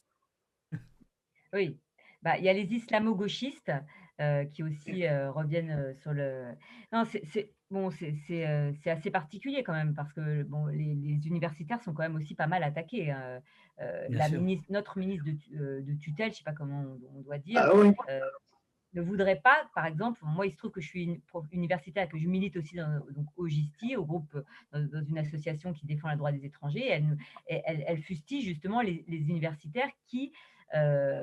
[1.54, 1.78] Oui,
[2.22, 3.72] bah, il y a les islamo-gauchistes
[4.20, 6.46] euh, qui aussi euh, reviennent euh, sur le.
[6.92, 11.92] Non, c'est bon, c'est assez particulier quand même parce que bon, les, les universitaires sont
[11.92, 13.10] quand même aussi pas mal attaqués.
[13.10, 13.40] hein.
[14.10, 17.38] La ministre, notre ministre de, tu- de tutelle, je sais pas comment on, on doit
[17.38, 17.92] dire, Ah oui.
[18.94, 21.20] ne voudrait pas, par exemple, moi il se trouve que je suis une
[21.52, 24.34] universitaire, que je milite aussi dans, donc, au GISTI, au groupe,
[24.72, 27.16] dans, dans une association qui défend le droit des étrangers, elle,
[27.46, 30.32] elle, elle- fustige justement les, les universitaires qui
[30.74, 31.22] euh,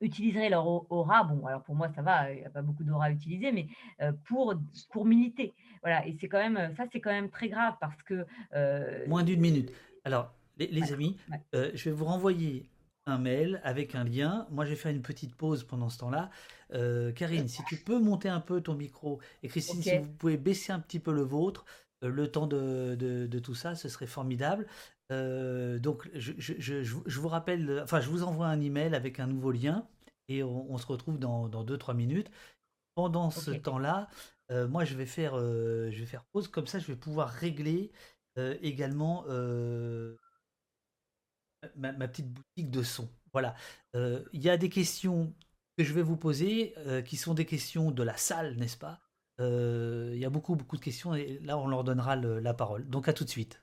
[0.00, 2.84] utiliseraient leur au- aura, bon alors pour moi ça va, il n'y a pas beaucoup
[2.84, 3.66] d'aura à utiliser, mais
[4.00, 4.54] euh, pour,
[4.92, 5.52] pour militer.
[5.82, 8.26] Voilà, et c'est quand même, ça c'est quand même très grave parce que...
[8.54, 9.72] euh, Moins d'une minute.
[10.04, 11.40] Alors, les, amis, ouais.
[11.54, 12.68] euh, je vais vous renvoyer
[13.06, 14.46] un mail avec un lien.
[14.50, 16.30] Moi, je vais faire une petite pause pendant ce temps-là.
[16.74, 20.36] Euh, Karine, si tu peux monter un peu ton micro, et Christine, si vous pouvez
[20.36, 21.64] baisser un petit peu le vôtre,
[22.04, 24.66] euh, le temps de, de- de tout ça, ce serait formidable.
[25.10, 29.18] Euh, donc, je, je- je- je vous- rappelle, enfin, je vous envoie un email avec
[29.20, 29.86] un nouveau lien,
[30.28, 32.30] et on, on se retrouve dans 2-3 minutes.
[32.94, 34.08] Pendant ce temps-là,
[34.50, 36.48] euh, moi, je vais faire, euh, je vais faire pause.
[36.48, 37.92] Comme ça, je vais pouvoir régler
[38.62, 39.24] également
[41.76, 43.08] ma, ma petite boutique de son.
[43.32, 43.54] Voilà.
[43.94, 45.34] Il y a des questions
[45.76, 46.74] que je vais vous poser
[47.06, 49.00] qui sont des questions de la salle, n'est-ce pas?
[49.38, 52.88] Il y a beaucoup, beaucoup de questions et là, on leur donnera le- la parole.
[52.88, 53.62] Donc, à tout de suite.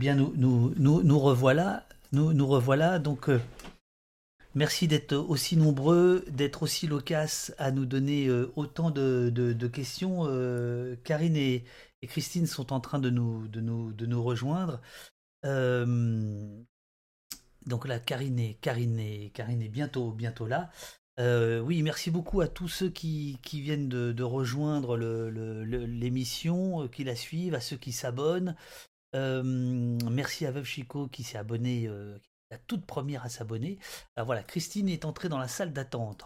[0.00, 1.86] Nous, nous, nous, revoilà.
[2.12, 2.98] Nous, nous revoilà.
[2.98, 3.38] Donc, euh,
[4.54, 9.30] merci d'être aussi nombreux, d'être aussi loquaces à nous donner euh, autant de,
[9.72, 10.22] questions.
[10.26, 11.64] Euh, Karine et,
[12.08, 14.80] Christine sont en train de nous, de nous, de nous rejoindre.
[17.66, 20.70] Donc là, Karine est, Karine est, Karine est bientôt, bientôt là.
[21.18, 26.88] Oui, merci beaucoup à tous ceux qui, viennent de, rejoindre le- le- le- l'émission, euh,
[26.88, 28.56] qui la suivent, à ceux qui s'abonnent.
[29.14, 33.78] Euh, merci à Veuve Chico qui s'est abonné, euh, qui la toute première à s'abonner.
[34.16, 36.24] Alors voilà, Christine est entrée dans la salle d'attente.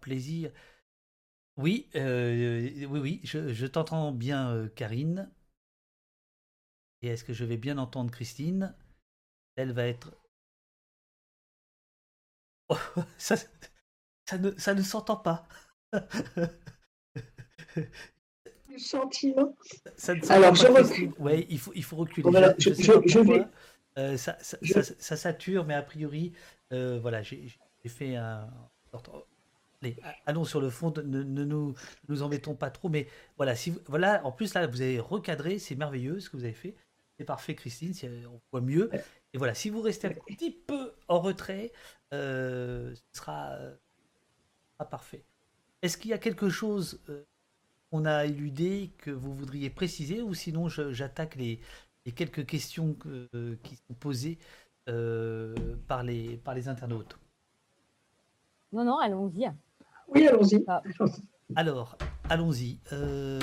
[0.00, 0.52] Plaisir.
[1.56, 5.30] Oui, euh, oui, oui, je, t'entends bien, euh, Karine.
[7.02, 8.74] Et est-ce que je vais bien entendre Christine?
[9.56, 10.12] Elle va être.
[13.18, 13.36] Ça
[14.38, 15.46] ne s'entend pas.
[18.78, 19.54] Sentiment.
[19.96, 21.12] Ça s'entend Alors, je recule.
[21.18, 22.28] Ouais, il faut, il faut reculer.
[22.30, 23.46] Voilà, je, vais-
[23.98, 26.32] Euh, ça, ça, je- ça- ça sature, mais a priori,
[26.72, 27.46] euh, voilà, j'ai
[27.86, 28.48] fait un.
[29.82, 29.96] Allez,
[30.26, 31.74] allons sur le fond, ne, ne nous,
[32.08, 35.58] nous embêtons pas trop, mais voilà, si vous- voilà, en plus là, vous avez recadré,
[35.58, 36.74] c'est merveilleux ce que vous avez fait,
[37.18, 38.88] c'est parfait, Christine, si on voit mieux.
[39.34, 41.72] Et voilà, si vous restez un petit peu en retrait,
[42.14, 43.74] euh, ce sera, euh,
[44.78, 45.24] sera parfait.
[45.82, 47.00] Est-ce qu'il y a quelque chose
[47.92, 51.60] qu'on a éludé que vous voudriez préciser, ou sinon j'attaque les,
[52.06, 54.38] les quelques questions que- euh, qui sont posées
[54.88, 55.54] euh,
[55.86, 57.18] par, les, par les internautes
[58.72, 59.46] Non, non, allons-y.
[60.08, 60.64] Oui, allons-y.
[61.54, 61.98] Alors,
[62.30, 62.80] allons-y.
[62.92, 63.38] Euh,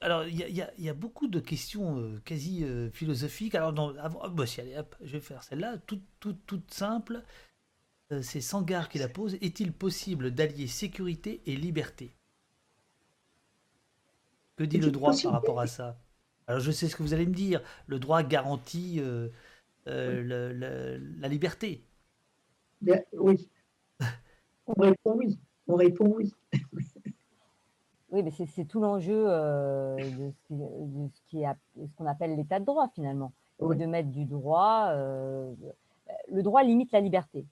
[0.00, 3.56] alors, il y, a- y y beaucoup de questions euh, quasi euh, philosophiques.
[3.56, 6.72] Alors, non, avant, ah, bah, si, allez, hop, je vais faire celle-là, toute, toute, toute
[6.72, 7.22] simple.
[8.12, 9.34] Euh, C'est Sangar qui la pose.
[9.40, 12.12] Est-il possible d'allier sécurité et liberté?
[14.56, 15.98] Que dit le droit par rapport à ça?
[16.46, 17.60] Alors, je sais ce que vous allez me dire.
[17.86, 19.28] Le droit garantit euh,
[19.88, 21.84] euh, le- le- la liberté.
[22.80, 23.48] Bien, oui.
[24.66, 25.38] On répond oui.
[25.68, 26.32] On répond oui.
[28.12, 31.92] Oui, mais c'est c'est tout l'enjeu euh, de ce qui- de ce qui a- ce
[31.96, 33.32] qu'on appelle l'état de droit finalement.
[33.58, 34.90] C'est de mettre du droit.
[34.92, 35.52] euh,
[36.32, 37.44] le droit limite la liberté.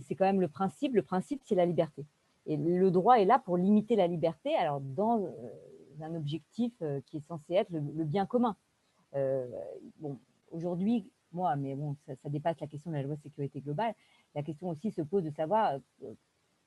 [0.00, 0.94] C'est quand même le principe.
[0.96, 2.04] Le principe, c'est la liberté.
[2.46, 4.54] Et le droit est là pour limiter la liberté.
[4.56, 5.32] Alors dans
[6.02, 8.56] un objectif euh, qui est censé être le, bien commun.
[9.14, 9.46] Euh,
[10.00, 10.18] bon,
[10.50, 13.94] aujourd'hui, moi, mais bon, ça, dépasse la question de la loi de sécurité globale.
[14.34, 16.14] La question aussi se pose de savoir euh,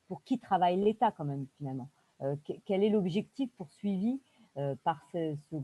[0.07, 1.89] pour qui travaille l'État quand même finalement.
[2.19, 4.19] Que- quel est l'objectif poursuivi
[4.83, 5.55] par ce- ce-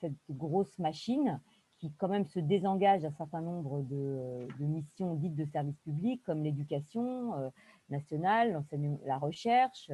[0.00, 1.40] cette grosse machine
[1.78, 6.44] qui quand même se désengage d'un certain nombre de, missions dites de service public comme
[6.44, 7.50] l'éducation euh,
[7.88, 8.62] nationale,
[9.04, 9.90] la recherche,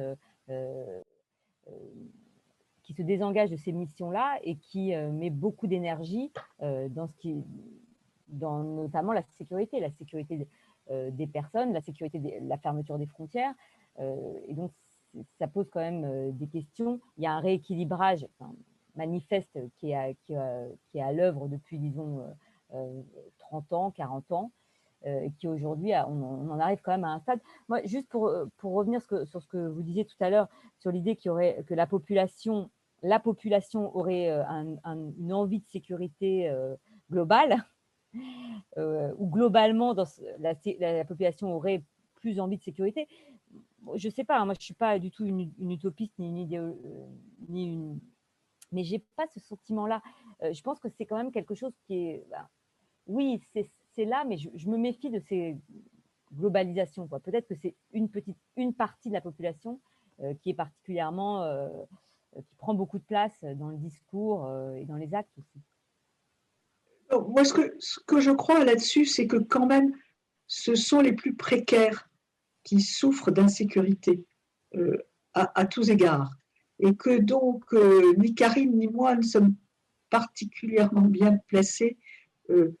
[2.89, 6.31] qui se désengage de ces missions-là et qui euh, met beaucoup d'énergie
[6.63, 7.35] euh, dans ce qui,
[8.29, 10.47] dans notamment la sécurité, la sécurité des,
[10.89, 13.53] euh, des personnes, la sécurité, des- la fermeture des frontières.
[14.47, 14.71] Et donc,
[15.37, 16.99] ça pose quand même des questions.
[17.17, 18.25] Il y a un rééquilibrage
[18.95, 20.33] manifeste qui est à, qui
[20.91, 22.31] qui l'œuvre depuis, disons, euh,
[22.73, 23.01] euh,
[23.39, 24.51] 30 ans, 40 ans,
[25.37, 27.41] qui aujourd'hui, on, en- arrive quand même à un stade.
[27.67, 30.47] Moi, juste pour, pour revenir sur ce que vous disiez tout à l'heure,
[30.77, 32.69] sur l'idée aurait, que la population,
[33.03, 36.75] la population aurait euh, un- un- une envie de sécurité euh,
[37.11, 37.63] globale,
[38.77, 40.05] euh, ou globalement, dans
[40.39, 41.83] la, la- la population aurait
[42.15, 43.07] plus envie de sécurité.
[43.95, 46.75] Je sais pas, hein, moi je suis pas du tout une, utopiste ni une
[47.47, 47.99] ni une,
[48.71, 50.01] mais j'ai pas ce sentiment-là.
[50.41, 52.49] Je pense que c'est quand même quelque chose qui est, bah,
[53.07, 53.41] oui,
[53.95, 55.57] c'est là, mais je, je me méfie de ces
[56.35, 57.07] globalisations.
[57.07, 58.09] Peut-être que c'est une
[58.57, 59.79] une partie de la population
[60.41, 61.43] qui est particulièrement,
[62.35, 65.61] qui prend beaucoup de place dans le discours euh, et dans les actes aussi.
[67.11, 67.53] Moi, ce
[68.05, 69.93] que, je crois là-dessus, c'est que quand même,
[70.45, 72.07] ce sont les plus précaires
[72.63, 74.23] qui souffrent d'insécurité
[74.75, 74.97] euh,
[75.33, 76.29] à, tous égards.
[76.79, 79.55] Et que donc, euh, ni Karine ni moi ne sommes
[80.09, 81.97] particulièrement bien placés
[82.49, 82.77] euh,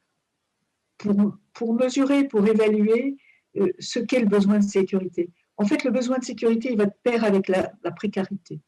[0.97, 3.17] pour, pour mesurer, pour évaluer
[3.57, 5.31] euh, ce qu'est le besoin de sécurité.
[5.57, 8.61] En fait, le besoin de sécurité, il va de pair avec la précarité.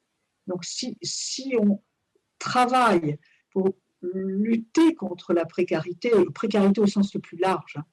[0.48, 1.82] Donc, si, si on
[2.40, 3.18] travaille
[3.52, 3.70] pour
[4.02, 7.86] lutter contre la précarité, précarité au sens le plus large, hein,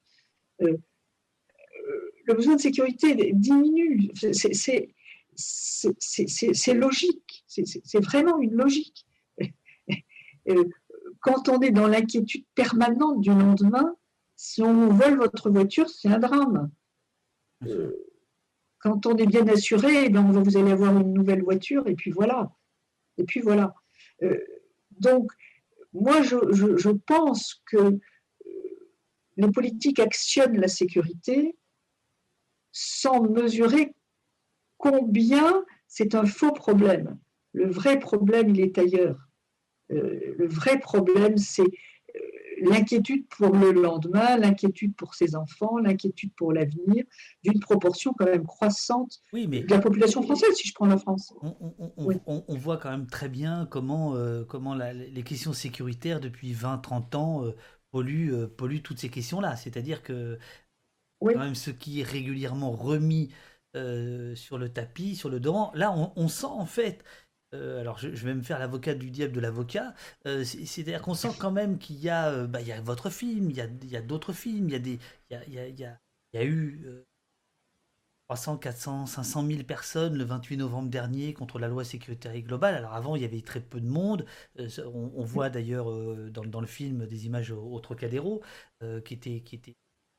[0.63, 4.11] euh, euh, le besoin de sécurité diminue.
[4.15, 4.85] C'est-
[6.75, 9.07] logique, c'est vraiment une logique.
[10.49, 10.65] Euh,
[11.21, 13.95] Quand on est dans l'inquiétude permanente du lendemain,
[14.37, 16.71] si on vous vole votre voiture, c'est un drame.
[17.67, 17.93] Euh,
[18.81, 22.11] Quand on est bien assuré, eh ben, vous allez avoir une nouvelle voiture et puis
[22.11, 22.51] voilà.
[23.17, 23.75] Et puis voilà.
[24.23, 24.39] Euh,
[25.01, 25.33] donc,
[25.93, 27.99] moi, je, je, pense que euh,
[29.37, 31.57] les politiques actionnent la sécurité
[32.73, 33.95] sans mesurer
[34.77, 37.19] combien c'est un faux problème.
[37.53, 39.19] Le vrai problème, il est ailleurs.
[39.91, 41.71] Euh, le vrai problème, c'est
[42.63, 47.05] l'inquiétude pour le lendemain, l'inquiétude pour ses enfants, l'inquiétude pour l'avenir,
[47.45, 49.21] d'une proportion quand même croissante
[49.61, 51.33] de la population française, si je prends la France.
[51.43, 55.23] On, on- on- on- on voit quand même très bien comment, euh, comment la- les
[55.23, 57.55] questions sécuritaires depuis 20-30 ans euh,
[57.91, 59.57] polluent, euh, polluent toutes ces questions-là.
[59.57, 60.39] C'est-à-dire que
[61.35, 63.31] quand même ce qui est régulièrement remis
[64.35, 67.05] sur le tapis, sur le devant, là on, on sent en fait,
[67.55, 69.95] euh, alors je, je vais me faire l'avocat du diable de l'avocat,
[70.27, 73.11] euh, c'est- c'est-à-dire qu'on sent quand même qu'il y, a, euh, bah, y a votre
[73.11, 74.99] film, il y a, a d'autres films, il y a, des,
[75.31, 76.83] il y a, il y a- il y a- eu...
[76.87, 77.05] euh,
[78.29, 82.75] 300, 400, 500 000 personnes le 28 novembre dernier contre la loi sécurité globale.
[82.75, 84.27] Alors avant, il y avait très peu de monde.
[84.59, 88.43] Euh, on, on voit d'ailleurs euh, dans, dans le film des images au, au Trocadéro,
[89.05, 89.71] qui était qui était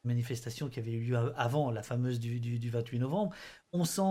[0.04, 3.34] une manifestation qui avait eu lieu avant la fameuse du, du- du 28 novembre.
[3.74, 4.02] On sent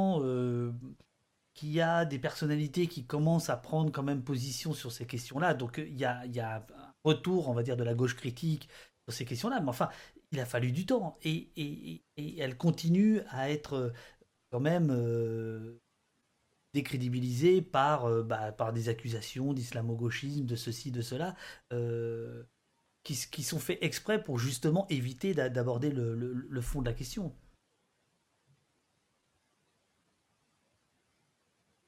[1.59, 5.55] qu'il y a des personnalités qui commencent à prendre quand même position sur ces questions-là.
[5.55, 6.65] Donc euh, il y a, il un
[7.03, 8.69] retour, on va dire, de la gauche critique
[9.09, 9.61] sur ces questions-là.
[9.61, 9.89] Mais enfin,
[10.31, 11.17] il a fallu du temps.
[11.25, 13.91] Et, elle continue à être euh,
[14.53, 15.81] quand même euh,
[16.75, 21.35] décrédibilisée par, bah, par des accusations d'islamo-gauchisme, de ceci, de cela,
[23.03, 26.93] qui, qui sont faits exprès pour justement éviter d'a- d'aborder le- le fond de la
[26.95, 27.35] question.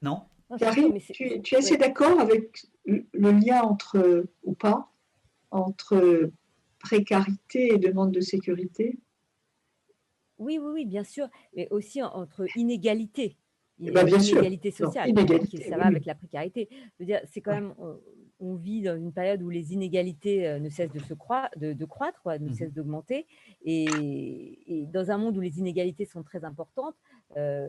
[0.03, 0.23] Non
[0.59, 4.91] Karine, tu, es- tu es assez d'accord avec le lien entre, ou pas,
[5.51, 6.31] entre
[6.81, 8.99] précarité et demande de sécurité?
[10.39, 13.37] Oui, oui, oui, bien sûr, mais aussi en- entre inégalité.
[13.83, 14.39] Eh ben, bien sûr.
[14.39, 15.89] inégalité Non, sociale, inégalité, qui- ça va oui.
[15.89, 16.69] avec la précarité.
[17.27, 18.01] C'est quand même, on,
[18.41, 21.73] on vit dans une période où les inégalités euh, ne cessent de se croître, de,
[21.75, 22.55] de croître, quoi, ne Mhm.
[22.55, 23.27] cessent d'augmenter,
[23.63, 26.97] et, et dans un monde où les inégalités sont très importantes,
[27.37, 27.69] euh,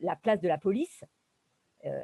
[0.00, 1.04] la place de la police,
[1.84, 2.02] euh,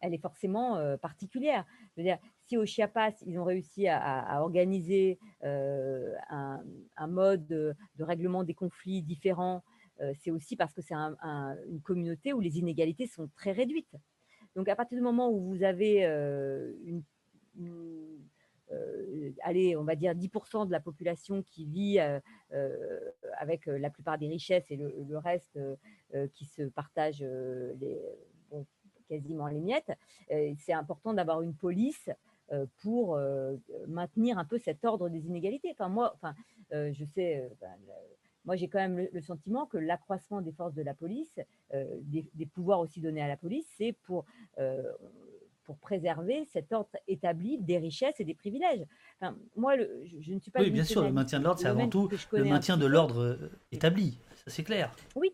[0.00, 1.64] elle est forcément euh, particulière.
[1.96, 7.74] Je veux dire, si au Chiapas, ils ont réussi à, organiser euh, un, mode de,
[8.00, 9.62] règlement des conflits différent,
[10.00, 13.52] euh, c'est aussi parce que c'est un- un- une communauté où les inégalités sont très
[13.52, 13.94] réduites.
[14.56, 17.02] Donc, à partir du moment où vous avez euh, une,
[17.60, 18.11] euh,
[19.42, 22.20] allez, on va dire 10% de la population qui vit euh,
[22.52, 23.00] euh,
[23.38, 25.76] avec euh, la plupart des richesses et le, reste euh,
[26.14, 28.00] euh, qui se partagent euh, les,
[29.08, 29.92] quasiment les miettes,
[30.30, 32.08] euh, c'est important d'avoir une police
[32.52, 35.70] euh, pour euh, maintenir un peu cet ordre des inégalités.
[35.72, 36.34] Enfin, moi, enfin,
[36.72, 37.74] euh, je sais, euh, ben,
[38.44, 41.38] moi j'ai quand même le, sentiment que l'accroissement des forces de la police,
[41.74, 44.24] euh, des, pouvoirs aussi donnés à la police, c'est pour,
[44.58, 44.82] euh,
[45.64, 48.84] pour préserver cet ordre établi des richesses et des privilèges.
[49.20, 51.60] Enfin, moi, le- je, je ne suis pas Oui, bien sûr, le maintien de l'ordre,
[51.60, 54.18] c'est avant tout le maintien de l'ordre euh, établi.
[54.36, 54.92] Ça, c'est clair.
[55.14, 55.30] Oui,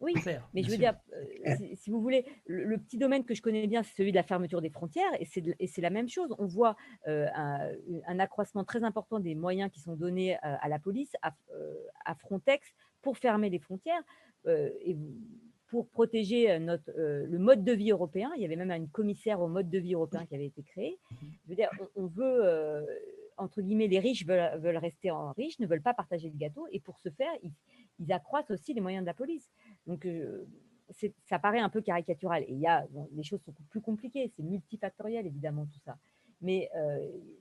[0.00, 0.14] oui.
[0.54, 0.78] Mais je veux sûr.
[0.78, 3.94] dire, euh, si, si vous voulez, le, le petit domaine que je connais bien, c'est
[3.96, 6.34] celui de la fermeture des frontières, et c'est la même chose.
[6.38, 6.76] On voit
[7.06, 7.68] euh, un,
[8.06, 11.34] un accroissement très important des moyens qui sont donnés euh, à la police, à,
[12.04, 12.72] à Frontex,
[13.02, 14.02] pour fermer les frontières
[14.46, 14.96] et
[15.68, 18.30] pour protéger euh, notre, euh, le mode de vie européen.
[18.36, 20.98] Il y avait même une commissaire au mode de vie européen qui avait été créée.
[21.44, 22.84] Je veux dire, on, on veut, euh,
[23.36, 26.66] entre guillemets, les riches veulent, veulent rester en riches, ne veulent pas partager le gâteau,
[26.72, 27.52] et pour ce faire, ils,
[28.00, 29.48] ils accroissent aussi les moyens de la police.
[29.86, 30.46] Donc, euh,
[31.26, 32.44] ça paraît un peu caricatural.
[32.44, 35.98] Et il y a, bon, les choses sont plus compliquées, c'est multifactoriel évidemment tout ça.
[36.40, 36.70] Mais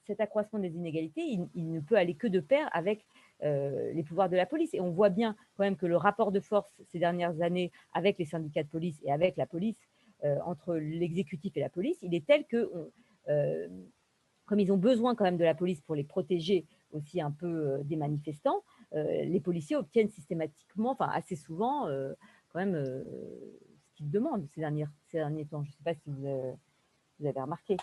[0.08, 3.06] cet accroissement des inégalités, il, il ne peut aller que de pair avec
[3.44, 4.74] euh, les pouvoirs de la police.
[4.74, 8.18] Et on voit bien quand même que le rapport de force ces dernières années avec
[8.18, 9.78] les syndicats de police et avec la police,
[10.24, 12.72] euh, entre l'exécutif et la police, il est tel que,
[13.30, 13.68] euh,
[14.46, 17.82] comme ils ont besoin quand même de la police pour les protéger aussi un peu
[17.84, 21.86] des manifestants, les policiers obtiennent systématiquement, enfin assez souvent,
[22.50, 25.64] quand même ce qu'ils demandent ces derniers, ces derniers temps.
[25.64, 26.58] Je ne sais pas si vous
[27.20, 27.78] vous avez remarqué.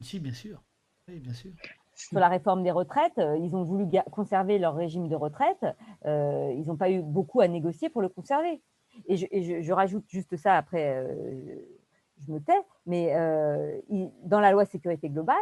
[0.00, 0.62] Si, bien sûr.
[1.08, 1.52] Oui, bien sûr.
[2.08, 5.64] Sur la réforme des retraites, euh, ils ont voulu conserver leur régime de retraite.
[6.06, 8.62] euh, ils n'ont pas eu beaucoup à négocier pour le conserver.
[9.06, 11.56] Et je, et je- je rajoute juste ça après, euh,
[12.26, 15.36] je me tais, mais euh, il- dans la loi sécurité globale,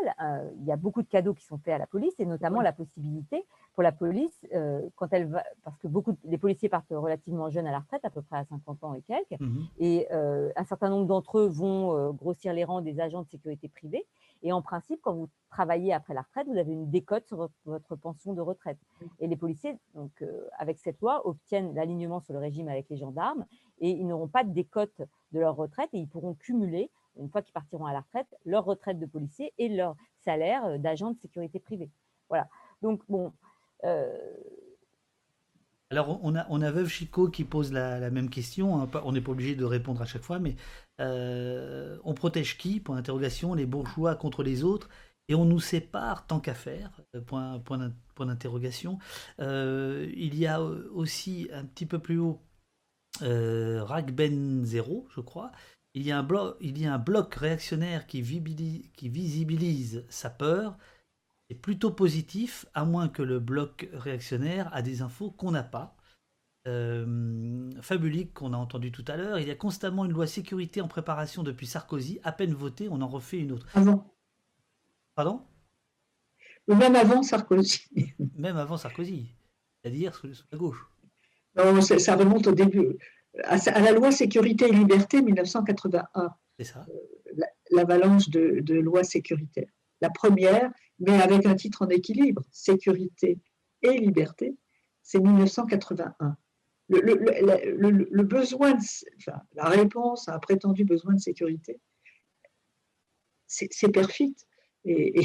[0.61, 2.73] il y a beaucoup de cadeaux qui sont faits à la police, et notamment la
[2.73, 3.45] possibilité
[3.75, 4.39] pour la police,
[4.97, 8.05] quand elle va, parce que beaucoup de- les policiers partent relativement jeunes à la retraite,
[8.05, 9.67] à peu près à 50 ans et quelques, Mhm.
[9.81, 14.05] et un certain nombre d'entre eux vont grossir les rangs des agents de sécurité privée.
[14.43, 17.97] Et en principe, quand vous travaillez après la retraite, vous avez une décote sur votre,
[17.97, 18.79] pension de retraite.
[19.21, 22.97] Et les policiers, donc, euh, avec cette loi, obtiennent l'alignement sur le régime avec les
[22.97, 23.45] gendarmes
[23.81, 25.03] et ils n'auront pas de décote
[25.33, 28.65] de leur retraite et ils pourront cumuler une fois qu'ils partiront à la retraite, leur
[28.65, 31.91] retraite de policier et leur salaire d'agent de sécurité privée.
[32.29, 32.49] Voilà.
[32.83, 33.33] Donc, bon.
[35.91, 38.81] Alors, on a, on a Veuve Chico qui pose la, même question.
[38.81, 38.91] Hein.
[39.05, 40.57] On n'est pas obligé de répondre à chaque fois, mais
[40.99, 42.81] on protège qui?
[42.81, 44.89] Point d'interrogation, les bourgeois contre les autres
[45.29, 48.99] et on nous sépare tant qu'à faire, euh, point, d'interrogation.
[49.41, 52.41] Euh, il y a aussi un petit peu plus haut
[53.23, 55.53] euh, Ragben 0, je crois.
[55.95, 60.79] Il y, a un bloc, réactionnaire qui visibilise sa peur.
[61.49, 65.97] C'est plutôt positif, à moins que le bloc réactionnaire a des infos qu'on n'a pas.
[66.67, 69.39] Euh, Fabulique qu'on a entendu tout à l'heure.
[69.39, 72.21] Il y a constamment une loi sécurité en préparation depuis Sarkozy.
[72.23, 73.67] À peine votée, on en refait une autre.
[73.75, 74.15] Avant.
[75.15, 75.43] Pardon?
[76.67, 77.89] Même avant Sarkozy.
[78.37, 79.35] Même avant Sarkozy,
[79.81, 80.87] c'est-à-dire sous, la gauche.
[81.57, 82.99] Non, ça remonte au début,
[83.45, 86.35] à, la loi sécurité et liberté 1981.
[86.59, 86.87] C'est ça.
[86.91, 89.71] Euh, l'avalanche de, de lois sécuritaires.
[90.03, 90.71] La première,
[91.01, 93.39] mais avec un titre en équilibre, sécurité
[93.83, 94.57] et liberté,
[95.03, 96.37] c'est 1981.
[96.91, 98.75] Le, besoin,
[99.19, 101.81] enfin, la réponse à un prétendu besoin de sécurité,
[103.47, 104.37] c'est perfide
[104.85, 105.21] et,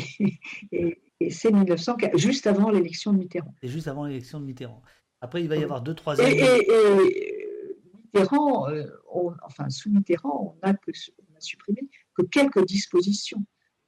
[1.30, 3.54] c'est 1900, juste avant l'élection de Mitterrand.
[3.62, 4.82] C'est juste avant l'élection de Mitterrand.
[5.22, 6.38] Après, il va y avoir deux, trois années.
[6.38, 7.48] Et,
[8.14, 8.86] Mitterrand, euh,
[9.44, 11.82] enfin, sous Mitterrand, on a, que, on a supprimé
[12.14, 13.46] que quelques dispositions.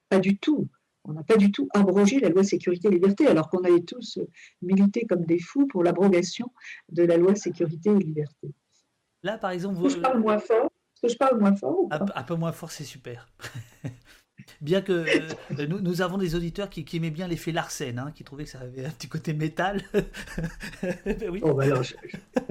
[0.08, 0.68] Pas du tout.
[1.08, 4.18] On n'a pas du tout abrogé la loi sécurité et liberté, alors qu'on avait tous
[4.60, 6.52] milité comme des fous pour l'abrogation
[6.90, 8.52] de la loi sécurité et liberté.
[9.22, 9.88] Là, par exemple, vous...
[9.88, 10.66] je parle moins fort?
[10.66, 13.28] Est-ce que je parle moins fort un, peu moins fort, c'est super.
[14.60, 15.04] Bien que
[15.58, 18.60] euh, nous, avons des auditeurs qui, aimaient bien l'effet Larsen, hein, qui trouvaient que ça
[18.60, 19.82] avait un petit côté métal.
[20.82, 21.40] ben oui.
[21.42, 21.64] Oh, bah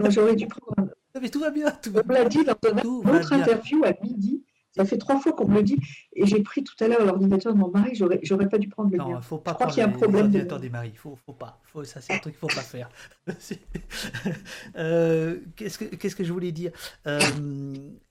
[0.10, 0.90] j'aurais dû prendre.
[1.20, 1.72] Mais tout va bien.
[1.72, 4.44] Tout on me l'a dit dans une autre interview à midi.
[4.76, 5.78] Ça fait trois fois qu'on me le dit.
[6.14, 7.96] Et j'ai pris tout à l'heure l'ordinateur de mon mari.
[7.96, 9.92] J'aurais, j'aurais pas dû prendre le non, Faut pas Je crois qu'il y a un
[9.92, 10.30] problème.
[10.30, 10.58] De...
[10.58, 10.94] des maris.
[10.96, 11.62] Faut, faut pas.
[11.64, 12.90] Faut, ça, c'est un truc qu'il faut pas faire.
[14.76, 16.72] euh, qu'est-ce, que, qu'est-ce que je voulais dire?
[17.08, 17.20] Euh,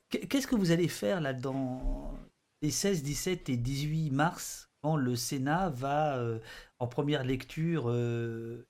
[0.08, 2.14] Qu'est-ce que vous allez faire là-dedans
[2.62, 6.38] les 16, 17 et 18 mars, quand le Sénat va, euh,
[6.78, 7.92] en première lecture,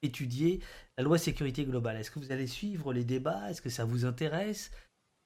[0.00, 0.60] étudier
[0.96, 1.96] la loi sécurité globale?
[1.96, 3.50] Est-ce que vous allez suivre les débats?
[3.50, 4.70] Est-ce que ça vous intéresse?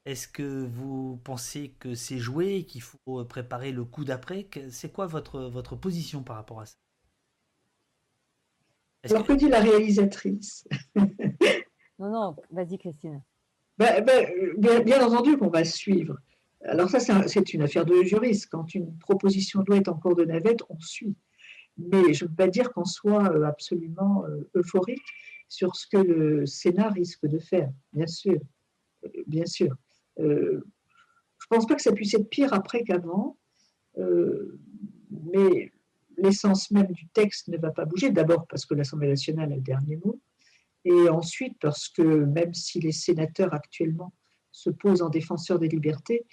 [0.04, 4.48] Est-ce que vous pensez que c'est joué, qu'il faut préparer le coup d'après?
[4.70, 6.76] C'est quoi votre, votre position par rapport à ça?
[9.04, 9.32] Alors, que...
[9.34, 10.66] dit la réalisatrice?
[11.98, 13.22] Non, non, vas-y Christine.
[13.76, 16.16] Ben, ben, bien, entendu qu'on va suivre.
[16.64, 18.48] Alors ça, c'est une affaire de juriste.
[18.50, 21.16] Quand une proposition de loi est en cours de navette, on suit.
[21.76, 25.04] Mais je ne veux pas dire qu'on soit euh, absolument euh, euphorique
[25.48, 28.40] sur ce que le Sénat risque de faire, bien sûr.
[29.04, 29.76] Euh, bien sûr.
[30.18, 30.60] Je ne
[31.48, 33.38] pense pas que ça puisse être pire après qu'avant,
[33.96, 35.72] mais
[36.16, 38.10] l'essence même du texte ne va pas bouger.
[38.10, 40.20] D'abord parce que l'Assemblée nationale a le dernier mot,
[40.84, 44.12] et ensuite parce que même si les sénateurs actuellement
[44.52, 46.26] se posent en défenseurs des libertés,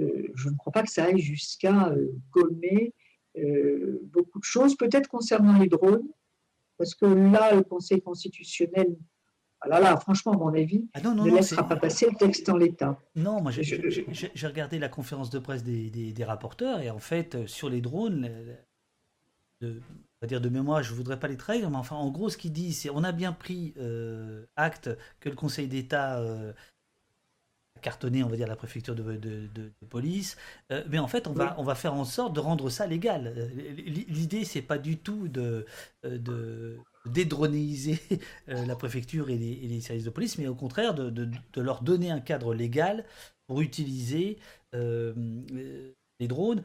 [0.00, 2.94] euh, je ne crois pas que ça aille jusqu'à euh, gommer
[3.38, 6.08] euh, beaucoup de choses, peut-être concernant les drones,
[6.76, 8.96] parce que là, le Conseil constitutionnel
[9.62, 12.56] ah là là, franchement, à mon avis, ah ne laissera pas passer le texte en
[12.56, 12.98] l'état.
[13.16, 17.80] Non, moi j'ai regardé la conférence de presse des, rapporteurs et en fait, sur les
[17.80, 18.30] drones,
[19.60, 22.10] de, on va dire de mémoire, je ne voudrais pas les trahir, mais enfin, en
[22.10, 23.74] gros, ce qu'il dit, c'est on a bien pris
[24.56, 26.22] acte que le Conseil d'État
[27.80, 30.36] cartonner, on va dire, la préfecture de, de, police.
[30.70, 33.34] Euh, mais en fait, on va, on va faire en sorte de rendre ça légal.
[33.36, 33.48] Euh,
[34.08, 35.66] l'idée, c'est pas du tout de,
[36.04, 37.98] euh, de dédroniser
[38.46, 42.20] la préfecture et les, services de police, mais au contraire de, de, leur donner un
[42.20, 43.04] cadre légal
[43.46, 44.38] pour utiliser
[44.72, 46.62] les drones.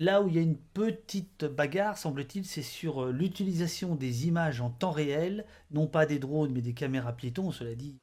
[0.00, 4.70] Là où il y a une petite bagarre, semble-t-il, c'est sur l'utilisation des images en
[4.70, 7.50] temps réel, non pas des drones, mais des caméras piétons.
[7.50, 7.98] Cela dit,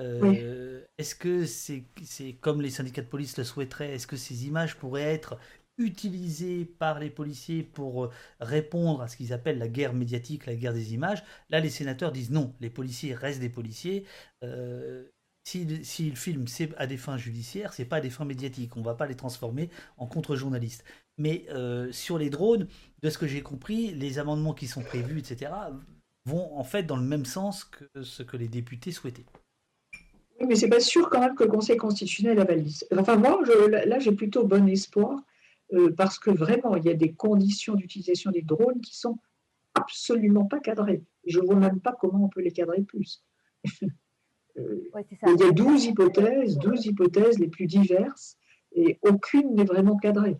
[0.00, 1.84] euh, est-ce que c'est
[2.40, 3.94] comme les syndicats de police le souhaiteraient?
[3.94, 5.38] Est-ce que ces images pourraient être
[5.82, 8.10] utilisées par les policiers pour euh,
[8.40, 12.12] répondre à ce qu'ils appellent la guerre médiatique, la guerre des images Là, les sénateurs
[12.12, 14.04] disent non, les policiers restent des policiers.
[14.44, 15.04] Euh,
[15.44, 18.76] S'ils filment, c'est à des fins judiciaires, c'est pas à des fins médiatiques.
[18.76, 20.84] On va pas les transformer en contre-journalistes.
[21.18, 22.68] Mais euh, sur les drones,
[23.02, 25.50] de ce que j'ai compris, les amendements qui sont prévus, etc.,
[26.26, 29.26] vont en fait dans le même sens que ce que les députés souhaitaient.
[30.40, 32.86] Oui, mais c'est pas sûr quand même que le Conseil constitutionnel avalise.
[32.96, 35.18] Enfin, moi, là, j'ai plutôt bon espoir
[35.72, 39.18] euh, parce que vraiment, il y a des conditions d'utilisation des drones qui sont
[39.74, 41.02] absolument pas cadrées.
[41.26, 43.24] Je ne vois même pas comment on peut les cadrer plus.
[44.58, 44.84] Euh,
[45.28, 48.36] il y a 12 hypothèses, 12 hypothèses les plus diverses,
[48.72, 50.36] et aucune n'est vraiment cadrée.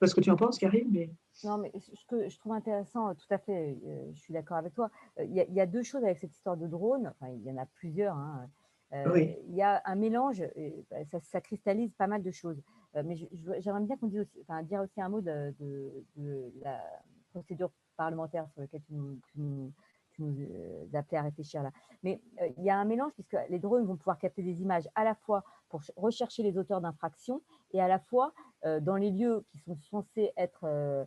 [0.00, 1.10] pas ce que tu en penses, Karine, mais.
[1.44, 3.78] Non, mais ce que je trouve intéressant, tout à fait,
[4.14, 4.90] je suis d'accord avec toi.
[5.20, 7.12] Il y, a, deux choses avec cette histoire de drone.
[7.14, 8.16] Enfin, il y en a plusieurs.
[8.16, 8.48] Hein.
[8.92, 10.42] Il y a un mélange,
[10.90, 12.60] bah, ça, ça, cristallise pas mal de choses.
[13.02, 13.16] Mais
[13.58, 15.54] j'aimerais bien qu'on dise aussi, enfin, dire aussi un mot de,
[16.62, 16.80] la
[17.32, 19.72] procédure parlementaire sur laquelle tu nous,
[20.14, 21.70] tu euh, appelais à réfléchir là.
[22.02, 24.88] Mais euh, il y a un mélange puisque les drones vont pouvoir capter des images
[24.94, 27.42] à la fois pour rechercher les auteurs d'infractions
[27.72, 28.32] et à la fois
[28.64, 31.06] euh, dans les lieux qui sont censés être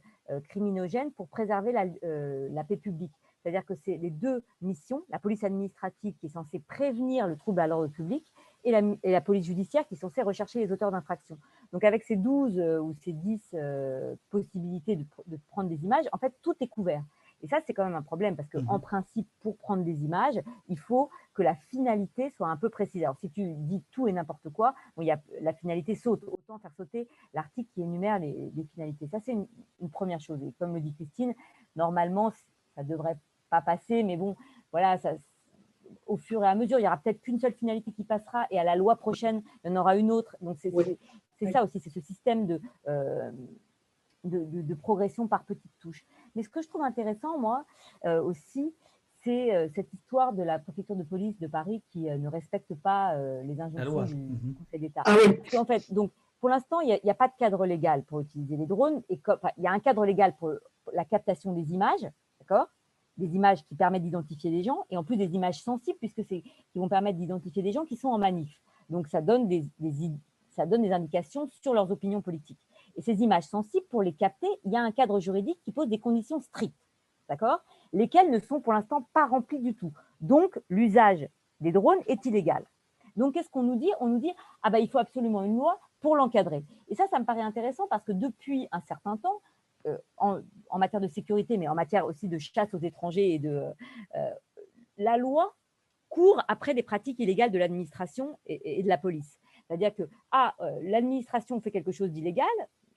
[0.50, 3.14] criminogènes pour préserver la, la paix publique.
[3.42, 7.62] C'est-à-dire que c'est les deux missions, la police administrative qui est censée prévenir le trouble
[7.62, 8.34] à l'ordre public
[8.66, 11.38] et la, et la, police judiciaire qui est censée rechercher les auteurs d'infractions.
[11.74, 13.56] Donc avec ces 12 ou ces 10
[14.30, 17.04] possibilités de, de, prendre des images, en fait, tout est couvert.
[17.44, 20.04] Et ça, c'est quand même un problème parce qu'en en mmh principe, pour prendre des
[20.04, 23.04] images, il faut que la finalité soit un peu précise.
[23.04, 26.24] Alors, si tu dis tout et n'importe quoi, bon, il y a, la finalité saute.
[26.24, 29.08] Autant faire sauter l'article qui énumère les, finalités.
[29.08, 29.48] Ça, c'est une,
[29.92, 30.42] première chose.
[30.44, 31.34] Et comme le dit Christine,
[31.76, 32.32] normalement,
[32.76, 33.18] ça ne devrait
[33.50, 34.36] pas passer, mais bon,
[34.72, 35.14] voilà, ça,
[36.06, 38.60] au fur et à mesure, il y aura peut-être qu'une seule finalité qui passera et
[38.60, 40.36] à la loi prochaine, il y en aura une autre.
[40.42, 40.72] Donc, c'est
[41.46, 43.32] ça aussi, c'est ce système de, euh,
[44.28, 46.06] de, progression par petites touches.
[46.36, 47.66] Mais ce que je trouve intéressant, moi,
[48.06, 48.74] euh, aussi,
[49.24, 52.74] c'est euh, cette histoire de la préfecture de police de Paris qui euh, ne respecte
[52.76, 54.56] pas les injonctions du mhm.
[54.56, 55.02] Conseil d'État.
[55.06, 55.16] Ah
[55.58, 58.68] en fait, donc, pour l'instant, il n'y a, pas de cadre légal pour utiliser les
[58.68, 59.02] drones.
[59.10, 59.20] Et
[59.58, 60.54] il y a un cadre légal pour
[60.94, 62.08] la captation des images,
[62.40, 62.68] d'accord?
[63.18, 66.44] Des images qui permettent d'identifier des gens, et en plus des images sensibles, puisque c'est
[66.44, 68.62] qui vont permettre d'identifier des gens qui sont en manif.
[68.92, 69.68] Donc, ça donne des,
[70.58, 72.60] ça donne des indications sur leurs opinions politiques.
[72.96, 75.88] Et ces images sensibles, pour les capter, il y a un cadre juridique qui pose
[75.88, 76.76] des conditions strictes,
[77.30, 77.60] d'accord?
[77.94, 79.94] Lesquelles ne sont pour l'instant pas remplies du tout.
[80.20, 81.30] Donc, l'usage
[81.62, 82.66] des drones est illégal.
[83.16, 83.92] Donc, qu'est-ce qu'on nous dit?
[84.00, 86.64] On nous dit, ah ben, il faut absolument une loi pour l'encadrer.
[86.90, 89.42] Et ça, ça me paraît intéressant parce que depuis un certain temps,
[89.86, 93.64] euh, en, matière de sécurité, mais en matière aussi de chasse aux étrangers et de
[94.16, 94.30] euh,
[94.98, 95.56] la loi
[96.10, 99.40] court après les pratiques illégales de l'administration et, de la police.
[99.68, 102.48] C'est-à-dire que ah, euh, l'administration fait quelque chose d'illégal,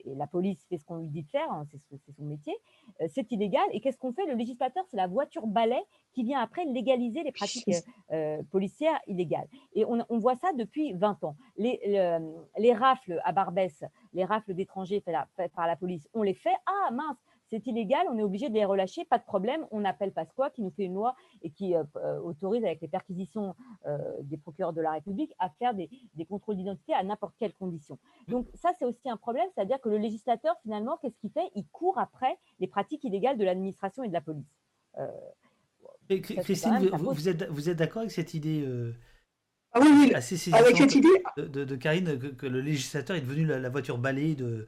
[0.03, 2.55] et la police fait ce qu'on lui dit de faire, hein, c'est son métier,
[3.01, 3.63] euh, c'est illégal.
[3.71, 4.25] Et qu'est-ce qu'on fait?
[4.25, 5.79] Le législateur, c'est la voiture balai
[6.13, 7.75] qui vient après légaliser les pratiques
[8.11, 9.47] euh, policières illégales.
[9.75, 11.35] Et on, voit ça depuis 20 ans.
[11.57, 11.79] Les,
[12.57, 13.83] les rafles à Barbès,
[14.13, 16.55] les rafles d'étrangers faites par la police, on les fait.
[16.65, 17.17] Ah mince,
[17.51, 19.65] c'est illégal, on est obligé de les relâcher, pas de problème.
[19.71, 22.87] On appelle Pasqua qui nous fait une loi et qui euh, euh, autorise avec les
[22.87, 23.55] perquisitions
[23.85, 25.89] euh, des procureurs de la République à faire des,
[26.29, 27.99] contrôles d'identité à n'importe quelle condition.
[28.29, 31.51] Donc ça, c'est aussi un problème, c'est-à-dire que le législateur, finalement, qu'est-ce qu'il fait?
[31.55, 34.45] Il court après les pratiques illégales de l'administration et de la police.
[36.07, 38.65] Christine, vous, êtes, vous êtes d'accord avec cette idée
[39.73, 43.97] ah oui, oui, avec cette idée de, Karine que, le législateur est devenu la, voiture
[43.97, 44.67] balai de,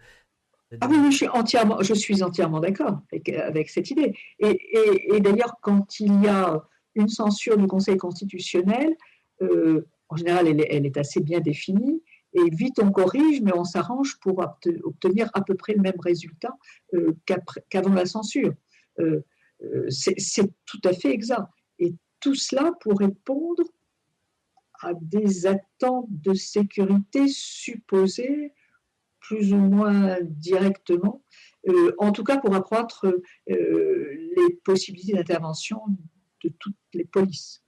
[0.82, 4.16] ah oui, je suis entièrement, je suis entièrement d'accord avec, cette idée.
[4.40, 6.62] Et, d'ailleurs, quand il y a
[6.96, 8.96] une censure du Conseil constitutionnel,
[9.42, 12.02] euh, en général, elle est, assez bien définie.
[12.34, 14.40] Et vite, on corrige, mais on s'arrange pour
[14.84, 16.56] obtenir à peu près le même résultat
[16.94, 17.16] euh,
[17.70, 18.54] qu'avant la censure.
[19.00, 19.22] Euh,
[19.90, 21.48] c'est tout à fait exact.
[21.80, 23.64] Et tout cela pour répondre
[24.82, 28.52] à des attentes de sécurité supposées
[29.34, 31.24] plus ou moins directement,
[31.68, 35.82] euh, en tout cas pour accroître euh, les possibilités d'intervention
[36.44, 37.64] de toutes les polices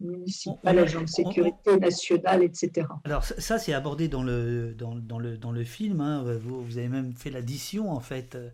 [0.00, 2.86] municipales, agents de sécurité nationale, etc.
[3.04, 6.00] Alors ça, c'est abordé dans le, dans, dans, le, dans le film.
[6.00, 6.22] Hein.
[6.38, 8.50] Vous, vous, avez même fait l'addition, en fait, euh,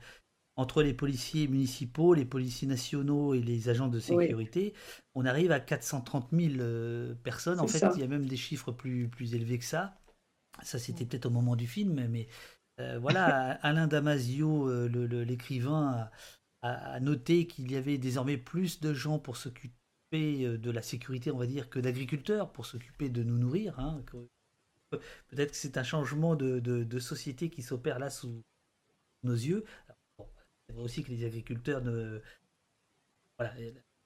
[0.57, 4.75] entre les policiers municipaux, les policiers nationaux et les agents de sécurité.
[5.15, 7.61] On arrive à 430 000 personnes.
[7.61, 9.97] En fait, il y a même des chiffres plus, plus élevés que ça.
[10.63, 12.29] Ça, c'était peut-être au moment du film, mais
[12.81, 16.11] euh, voilà, Alain Damasio, euh, l'écrivain,
[16.63, 19.75] a, noté qu'il y avait désormais plus de gens pour s'occuper
[20.15, 23.79] euh, de la sécurité, on va dire, que d'agriculteurs pour s'occuper de nous nourrir.
[23.79, 24.03] Hein,
[25.29, 28.43] peut-être que c'est un changement de, société qui s'opère là sous
[29.23, 29.65] nos yeux.
[30.69, 32.21] c'est vrai aussi que les agriculteurs ne.
[33.39, 33.55] Voilà,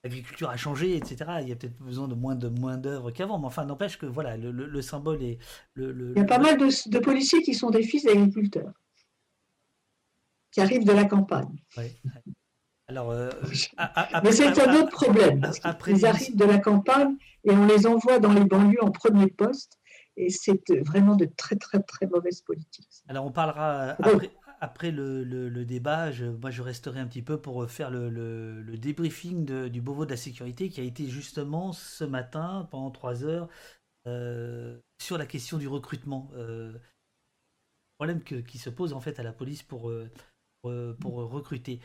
[0.03, 1.31] l'agriculture a changé, etc.
[1.41, 4.05] Il y a peut-être besoin de moins de moins d'œuvres qu'avant, mais enfin, n'empêche que
[4.05, 5.37] voilà, le, symbole est
[5.73, 8.73] le, Il y a pas mal de, policiers qui sont des fils d'agriculteurs,
[10.51, 11.61] qui arrivent de la campagne.
[12.87, 13.29] Alors, euh,
[14.23, 15.49] mais c'est un autre problème.
[15.87, 19.77] ils arrivent de la campagne et on les envoie dans les banlieues en premier poste.
[20.17, 22.89] Et c'est vraiment de très, très, très mauvaise politique.
[23.07, 24.29] Alors, on parlera après,
[24.61, 29.81] après le, débat, je, moi je resterai un petit peu pour faire le, débriefing du
[29.81, 33.49] Beauvau de la sécurité qui a été justement ce matin pendant trois heures
[34.07, 36.29] euh, sur la question du recrutement.
[36.35, 36.77] Euh,
[37.97, 40.09] problème que, qui se pose en fait à la police pour, euh,
[40.99, 41.79] pour, recruter.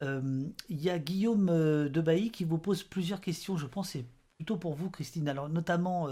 [0.00, 1.46] Il y a Guillaume
[1.88, 4.04] Debailly qui vous pose plusieurs questions, je pense, c'est
[4.36, 5.28] plutôt pour vous, Christine.
[5.28, 6.08] Alors, notamment,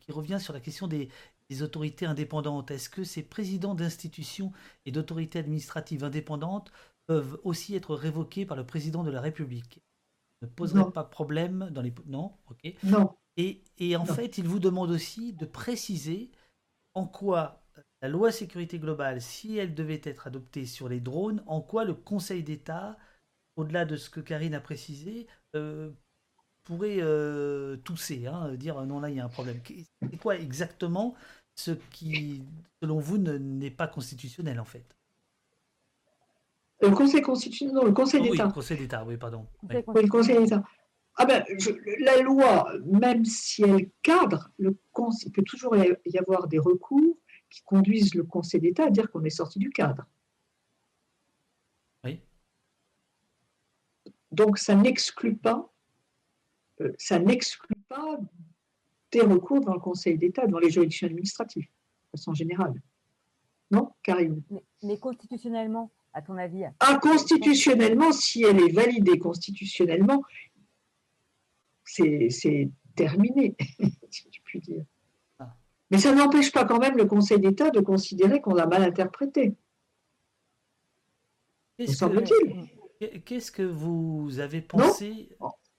[0.00, 1.10] qui revient sur la question des,
[1.50, 2.70] des autorités indépendantes.
[2.70, 4.52] Est-ce que ces présidents d'institutions
[4.84, 6.72] et d'autorités administratives indépendantes
[7.06, 9.82] peuvent aussi être révoqués par le président de la République
[10.42, 10.90] Ne poserait Non.
[10.92, 11.94] pas problème dans les...
[12.06, 12.72] Non Ok.
[12.82, 13.16] Non.
[13.36, 14.14] Et, et en Non.
[14.14, 16.30] fait, il vous demande aussi de préciser
[16.94, 17.62] en quoi
[18.02, 21.94] la loi sécurité globale, si elle devait être adoptée sur les drones, en quoi le
[21.94, 22.96] Conseil d'État,
[23.56, 25.90] au-delà de ce que Karine a précisé, euh,
[26.66, 29.60] pourrait euh, tousser, hein, dire non là il y a un problème.
[29.64, 31.14] C'est quoi exactement
[31.54, 32.42] ce qui,
[32.82, 34.84] selon vous, ne- n'est pas constitutionnel en fait?
[36.82, 38.46] Le Conseil constitutionnel, non, le Conseil Ah Oui, d'État.
[38.46, 39.46] le Conseil d'État, oui, pardon.
[39.62, 39.76] Oui.
[39.86, 40.62] Oui, le Conseil d'État.
[41.16, 41.70] Ah ben, je-
[42.04, 44.76] la loi, même si elle cadre, le
[45.24, 47.16] il peut toujours y avoir des recours
[47.48, 50.04] qui conduisent le Conseil d'État à dire qu'on est sorti du cadre.
[52.04, 52.20] Oui.
[54.32, 55.72] Donc ça n'exclut pas,
[56.98, 58.18] ça n'exclut pas
[59.12, 62.74] des recours devant le Conseil d'État, devant les juridictions administratives, de façon générale.
[63.70, 70.22] Non, Karine Mais, mais constitutionnellement, à ton avis Ah, constitutionnellement, si elle est validée constitutionnellement,
[71.84, 73.56] c'est terminé,
[74.10, 74.84] si je puis dire.
[75.90, 79.54] Mais ça n'empêche pas quand même le Conseil d'État de considérer qu'on l'a mal interprété.
[81.76, 82.68] Qu'est-ce semble-t-il.
[82.98, 85.36] que, qu'est-ce que vous avez pensé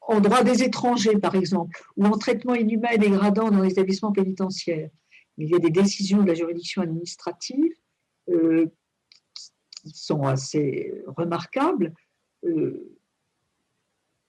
[0.10, 4.14] En droit des étrangers, par exemple, ou en traitement inhumain et dégradant dans les établissements
[4.14, 4.90] pénitentiaires,
[5.38, 7.74] il y a des décisions de la juridiction administrative
[8.30, 8.68] euh,
[9.34, 11.94] qui sont assez remarquables
[12.46, 12.98] euh,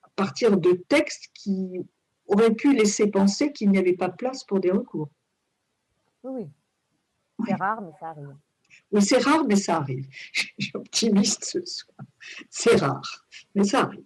[0.02, 1.80] à partir de textes qui
[2.26, 5.08] auraient pu laisser penser qu'il n'y avait pas place pour des recours.
[6.24, 6.42] Oui,
[7.38, 7.46] oui.
[7.46, 8.36] C'est rare, mais ça arrive.
[8.90, 10.06] Oui, c'est rare, mais ça arrive.
[10.32, 11.98] Je suis optimiste ce soir.
[12.50, 13.24] C'est rare,
[13.54, 14.04] mais ça arrive.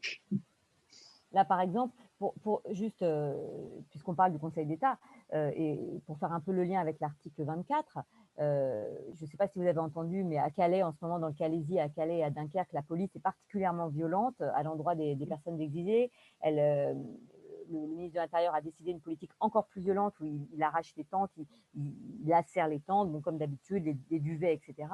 [1.32, 1.94] Là, par exemple,
[2.42, 3.34] pour, juste, euh,
[3.90, 4.98] puisqu'on parle du Conseil d'État,
[5.32, 7.98] euh, et pour faire un peu le lien avec l'article 24,
[8.38, 8.84] euh,
[9.14, 11.28] je ne sais pas si vous avez entendu, mais à Calais, en ce moment, dans
[11.28, 15.16] le Calaisie, à Calais et à Dunkerque, la police est particulièrement violente à l'endroit des,
[15.26, 16.10] personnes exilées.
[16.44, 16.94] Le,
[17.70, 21.30] ministre de l'Intérieur a décidé une politique encore plus violente où il, arrache les tentes,
[21.36, 24.88] il, il, les tentes, bon, comme d'habitude, les, les duvets, etc.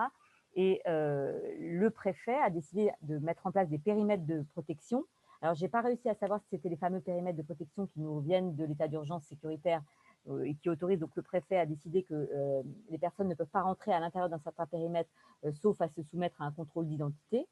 [0.55, 5.05] Et le préfet a décidé de mettre en place des périmètres de protection.
[5.41, 8.19] Alors, j'ai pas réussi à savoir si c'était les fameux périmètres de protection qui nous
[8.21, 9.83] viennent de l'état d'urgence sécuritaire
[10.29, 13.47] euh, et qui autorisent donc le préfet à décider que euh, les personnes ne peuvent
[13.47, 15.11] pas rentrer à l'intérieur d'un certain périmètre
[15.45, 17.47] euh, sauf à se soumettre à un contrôle d'identité.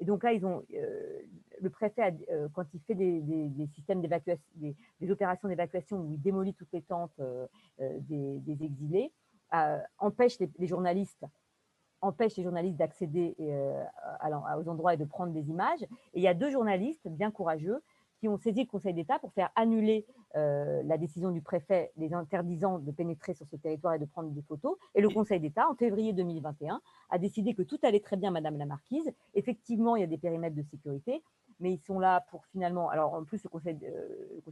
[0.00, 0.62] Et donc là, ils ont
[1.60, 2.12] le préfet, a,
[2.54, 7.20] quand il fait des, systèmes d'évacuation, des, opérations d'évacuation où il démolit toutes les tentes
[7.80, 9.10] des, exilés,
[9.98, 11.26] empêche les, journalistes
[12.00, 13.84] empêche les journalistes d'accéder euh,
[14.58, 15.82] aux endroits et de prendre des images.
[15.82, 17.82] Et il y a deux journalistes bien courageux
[18.20, 20.04] qui ont saisi le Conseil d'État pour faire annuler
[20.36, 24.30] euh, la décision du préfet les interdisant de pénétrer sur ce territoire et de prendre
[24.30, 24.76] des photos.
[24.94, 26.80] Et le Conseil d'État, en février 2021,
[27.10, 29.10] a décidé que tout allait très bien, Madame la Marquise.
[29.34, 31.22] Effectivement, il y a des périmètres de sécurité,
[31.60, 32.88] mais ils sont là pour finalement.
[32.90, 33.78] Alors en plus, le Conseil,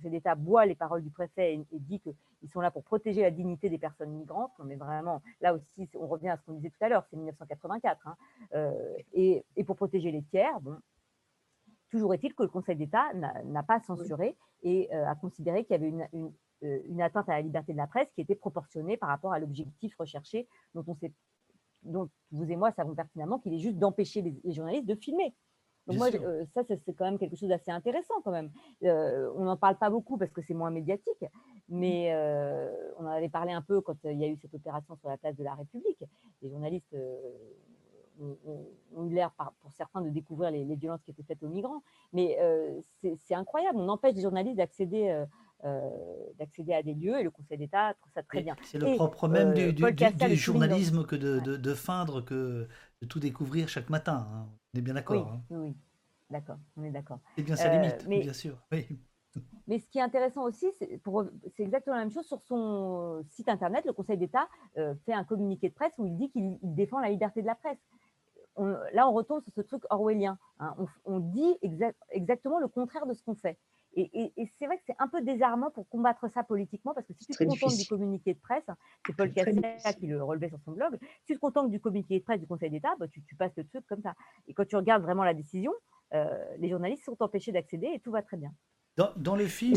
[0.04, 3.30] d'État boit les paroles du préfet et, et dit qu'ils sont là pour protéger la
[3.30, 4.52] dignité des personnes migrantes.
[4.58, 7.16] On est vraiment là aussi, on revient à ce qu'on disait tout à l'heure, c'est
[7.16, 8.16] 1984, hein,
[8.54, 8.72] euh,
[9.12, 10.60] et, et, pour protéger les tiers.
[10.60, 10.76] Bon,
[11.90, 15.78] toujours est-il que le Conseil d'État n'a pas censuré et euh, a considéré qu'il y
[15.78, 16.32] avait une, une,
[16.64, 19.38] euh, une, atteinte à la liberté de la presse qui était proportionnée par rapport à
[19.38, 21.12] l'objectif recherché, dont on sait,
[21.82, 25.34] dont vous et moi savons pertinemment qu'il est juste d'empêcher les, les journalistes de filmer.
[25.86, 28.50] Donc moi, euh, ça, c'est quand même quelque chose d'assez intéressant quand même.
[28.82, 31.24] Euh, on n'en parle pas beaucoup parce que c'est moins médiatique,
[31.68, 34.96] mais euh, on en avait parlé un peu quand il y a eu cette opération
[34.96, 36.02] sur la place de la République.
[36.42, 36.96] Les journalistes
[38.20, 38.36] ont,
[38.96, 39.30] ont eu l'air,
[39.60, 41.82] pour certains, de découvrir les, les, violences qui étaient faites aux migrants.
[42.12, 42.36] Mais
[43.02, 45.24] c'est incroyable, on empêche les journalistes d'accéder
[46.38, 48.54] d'accéder à des lieux et le Conseil d'État trouve ça très bien.
[48.62, 52.68] C'est le propre même du, journalisme que de, de, de, feindre que
[53.02, 54.28] de tout découvrir chaque matin.
[54.32, 54.46] Hein.
[54.74, 55.16] On est bien d'accord.
[55.16, 55.60] Oui, hein.
[55.62, 55.76] oui,
[56.30, 57.18] d'accord, on est d'accord.
[57.36, 58.56] C'est bien sa limite, mais, bien sûr.
[58.70, 58.86] Oui.
[59.66, 63.84] Mais ce qui est intéressant aussi, c'est exactement la même chose sur son site internet.
[63.84, 67.10] Le Conseil d'État euh, fait un communiqué de presse où il dit qu'il défend la
[67.10, 67.78] liberté de la presse.
[68.54, 70.38] On, là, on retombe sur ce truc orwellien.
[70.60, 70.74] Hein.
[70.78, 73.58] On, on, dit exact, exactement le contraire de ce qu'on fait.
[73.96, 77.06] Et, et, et c'est vrai que c'est un peu désarmant pour combattre ça politiquement, parce
[77.06, 78.64] que si tu te contentes du communiqué de presse,
[79.06, 79.60] c'est Paul Cassel
[79.98, 82.46] qui le relevait sur son blog, si tu te contentes du communiqué de presse du
[82.46, 84.14] Conseil d'État, bah, tu, tu, passes le truc comme ça.
[84.48, 85.72] Et quand tu regardes vraiment la décision,
[86.14, 86.26] euh,
[86.58, 88.52] les journalistes sont empêchés d'accéder et tout va très bien.
[88.96, 89.74] Dans, dans le film...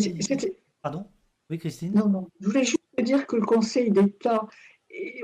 [0.82, 1.06] Pardon?
[1.50, 1.94] Oui, Christine?
[1.94, 2.28] Non, non.
[2.40, 4.48] Je voulais juste dire que le Conseil d'État,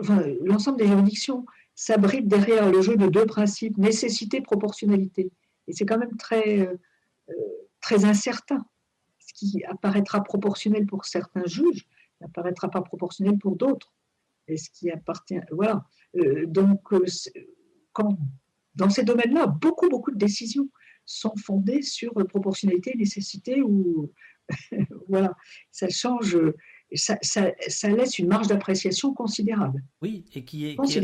[0.02, 1.46] enfin, l'ensemble des juridictions,
[1.76, 5.32] s'abrite derrière le jeu de deux principes, nécessité, proportionnalité.
[5.68, 6.78] Et c'est quand même très, euh,
[7.30, 7.34] euh,
[7.82, 8.66] très incertain.
[9.36, 11.86] Qui apparaîtra proportionnel pour certains juges
[12.22, 13.94] n'apparaîtra pas proportionnel pour d'autres.
[14.48, 15.40] Et ce qui appartient.
[15.52, 15.86] Voilà.
[16.16, 16.82] Euh, donc,
[17.94, 18.18] quand,
[18.76, 20.70] dans ces domaines-là, beaucoup, beaucoup de décisions
[21.06, 24.12] sont fondées sur proportionnalité, nécessité ou.
[25.10, 25.34] voilà.
[25.72, 26.38] Ça change
[26.94, 29.84] ça, ça, laisse une marge d'appréciation considérable.
[30.02, 30.99] Oui, et qui est, qui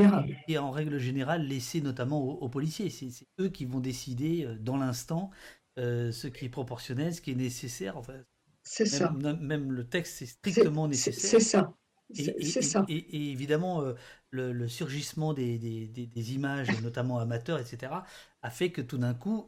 [0.53, 2.89] est, en règle générale laissée notamment aux, policiers.
[2.89, 3.09] C'est
[3.39, 5.31] eux qui vont décider euh, dans l'instant
[5.79, 7.97] euh, ce qui est proportionnel, ce qui est nécessaire.
[7.97, 8.15] Enfin,
[8.63, 9.11] c'est ça.
[9.11, 11.29] Même le texte est strictement nécessaire.
[11.29, 11.73] C'est ça.
[12.13, 12.85] Et, ça.
[12.89, 13.93] Et, évidemment, euh,
[14.31, 17.93] le, surgissement des, des, des, images, notamment amateurs, etc.,
[18.41, 19.47] a fait que tout d'un coup,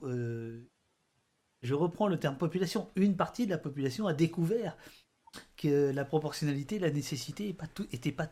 [1.64, 4.78] je reprends le terme population, une partie de la population a découvert
[5.58, 7.56] que la proportionnalité, la nécessité
[7.92, 8.32] n'était pas,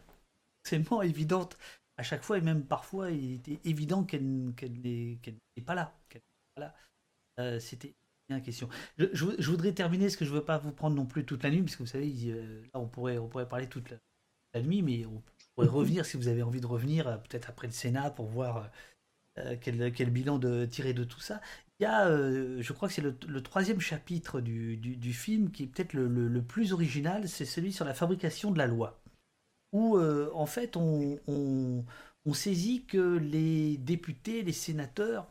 [0.63, 1.57] forcément évidente
[1.97, 5.93] à chaque fois, et même parfois, il était évident qu'elle n'est pas là.
[7.39, 7.95] Euh, c'était
[8.29, 8.69] une question.
[8.97, 11.49] Je, voudrais terminer, parce que je ne veux pas vous prendre non plus toute la
[11.49, 13.89] nuit, puisque vous savez, euh, là, on pourrait, on pourrait parler toute
[14.53, 15.21] la, nuit, mais on
[15.55, 18.69] pourrait revenir, si vous avez envie de revenir, euh, peut-être après le Sénat, pour voir
[19.61, 21.39] quel, quel, bilan de tirer de tout ça.
[21.81, 25.67] Il y a, euh, je crois que c'est le, troisième chapitre du, film qui est
[25.67, 29.01] peut-être le, plus original, c'est celui sur la fabrication de la loi.
[29.71, 35.27] Où euh, en fait on, on, saisit que les députés, les sénateurs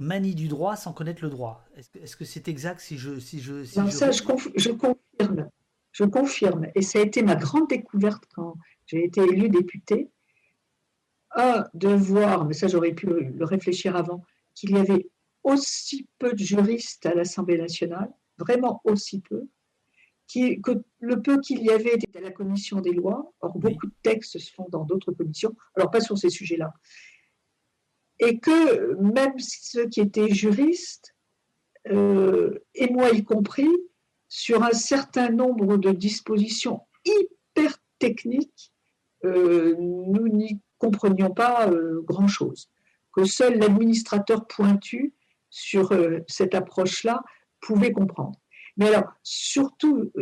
[0.00, 1.64] manient du droit sans connaître le droit.
[1.76, 3.20] Est-ce que c'est exact si je...
[3.20, 4.22] Si je non, ça je,
[4.56, 5.48] je, confirme.
[5.92, 6.66] Je confirme.
[6.74, 8.56] Et ça a été ma grande découverte quand
[8.86, 10.08] j'ai été élu député.
[11.36, 14.24] Un, de voir, mais ça j'aurais pu le réfléchir avant,
[14.54, 15.08] qu'il y avait
[15.44, 19.46] aussi peu de juristes à l'Assemblée nationale, vraiment aussi peu,
[20.26, 23.32] qui, que le peu qu'il y avait était à la commission des lois.
[23.42, 26.72] Or, beaucoup de textes se font dans d'autres commissions, alors pas sur ces sujets-là.
[28.20, 31.14] Et que même ceux qui étaient juristes,
[31.90, 33.70] euh, et moi y compris,
[34.28, 38.72] sur un certain nombre de dispositions hyper techniques,
[39.24, 42.70] euh, nous n'y comprenions pas euh, grand-chose.
[43.12, 45.14] Que seul l'administrateur pointu
[45.50, 45.92] sur
[46.28, 47.24] cette approche-là
[47.60, 48.38] pouvait comprendre.
[48.76, 50.12] Mais alors, surtout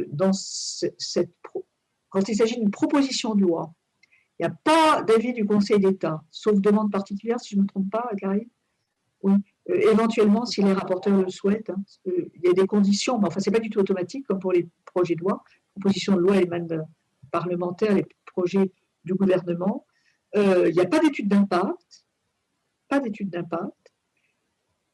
[2.09, 3.75] quand il s'agit d'une proposition de loi,
[4.39, 7.67] il n'y a pas d'avis du Conseil d'État, sauf demande particulière, si je ne me
[7.67, 8.49] trompe pas, Gary.
[9.23, 9.33] Oui,
[9.69, 11.71] euh, éventuellement, si les rapporteurs le souhaitent.
[11.71, 14.39] Hein, il y a des conditions, mais enfin, ce n'est pas du tout automatique, comme
[14.39, 15.43] pour les projets de loi.
[15.73, 16.89] Proposition de loi émanent
[17.33, 18.73] parlementaires, les projets
[19.05, 19.87] du gouvernement.
[20.35, 22.07] il n'y a pas d'étude d'impact,
[22.89, 23.93] pas d'étude d'impact.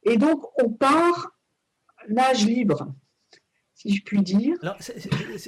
[0.04, 1.38] Et donc, on part
[2.08, 2.94] nage libre,
[3.74, 4.56] si je puis dire.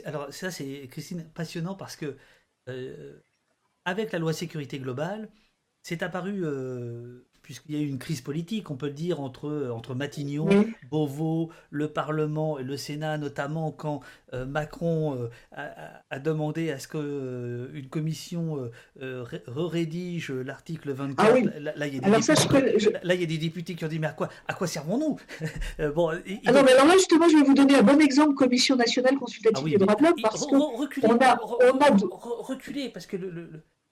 [0.05, 2.17] Alors, ça, c'est, Christine, passionnant parce que,
[2.69, 3.21] euh,
[3.87, 5.31] avec la loi sécurité globale,
[5.83, 9.71] c'est apparu euh, puisqu'il y a eu une crise politique, on peut le dire, entre,
[9.73, 10.49] entre Matignon,
[10.91, 14.01] Beauvau, le Parlement et le Sénat, notamment quand
[14.35, 15.29] euh, Macron euh,
[16.11, 18.69] a, demandé à ce qu'une euh, commission
[19.57, 21.21] rédige l'article 24.
[21.21, 24.67] Ah là, il y a des députés, qui ont dit, mais à quoi, à quoi
[24.67, 25.17] servons-nous?
[25.95, 28.75] Bon, ah non, mais alors là, justement, je vais vous donner un bon exemple, Commission
[28.75, 31.39] nationale consultative ah des droits de l'homme, parce que on a,
[31.73, 32.43] on a...
[32.43, 33.17] reculé, parce que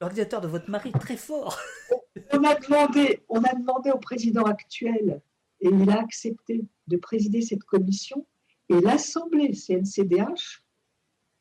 [0.05, 1.59] l'ordinateur de votre mari très fort.
[2.33, 5.23] on, a demandé, on a demandé au président actuel,
[5.61, 8.27] et il a accepté de présider cette commission,
[8.69, 10.63] et l'Assemblée CNCDH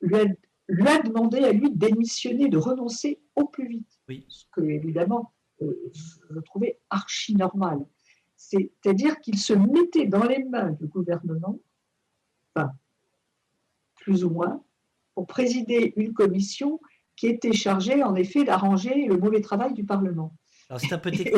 [0.01, 0.25] lui a,
[0.69, 4.00] lui a, demandé à lui de démissionner, de renoncer au plus vite.
[4.08, 4.25] Oui.
[4.30, 7.80] Ce que, évidemment, euh, je trouvais archi normal.
[8.38, 11.59] C'est-à-dire qu'il se mettait dans les mains du gouvernement,
[12.56, 12.72] enfin,
[13.95, 14.64] plus ou moins,
[15.16, 16.80] pour présider une commission
[17.16, 20.33] qui était chargée, en effet, d'arranger le mauvais travail du Parlement.
[20.69, 21.35] Alors c'est un peu technique,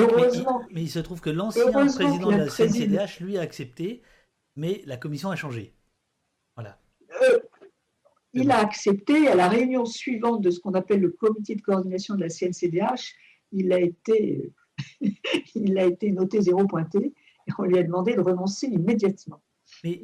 [0.71, 4.01] mais, il, se trouve que l'ancien président de la CNCDH, lui, a accepté,
[4.55, 5.73] mais la commission a changé.
[6.55, 6.79] Voilà.
[7.21, 7.39] Euh,
[8.33, 12.15] il a accepté à la réunion suivante de ce qu'on appelle le comité de coordination
[12.15, 13.15] de la CNCDH,
[13.51, 14.53] il a été,
[15.55, 17.13] il a été noté zéro pointé
[17.47, 19.41] et on lui a demandé de renoncer immédiatement.
[19.83, 20.03] Mais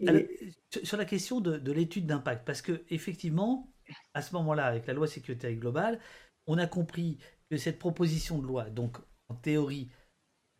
[0.83, 3.70] sur la question de, de l'étude d'impact, parce que effectivement,
[4.13, 5.99] à ce moment-là, avec la loi sécurité globale,
[6.47, 7.17] on a compris
[7.49, 8.97] que cette proposition de loi, donc
[9.29, 9.89] en théorie,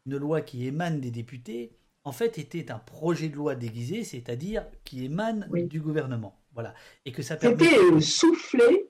[0.06, 4.66] une loi qui émane des députés, en fait, était un projet de loi déguisé, c'est-à-dire
[4.84, 6.42] qui émane du gouvernement.
[6.53, 6.74] Voilà.
[7.06, 8.90] Et que ça C'était euh, soufflé,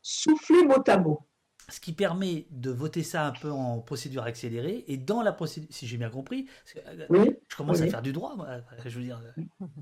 [0.00, 1.26] soufflé mot à mot.
[1.68, 4.84] Ce qui permet de voter ça un peu en procédure accélérée.
[4.88, 8.34] Et dans la procédure, si j'ai bien compris, euh, je commence à faire du droit,
[8.36, 8.48] moi,
[8.84, 9.20] je veux dire.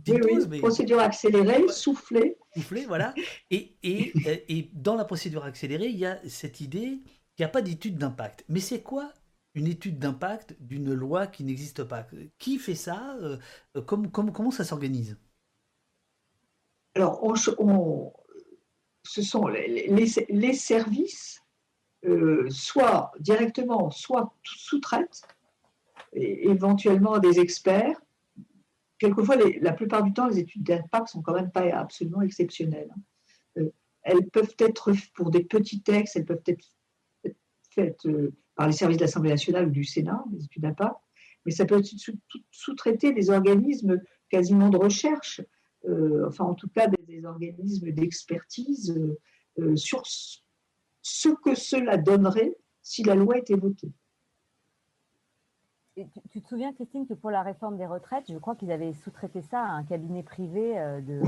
[0.06, 2.36] oui, procédure accélérée, soufflée.
[2.54, 3.14] Soufflée, voilà.
[3.50, 4.12] Et, et,
[4.48, 7.00] et dans la procédure accélérée, il y a cette idée
[7.36, 8.44] qu'il n'y a pas d'étude d'impact.
[8.48, 9.12] Mais c'est quoi
[9.54, 12.06] une étude d'impact d'une loi qui n'existe pas?
[12.38, 13.38] Qui fait ça euh,
[13.82, 15.16] comment, ça s'organise?
[16.94, 21.39] Alors, ce sont les, services,
[22.04, 25.22] euh, soit directement, soit sous-traitent,
[26.12, 28.00] éventuellement des experts.
[28.98, 32.92] Quelquefois, la plupart du temps, les études d'impact sont quand même pas absolument exceptionnelles.
[33.58, 33.70] Euh,
[34.02, 36.64] elles peuvent être, pour des petits textes, elles peuvent être
[37.70, 38.06] faites
[38.56, 40.96] par les services de l'Assemblée nationale ou du Sénat, les études d'impact,
[41.44, 41.90] mais ça peut être
[42.50, 45.40] sous-traité des organismes quasiment de recherche,
[45.88, 49.18] euh, enfin en tout cas des, organismes d'expertise euh,
[49.58, 50.02] euh, sur
[51.02, 53.92] ce que cela donnerait si la loi était votée.
[56.30, 59.42] tu, te souviens, Christine, que pour la réforme des retraites, je crois qu'ils avaient sous-traité
[59.42, 60.74] ça à un cabinet privé
[61.06, 61.20] de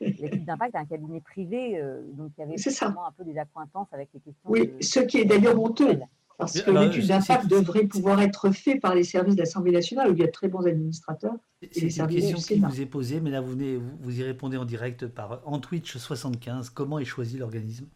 [0.00, 1.80] l'étude d'impact, à un cabinet privé,
[2.14, 4.50] donc il y avait vraiment un peu des accointances avec les questions.
[4.50, 6.00] Oui, ce qui est d'ailleurs honteux.
[6.38, 10.14] Parce que l'étude d'impact devrait pouvoir être faite par les services de l'Assemblée nationale où
[10.14, 11.34] il y a de très bons administrateurs.
[11.72, 14.64] C'est une question qui vous est posée, mais là vous, venez, vous, y répondez en
[14.64, 16.70] direct par en Twitch 75.
[16.70, 17.88] Comment est choisi l'organisme?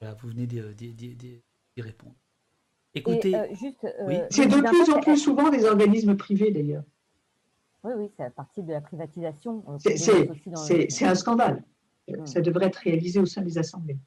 [0.00, 1.42] Vous venez d'y
[1.78, 2.14] répondre.
[2.94, 3.46] Écoutez, euh,
[3.84, 6.82] euh, c'est de plus en plus souvent des organismes privés d'ailleurs.
[7.84, 9.64] Oui, oui, c'est à partir de la privatisation.
[9.78, 11.62] C'est un scandale.
[12.08, 12.26] Hmm.
[12.26, 13.98] Ça devrait être réalisé au sein des assemblées.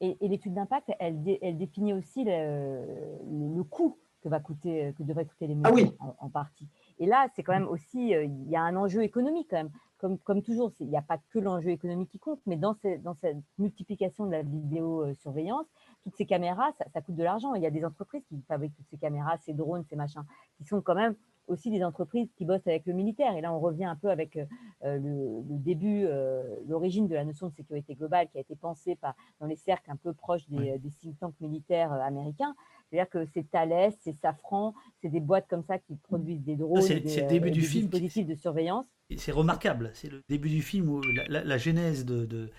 [0.00, 1.22] Et, l'étude d'impact, elle,
[1.56, 6.68] définit aussi le, coût que, va coûter, que devrait coûter les ah mesures en, partie.
[6.98, 9.70] Et là, c'est quand même aussi, euh, il y a un enjeu économique quand même.
[9.98, 13.14] Comme, comme toujours, il n'y a pas que l'enjeu économique qui compte, mais dans, dans
[13.14, 15.66] cette multiplication de la vidéosurveillance,
[16.04, 17.54] toutes ces caméras, ça, ça coûte de l'argent.
[17.54, 20.24] Il y a des entreprises qui fabriquent toutes ces caméras, ces drones, ces machins,
[20.56, 21.16] qui sont quand même
[21.48, 23.36] aussi des entreprises qui bossent avec le militaire.
[23.36, 24.46] Et là, on revient un peu avec euh,
[24.82, 29.14] le, début, euh, l'origine de la notion de sécurité globale qui a été pensée par,
[29.40, 32.54] dans les cercles un peu proches des, think tanks militaires euh, américains.
[32.90, 36.80] C'est-à-dire que c'est Thales, c'est Safran, c'est des boîtes comme ça qui produisent des drones,
[36.80, 38.86] c'est, des, le début du film dispositifs de surveillance.
[39.16, 39.90] C'est remarquable.
[39.94, 42.50] C'est le début du film où la, genèse de,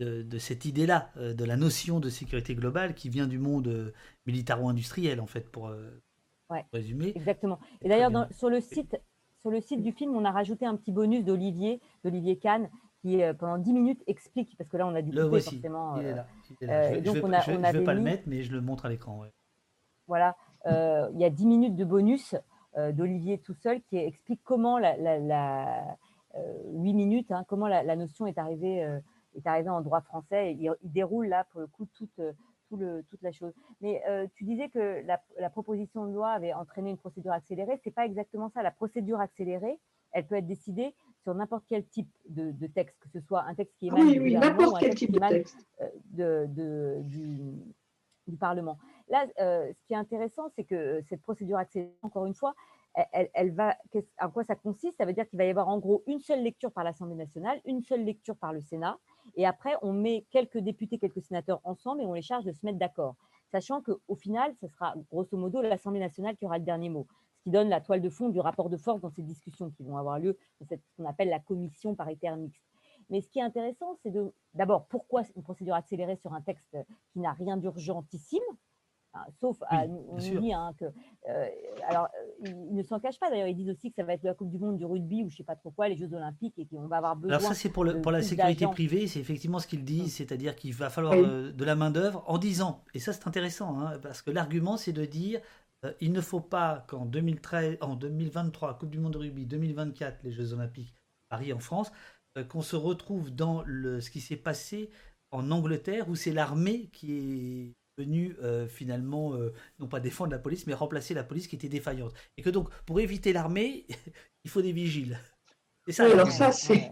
[0.00, 3.92] de, cette idée-là, de la notion de sécurité globale qui vient du monde
[4.26, 5.70] militaro-industriel, en fait, pour,
[6.50, 6.64] Ouais,
[7.14, 7.58] Exactement.
[7.82, 8.96] Et d'ailleurs, sur le site,
[9.40, 12.68] sur le site du film, on a rajouté un petit bonus d'Olivier, d'Olivier Kahn,
[13.02, 15.96] qui euh, pendant 10 minutes explique, parce que là, on a dû couper forcément.
[16.00, 16.26] Il est là.
[16.60, 18.88] je, donc, on a, je, on vais pas le mettre, mais je le montre à
[18.88, 19.20] l'écran.
[19.20, 19.32] Ouais.
[20.06, 20.36] Voilà.
[20.66, 22.34] Euh, il y a 10 minutes de bonus
[22.76, 25.96] euh, d'Olivier tout seul qui explique comment la, la, la
[26.72, 28.78] 8 minutes, hein, comment la, notion est arrivée,
[29.36, 30.52] est arrivée en droit français.
[30.52, 32.20] il, il, déroule là, pour le coup, toute
[33.08, 33.52] toute la chose.
[33.80, 37.80] Mais euh, tu disais que la, proposition de loi avait entraîné une procédure accélérée.
[37.84, 38.62] C'est pas exactement ça.
[38.62, 39.78] La procédure accélérée,
[40.12, 43.74] elle peut être décidée sur n'importe quel type de, texte, que ce soit un texte
[43.78, 45.66] qui émane oui, oui, n'importe quel type de texte
[46.18, 46.46] euh,
[47.02, 47.52] du,
[48.32, 48.78] Parlement.
[49.08, 52.54] Là, euh, ce qui est intéressant, c'est que cette procédure accélérée, encore une fois,
[53.12, 53.76] elle, elle va,
[54.20, 54.96] en quoi ça consiste?
[54.98, 57.60] Ça veut dire qu'il va y avoir en gros une seule lecture par l'Assemblée nationale,
[57.64, 58.98] une seule lecture par le Sénat,
[59.36, 62.64] et après, on met quelques députés, quelques sénateurs ensemble et on les charge de se
[62.64, 63.16] mettre d'accord.
[63.50, 67.06] Sachant qu'au final, ce sera grosso modo l'Assemblée nationale qui aura le dernier mot.
[67.38, 69.82] Ce qui donne la toile de fond du rapport de force dans ces discussions qui
[69.82, 72.62] vont avoir lieu dans ce qu'on appelle la commission paritaire mixte.
[73.10, 76.76] Mais ce qui est intéressant, c'est de d'abord pourquoi une procédure accélérée sur un texte
[77.12, 78.42] qui n'a rien d'urgentissime,
[79.40, 80.86] sauf à nous dire hein, que.
[81.28, 81.48] Euh,
[81.88, 83.48] alors, euh, ils ne s'en cachent pas d'ailleurs.
[83.48, 85.36] Ils disent aussi que ça va être la Coupe du Monde du rugby ou je
[85.36, 87.38] sais pas trop quoi, les Jeux Olympiques et qu'on va avoir besoin.
[87.38, 89.06] Alors, ça, c'est pour, pour la sécurité privée.
[89.06, 92.82] C'est effectivement ce qu'ils disent, c'est-à-dire qu'il va falloir euh, de la main-d'œuvre en disant,
[92.94, 95.40] et ça, c'est intéressant, hein, parce que l'argument, c'est de dire.
[96.00, 100.32] il ne faut pas qu'en 2013, en 2023, Coupe du Monde de rugby, 2024, les
[100.32, 100.94] Jeux Olympiques,
[101.28, 101.92] Paris en France,
[102.48, 104.90] qu'on se retrouve dans le, ce qui s'est passé
[105.30, 110.38] en Angleterre, où c'est l'armée qui est venu euh, finalement, euh, non pas défendre la
[110.38, 112.12] police, mais remplacer la police qui était défaillante.
[112.36, 113.86] Et que donc, pour éviter l'armée,
[114.44, 115.18] il faut des vigiles.
[115.88, 116.90] Ça, alors ça, c'est,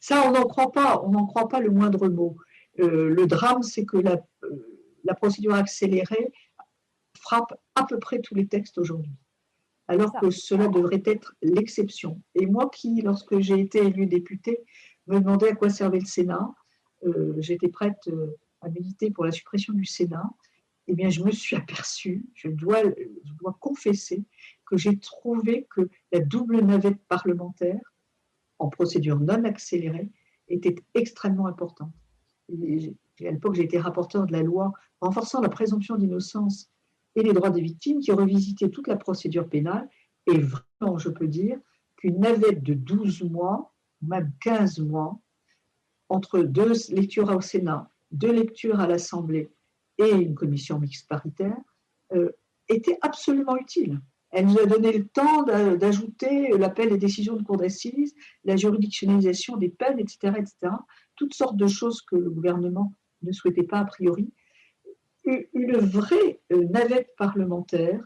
[0.00, 2.36] ça, on n'en croit pas, on n'en croit pas le moindre mot.
[2.78, 4.16] Euh, le drame, c'est que la,
[5.02, 6.32] la, procédure accélérée
[7.18, 9.12] frappe à peu près tous les textes aujourd'hui,
[9.88, 12.22] alors que cela devrait être l'exception.
[12.34, 14.64] Et moi qui, lorsque j'ai été élu député,
[15.06, 16.54] me demandais à quoi servait le Sénat,
[17.38, 18.08] j'étais prête
[18.60, 20.30] à militer pour la suppression du Sénat,
[20.88, 24.24] eh bien, je me suis aperçue, je dois, je dois confesser
[24.66, 27.80] que j'ai trouvé que la double navette parlementaire,
[28.58, 30.10] en procédure non accélérée,
[30.48, 31.92] était extrêmement importante.
[32.48, 32.94] Et
[33.26, 36.70] à l'époque, j'ai été rapporteur de la loi renforçant la présomption d'innocence
[37.18, 39.88] et les droits des victimes, qui revisitait toute la procédure pénale.
[40.26, 41.58] Et vraiment, je peux dire
[41.96, 45.18] qu'une navette de 12 mois, même 15 mois,
[46.08, 49.50] entre deux lectures au Sénat deux lectures à l'Assemblée
[49.98, 51.56] et une commission mixte paritaire
[52.68, 54.00] était absolument utile.
[54.30, 58.14] Elle nous a donné le temps d'ajouter l'appel des décisions de cour d'assises,
[58.44, 60.74] la juridictionnalisation des peines, etc., etc.
[61.16, 64.30] Toutes sortes de choses que le gouvernement ne souhaitait pas a priori.
[65.52, 68.00] Une vraie navette parlementaire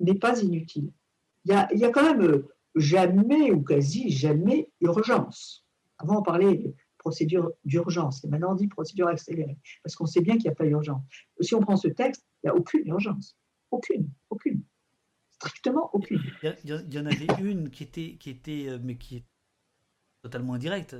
[0.00, 0.92] n'est pas inutile.
[1.44, 5.66] Il y, a, quand même jamais ou quasi jamais urgence.
[5.98, 10.20] Avant, on parlait de procédure d'urgence et maintenant on dit procédure accélérée parce qu'on sait
[10.20, 11.02] bien qu'il n'y a pas d'urgence.
[11.40, 13.38] Si on prend ce texte, il n'y a aucune urgence.
[13.70, 14.62] Aucune, aucune.
[15.30, 16.20] Strictement aucune.
[16.42, 19.24] Il y, en avait une qui était, qui était, euh, mais qui est
[20.22, 20.94] totalement indirecte,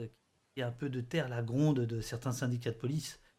[0.54, 3.29] qui a un peu de terre la gronde de certains syndicats de police euh,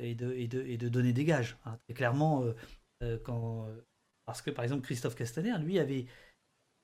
[0.00, 1.56] et, de, et, de, et, de, donner des gages.
[1.64, 1.78] Hein.
[1.94, 2.44] Clairement,
[3.02, 3.66] euh, quand,
[4.26, 6.06] parce que par exemple Christophe Castaner, lui, avait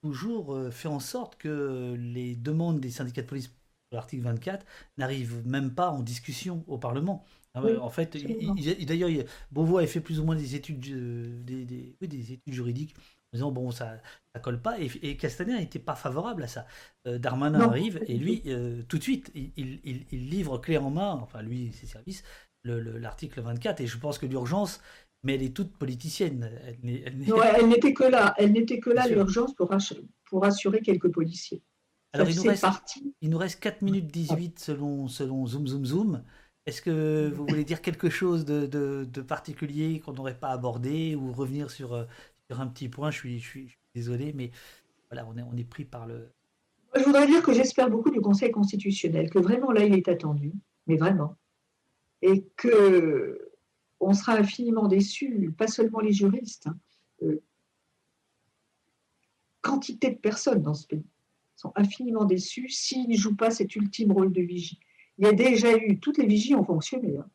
[0.03, 3.51] toujours fait en sorte que les demandes des syndicats de police
[3.93, 4.67] l'article 24
[4.99, 7.25] n'arrivent même pas en discussion au Parlement.
[7.55, 8.17] Ah en fait,
[8.85, 9.09] d'ailleurs,
[9.51, 10.81] Beauvois a fait plus ou moins des études,
[11.45, 12.95] des, des, des, études juridiques
[13.33, 13.99] en disant bon, ça
[14.35, 14.77] ne colle pas.
[14.79, 16.67] Et, Castaner n'était pas favorable à ça.
[17.07, 21.13] Euh, Darmanin arrive et lui, euh, tout de suite, il, il, livre clé en main,
[21.13, 22.23] enfin lui et ses services,
[22.67, 23.81] l'article 24.
[23.81, 24.81] Et je pense que l'urgence,
[25.23, 26.51] mais elle est toute politicienne.
[26.83, 27.19] Elle,
[27.69, 28.35] n'était que là.
[28.39, 29.75] Elle n'était que là l'urgence pour,
[30.25, 31.63] pour assurer quelques policiers.
[32.13, 32.67] Alors il nous, reste,
[33.21, 36.23] il nous reste 4 minutes 18 selon, selon Zoom Zoom Zoom.
[36.67, 41.33] Est-ce que vous voulez dire quelque chose de, de, particulier qu'on n'aurait pas abordé ou
[41.33, 42.05] revenir sur, euh,
[42.51, 43.11] sur un petit point?
[43.11, 44.51] Je suis, je, suis, désolé, mais
[45.11, 46.29] voilà, on est, on est pris par le.
[46.97, 50.53] Je voudrais dire que j'espère beaucoup du Conseil constitutionnel, que vraiment là il est attendu,
[50.87, 51.37] mais vraiment.
[52.23, 53.39] Et que
[54.01, 56.79] on sera infiniment déçus, pas seulement les juristes, hein,
[57.23, 57.43] euh,
[59.63, 61.07] quantité de personnes dans ce pays
[61.57, 64.79] sont infiniment déçus s'ils ne jouent pas cet ultime rôle de vigie.
[65.19, 67.17] Il y a déjà eu, toutes les vigies ont fonctionné.
[67.17, 67.29] Hein.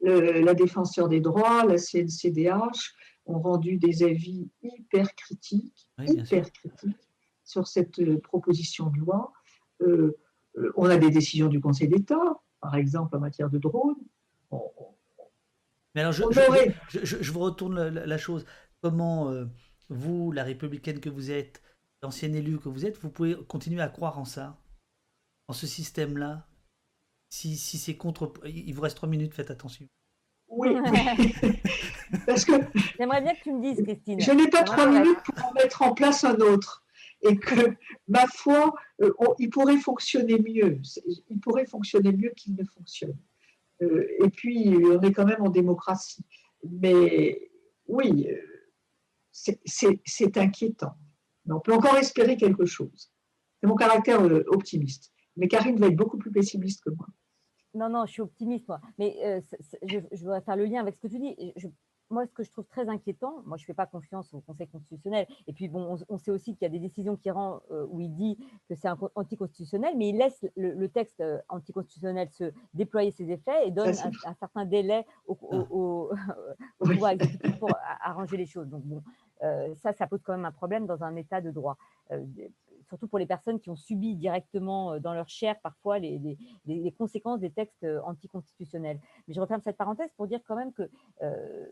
[0.00, 2.94] la défenseur des droits, la CNCDH
[3.26, 7.08] ont rendu des avis hyper critiques, hyper critiques
[7.44, 9.32] sur cette euh, proposition de loi.
[9.82, 10.16] Euh,
[10.76, 13.96] on a des décisions du Conseil d'État, par exemple en matière de drones.
[15.94, 16.22] Mais alors, je,
[17.04, 18.44] je, vous retourne la, chose.
[18.82, 19.32] Comment
[19.88, 21.62] vous, la républicaine que vous êtes,
[22.02, 24.58] l'ancien élu que vous êtes, vous pouvez continuer à croire en ça,
[25.48, 26.48] en ce système-là?
[27.30, 28.32] Si, si c'est contre.
[28.44, 29.88] Il vous reste trois minutes, faites attention.
[30.48, 30.70] Oui,
[32.26, 32.52] parce que.
[32.96, 34.20] J'aimerais bien que tu me dises, Christine.
[34.20, 36.84] Je n'ai pas trois minutes pour en mettre en place un autre.
[37.22, 37.74] Et que,
[38.06, 40.80] ma foi, euh, il pourrait fonctionner mieux.
[41.30, 43.16] Il pourrait fonctionner mieux qu'il ne fonctionne.
[43.82, 46.24] Euh, et puis, on est quand même en démocratie.
[46.68, 47.50] Mais
[47.86, 50.94] oui, euh, c'est inquiétant.
[51.46, 53.12] Mais on peut encore espérer quelque chose.
[53.60, 55.12] C'est mon caractère optimiste.
[55.36, 57.06] Mais Karine va être beaucoup plus pessimiste que moi.
[57.74, 58.80] Non, non, je suis optimiste, moi.
[58.98, 59.40] Mais euh,
[59.82, 61.36] je, je, faire le lien avec ce que tu dis.
[62.10, 64.68] Moi, ce que je trouve très inquiétant, moi, je ne fais pas confiance au Conseil
[64.68, 65.26] constitutionnel.
[65.46, 68.00] Et puis, bon, on, sait aussi qu'il y a des décisions qui rend euh, où
[68.00, 73.30] il dit que c'est anticonstitutionnel, mais il laisse le, texte euh, anticonstitutionnel se déployer ses
[73.30, 75.38] effets et donne un, certain délai au,
[75.70, 76.10] au,
[76.78, 77.70] pouvoir exécutif pour
[78.02, 78.68] arranger les choses.
[78.68, 79.02] Donc, bon,
[79.76, 81.76] ça, ça pose quand même un problème dans un état de droit
[82.88, 86.36] surtout pour les personnes qui ont subi directement euh, dans leur chair parfois les,
[86.96, 89.00] conséquences des textes euh, anticonstitutionnels.
[89.26, 90.88] Mais je referme cette parenthèse pour dire quand même que
[91.22, 91.66] euh,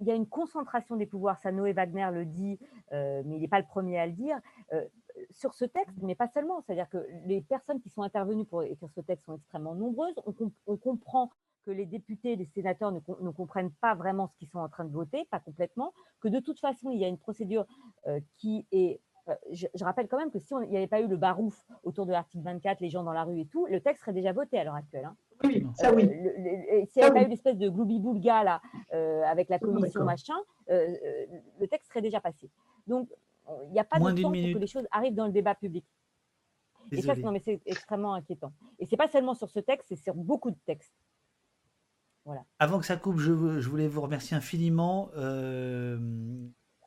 [0.00, 2.58] il y a une concentration des pouvoirs, ça Noé Wagner le dit,
[2.90, 4.40] mais il n'est pas le premier à le dire,
[5.28, 6.62] sur ce texte, mais pas seulement.
[6.62, 10.14] C'est-à-dire que les personnes qui sont intervenues pour écrire ce texte sont extrêmement nombreuses.
[10.66, 11.30] On, comprend
[11.66, 14.90] que les députés, les sénateurs ne, comprennent pas vraiment ce qu'ils sont en train de
[14.90, 17.66] voter, pas complètement, que de toute façon, il y a une procédure
[18.38, 21.16] qui est euh, je, rappelle quand même que si il n'y avait pas eu le
[21.16, 24.12] barouf autour de l'article 24, les gens dans la rue et tout, le texte serait
[24.12, 25.04] déjà voté à l'heure actuelle.
[25.04, 25.16] Hein.
[25.44, 26.04] Oui, ça oui.
[26.04, 28.60] Euh, s'il n'y avait pas eu l'espèce de gloubi-boulga là,
[28.92, 30.36] euh, avec la commission machin,
[30.68, 32.50] le texte serait déjà passé.
[32.86, 33.08] Donc,
[33.66, 35.84] il n'y a pas de temps pour que les choses arrivent dans le débat public.
[36.92, 38.52] Et ça, non, mais c'est extrêmement inquiétant.
[38.78, 40.94] Et c'est pas seulement sur ce texte, c'est sur beaucoup de textes.
[42.24, 42.44] Voilà.
[42.58, 45.10] Avant que ça coupe, je, voulais vous remercier infiniment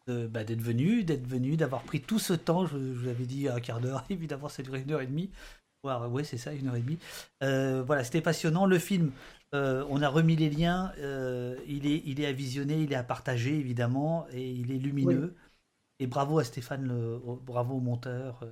[0.07, 2.65] bah, d'être venu, d'être venu, d'avoir pris tout ce temps.
[2.65, 5.30] Je, vous avais dit un quart d'heure, évidemment, c'est duré une heure et demie.
[5.83, 6.98] Ouais, c'est ça, une heure et demie.
[7.43, 8.65] Euh, voilà, c'était passionnant.
[8.65, 9.11] Le film,
[9.53, 10.93] euh, on a remis les liens.
[10.99, 14.77] Euh, il, est, il est à visionner, il est à partager, évidemment, et il est
[14.77, 15.35] lumineux.
[15.99, 18.45] Et bravo à Stéphane, le, bravo au monteur.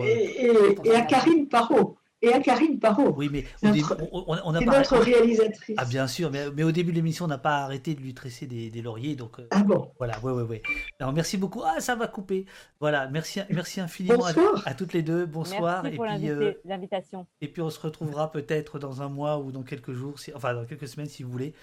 [0.00, 0.46] et,
[0.84, 3.14] et, à Karine Parot et à Karine Parot.
[3.16, 5.76] Oui, mais on, on, c'est notre réalisatrice.
[5.78, 8.14] Ah, bien sûr, mais, mais au début de l'émission, on n'a pas arrêté de lui
[8.14, 9.14] tresser des, des lauriers.
[9.16, 9.92] Donc, euh, ah bon?
[9.98, 10.62] Voilà, ouais, ouais, ouais.
[11.00, 11.62] Alors, merci beaucoup.
[11.64, 12.46] Ah, ça va couper.
[12.80, 14.24] Voilà, merci, merci infiniment
[14.64, 15.26] à, toutes les deux.
[15.26, 15.82] Bonsoir.
[15.82, 17.26] Merci pour euh, l'invitation.
[17.40, 20.64] et puis, on se retrouvera peut-être dans un mois ou dans quelques jours, enfin, dans
[20.64, 21.54] quelques semaines, si vous voulez,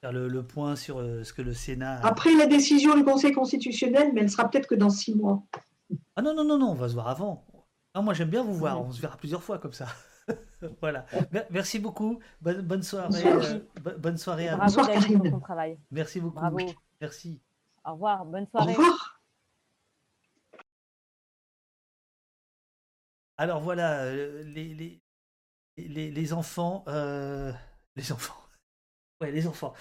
[0.00, 2.00] faire le, le point sur euh, ce que le Sénat.
[2.00, 5.42] a- Après la décision du Conseil constitutionnel, mais elle sera peut-être que dans six mois.
[6.16, 7.44] Ah non, non, non, non, on va se voir avant.
[7.94, 9.86] Non, moi j'aime bien vous voir, on se verra plusieurs fois comme ça.
[10.80, 11.06] voilà.
[11.32, 12.18] Mer- Merci beaucoup.
[12.40, 13.08] Bonne, bonne soirée.
[13.08, 13.44] Bonsoir.
[13.44, 14.86] euh, bo- bonne soirée à Bravo vous.
[14.86, 15.78] David pour ton travail.
[15.90, 16.36] Merci beaucoup.
[16.40, 16.58] Bravo.
[17.00, 17.40] Merci.
[17.84, 18.76] Au revoir, bonne soirée.
[23.38, 25.00] Alors voilà, euh, les, les,
[25.78, 27.52] les, les enfants, euh,
[27.96, 28.36] les enfants,
[29.20, 29.72] ouais, les enfants.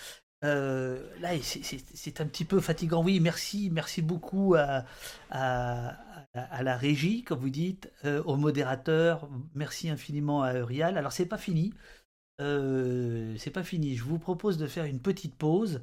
[0.45, 3.03] Euh, là, c'est- un petit peu fatigant.
[3.03, 4.85] Oui, merci, merci beaucoup à,
[5.33, 9.29] la régie, comme vous dites, euh, au modérateur.
[9.53, 10.97] Merci infiniment à Eurial.
[10.97, 11.73] Alors, c'est pas fini.
[12.41, 13.95] Euh, c'est pas fini.
[13.95, 15.81] Je vous propose de faire une petite pause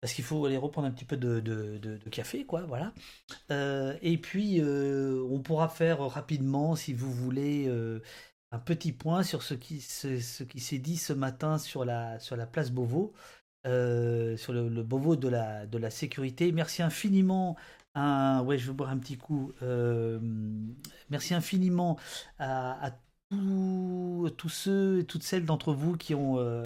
[0.00, 2.62] parce qu'il faut aller reprendre un petit peu de, café, quoi.
[2.62, 2.92] Voilà.
[3.50, 7.68] Euh, et puis, on pourra faire rapidement, si vous voulez,
[8.52, 12.18] un petit point sur ce qui, ce, ce qui s'est dit ce matin sur la,
[12.20, 13.14] sur la place Beauvau,
[13.64, 16.50] euh, sur le, le Beauvau de la, sécurité.
[16.52, 17.56] Merci infiniment.
[17.94, 19.52] À, ouais, je vais boire un petit coup.
[19.62, 20.18] Euh,
[21.10, 21.98] merci infiniment
[22.38, 22.90] à,
[23.30, 26.64] tous, ceux et toutes celles d'entre vous qui ont euh,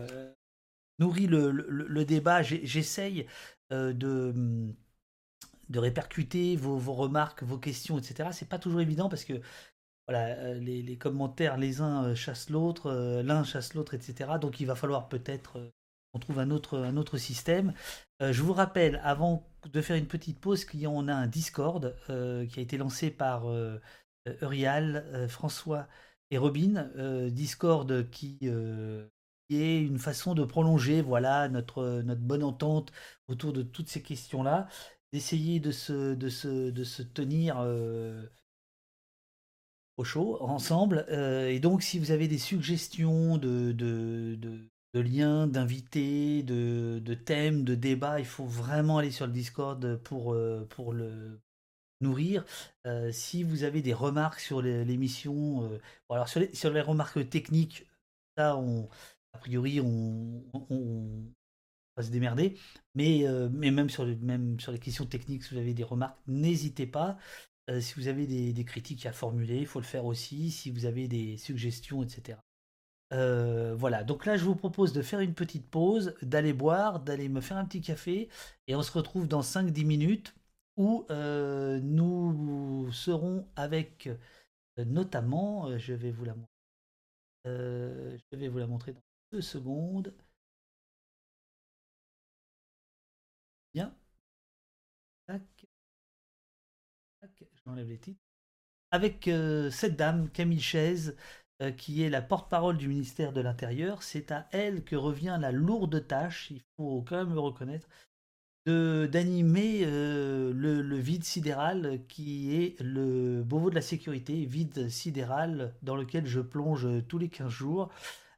[0.99, 2.43] nourri le, débat.
[2.43, 3.27] J'essaye
[3.71, 4.75] de
[5.75, 8.31] répercuter vos, remarques, vos questions, etc.
[8.33, 9.35] C'est pas toujours évident parce que
[10.09, 12.91] voilà, les, commentaires, les uns chassent l'autre,
[13.23, 14.31] l'un chasse l'autre, etc.
[14.41, 15.61] Donc il va falloir peut-être
[16.17, 17.75] qu'on trouve un autre, un autre système.
[18.23, 22.47] Euh, je vous rappelle, avant de faire une petite pause, en a un Discord euh,
[22.47, 23.79] qui a été lancé par euh,
[24.27, 25.89] euh, François
[26.31, 26.91] et Robin.
[27.31, 28.39] Discord qui,
[29.51, 32.93] est une façon de prolonger voilà, notre, notre bonne entente
[33.29, 34.67] autour de toutes ces questions-là
[35.13, 37.65] d'essayer de se, de se, de se tenir
[39.97, 41.07] au chaud ensemble.
[41.49, 47.75] Et donc, si vous avez des suggestions de, de, de liens, d'invités, de, thèmes, de
[47.75, 51.41] débats, il faut vraiment aller sur le Discord pour, euh, pour le
[52.01, 52.45] nourrir.
[52.87, 57.29] Euh, si vous avez des remarques sur l'émission, euh, alors sur les, sur les remarques
[57.29, 57.87] techniques,
[58.37, 58.89] ça, on,
[59.35, 60.43] a priori, on,
[61.97, 62.57] va se démerder.
[62.95, 66.19] Mais, mais même, sur le, même sur les questions techniques, si vous avez des remarques,
[66.27, 67.19] n'hésitez pas.
[67.81, 70.51] Si vous avez des critiques à formuler, il faut le faire aussi.
[70.51, 72.39] Si vous avez des suggestions, etc.
[73.13, 77.29] Euh, voilà, donc là je vous propose de faire une petite pause, d'aller boire, d'aller
[77.29, 78.29] me faire un petit café,
[78.67, 80.35] et on se retrouve dans 5-10 minutes
[80.77, 84.09] où euh, nous serons avec
[84.79, 86.51] euh, notamment, je vais vous la montrer,
[87.45, 89.03] je vais vous la montrer dans
[89.33, 90.13] deux secondes.
[93.75, 93.95] Bien.
[95.27, 95.67] Tac.
[97.77, 98.21] Les titres.
[98.93, 99.29] Avec
[99.71, 101.17] cette dame, Camille Chaise,
[101.63, 104.03] euh, qui est la porte-parole du ministère de l'Intérieur.
[104.03, 107.89] C'est à elle que revient la lourde tâche, il faut quand même le reconnaître,
[108.67, 115.95] d'animer euh, le, vide sidéral qui est le Beauvau de la sécurité, vide sidéral dans
[115.95, 117.91] lequel je plonge tous les 15 jours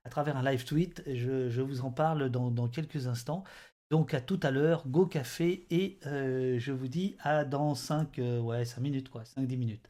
[0.04, 1.02] à travers un live tweet.
[1.06, 3.44] Je, vous en parle dans, quelques instants.
[3.90, 8.18] Donc à tout à l'heure, go café et euh, je vous dis à dans 5
[8.18, 9.88] euh, ouais, 5 minutes quoi, 5 10 minutes.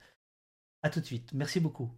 [0.83, 1.33] À tout de suite.
[1.35, 1.91] Merci beaucoup.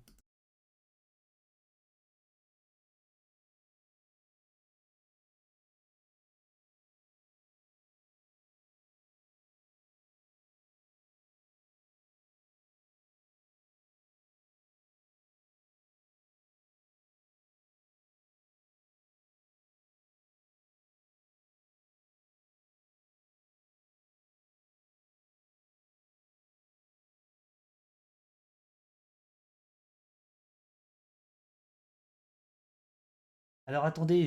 [33.70, 34.26] Alors attendez,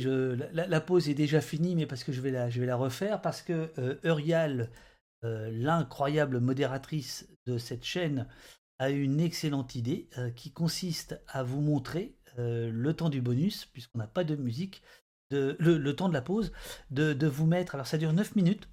[0.53, 3.99] la, pause est déjà finie, mais parce que je vais la, refaire, parce que euh,
[5.25, 8.25] euh, l'incroyable modératrice de cette chaîne,
[8.79, 13.65] a une excellente idée euh, qui consiste à vous montrer euh, le temps du bonus,
[13.65, 14.81] puisqu'on n'a pas de musique,
[15.29, 16.53] le, temps de la pause,
[16.89, 18.69] de, de vous mettre, alors ça dure 9 minutes,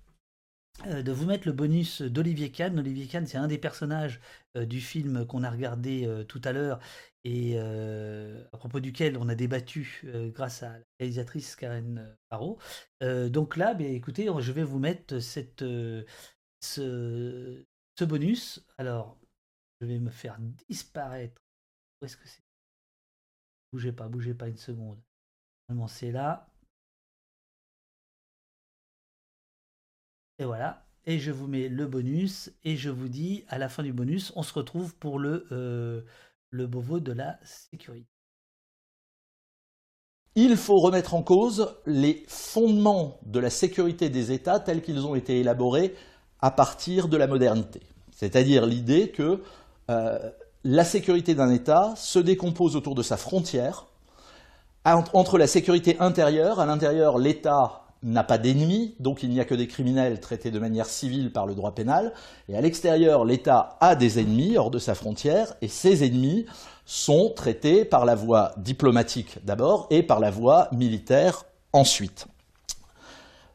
[0.86, 2.78] de vous mettre le bonus d'Olivier Kahn.
[2.78, 4.20] Olivier Kahn, c'est un des personnages
[4.56, 6.80] euh, du film qu'on a regardé euh, tout à l'heure
[7.24, 12.58] et euh, à propos duquel on a débattu euh, grâce à la réalisatrice Karen Parot.
[13.02, 15.14] Euh, donc là, ben, écoutez, je vais vous mettre
[15.62, 16.04] euh,
[16.60, 17.64] ce,
[17.98, 18.64] ce bonus.
[18.78, 19.18] Alors,
[19.80, 21.42] je vais me faire disparaître.
[22.00, 22.42] Où est-ce que c'est?
[23.72, 25.00] Bougez pas, bougez pas une seconde.
[25.68, 26.49] Normalement, c'est là.
[30.40, 30.82] Et voilà.
[31.06, 32.50] Et je vous mets le bonus.
[32.64, 36.00] Et je vous dis, à la fin du bonus, on se retrouve pour le, euh,
[36.48, 38.08] le de la sécurité.
[40.36, 45.14] il faut remettre en cause les fondements de la sécurité des États tels qu'ils ont
[45.14, 45.94] été élaborés
[46.40, 47.82] à partir de la modernité.
[48.12, 49.42] C'est-à-dire l'idée que
[49.90, 50.30] euh,
[50.64, 53.86] la sécurité d'un État se décompose autour de sa frontière,
[54.84, 59.54] entre la sécurité intérieure, à l'intérieur l'État n'a pas d'ennemis, donc il n'y a que
[59.54, 62.12] des criminels traités de manière civile par le droit pénal,
[62.48, 66.46] et à l'extérieur l'État a des ennemis hors de sa frontière, et ces ennemis
[66.86, 72.26] sont traités par la voie diplomatique d'abord et par la voie militaire ensuite.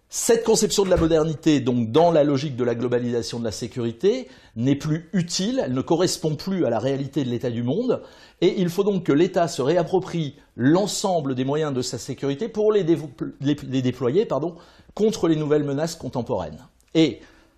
[0.09, 4.27] Cette conception de la modernité, donc dans la logique de la globalisation de la sécurité,
[4.55, 8.01] n'est plus utile, elle ne correspond plus à la réalité de l'état du monde,
[8.39, 12.71] et il faut donc que l'État se réapproprie l'ensemble des moyens de sa sécurité pour
[12.71, 14.27] les, déployer
[14.93, 16.59] contre les nouvelles menaces contemporaines.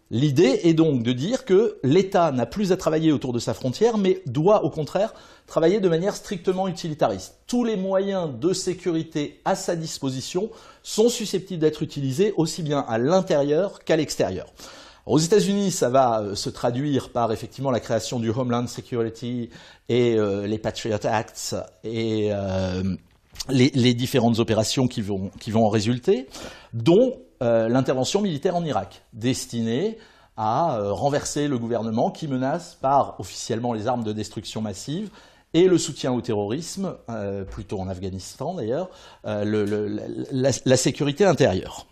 [0.09, 3.97] L'idée est donc de dire que l'État n'a plus à travailler autour de sa frontière,
[3.97, 5.13] mais doit au contraire
[5.47, 7.39] travailler de manière strictement utilitariste.
[7.45, 10.49] Tous les moyens de sécurité à sa disposition
[10.81, 14.47] sont susceptibles d'être utilisés aussi bien à l'intérieur qu'à l'extérieur.
[15.05, 19.49] Aux États-Unis, ça va euh, se traduire par effectivement la création du Homeland Security
[19.87, 21.55] et euh, les Patriot Acts
[21.85, 22.83] et euh,
[23.49, 26.27] les, différentes opérations qui vont, qui vont en résulter,
[26.73, 29.99] dont euh, l'intervention militaire en Irak, destinée
[30.37, 35.09] à euh, renverser le gouvernement qui menace par officiellement les armes de destruction massive
[35.53, 38.89] et le soutien au terrorisme, euh, plutôt en Afghanistan d'ailleurs,
[39.23, 41.85] la, sécurité intérieure.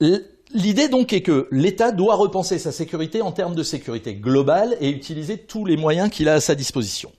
[0.00, 4.88] L'idée donc est que l'État doit repenser sa sécurité en termes de sécurité globale et
[4.88, 7.12] utiliser tous les moyens qu'il a à sa disposition.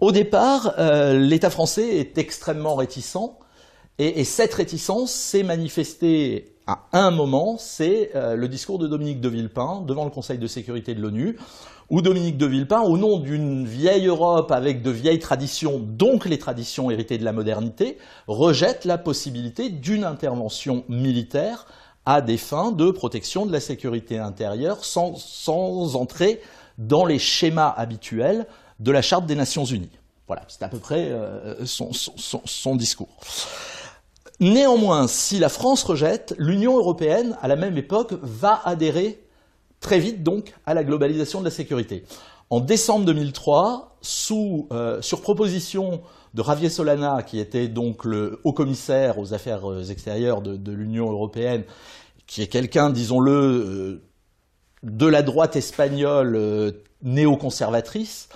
[0.00, 3.38] Au départ, l'État français est extrêmement réticent
[3.98, 9.28] et, cette réticence s'est manifestée à un moment, c'est euh, le discours de Dominique de
[9.28, 11.36] Villepin devant le Conseil de sécurité de l'ONU,
[11.90, 16.38] où Dominique de Villepin, au nom d'une vieille Europe avec de vieilles traditions, donc les
[16.38, 21.66] traditions héritées de la modernité, rejette la possibilité d'une intervention militaire
[22.06, 26.40] à des fins de protection de la sécurité intérieure sans, entrer
[26.78, 28.46] dans les schémas habituels
[28.80, 29.90] de la Charte des Nations Unies.
[30.26, 33.20] Voilà, c'est à peu près euh, son discours.
[34.40, 39.24] Néanmoins, si la France rejette, l'Union européenne, à la même époque, va adhérer
[39.80, 42.04] très vite donc à la globalisation de la sécurité.
[42.50, 43.98] En décembre 2003,
[44.72, 46.02] euh, sur proposition
[46.34, 51.10] de Javier Solana, qui était donc le haut commissaire aux affaires euh, extérieures de, l'Union
[51.10, 51.64] européenne,
[52.26, 54.02] qui est quelqu'un, disons-le, euh,
[54.82, 58.28] de la droite espagnole néoconservatrice,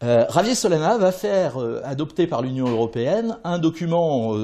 [0.00, 4.34] Javier Solana va faire adopter par l'Union européenne un document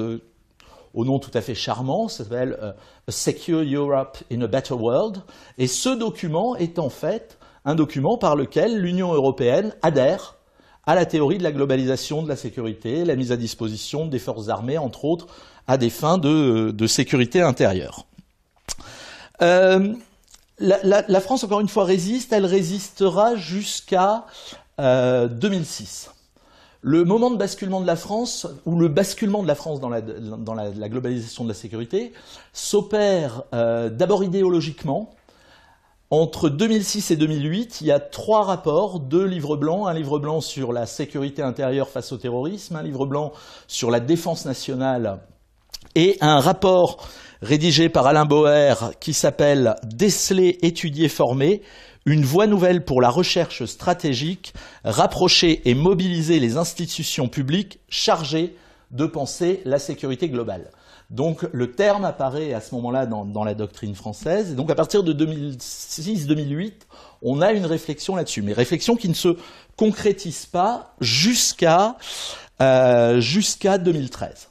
[0.93, 2.71] au nom tout à fait charmant, ça s'appelle euh,
[3.07, 5.21] A Secure Europe in a Better World.
[5.57, 10.37] Et ce document est en fait un document par lequel l'Union européenne adhère
[10.85, 14.49] à la théorie de la globalisation de la sécurité, la mise à disposition des forces
[14.49, 15.27] armées, entre autres,
[15.67, 18.05] à des fins de, sécurité intérieure.
[19.41, 19.93] Euh,
[20.57, 22.33] la, France, encore une fois, résiste.
[22.33, 24.25] Elle résistera jusqu'à
[24.79, 26.09] 2006.
[26.81, 29.99] Le moment de basculement de la France, ou le basculement de la France dans la,
[30.89, 32.13] globalisation de la sécurité,
[32.53, 35.09] s'opère euh, d'abord idéologiquement.
[36.09, 40.41] Entre 2006 et 2008, il y a trois rapports, deux livres blancs, un livre blanc
[40.41, 43.33] sur la sécurité intérieure face au terrorisme, un livre blanc
[43.67, 45.19] sur la défense nationale
[45.95, 47.05] et un rapport
[47.41, 51.61] rédigé par Alain Boer qui s'appelle Déceler, étudier, former,
[52.05, 54.53] une voie nouvelle pour la recherche stratégique,
[54.83, 58.55] rapprocher et mobiliser les institutions publiques chargées
[58.91, 60.71] de penser la sécurité globale.
[61.09, 64.51] Donc le terme apparaît à ce moment-là dans, la doctrine française.
[64.51, 66.73] Et donc à partir de 2006-2008,
[67.21, 69.35] on a une réflexion là-dessus, mais réflexion qui ne se
[69.75, 71.97] concrétise pas jusqu'à
[72.61, 74.49] euh, jusqu'à 2013.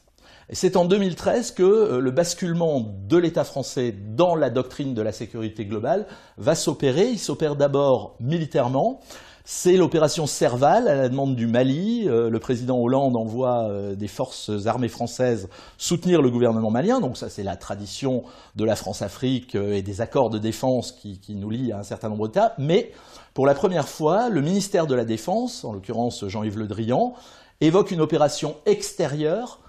[0.50, 5.12] C'est en 2013 que euh, le basculement de l'État français dans la doctrine de la
[5.12, 6.06] sécurité globale
[6.38, 7.10] va s'opérer.
[7.10, 9.00] Il s'opère d'abord militairement.
[9.44, 12.08] C'est l'opération Serval à la demande du Mali.
[12.08, 17.00] Euh, le président Hollande envoie euh, des forces armées françaises soutenir le gouvernement malien.
[17.00, 18.24] Donc ça, c'est la tradition
[18.56, 22.08] de la France-Afrique et des accords de défense qui, qui nous lient à un certain
[22.08, 22.54] nombre d'États.
[22.56, 22.92] Mais
[23.34, 27.12] pour la première fois, le ministère de la Défense, en l'occurrence Jean-Yves Le Drian,
[27.60, 29.60] évoque une opération extérieure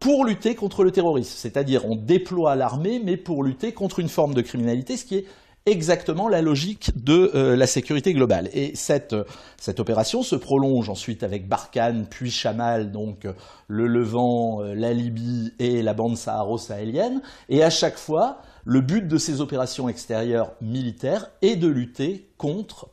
[0.00, 1.34] pour lutter contre le terrorisme.
[1.36, 5.26] C'est-à-dire on déploie l'armée, mais pour lutter contre une forme de criminalité, ce qui est
[5.70, 8.48] exactement la logique de euh, la sécurité globale.
[8.52, 9.14] Et cette,
[9.58, 13.32] cette opération se prolonge ensuite avec Barkhane, puis Chamal, donc euh,
[13.66, 17.20] le Levant, euh, la Libye et la bande saharo-sahélienne.
[17.48, 22.90] Et à chaque fois, le but de ces opérations extérieures militaires est de lutter contre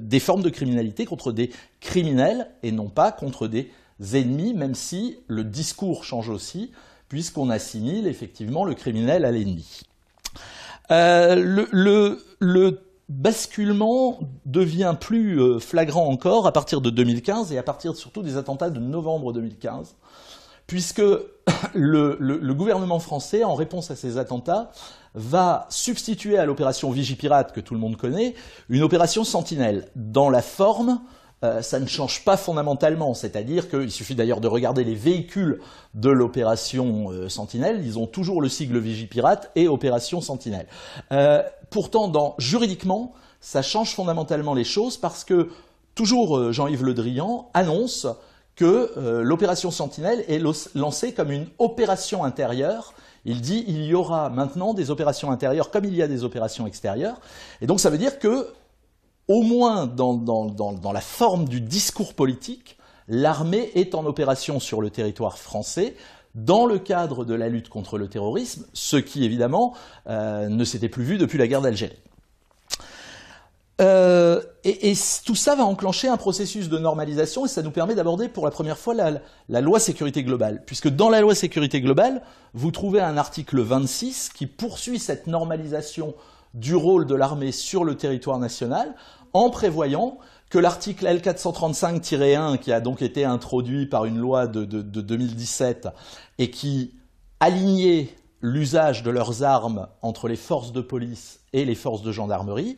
[0.00, 3.70] des formes de criminalité, contre des criminels et non pas contre des
[4.12, 6.72] ennemis, même si le discours change aussi,
[7.08, 9.82] puisqu'on assimile effectivement le criminel à l'ennemi.
[10.90, 17.58] Euh, le, le, le, basculement devient plus euh, flagrant encore à partir de 2015 et
[17.58, 19.94] à partir surtout des attentats de novembre 2015,
[20.66, 21.02] puisque
[21.74, 24.72] le gouvernement français, en réponse à ces attentats,
[25.16, 28.34] va substituer à l'opération Vigipirate que tout le monde connaît
[28.68, 29.88] une opération Sentinelle.
[29.96, 31.00] Dans la forme,
[31.44, 35.60] euh, ça ne change pas fondamentalement, c'est-à-dire qu'il suffit d'ailleurs de regarder les véhicules
[35.94, 40.66] de l'opération euh, Sentinelle, ils ont toujours le sigle Vigipirate et opération Sentinelle.
[41.12, 45.50] Euh, pourtant, dans, juridiquement, ça change fondamentalement les choses parce que
[45.94, 48.06] toujours Jean-Yves Le Drian annonce
[48.54, 50.42] que l'opération Sentinelle est
[50.74, 52.94] lancée comme une opération intérieure
[53.26, 56.66] il dit il y aura maintenant des opérations intérieures comme il y a des opérations
[56.66, 57.20] extérieures.
[57.60, 58.48] Et donc ça veut dire que,
[59.28, 65.38] au moins dans, la forme du discours politique, l'armée est en opération sur le territoire
[65.38, 65.96] français
[66.34, 69.74] dans le cadre de la lutte contre le terrorisme, ce qui évidemment
[70.06, 71.96] euh, ne s'était plus vu depuis la guerre d'Algérie.
[73.82, 74.94] Euh, et,
[75.26, 78.50] tout ça va enclencher un processus de normalisation et ça nous permet d'aborder pour la
[78.50, 80.62] première fois la, loi sécurité globale.
[80.64, 82.22] Puisque dans la loi sécurité globale,
[82.54, 86.14] vous trouvez un article 26 qui poursuit cette normalisation
[86.54, 88.94] du rôle de l'armée sur le territoire national
[89.32, 90.18] en prévoyant
[90.50, 95.88] que l'article L435-1 qui a donc été introduit par une loi de, de 2017
[96.38, 96.94] et qui
[97.40, 98.08] alignait
[98.40, 102.76] l'usage de leurs armes entre les forces de police et les forces de gendarmerie,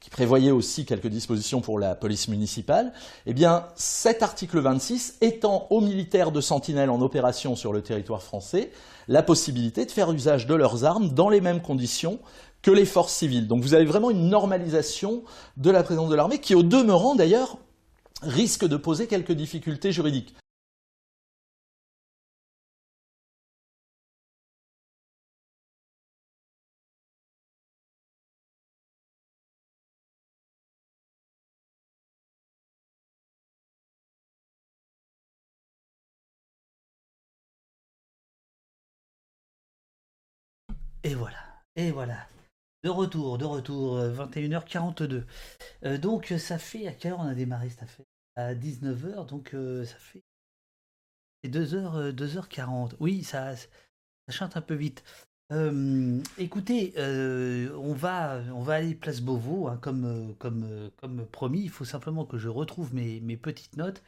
[0.00, 2.92] qui prévoyait aussi quelques dispositions pour la police municipale,
[3.24, 8.22] eh bien, cet article 26 étend aux militaires de Sentinelle en opération sur le territoire
[8.22, 8.70] français
[9.08, 12.18] la possibilité de faire usage de leurs armes dans les mêmes conditions
[12.64, 13.46] que les forces civiles.
[13.46, 15.22] Donc vous avez vraiment une normalisation
[15.58, 17.58] de la présence de l'armée qui, au demeurant d'ailleurs,
[18.22, 20.34] risque de poser quelques difficultés juridiques.
[41.04, 41.36] Et voilà,
[41.76, 42.16] et voilà.
[42.84, 45.02] De retour, de retour, 21h42.
[45.14, 45.22] Euh,
[45.86, 48.04] euh, donc ça fait, à quelle heure on a démarré cette affaire?
[48.36, 50.22] À 19h, donc euh, ça fait
[51.46, 52.92] 2h, 2h40.
[53.00, 53.66] Oui, ça, ça
[54.28, 55.02] chante un peu vite.
[56.36, 61.62] écoutez, on, va, on va aller place Beauvau, hein, comme, comme, comme promis.
[61.62, 64.02] Il faut simplement que je retrouve mes, mes petites notes.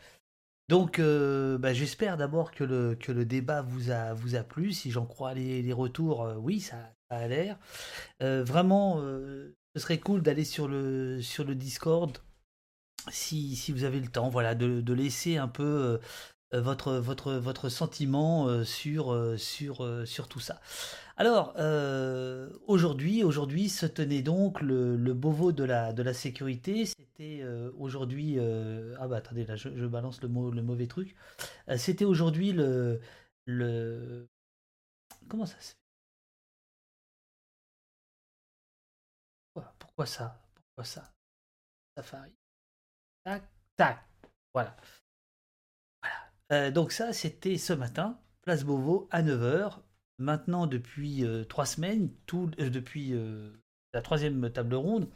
[0.69, 4.73] Donc, euh, bah, j'espère d'abord que le, débat vous a, plu.
[4.73, 7.59] Si j'en crois les, retours, euh, oui, ça, a l'air.
[8.23, 12.19] Euh, vraiment, ce serait cool d'aller sur le, sur Discord
[13.13, 16.01] si, si vous avez le temps, voilà, de laisser un peu
[16.61, 20.61] votre, votre, votre sentiment sur, sur, sur tout ça.
[21.19, 26.85] Alors, euh, aujourd'hui, aujourd'hui se tenait donc le, le Beauvau de la, de la sécurité.
[26.85, 28.35] C'était euh, aujourd'hui.
[28.39, 31.17] Euh, ah bah attendez, là je, balance le, le mauvais truc.
[31.79, 33.01] C'était aujourd'hui le,
[33.47, 34.29] le.
[35.29, 35.77] Comment ça se fait?
[39.79, 40.39] Pourquoi ça?
[40.55, 41.15] Pourquoi ça?
[41.97, 42.33] Safari.
[43.25, 43.43] Tac,
[43.77, 44.05] tac.
[44.53, 44.77] Voilà.
[46.51, 46.71] Voilà.
[46.71, 49.81] donc ça, c'était ce matin, place Beauvau à 9h
[50.19, 53.51] maintenant depuis euh, trois semaines, tout, euh, depuis euh,
[53.93, 55.09] la troisième table ronde,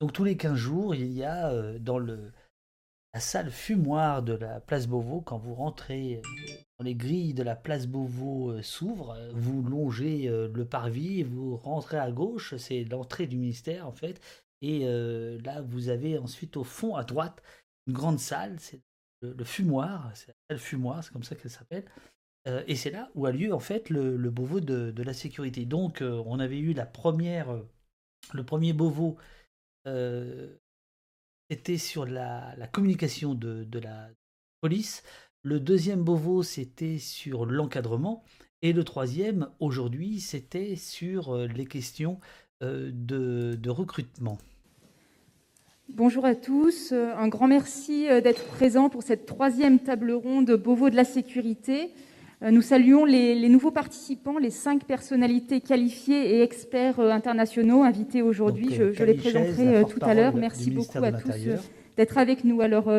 [0.00, 4.86] donc tous les 15 jours, il y a dans la salle fumoir de la place
[4.86, 6.22] Beauvau, quand vous rentrez
[6.78, 12.10] dans les grilles de la place Beauvau s'ouvrent, vous longez le parvis, vous rentrez à
[12.10, 14.22] gauche, c'est l'entrée du ministère en fait,
[14.62, 14.86] et
[15.44, 17.42] là vous avez ensuite au fond à droite
[17.86, 18.80] une grande salle, c'est
[19.20, 21.84] le, fumoir, c'est salle fumoir, c'est comme ça qu'elle s'appelle,
[22.48, 25.66] euh, et c'est là où a lieu en fait le, Beauvau de, la sécurité.
[25.66, 27.68] Donc euh, on avait eu la première, euh,
[28.32, 29.18] le premier Beauvau,
[31.50, 34.08] c'était sur la, communication de, la
[34.60, 35.02] police.
[35.42, 38.24] Le deuxième Beauvau, c'était sur l'encadrement.
[38.62, 42.20] Et le troisième, aujourd'hui, c'était sur les questions
[42.60, 44.38] de recrutement.
[45.94, 50.96] Bonjour à tous, un grand merci d'être présent pour cette troisième table ronde Beauvau de
[50.96, 51.90] la sécurité.
[52.42, 58.22] Euh, nous saluons les, nouveaux participants, les cinq personnalités qualifiées et experts euh, internationaux invités
[58.22, 58.68] aujourd'hui.
[58.72, 60.34] Je, euh, les présenterai tout à l'heure.
[60.34, 61.30] Merci beaucoup à tous
[61.96, 62.62] d'être avec nous.
[62.62, 62.90] Alors,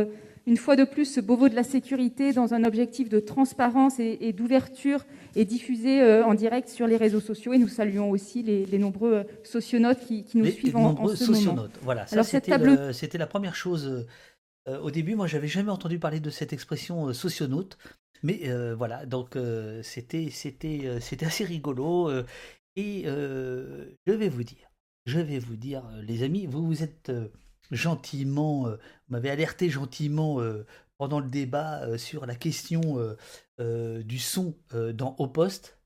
[0.48, 4.34] une fois de plus, ce Beauvau de la sécurité, dans un objectif de transparence et,
[4.34, 5.06] d'ouverture,
[5.36, 7.54] est diffusé en direct sur les réseaux sociaux.
[7.54, 11.68] Et nous saluons aussi les, nombreux socionautes qui, nous suivent en, ce moment.
[11.84, 12.92] Voilà, c'était table...
[13.14, 14.08] la première chose
[14.68, 17.78] au début, moi, j'avais jamais entendu parler de cette expression socionaute,
[18.24, 19.38] mais voilà, donc
[19.84, 22.10] c'était c'était c'était assez rigolo
[22.76, 24.72] et je vais vous dire,
[25.06, 27.12] je vais vous dire, les amis, vous vous êtes
[27.72, 28.78] gentiment, vous
[29.10, 30.40] m'avez alerté gentiment
[30.98, 33.16] pendant le débat sur la question
[33.60, 34.56] du son
[34.94, 35.78] dans Au Poste.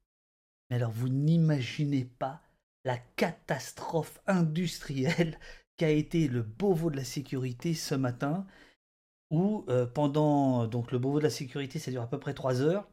[0.69, 2.41] Mais alors, vous n'imaginez pas
[2.85, 5.39] la catastrophe industrielle
[5.77, 8.45] qu'a été le Beauvau de la sécurité ce matin,
[9.31, 12.61] où euh, pendant donc le Beauvau de la sécurité, ça dure à peu près trois
[12.61, 12.87] heures.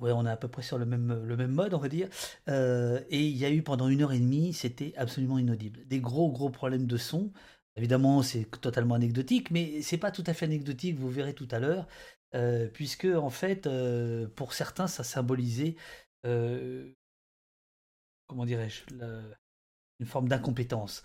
[0.00, 2.08] Ouais, on est à peu près sur le même, le même mode, on va dire.
[2.48, 5.86] Euh, et il y a eu pendant une heure et demie, c'était absolument inaudible.
[5.86, 7.32] Des gros, gros problèmes de son.
[7.76, 11.58] Évidemment, c'est totalement anecdotique, mais c'est pas tout à fait anecdotique, vous verrez tout à
[11.58, 11.88] l'heure,
[12.34, 13.68] euh, puisque en fait,
[14.36, 15.76] pour certains, ça symbolisait,
[18.26, 18.84] comment dirais-je,
[20.00, 21.02] une forme d'incompétence.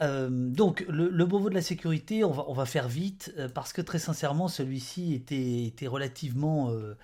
[0.00, 3.82] Euh, donc le, le, Beauvau de la sécurité, on va, faire vite euh, parce que
[3.82, 6.96] très sincèrement, celui-ci était, relativement euh,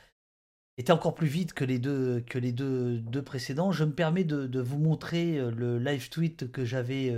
[0.79, 3.73] était encore plus vite que les deux que les deux, précédents.
[3.73, 7.13] Je me permets de vous montrer le live tweet que j'avais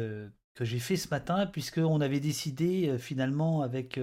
[0.57, 4.01] que j'ai fait ce matin puisque on avait décidé finalement avec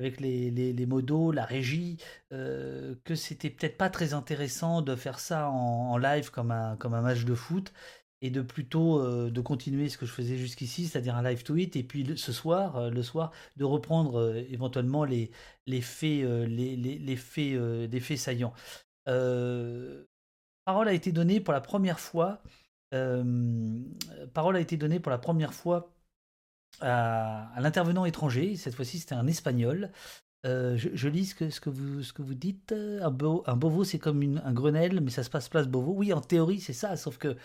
[0.00, 1.96] avec les, les, modos, la régie,
[2.30, 7.00] que c'était peut-être pas très intéressant de faire ça en, live comme un, comme un
[7.00, 7.72] match de foot
[8.20, 11.76] et de plutôt euh, de continuer ce que je faisais jusqu'ici, c'est-à-dire un live tweet,
[11.76, 15.30] et puis ce soir, euh, le soir, de reprendre euh, éventuellement les,
[15.66, 17.16] les faits, les, les, les,
[18.00, 18.54] faits saillants.
[20.64, 22.42] parole a été donnée pour la première fois.
[22.90, 25.92] Parole a été donnée pour la première fois
[26.80, 28.56] à, l'intervenant étranger.
[28.56, 29.90] Cette fois-ci, c'était un espagnol.
[30.44, 32.72] Je, je, lis ce que, vous, dites.
[32.72, 35.92] Un, beau, Beauvau, c'est comme une, un Grenelle, mais ça se passe place Beauvau.
[35.92, 37.36] Oui, en théorie, c'est ça, sauf que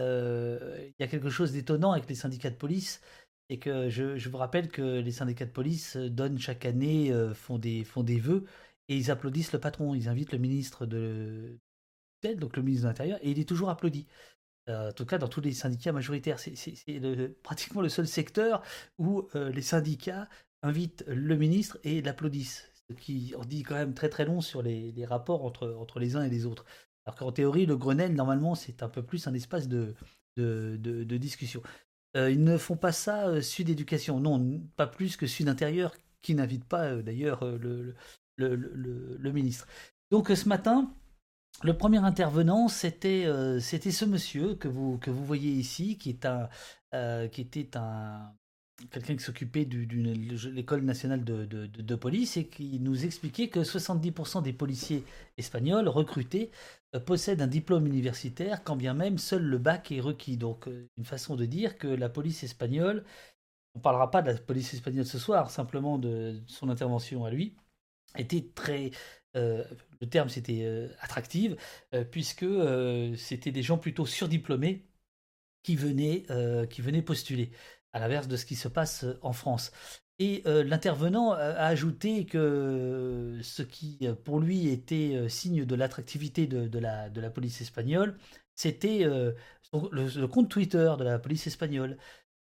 [0.00, 3.00] euh, il y a quelque chose d'étonnant avec les syndicats de police.
[3.48, 7.58] Et que je, vous rappelle que les syndicats de police donnent chaque année, euh, font,
[7.58, 8.44] des, font des vœux,
[8.88, 9.94] et ils applaudissent le patron.
[9.94, 11.58] Ils invitent le ministre de
[12.36, 14.06] donc le ministre de l'Intérieur, et il est toujours applaudi.
[14.68, 16.74] Euh, en tout cas, dans tous les syndicats majoritaires, c'est
[17.42, 18.62] pratiquement le seul secteur
[18.98, 20.28] où les syndicats
[20.62, 22.70] invitent le ministre et l'applaudissent.
[22.90, 26.24] Ce qui en dit quand même très très long sur les, rapports entre, les uns
[26.24, 26.64] et les autres.
[27.06, 29.94] Alors qu'en théorie, le Grenelle, normalement, c'est un peu plus un espace de,
[30.36, 31.62] discussion.
[32.16, 35.94] Euh, ils ne font pas ça euh, Sud Éducation, non, pas plus que Sud Intérieur,
[36.22, 37.94] qui n'invite pas euh, d'ailleurs le,
[38.36, 39.68] le, le, le, ministre.
[40.10, 40.92] Donc ce matin,
[41.62, 43.26] le premier intervenant, c'était
[43.60, 46.48] c'était ce monsieur que vous que vous voyez ici, qui est un
[47.28, 48.32] qui était un
[48.88, 54.52] quelqu'un qui s'occupait de l'école nationale de, police et qui nous expliquait que 70% des
[54.52, 55.04] policiers
[55.36, 56.50] espagnols recrutés
[56.94, 60.36] euh, possèdent un diplôme universitaire, quand bien même seul le bac est requis.
[60.36, 63.04] Donc euh, une façon de dire que la police espagnole,
[63.74, 67.30] on ne parlera pas de la police espagnole ce soir, simplement de son intervention à
[67.30, 67.54] lui,
[68.16, 68.90] était très,
[69.36, 69.64] euh,
[70.00, 71.56] le terme c'était attractive,
[72.10, 72.46] puisque
[73.16, 74.86] c'était des gens plutôt surdiplômés
[75.62, 76.24] qui venaient,
[76.70, 77.52] qui venaient postuler
[77.92, 79.72] à l'inverse de ce qui se passe euh, en France.
[80.18, 86.46] Et euh, l'intervenant a ajouté que ce qui, euh, pour lui, était signe de l'attractivité
[86.46, 88.18] de, la, de la police espagnole,
[88.54, 91.96] c'était le, compte Twitter de la police espagnole.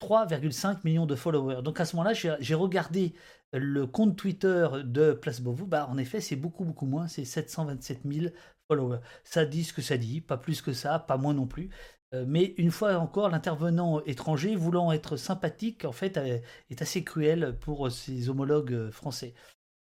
[0.02, 1.62] 3,5 millions de followers.
[1.62, 3.14] Donc à ce moment-là, j'ai regardé
[3.54, 5.66] le compte Twitter de Place Beauvau.
[5.66, 7.08] Bah, en effet, c'est beaucoup, beaucoup moins.
[7.08, 8.28] C'est 727 000
[8.68, 9.00] followers.
[9.24, 11.70] Ça dit ce que ça dit, pas plus que ça, pas moins non plus.
[12.14, 17.04] Euh, mais une fois encore, l'intervenant étranger, voulant être sympathique, en fait, euh, est assez
[17.04, 19.34] cruel pour ses homologues euh, français.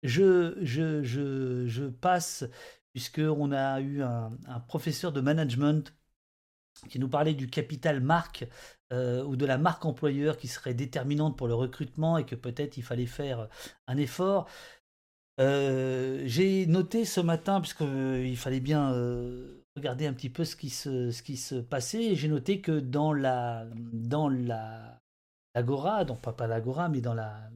[0.03, 2.45] Je, je, je, je passe,
[2.93, 4.31] puisqu'on a eu un,
[4.69, 5.95] professeur de management
[6.89, 8.47] qui nous parlait du capital marque
[8.93, 12.83] ou de la marque employeur qui serait déterminante pour le recrutement et que peut-être il
[12.83, 13.49] fallait faire
[13.87, 14.49] un effort.
[15.39, 18.93] J'ai noté ce matin, puisqu'il fallait bien
[19.77, 23.13] regarder un petit peu ce qui se, ce qui se passait j'ai noté que dans
[23.13, 25.01] la dans la
[25.55, 27.51] l'agora, donc pas, pas l'agora, mais dans la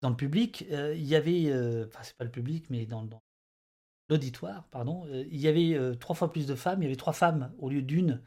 [0.00, 3.04] dans le public, euh, il y avait, euh, enfin c'est pas le public, mais dans,
[3.04, 3.22] dans
[4.08, 7.12] l'auditoire, pardon, euh, il y avait trois fois plus de femmes, il y avait trois
[7.12, 8.22] femmes au lieu d'une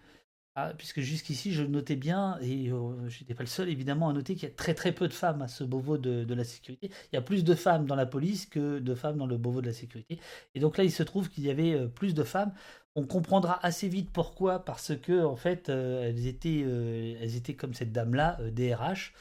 [0.55, 4.13] ah, puisque jusqu'ici, je notais bien, et euh, je n'étais pas le seul évidemment à
[4.13, 6.43] noter qu'il y a très très peu de femmes à ce Beauvau de, de, la
[6.43, 6.91] sécurité.
[7.11, 9.61] Il y a plus de femmes dans la police que de femmes dans le Beauvau
[9.61, 10.19] de la sécurité.
[10.53, 12.53] Et donc là, il se trouve qu'il y avait euh, plus de femmes.
[12.95, 17.73] On comprendra assez vite pourquoi, parce que en fait, euh, elles, étaient, elles étaient comme
[17.73, 19.13] cette dame-là, DRH,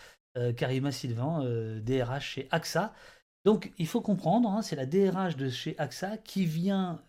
[0.56, 1.44] Karima Sylvain,
[1.80, 2.92] DRH chez AXA.
[3.44, 7.00] Donc il faut comprendre, hein, c'est la DRH de chez AXA qui vient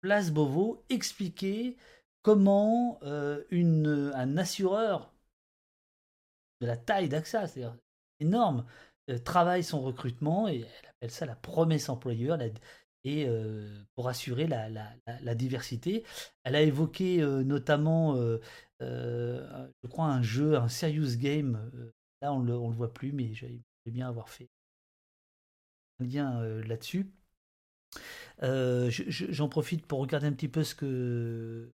[0.00, 1.76] place Beauvau expliquer
[2.26, 5.14] comment euh, une, un assureur
[6.60, 7.78] de la taille d'AXA, c'est-à-dire
[8.18, 8.66] énorme,
[9.24, 12.36] travaille son recrutement et elle appelle ça la promesse employeur.
[13.04, 13.28] et
[13.94, 16.04] pour assurer la, diversité.
[16.42, 18.16] Elle a évoqué notamment,
[18.80, 21.70] je crois, un jeu, un serious game.
[22.22, 24.48] là, on ne le voit plus, mais j'aimerais bien avoir fait
[26.00, 27.08] un lien là-dessus.
[28.40, 31.70] J'en profite pour regarder un petit peu ce que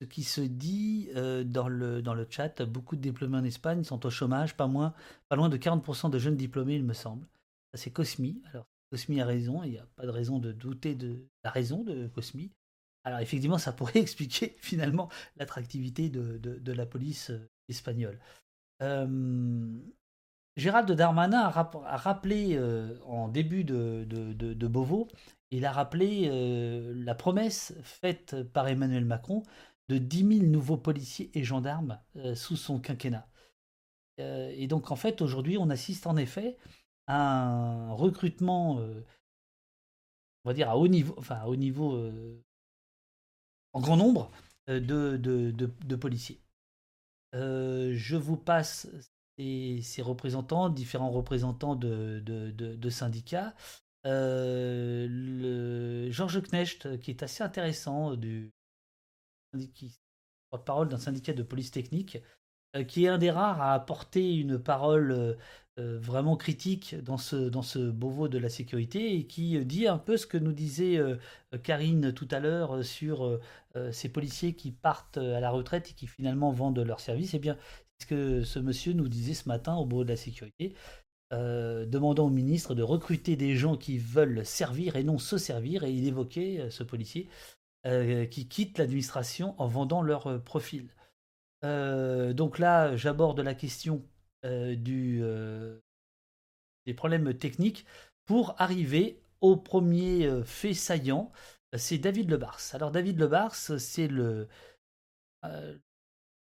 [0.00, 1.08] ce qui se dit
[1.44, 2.62] dans, le, dans le chat.
[2.62, 4.94] Beaucoup de diplômés en Espagne sont au chômage, pas, moins,
[5.28, 7.26] pas loin de 40% de jeunes diplômés, il me semble.
[7.74, 8.42] C'est Cosmi.
[8.50, 11.82] Alors, Cosmi a raison, il n'y a pas de raison de douter de la raison
[11.82, 12.50] de Cosmi.
[13.04, 17.32] Alors, effectivement, ça pourrait expliquer finalement l'attractivité de, de, la police
[17.68, 18.18] espagnole.
[20.56, 22.58] Gérald Darmanin a, rappelé
[23.04, 25.08] en début de, de, Beauvau,
[25.50, 26.30] il a rappelé
[26.94, 29.42] la promesse faite par Emmanuel Macron
[29.88, 32.00] de 10 000 nouveaux policiers et gendarmes
[32.34, 33.28] sous son quinquennat.
[34.18, 36.56] et donc en fait aujourd'hui on assiste en effet
[37.06, 39.04] à un recrutement, on
[40.44, 42.10] va dire à haut niveau, enfin à niveau,
[43.72, 44.32] en grand nombre
[44.66, 46.40] de, policiers.
[47.32, 48.88] je vous passe
[49.38, 53.54] ces, représentants, différents représentants de, syndicats.
[54.04, 55.08] Georges
[56.42, 58.52] Knecht, qui est assez intéressant, du
[60.50, 62.18] porte-parole d'un syndicat de police technique,
[62.76, 65.34] euh, qui est un des rares à apporter une parole euh,
[65.78, 70.16] euh, vraiment critique dans ce, dans ce de la sécurité et qui dit un peu
[70.16, 70.98] ce que nous disait
[71.62, 73.38] Karine tout à l'heure sur
[73.92, 77.34] ces policiers qui partent à la retraite et qui finalement vendent leurs services.
[77.34, 77.58] Eh bien,
[77.98, 80.74] c'est ce que ce monsieur nous disait ce matin au Beauvau de la sécurité.
[81.30, 85.92] demandant au ministre de recruter des gens qui veulent servir et non se servir, et
[85.92, 87.28] il évoquait, ce policier,
[87.86, 90.88] euh, qui quittent l'administration en vendant leur euh, profil.
[91.64, 94.04] Euh, donc là, j'aborde la question
[94.42, 95.80] des
[96.96, 97.84] problèmes techniques
[98.26, 101.32] pour arriver au premier fait saillant.
[101.76, 102.60] C'est David Lebars.
[102.74, 104.46] Alors David Lebars, c'est le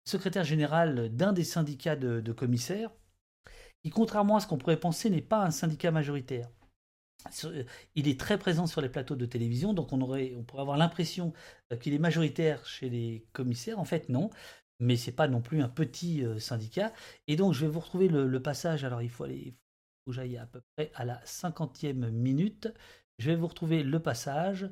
[0.05, 2.89] secrétaire général d'un des syndicats de commissaires,
[3.83, 6.49] qui, contrairement à ce qu'on pourrait penser, n'est pas un syndicat majoritaire.
[7.45, 7.63] Euh,
[7.95, 10.77] il est très présent sur les plateaux de télévision, donc on, aurait, on pourrait avoir
[10.77, 11.33] l'impression
[11.71, 13.79] euh, qu'il est majoritaire chez les commissaires.
[13.79, 14.29] En fait, non,
[14.79, 16.91] mais c'est pas non plus un petit euh, syndicat.
[17.27, 18.83] Et donc, je vais vous retrouver le, passage.
[18.83, 19.55] Alors, il faut aller,
[20.05, 22.67] que j'aille à peu près à la cinquantième minute.
[23.19, 24.69] Je vais vous retrouver le passage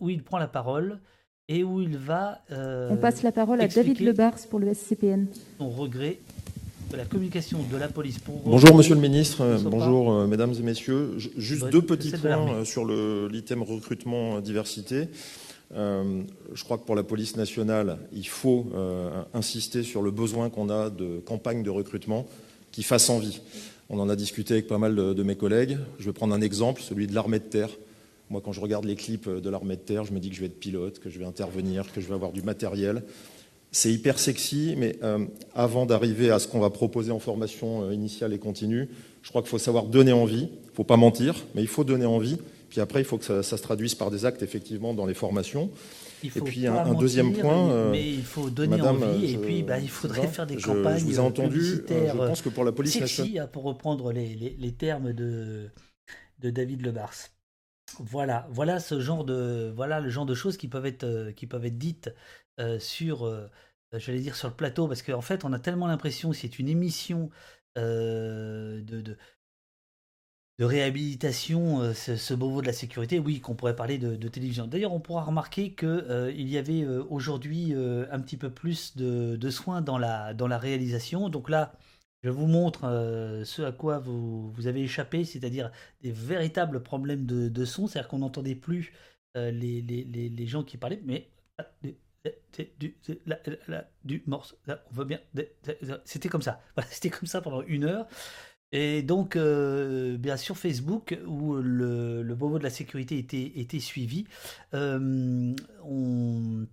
[0.00, 1.02] où il prend la parole
[1.48, 2.42] et où il va.
[2.48, 5.28] on passe la parole à David Lebars pour le SCPN.
[5.58, 6.18] Son regret
[6.94, 8.40] la communication de la police pour...
[8.44, 11.14] Bonjour Monsieur le Ministre, bonjour euh, Mesdames et Messieurs.
[11.36, 15.08] Juste deux petits points euh, sur l'item recrutement euh, diversité.
[15.72, 18.66] je crois que pour la police nationale, il faut
[19.34, 22.26] insister sur le besoin qu'on a de campagnes de recrutement
[22.70, 23.40] qui fassent envie.
[23.88, 25.78] On en a discuté avec pas mal de, de mes collègues.
[25.98, 27.70] Je vais prendre un exemple, celui de l'armée de terre.
[28.30, 30.40] Moi, quand je regarde les clips de l'armée de terre, je me dis que je
[30.40, 33.02] vais être pilote, que je vais intervenir, que je vais avoir du matériel.
[33.76, 37.92] C'est hyper sexy, mais euh, avant d'arriver à ce qu'on va proposer en formation euh,
[37.92, 38.88] initiale et continue,
[39.20, 40.48] je crois qu'il faut savoir donner envie.
[40.50, 42.38] Il ne faut pas mentir, mais il faut donner envie.
[42.70, 45.70] Puis après, il faut que ça, se traduise par des actes, effectivement, dans les formations.
[46.24, 49.90] et puis un, deuxième point, euh, mais il faut donner envie et puis bah, il
[49.90, 50.98] faudrait faire des campagnes.
[51.00, 51.60] Je vous ai entendu.
[51.86, 55.68] je pense que pour la police nationale, hein, pour reprendre les, les, termes de,
[56.38, 57.28] de David Lebars.
[58.00, 61.66] Voilà, voilà ce genre de voilà le genre de choses qui peuvent être qui peuvent
[61.66, 62.08] être dites
[62.78, 63.30] sur
[63.92, 66.68] j'allais dire sur le plateau, parce qu'en fait, on a tellement l'impression que c'est une
[66.68, 67.30] émission
[67.78, 69.16] euh, de, de,
[70.64, 74.66] réhabilitation, euh, ce, beau mot de la sécurité, oui, qu'on pourrait parler de, télévision.
[74.66, 79.98] D'ailleurs, on pourra remarquer qu'il y avait aujourd'hui un petit peu plus de, soins dans
[79.98, 81.28] la, dans la réalisation.
[81.28, 81.72] Donc là,
[82.22, 82.80] je vous montre
[83.44, 88.18] ce à quoi vous, vous avez échappé, c'est-à-dire des véritables problèmes de, son, c'est-à-dire qu'on
[88.20, 88.92] n'entendait plus
[89.34, 91.28] les, les, les, gens qui parlaient, mais
[92.78, 92.96] du,
[94.04, 95.20] du morceau, on veut bien.
[96.04, 96.60] C'était comme ça.
[96.90, 98.06] c'était comme ça pendant une heure.
[98.72, 104.26] Et donc, euh, bien sur Facebook, où le, le Beauvau de la sécurité était, suivi,
[104.74, 106.66] euh, on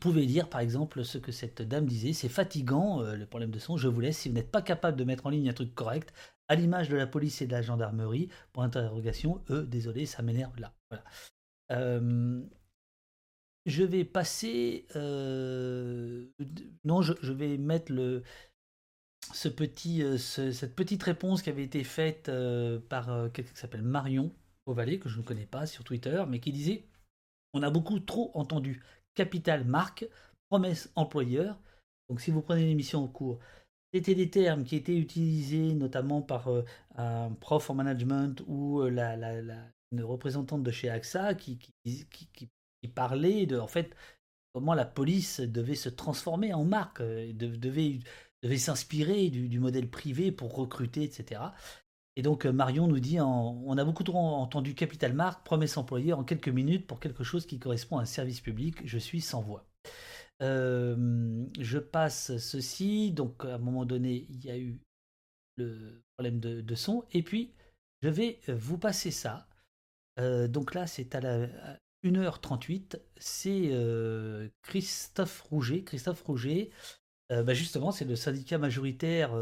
[0.00, 3.58] pouvait lire par exemple ce que cette dame disait c'est fatigant euh, le problème de
[3.58, 5.74] son, je vous laisse, si vous n'êtes pas capable de mettre en ligne un truc
[5.74, 6.12] correct,
[6.48, 10.58] à l'image de la police et de la gendarmerie, pour interrogation, eux, désolé, ça m'énerve
[10.60, 10.74] là.
[10.90, 11.04] Voilà
[13.70, 14.86] je vais passer.
[14.96, 16.26] Euh,
[16.84, 18.22] non, je, vais mettre le,
[19.32, 23.82] ce petit, euh, cette petite réponse qui avait été faite euh, par quelqu'un qui s'appelle
[23.82, 24.32] Marion
[24.66, 26.84] Ovalet, que je ne connais pas sur Twitter, mais qui disait
[27.54, 28.82] On a beaucoup trop entendu
[29.14, 30.06] capital marque,
[30.50, 31.58] promesse employeur.
[32.08, 33.38] Donc si vous prenez l'émission en cours,
[33.94, 36.48] c'était des termes qui étaient utilisés notamment par
[36.96, 39.16] un prof en management ou la,
[39.92, 42.48] une représentante de chez AXA qui, qui
[42.88, 43.94] parlait de, en fait,
[44.54, 47.98] comment la police devait se transformer en marque, devait,
[48.42, 51.40] devait s'inspirer du, du, modèle privé pour recruter, etc.
[52.16, 56.12] Et donc euh, Marion nous dit, on a beaucoup trop entendu capital marque, promesse employée
[56.12, 59.40] en quelques minutes pour quelque chose qui correspond à un service public, je suis sans
[59.40, 59.66] voix.
[60.42, 64.80] Euh, je passe ceci, donc à un moment donné, il y a eu
[65.56, 67.52] le problème de, son, et puis
[68.02, 69.46] je vais vous passer ça.
[70.18, 71.48] Euh, donc là, c'est à la
[72.04, 73.70] 1h38, c'est
[74.62, 75.82] Christophe Rouget.
[75.82, 76.70] Christophe Rouget,
[77.28, 79.34] bah, justement, c'est le syndicat majoritaire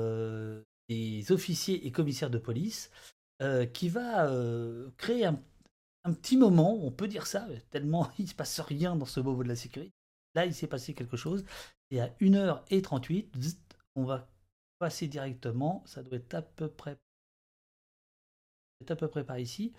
[0.88, 2.90] des officiers et commissaires de police,
[3.42, 5.40] euh, qui va euh, créer un,
[6.14, 9.44] petit moment, on peut dire ça, tellement il ne se passe rien dans ce Beauvau
[9.44, 9.92] de la sécurité.
[10.34, 11.44] Là, il s'est passé quelque chose,
[11.90, 13.28] et à 1h38,
[13.94, 14.28] on va
[14.78, 16.96] passer directement, ça doit être à peu près,
[18.88, 19.72] à peu près par ici,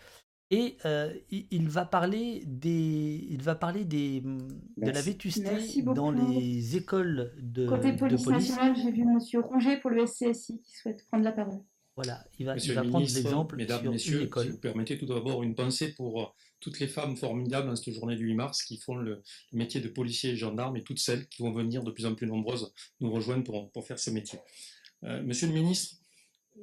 [0.51, 5.43] et euh, il, va parler des, il va parler des, de la vétusté
[5.83, 9.19] dans les écoles de, Côté police, nationale, j'ai vu M.
[9.41, 11.59] Ronget pour le SCSI qui souhaite prendre la parole.
[11.95, 14.45] Voilà, il va, il va prendre l'exemple mesdames, sur messieurs, une école.
[14.45, 16.25] Si vous permettez tout d'abord une pensée pour euh,
[16.61, 19.21] toutes les femmes formidables dans cette journée du 8 mars qui font le,
[19.51, 22.25] métier de policier et gendarme et toutes celles qui vont venir de plus en plus
[22.25, 24.39] nombreuses nous rejoindre pour, pour faire ce métier.
[25.03, 25.97] Euh, monsieur le ministre,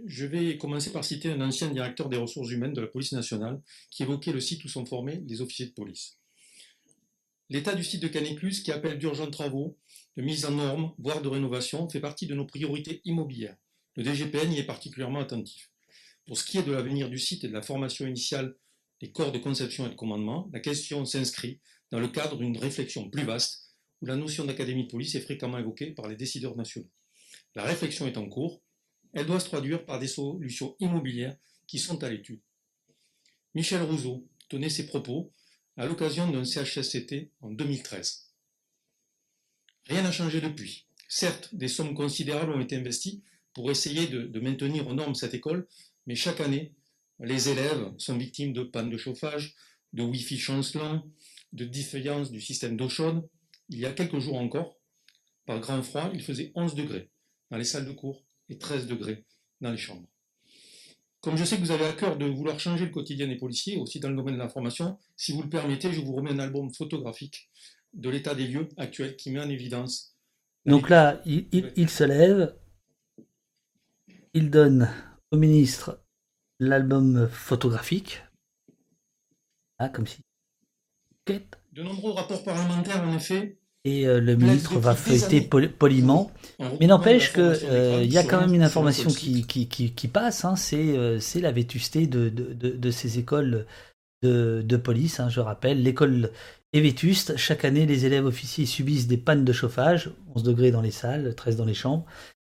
[0.04, 3.60] je vais commencer par citer un ancien directeur des ressources humaines de la police nationale
[3.90, 6.18] qui évoquait le site où sont formés les officiers de police.
[7.48, 9.78] L'état du site de Canéclus, qui appelle d'urgents travaux,
[10.16, 13.56] de mise en norme, voire de rénovation, fait partie de nos priorités immobilières.
[13.94, 15.70] Le DGPN y est particulièrement attentif.
[16.26, 18.56] Pour ce qui est de l'avenir du site et de la formation initiale
[19.00, 21.60] des corps de conception et de commandement, la question s'inscrit
[21.92, 23.70] dans le cadre d'une réflexion plus vaste
[24.02, 26.90] où la notion d'académie de police est fréquemment évoquée par les décideurs nationaux.
[27.54, 28.60] La réflexion est en cours,
[29.16, 32.42] elle doit se traduire par des solutions immobilières qui sont à l'étude.
[33.54, 35.32] Michel Rousseau tenait ses propos
[35.78, 38.30] à l'occasion d'un CHSCT en 2013.
[39.86, 40.86] Rien n'a changé depuis.
[41.08, 43.22] Certes, des sommes considérables ont été investies
[43.54, 45.66] pour essayer de, maintenir aux normes cette école,
[46.06, 46.74] mais chaque année,
[47.18, 49.54] les élèves sont victimes de pannes de chauffage,
[49.94, 51.10] de Wi-Fi chancelant,
[51.54, 53.26] de défaillance du système d'eau chaude.
[53.70, 54.78] Il y a quelques jours encore,
[55.46, 57.08] par grand froid, il faisait 11 degrés
[57.50, 59.24] dans les salles de cours et 13 degrés
[59.60, 60.08] dans les chambres.
[61.20, 63.76] Comme je sais que vous avez à cœur de vouloir changer le quotidien des policiers,
[63.76, 66.72] aussi dans le domaine de l'information, si vous le permettez, je vous remets un album
[66.72, 67.50] photographique
[67.94, 70.16] de l'état des lieux actuels qui met en évidence.
[70.66, 72.56] Donc là, il, se lève,
[74.34, 74.88] il donne
[75.30, 76.04] au ministre
[76.60, 78.22] l'album photographique.
[79.78, 80.20] Ah, comme si.
[81.26, 86.32] De nombreux rapports parlementaires, en effet, et euh, le ministre va feuilleter poliment.
[86.80, 90.54] Mais n'empêche qu'il euh, y a quand même une information qui, qui, qui, passe, hein,
[90.72, 93.64] euh, c'est la vétusté de, de, de, ces écoles
[94.24, 95.20] de, de police.
[95.20, 96.30] Hein, je rappelle, l'école
[96.72, 97.36] est vétuste.
[97.36, 101.34] Chaque année, les élèves officiers subissent des pannes de chauffage, 11 degrés dans les salles,
[101.36, 102.06] 13 dans les chambres,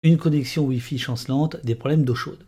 [0.01, 2.43] une connexion Wi-Fi chancelante, des problèmes d'eau chaude.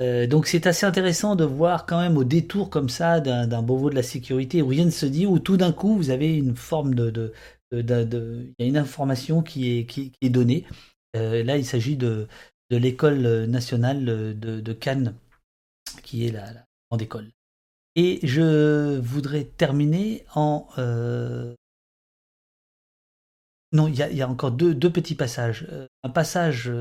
[0.00, 3.90] Euh, donc c'est assez intéressant de voir quand même au détour comme ça d'un Beauvau
[3.90, 6.56] de la sécurité où rien ne se dit, où tout d'un coup vous avez une
[6.56, 7.32] forme de...
[7.72, 10.66] Il y a une information qui est, qui, est donnée.
[11.16, 12.26] Euh, là il s'agit de,
[12.70, 15.14] de l'école nationale de, Cannes,
[16.02, 16.46] qui est la,
[16.90, 17.28] grande école.
[17.94, 20.66] Et je voudrais terminer en...
[20.78, 21.54] Euh,
[23.72, 25.68] non, il y, a, encore deux, deux petits passages.
[26.02, 26.72] Un passage,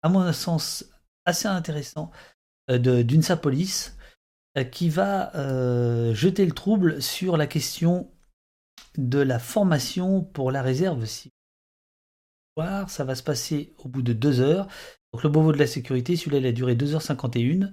[0.00, 0.86] à mon sens,
[1.24, 2.10] assez intéressant
[2.70, 3.96] euh, d'une Sapolice
[4.56, 8.10] euh, qui va euh, jeter le trouble sur la question
[8.96, 11.04] de la formation pour la réserve
[12.56, 14.68] Ça va se passer au bout de deux heures.
[15.12, 17.72] Donc le Beauvau de la sécurité, celui-là, il a duré 2h51.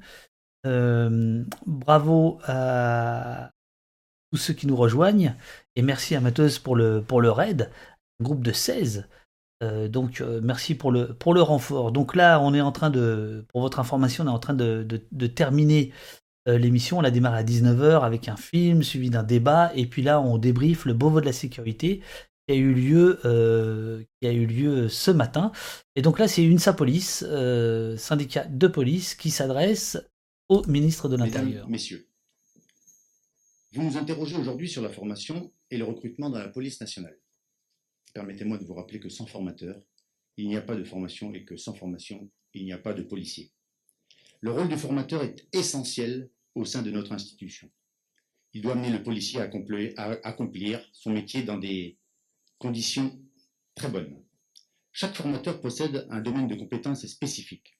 [1.65, 3.51] bravo à
[4.31, 5.35] tous ceux qui nous rejoignent.
[5.75, 7.69] Et merci à Mateuse pour le, pour le raid.
[8.19, 9.07] Un groupe de 16
[9.61, 11.91] euh, donc euh, merci pour le, pour le renfort.
[11.91, 14.85] Donc là, on est en train de, pour votre information, on est en train de,
[15.11, 15.91] de, terminer
[16.47, 16.99] euh, l'émission.
[16.99, 19.71] On la démarre à 19h avec un film suivi d'un débat.
[19.75, 22.01] Et puis là, on débriefe le Beauvau de la sécurité
[22.47, 23.19] qui a eu lieu,
[24.19, 25.51] qui a eu lieu ce matin.
[25.95, 27.23] Et donc là, c'est une Police,
[27.97, 29.99] syndicat de police, qui s'adresse
[30.47, 31.69] au ministre de l'Intérieur.
[31.69, 32.07] Messieurs,
[33.73, 37.19] vous nous interrogez aujourd'hui sur la formation et le recrutement dans la police nationale.
[38.13, 39.81] Permettez-moi de vous rappeler que sans formateur,
[40.37, 43.03] il n'y a pas de formation et que sans formation, il n'y a pas de
[43.03, 43.51] policier.
[44.41, 47.69] Le rôle du formateur est essentiel au sein de notre institution.
[48.53, 49.49] Il doit amener le policier à
[50.23, 51.97] accomplir, son métier dans des
[52.57, 53.21] conditions
[53.75, 54.23] très bonnes.
[54.91, 57.77] Chaque formateur possède un domaine de compétences spécifique.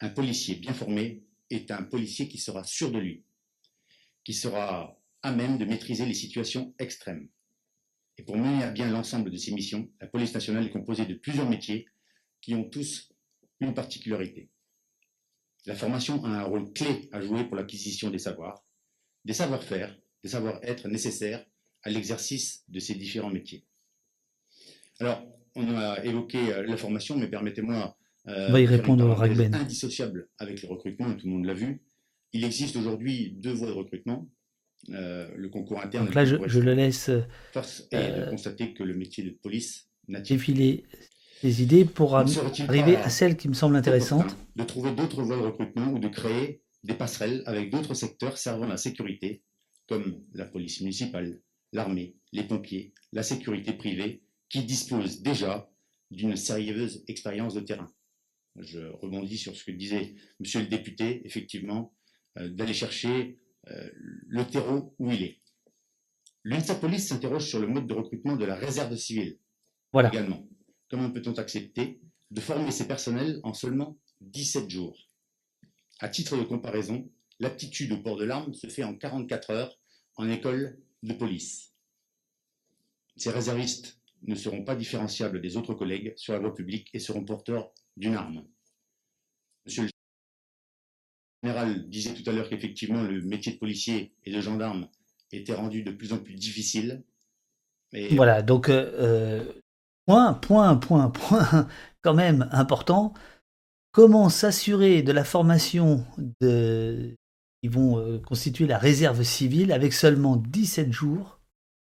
[0.00, 3.24] Un policier bien formé est un policier qui sera sûr de lui,
[4.24, 7.28] qui sera à même de maîtriser les situations extrêmes.
[8.18, 11.14] Et pour mener à bien l'ensemble de ces missions, la police nationale est composée de
[11.14, 11.86] plusieurs métiers
[12.40, 13.12] qui ont tous
[13.60, 14.50] une particularité.
[15.66, 18.64] La formation a un rôle clé à jouer pour l'acquisition des savoirs,
[19.24, 21.44] des savoir-faire, des savoir-être nécessaires
[21.82, 23.64] à l'exercice de ces différents métiers.
[24.98, 25.24] Alors,
[25.54, 27.96] on a évoqué euh, la formation, mais permettez-moi
[28.28, 29.54] euh, on va y répondre au Ragben.
[29.54, 31.82] indissociable avec le recrutement, tout le monde l'a vu.
[32.32, 34.28] Il existe aujourd'hui deux voies de recrutement.
[34.90, 36.06] Euh, le concours interne.
[36.06, 37.10] Donc là, je, le laisse.
[37.52, 40.84] Force est de constater que le métier de police n'a défiler
[41.44, 44.36] les idées pour arriver à celle qui me semble intéressante.
[44.56, 48.66] De trouver d'autres voies de recrutement ou de créer des passerelles avec d'autres secteurs servant
[48.66, 49.44] la sécurité,
[49.88, 51.40] comme la police municipale,
[51.72, 55.70] l'armée, les pompiers, la sécurité privée, qui disposent déjà
[56.10, 57.90] d'une sérieuse expérience de terrain.
[58.56, 61.94] Je rebondis sur ce que disait monsieur le député, effectivement,
[62.38, 63.38] euh, d'aller chercher
[63.70, 63.90] euh,
[64.28, 65.38] le terreau où il est.
[66.44, 69.38] L'UNSA Police s'interroge sur le mode de recrutement de la réserve civile.
[69.92, 70.08] Voilà.
[70.08, 70.46] Également.
[70.90, 72.00] Comment peut-on accepter
[72.30, 74.98] de former ces personnels en seulement 17 jours?
[76.00, 77.08] À titre de comparaison,
[77.38, 79.78] l'aptitude au port de l'arme se fait en 44 heures
[80.16, 81.72] en école de police.
[83.16, 87.24] Ces réservistes ne seront pas différenciables des autres collègues sur la voie publique et seront
[87.24, 88.44] porteurs d'une arme.
[89.66, 89.91] Monsieur le
[91.42, 94.88] général disait tout à l'heure qu'effectivement le métier de policier et de gendarme
[95.32, 97.02] était rendu de plus en plus difficile.
[98.12, 99.52] Voilà, donc euh, euh,
[100.06, 101.68] point, point, point, point,
[102.02, 103.12] quand même important.
[103.92, 106.06] Comment s'assurer de la formation
[106.40, 107.14] de...
[107.62, 111.40] qui vont euh, constituer la réserve civile avec seulement 17 jours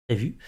[0.08, 0.38] prévus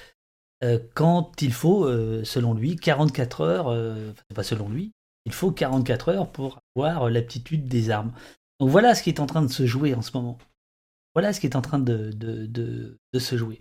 [0.92, 1.88] quand il faut,
[2.22, 4.92] selon lui, 44 heures, pas selon lui,
[5.24, 8.12] il faut 44 heures pour avoir l'aptitude des armes?
[8.60, 10.38] Donc voilà ce qui est en train de se jouer en ce moment.
[11.14, 13.60] Voilà ce qui est en train de, se jouer.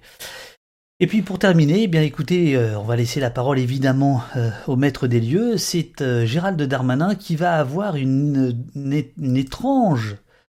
[0.99, 4.51] Et puis pour terminer, eh bien écoutez, euh, on va laisser la parole évidemment euh,
[4.67, 5.57] au maître des lieux.
[5.57, 10.17] C'est euh, Gérald Darmanin qui va avoir une, une, étrange,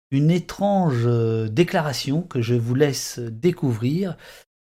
[0.10, 1.08] une étrange
[1.52, 4.18] déclaration que je vous laisse découvrir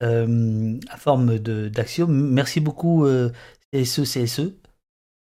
[0.03, 2.33] à forme d'axiome.
[2.33, 3.07] Merci beaucoup
[3.73, 4.55] CSE CSE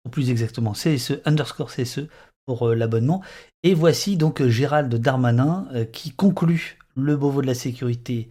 [0.04, 2.08] ou plus exactement CSE underscore CSE
[2.46, 3.22] pour euh, l'abonnement.
[3.62, 8.28] Et voici donc euh, Gérald Darmanin euh, qui conclut le Beauvau de la sécurité,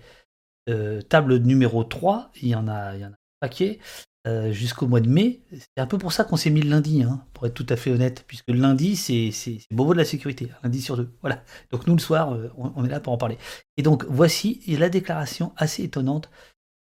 [1.10, 3.80] table numéro 3, il y en a, il y en a un paquet,
[4.52, 5.42] jusqu'au mois de mai.
[5.52, 7.76] C'est un peu pour ça qu'on s'est mis le lundi, hein, pour être tout à
[7.76, 9.32] fait honnête, puisque le lundi, c'est
[9.72, 11.12] Beauvau de la sécurité, lundi sur deux.
[11.22, 11.44] Voilà.
[11.72, 13.40] Donc nous, le soir, on, est là pour en parler.
[13.78, 16.30] Et donc, voici la déclaration assez étonnante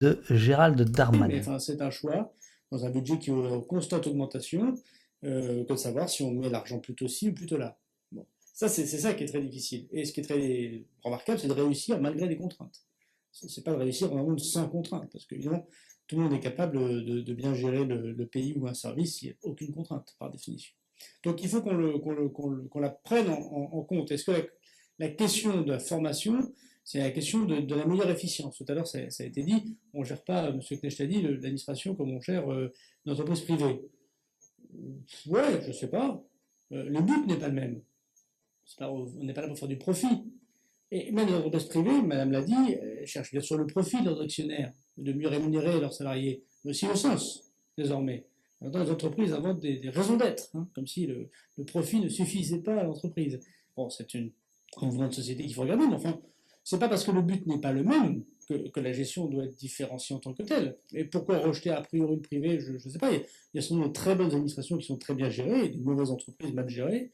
[0.02, 1.58] de Gérald Darmanin.
[1.58, 2.34] C'est un choix
[2.70, 4.76] dans un budget qui est en constante augmentation,
[5.24, 7.78] euh, que de savoir si on met l'argent plutôt ci ou plutôt là.
[8.12, 8.26] Bon.
[8.54, 9.88] Ça, c'est ça qui est très difficile.
[9.92, 12.86] Et ce qui est très remarquable, c'est de réussir malgré les contraintes.
[13.32, 15.66] C'est pas de réussir dans un monde sans contraintes, parce que évidemment,
[16.08, 19.34] tout le monde est capable de, bien gérer le, pays ou un service s'il n'y
[19.34, 20.74] a aucune contrainte, par définition.
[21.24, 24.12] Donc il faut qu'on la prenne en, compte.
[24.12, 24.42] Est-ce que la,
[25.00, 28.58] la, question de la formation, c'est la question de, la meilleure efficience?
[28.58, 30.60] Tout à l'heure, ça, a été dit, on ne gère pas, M.
[30.60, 32.74] Knecht a dit, l'administration comme on gère euh,
[33.06, 33.82] une entreprise privée.
[35.28, 36.24] Ouais, je sais pas.
[36.72, 37.82] Euh, le but n'est pas le même.
[38.80, 40.24] on n'est pas là pour faire du profit.
[40.92, 42.76] Et même les entreprises privées, Madame l'a dit,
[43.06, 46.86] cherchent bien sûr le profit de leurs actionnaires, de mieux rémunérer leurs salariés, mais aussi
[46.86, 48.26] le sens, désormais.
[48.62, 51.30] Dans les entreprises inventent des, raisons d'être, hein, comme si le,
[51.66, 53.40] profit ne suffisait pas à l'entreprise.
[53.76, 54.32] Bon, c'est une
[54.72, 56.20] convenance de société qu'il faut regarder, mais enfin,
[56.72, 59.58] c'est pas parce que le but n'est pas le même que, la gestion doit être
[59.58, 60.78] différenciée en tant que telle.
[60.94, 63.12] Et pourquoi rejeter a priori le privé Je ne sais pas.
[63.12, 66.12] Il y a souvent de très bonnes administrations qui sont très bien gérées et mauvaises
[66.12, 67.12] entreprises mal gérées.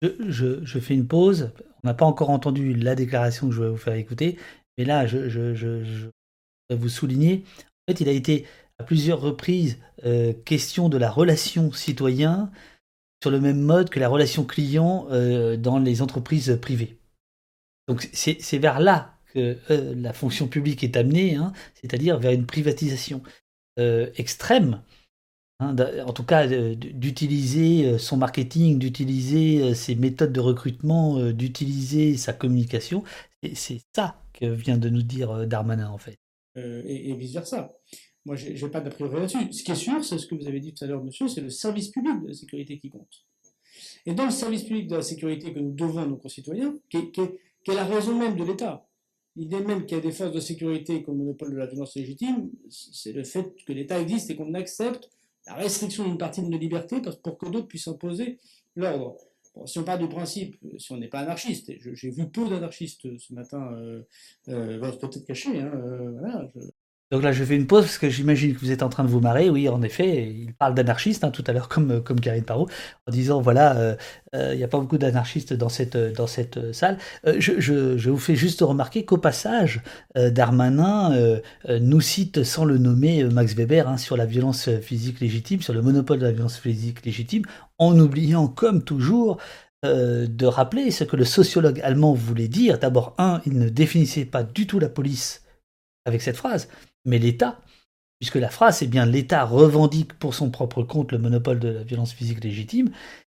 [0.00, 1.52] Je, fais une pause.
[1.82, 4.38] On n'a pas encore entendu la déclaration que je vais vous faire écouter,
[4.78, 6.08] mais là, je, je,
[6.70, 7.44] vais vous souligner.
[7.86, 8.46] En fait, il a été
[8.78, 12.50] à plusieurs reprises euh, question de la relation citoyen
[13.22, 16.97] sur le même mode que la relation client euh, dans les entreprises privées.
[17.88, 22.46] Donc c'est vers là que euh, la fonction publique est amenée, hein, c'est-à-dire vers une
[22.46, 23.22] privatisation
[23.78, 24.82] euh, extrême,
[25.58, 25.74] hein,
[26.06, 33.02] en tout cas d'utiliser euh, son marketing, d'utiliser ses méthodes de recrutement, d'utiliser sa communication.
[33.54, 36.18] C'est ça que vient de nous dire Darmanin en fait.
[36.56, 37.72] et, vice-versa.
[38.26, 39.52] Moi, je n'ai pas d'a priori là-dessus.
[39.52, 41.40] Ce qui est sûr, c'est ce que vous avez dit tout à l'heure, monsieur, c'est
[41.40, 43.24] le service public de la sécurité qui compte.
[44.04, 46.98] Et dans le service public de la sécurité que nous devons à nos concitoyens, qui
[46.98, 47.30] est
[47.74, 48.86] la raison même de l'État.
[49.36, 52.50] L'idée même qu'il y a des forces de sécurité comme monopole de la violence légitime,
[52.70, 55.08] c'est le fait que l'État existe et qu'on accepte
[55.46, 58.38] la restriction d'une partie de nos libertés pour que d'autres puissent imposer
[58.76, 59.16] l'ordre.
[59.64, 63.32] si on part du principe, si on n'est pas anarchiste, j'ai vu peu d'anarchistes ce
[63.32, 64.02] matin, euh,
[64.48, 66.48] euh, peut-être cachés, hein, euh, voilà,
[67.10, 69.08] donc là, je fais une pause parce que j'imagine que vous êtes en train de
[69.08, 69.48] vous marrer.
[69.48, 72.68] Oui, en effet, il parle d'anarchistes hein, tout à l'heure, comme, comme Karine Parot,
[73.06, 73.96] en disant voilà, euh,
[74.34, 76.98] euh, il n'y a pas beaucoup d'anarchistes dans cette, dans cette salle.
[77.26, 79.80] Euh, je, je, je, vous fais juste remarquer qu'au passage,
[80.16, 81.38] Darmanin
[81.80, 85.80] nous cite, sans le nommer, Max Weber hein, sur la violence physique légitime, sur le
[85.80, 87.44] monopole de la violence physique légitime,
[87.78, 89.38] en oubliant, comme toujours,
[89.82, 92.78] de rappeler ce que le sociologue allemand voulait dire.
[92.78, 95.42] D'abord, un, il ne définissait pas du tout la police
[96.04, 96.68] avec cette phrase
[97.04, 97.60] mais l'État,
[98.20, 101.82] puisque la phrase c'est bien l'État revendique pour son propre compte le monopole de la
[101.82, 102.90] violence physique légitime,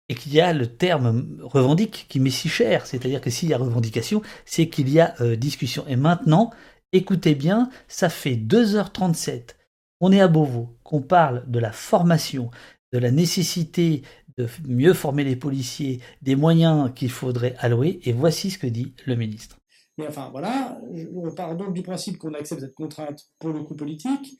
[0.08, 3.54] et qu'il y a le terme revendique qui m'est si cher, c'est-à-dire que s'il y
[3.54, 5.84] a revendication, c'est qu'il y a euh, discussion.
[5.88, 6.50] Et maintenant,
[6.92, 9.56] écoutez bien, ça fait 2h37,
[10.00, 12.50] on est à Beauvau, qu'on parle de la formation,
[12.92, 14.02] de la nécessité
[14.36, 18.94] de mieux former les policiers, des moyens qu'il faudrait allouer, et voici ce que dit
[19.06, 19.58] le ministre.
[19.98, 20.80] Mais enfin, voilà,
[21.14, 24.38] on part donc du principe qu'on accepte cette contrainte pour le coup politique,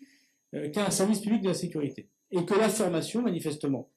[0.55, 2.08] euh, qu'un service public de la sécurité.
[2.31, 3.89] Et que la formation, manifestement,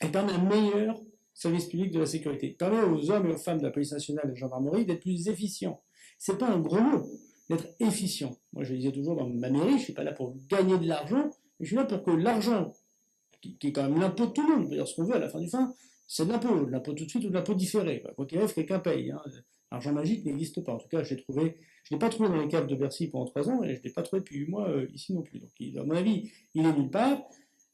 [0.00, 1.00] elle permet un meilleur
[1.34, 2.48] service public de la sécurité.
[2.48, 4.86] Elle permet aux hommes et aux femmes de la police nationale et de la gendarmerie
[4.86, 5.82] d'être plus efficients.
[6.18, 7.06] C'est pas un gros mot,
[7.50, 8.36] d'être efficient.
[8.52, 11.30] Moi, je disais toujours dans ma mairie, je suis pas là pour gagner de l'argent,
[11.58, 12.72] mais je suis là pour que l'argent,
[13.40, 15.40] qui, est quand même l'impôt de tout le monde, ce qu'on veut à la fin
[15.40, 15.74] du fin,
[16.06, 18.02] c'est de l'impôt, de l'impôt tout de suite ou de l'impôt différé.
[18.16, 19.10] Quoi qu'il arrive, quelqu'un paye.
[19.10, 19.20] Hein.
[19.76, 20.72] L'argent magique n'existe pas.
[20.72, 23.08] En tout cas, je l'ai trouvé, je l'ai pas trouvé dans les caves de Bercy
[23.08, 25.38] pendant trois ans et je l'ai pas trouvé depuis huit mois euh, ici non plus.
[25.38, 27.18] Donc, à mon avis, il est nulle part.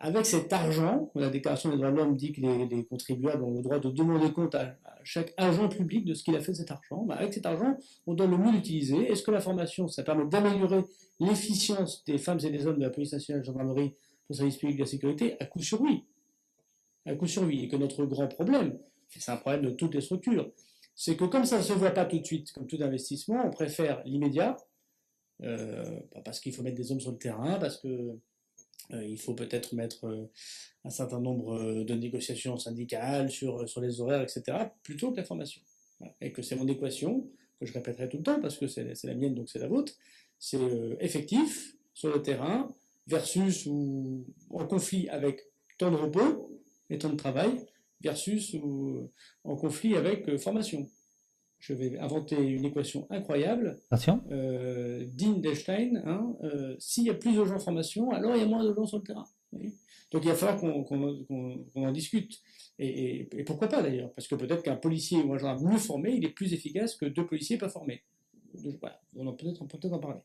[0.01, 3.63] Avec cet argent, la Déclaration des droits de l'homme dit que les, contribuables ont le
[3.63, 6.73] droit de demander compte à, chaque agent public de ce qu'il a fait de cet
[6.73, 7.05] argent.
[7.05, 7.77] Bah, avec cet argent,
[8.09, 8.97] on doit le mieux l'utiliser.
[9.13, 10.83] Est-ce que la formation, ça permet d'améliorer
[11.21, 14.35] l'efficience des femmes et des hommes de la police nationale de la gendarmerie pour le
[14.35, 15.37] service public de la sécurité?
[15.39, 16.03] À coup sur oui.
[17.07, 17.63] À coup sur oui.
[17.63, 18.77] Et que notre grand problème,
[19.09, 20.51] c'est un problème de toutes les structures,
[20.95, 23.51] c'est que comme ça ne se voit pas tout de suite, comme tout investissement, on
[23.51, 24.57] préfère l'immédiat,
[25.43, 27.89] euh, parce qu'il faut mettre des hommes sur le terrain, parce que
[28.93, 30.31] euh, il faut peut-être mettre euh,
[30.85, 34.43] un certain nombre de négociations syndicales sur, sur les horaires, etc.,
[34.83, 35.62] plutôt que la formation.
[36.21, 37.29] Et que c'est mon équation,
[37.61, 39.95] que je répéterai tout le temps, parce que c'est la mienne, donc c'est la vôtre,
[40.39, 40.59] c'est
[40.99, 42.75] effectif sur le terrain
[43.07, 45.43] versus ou en conflit avec
[45.79, 47.65] temps de repos et temps de travail,
[48.03, 49.11] versus ou
[49.45, 50.89] en conflit avec euh, formation.
[51.59, 53.79] Je vais inventer une équation incroyable,
[54.33, 56.03] euh, digne d'Einstein.
[56.05, 58.65] Hein, euh, S'il y a plus de gens en formation, alors il y a moins
[58.65, 59.27] de gens sur le terrain.
[60.11, 62.41] Donc il va falloir qu'on en discute.
[62.81, 64.13] Et, pourquoi pas d'ailleurs?
[64.15, 67.07] Parce que peut-être qu'un policier ou un gendarme mieux formé, il est plus efficace que
[67.07, 68.03] deux policiers pas formés.
[68.81, 69.47] Voilà, on, peut
[69.79, 70.21] peut-être en parler.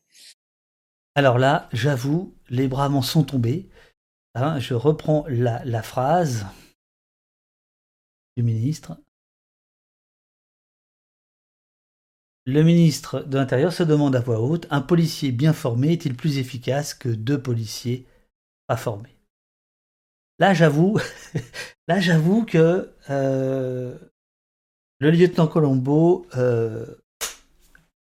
[1.14, 3.68] Alors là, j'avoue, les bras m'en sont tombés.
[4.34, 6.46] Hein, je reprends la, la phrase
[8.42, 8.98] ministre.
[12.46, 16.38] Le ministre de l'Intérieur se demande à voix haute, un policier bien formé est-il plus
[16.38, 18.06] efficace que deux policiers
[18.66, 19.18] pas formés?
[20.38, 20.98] Là, j'avoue,
[21.88, 23.98] là, j'avoue que euh,
[24.98, 26.86] le lieutenant Colombo, euh,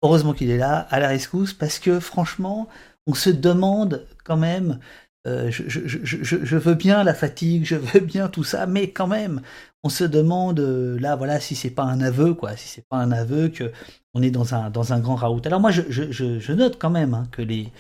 [0.03, 2.69] heureusement qu'il est là, à la rescousse, parce que franchement,
[3.07, 4.81] on se demande quand même
[5.27, 9.41] euh, je, veux bien la fatigue, je veux bien tout ça, mais quand même,
[9.85, 12.97] on se demande euh, là, voilà, si c'est pas un aveu, quoi, si c'est pas
[12.97, 13.73] un aveu que
[14.15, 15.41] on est dans un dans un grand raout.
[15.45, 17.73] Alors moi, je, note quand même hein, que les,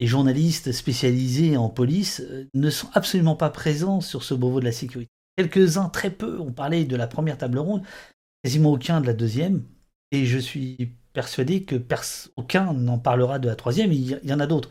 [0.00, 4.72] journalistes spécialisés en police euh, ne sont absolument pas présents sur ce Beauvau de la
[4.72, 5.10] sécurité.
[5.36, 7.82] Quelques-uns, très peu, ont parlé de la première table ronde,
[8.42, 9.62] quasiment aucun de la deuxième,
[10.10, 11.76] et je suis persuadé que
[12.36, 13.92] aucun n'en parlera de la troisième.
[13.92, 14.70] Il y en a d'autres.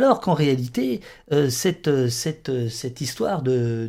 [0.00, 3.86] Alors qu'en réalité, euh, cette, euh, cette, euh, cette, histoire de,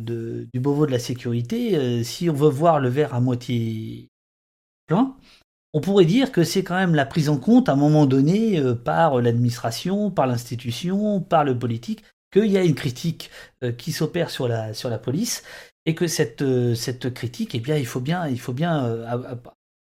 [0.52, 4.10] du Beauvau de la sécurité, si on veut voir le verre à moitié
[4.86, 5.16] plein,
[5.72, 8.60] on pourrait dire que c'est quand même la prise en compte à un moment donné
[8.84, 13.30] par l'administration, par l'institution, par le politique, qu'il y a une critique
[13.78, 15.44] qui s'opère sur la, sur la police
[15.86, 18.84] et que cette, cette critique, eh bien, il faut bien, il faut bien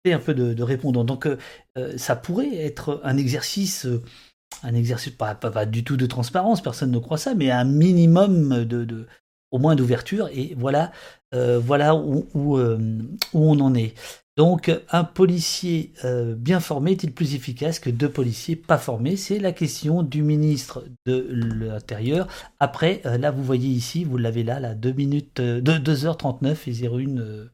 [0.05, 1.03] un peu de, de.
[1.03, 1.25] Donc,
[1.95, 3.87] ça pourrait être un exercice
[4.63, 8.65] un exercice pas, pas, du tout de transparence, personne ne croit ça, mais un minimum
[8.65, 9.07] de,
[9.51, 10.29] au moins d'ouverture.
[10.31, 10.91] Et voilà,
[11.33, 12.77] euh, voilà où, euh,
[13.33, 13.93] où, on en est.
[14.35, 19.15] Donc, un policier euh, bien formé est-il plus efficace que deux policiers pas formés?
[19.15, 22.27] C'est la question du ministre de l'Intérieur.
[22.59, 27.49] Après, là, vous voyez ici, vous l'avez là, là, 2 minutes, 2, 2h39 et 01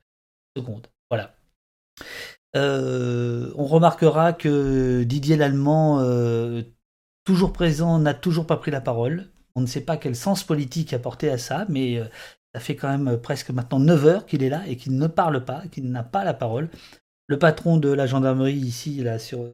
[0.58, 0.88] secondes.
[1.10, 1.36] Voilà.
[2.54, 6.02] on remarquera que Didier Lallemand
[7.24, 9.30] toujours présent, n'a toujours pas pris la parole.
[9.56, 12.06] On ne sait pas quel sens politique apporter à ça, mais euh,
[12.54, 15.46] ça fait quand même presque maintenant 9 heures qu'il est là et qu'il ne parle
[15.46, 16.70] pas, qu'il n'a pas la parole.
[17.28, 19.52] Le patron de la gendarmerie ici, là, sur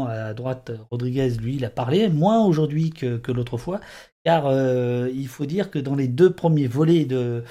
[0.00, 3.80] à droite, Rodriguez, lui, il a parlé, moins aujourd'hui que, l'autre fois,
[4.24, 7.44] car euh, il faut dire que dans les deux premiers volets de,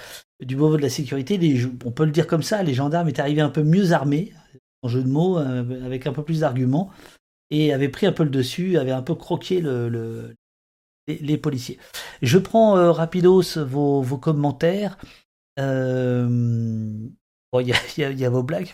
[0.43, 1.40] du Beauvau de la sécurité,
[1.85, 4.33] on peut le dire comme ça, les gendarmes étaient arrivés un peu mieux armés,
[4.81, 6.90] en jeu de mots, euh, avec un peu plus d'arguments,
[7.51, 10.35] et avaient pris un peu le dessus, avaient un peu croqué le,
[11.07, 11.77] les, policiers.
[12.21, 14.97] Je prends euh, rapidos vos, commentaires.
[15.57, 17.11] il
[17.53, 18.71] y, y, a vos blagues.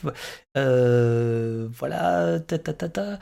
[0.55, 2.39] voilà.
[2.39, 3.19] Ta, ta, ta, ta.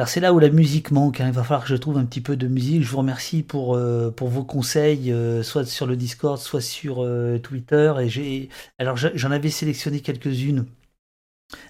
[0.00, 1.26] Alors c'est là où la musique manque, hein.
[1.26, 2.82] il va falloir que je trouve un petit peu de musique.
[2.82, 7.38] Je vous remercie pour, euh, vos conseils, euh, soit sur le Discord, soit sur euh,
[7.38, 7.92] Twitter.
[8.00, 8.48] Et j'ai,
[8.78, 10.64] alors j'en avais sélectionné quelques-unes.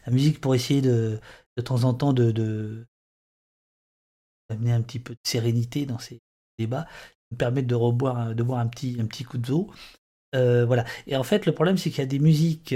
[0.06, 1.18] La musique pour essayer de,
[1.60, 2.86] de temps en temps de, de
[4.48, 6.20] d'amener un petit peu de sérénité dans ces
[6.58, 6.86] débats,
[7.30, 9.70] me permettre de reboire, de boire un petit, un petit coup de d'eau.
[10.32, 10.84] voilà.
[11.06, 12.74] Et en fait, le problème, c'est qu'il y a des musiques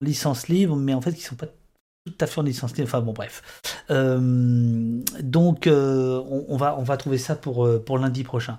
[0.00, 1.46] licence libre, mais en fait qui sont pas
[2.06, 3.62] tout à fait en licence Enfin bon, bref.
[3.90, 8.58] Euh, donc, euh, on, va, on va trouver ça pour, euh, lundi prochain.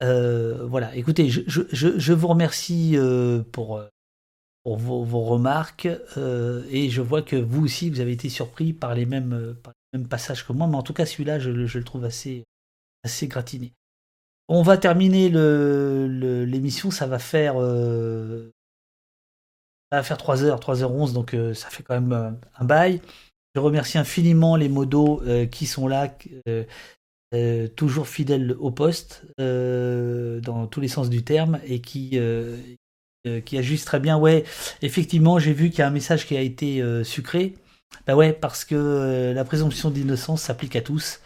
[0.00, 2.96] voilà, écoutez, je, vous remercie
[3.52, 3.82] pour,
[4.64, 8.94] pour vos, vos remarques et je vois que vous aussi, vous avez été surpris par
[8.94, 11.84] les mêmes, par les mêmes passages que moi, mais en tout cas, celui-là, je, le
[11.84, 12.44] trouve assez,
[13.04, 13.72] assez gratiné.
[14.48, 17.56] On va terminer l'émission, le, ça va faire
[19.90, 23.00] ça va faire 3h, 3h11, donc euh, ça fait quand même euh, un bail.
[23.54, 26.14] Je remercie infiniment les modos euh, qui sont là,
[27.76, 32.18] toujours fidèles au poste, dans tous les sens du terme, et qui,
[33.44, 34.18] qui ajustent très bien.
[34.18, 34.44] Ouais,
[34.82, 37.54] effectivement, j'ai vu qu'il y a un message qui a été sucré.
[38.06, 41.20] Bah ouais, parce que la présomption d'innocence s'applique à tous.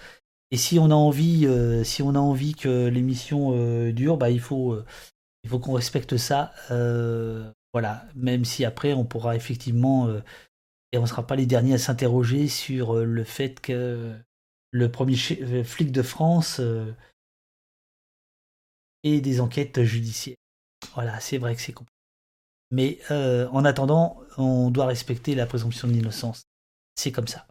[0.51, 1.47] Et si on a envie,
[1.85, 4.77] si on a envie que l'émission dure, bah il faut,
[5.45, 6.53] il faut qu'on respecte ça.
[7.75, 10.23] Voilà, même si après on pourra effectivement, euh,
[10.93, 14.17] et on ne sera pas les derniers à s'interroger sur euh, le fait que
[14.71, 16.61] le premier euh, flic de France
[19.03, 20.37] ait des enquêtes judiciaires.
[20.95, 21.93] Voilà, c'est vrai que c'est compliqué.
[22.71, 26.45] Mais en attendant, on doit respecter la présomption d'innocence.
[26.97, 27.47] C'est comme ça.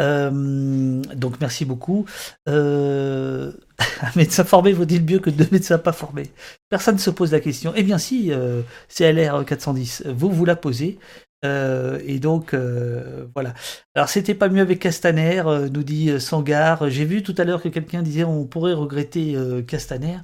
[0.00, 2.06] Euh, donc merci beaucoup.
[2.48, 3.52] Euh,
[4.02, 6.30] un médecin formé vaut-il mieux que deux médecins pas formés?
[6.68, 7.72] Personne ne se pose la question.
[7.76, 10.98] Eh bien si, euh, CLR 410, vous vous la posez.
[11.44, 12.54] Euh, et donc
[13.34, 13.54] voilà.
[13.94, 15.42] Alors c'était pas mieux avec Castaner,
[15.72, 16.88] nous dit Sangar.
[16.88, 20.18] J'ai vu tout à l'heure que quelqu'un disait on pourrait regretter Castaner.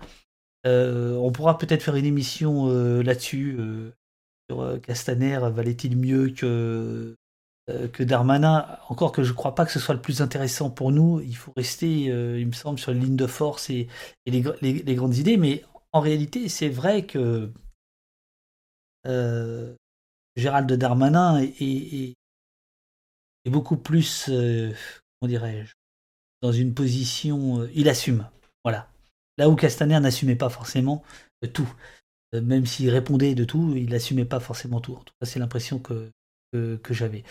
[0.65, 2.69] On pourra peut-être faire une émission
[3.03, 3.59] là-dessus.
[4.49, 7.17] sur Castaner, valait-il mieux que
[7.71, 10.69] euh, que Darmanin, encore que je ne crois pas que ce soit le plus intéressant
[10.69, 13.87] pour nous, il faut rester, euh, il me semble, sur une ligne de force et,
[14.27, 14.41] les,
[14.97, 17.53] grandes idées, mais en réalité, c'est vrai que
[19.07, 19.77] euh,
[20.35, 22.15] Gérald Darmanin est,
[23.47, 25.75] beaucoup plus, comment dirais-je,
[26.43, 28.29] dans une position, il assume,
[28.65, 28.92] voilà.
[29.43, 31.03] Là où Castaner n'assumait pas forcément
[31.53, 31.69] tout,
[32.33, 34.93] même s'il répondait de tout, il n'assumait pas forcément tout.
[34.93, 36.13] En tout cas, c'est l'impression que,
[36.53, 37.25] que j'avais.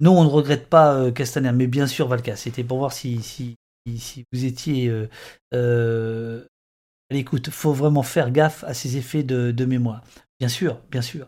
[0.00, 2.36] Non, on ne regrette pas euh, Castaner, mais bien sûr Valka.
[2.36, 3.56] C'était pour voir si, si,
[3.96, 5.08] si vous étiez euh,
[5.54, 6.46] euh,
[7.10, 7.50] à l'écoute.
[7.50, 10.04] faut vraiment faire gaffe à ces effets de, de mémoire.
[10.38, 11.26] Bien sûr, bien sûr.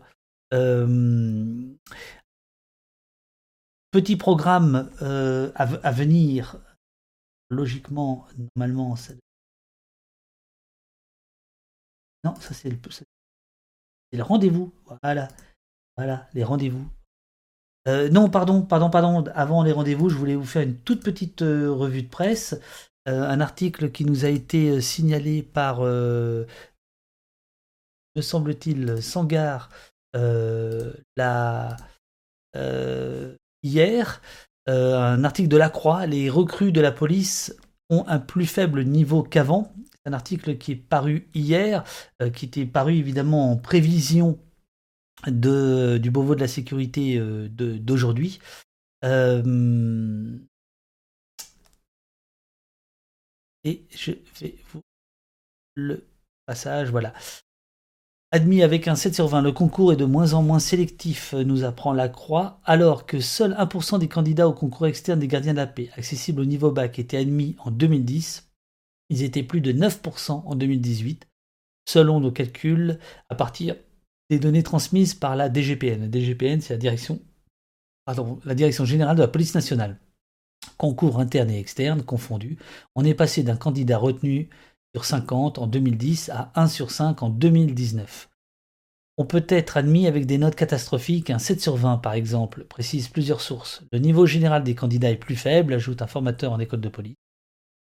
[3.91, 4.89] petit programme
[5.55, 6.57] à, venir.
[7.51, 9.13] Logiquement, normalement, ça...
[12.23, 12.77] Non, ça c'est le,
[14.11, 14.71] le rendez-vous.
[15.03, 15.27] Voilà.
[15.97, 16.87] Voilà, les rendez-vous.
[17.87, 19.23] Euh, non, pardon, pardon, pardon.
[19.33, 22.59] Avant les rendez-vous, je voulais vous faire une toute petite euh, revue de presse.
[23.07, 26.45] Euh, un article qui nous a été signalé par, me
[28.21, 29.69] semble-t-il, Sangar
[30.13, 31.75] la,
[33.63, 34.21] hier.
[34.67, 36.05] un article de la Croix.
[36.05, 37.55] Les recrues de la police
[37.89, 39.73] ont un plus faible niveau qu'avant.
[40.13, 41.83] Article qui est paru hier,
[42.33, 44.39] qui était paru évidemment en prévision
[45.27, 48.39] de, du Beauvau de la sécurité euh, d'aujourd'hui.
[49.03, 50.37] Euh,
[53.63, 54.81] et je vais vous
[55.75, 56.07] le
[56.45, 57.13] passage, voilà.
[58.31, 61.63] Admis avec un 7 sur 20, le concours est de moins en moins sélectif, nous
[61.63, 65.57] apprend la Croix, alors que seul 1% des candidats au concours externe des gardiens de
[65.57, 68.48] la paix, accessible au niveau bac, étaient admis en 2010.
[69.09, 71.27] Ils étaient plus de 9% en 2018.
[71.87, 73.75] Selon nos calculs, à partir
[74.29, 76.01] des données transmises par la DGPN.
[76.01, 77.19] La DGPN, c'est la direction,
[78.85, 79.97] générale de la police nationale.
[80.77, 82.57] Concours interne et externe confondus,
[82.95, 84.49] on est passé d'un candidat retenu
[84.93, 88.29] sur 50 en 2010 à 1 sur 5 en 2019.
[89.17, 93.09] On peut être admis avec des notes catastrophiques, un 7 sur 20 par exemple, précise
[93.09, 93.83] plusieurs sources.
[93.91, 97.17] Le niveau général des candidats est plus faible, ajoute un formateur en école de police.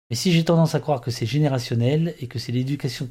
[0.10, 3.10] Mais si j'ai tendance à croire que c'est générationnel et que c'est l'éducation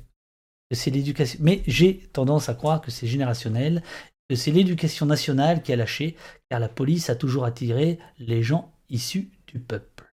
[1.40, 3.82] mais j'ai tendance à croire que c'est générationnel
[4.28, 6.16] que c'est l'éducation nationale qui a lâché
[6.50, 10.12] car la police a toujours attiré les gens issus du peuple.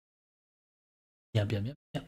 [1.33, 2.03] Bien bien bien bien.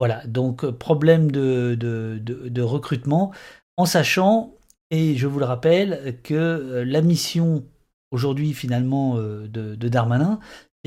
[0.00, 3.32] Voilà, donc euh, problème de recrutement
[3.76, 4.56] en sachant
[4.90, 7.64] et je vous le rappelle que euh, la mission
[8.10, 10.38] aujourd'hui finalement euh, de, Darmanin,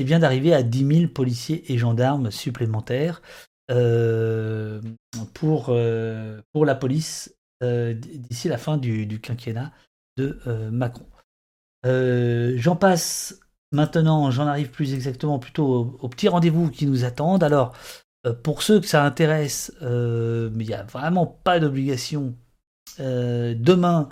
[0.04, 3.22] bien d'arriver à 10 000 policiers et gendarmes supplémentaires
[3.70, 4.80] euh,
[5.34, 5.76] pour,
[6.52, 9.72] pour la police d'ici la fin du, quinquennat
[10.16, 10.38] de
[10.70, 11.06] Macron.
[11.84, 13.38] j'en passe
[13.72, 17.44] maintenant, j'en arrive plus exactement plutôt aux, petits rendez-vous qui nous attendent.
[17.44, 17.76] Alors,
[18.42, 22.34] pour ceux que ça intéresse, il n'y a vraiment pas d'obligation
[22.98, 24.08] euh, demain,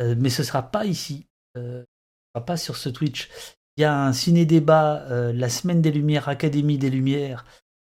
[0.00, 1.26] euh, mais ce sera pas ici,
[1.56, 3.30] euh, ce sera pas sur ce Twitch.
[3.78, 7.44] Il y a un ciné-débat, la semaine des Lumières, Académie des Lumières,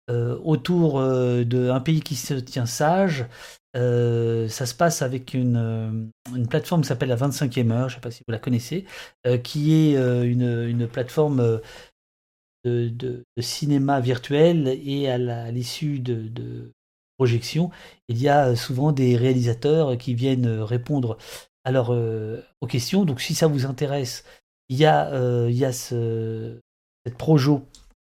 [0.09, 1.03] autour
[1.45, 3.27] d'un pays qui se tient sage.
[3.75, 6.11] ça se passe avec une,
[6.49, 8.87] plateforme qui s'appelle la 25e heure, je ne sais pas si vous la connaissez,
[9.45, 11.61] qui est une, plateforme
[12.65, 16.73] de, de, cinéma virtuel et à l'issue de,
[17.19, 17.71] projection,
[18.09, 21.19] il y a souvent des réalisateurs qui viennent répondre
[21.65, 21.95] alors,
[22.63, 23.05] aux questions.
[23.05, 24.25] Donc si ça vous intéresse,
[24.73, 26.59] il y a, il y a ce,
[27.05, 27.67] cette projo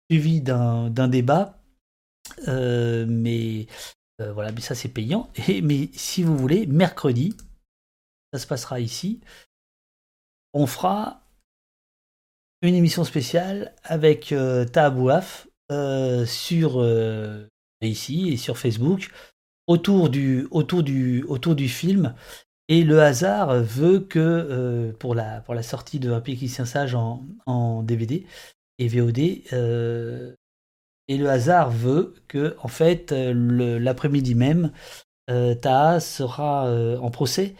[0.08, 1.58] suivi d'un débat.
[2.46, 3.66] mais
[4.18, 5.30] voilà, mais ça c'est payant.
[5.62, 7.36] Mais si vous voulez, mercredi,
[8.32, 9.20] ça se passera ici,
[10.52, 11.20] on fera
[12.62, 15.48] une émission spéciale avec euh, Taabouaf
[16.26, 16.80] sur
[17.80, 19.10] ici et sur Facebook
[19.66, 22.14] autour du, autour du, autour du film.
[22.68, 26.94] Et le hasard veut que euh, pour, la, pour la sortie de Un tient sage
[26.94, 28.26] en, en DVD
[28.78, 30.34] et VOD, euh,
[31.08, 34.72] et le hasard veut que, en fait, l'après-midi même,
[35.30, 37.54] euh, Taha sera en procès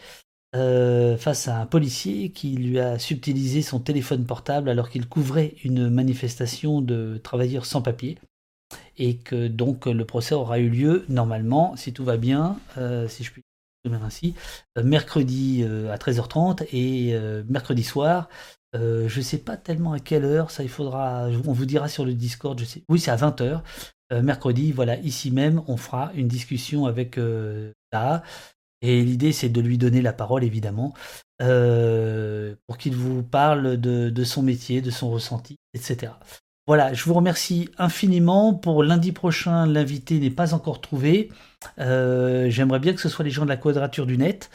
[0.53, 5.89] face à un policier qui lui a subtilisé son téléphone portable alors qu'il couvrait une
[5.89, 8.17] manifestation de travailleurs sans papier
[8.97, 13.23] et que donc le procès aura eu lieu normalement, si tout va bien, euh, si
[13.23, 13.41] je puis
[13.87, 18.29] euh, mercredi euh, à 13h30 et mercredi soir.
[18.73, 22.05] je ne sais pas tellement à quelle heure, ça il faudra, on vous dira sur
[22.05, 22.83] le Discord, je sais.
[22.89, 23.61] Oui, c'est à 20h.
[24.21, 27.19] mercredi, voilà, ici même, on fera une discussion avec
[27.91, 28.23] Taha.
[28.81, 30.93] Et l'idée, c'est de lui donner la parole, évidemment,
[31.39, 36.13] pour qu'il vous parle de, son métier, de son ressenti, etc.
[36.67, 38.55] Voilà, je vous remercie infiniment.
[38.55, 41.31] Pour lundi prochain, l'invité n'est pas encore trouvé.
[41.79, 44.49] Euh, j'aimerais bien que ce soit les gens de la quadrature du net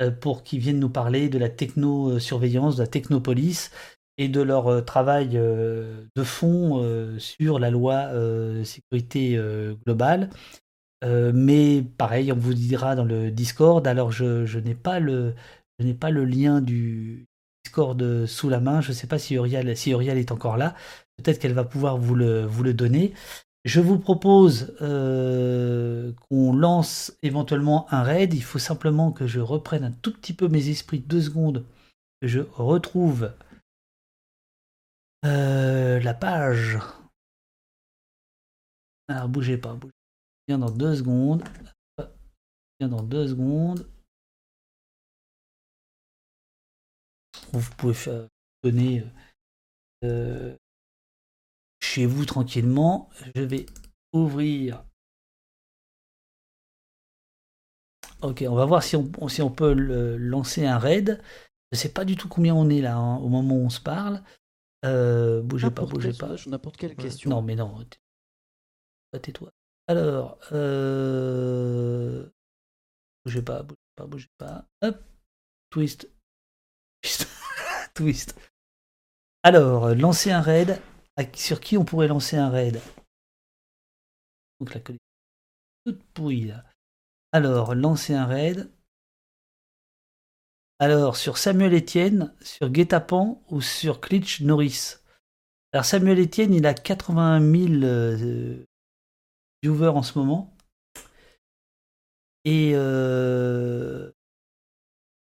[0.00, 3.72] euh, pour qu'ils viennent nous parler de la techno-surveillance, de la technopolis
[4.16, 8.10] et de leur euh, travail de fond sur la loi
[8.64, 9.40] sécurité
[9.84, 10.30] globale.
[11.02, 13.84] mais pareil, on vous dira dans le Discord.
[13.88, 15.34] Alors, je, n'ai pas le,
[16.08, 17.26] lien du
[17.64, 18.80] Discord sous la main.
[18.80, 20.76] Je ne sais pas si Uriel, si Uriel est encore là.
[21.16, 23.14] Peut-être qu'elle va pouvoir vous le, vous le donner.
[23.64, 28.32] Je vous propose euh, qu'on lance éventuellement un raid.
[28.32, 31.66] Il faut simplement que je reprenne un tout petit peu mes esprits, deux secondes,
[32.20, 33.32] que je retrouve
[35.24, 36.78] euh, la page.
[39.08, 39.92] Alors bougez pas, bougez.
[40.46, 41.42] Viens dans deux secondes.
[42.78, 43.88] Viens dans deux secondes.
[47.52, 48.28] Vous pouvez faire,
[48.62, 49.04] donner
[50.04, 50.56] euh,
[51.86, 53.08] chez vous tranquillement.
[53.34, 53.66] Je vais
[54.12, 54.84] ouvrir.
[58.22, 61.22] Ok, on va voir si on, si on peut lancer un raid.
[61.72, 63.80] Je sais pas du tout combien on est là hein, au moment où on se
[63.80, 64.22] parle.
[64.84, 66.34] Euh, bougez pas, bougez pas.
[66.46, 67.30] N'importe quelle question.
[67.30, 67.84] Non, mais non.
[69.22, 69.52] Tais-toi.
[69.88, 72.28] Alors, euh...
[73.24, 74.66] bougez pas, bougez pas, bougez pas.
[74.82, 75.02] Hop,
[75.70, 76.08] twist.
[77.94, 78.34] twist.
[79.42, 80.80] Alors, lancer un raid
[81.34, 82.80] sur qui on pourrait lancer un raid
[84.60, 85.06] Donc la collection
[85.86, 86.64] toute pourrie là.
[87.32, 88.70] Alors, lancer un raid.
[90.78, 94.96] Alors, sur Samuel Etienne, sur Guetapan ou sur Klitsch Norris?
[95.72, 98.64] Alors, Samuel Etienne, il a 81 000 euh,
[99.62, 100.56] viewers en ce moment.
[102.44, 104.10] Et euh,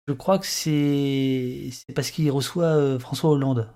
[0.07, 3.73] je crois que c'est parce qu'il reçoit euh, François Hollande.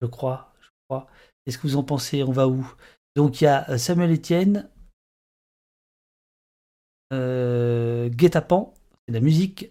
[0.00, 0.51] Je crois.
[0.92, 1.06] Crois.
[1.44, 2.70] Qu'est-ce que vous en pensez On va où?
[3.16, 4.68] Donc il y a euh, Samuel Etienne,
[7.12, 8.74] euh, Guet-apens,
[9.06, 9.70] c'est la musique,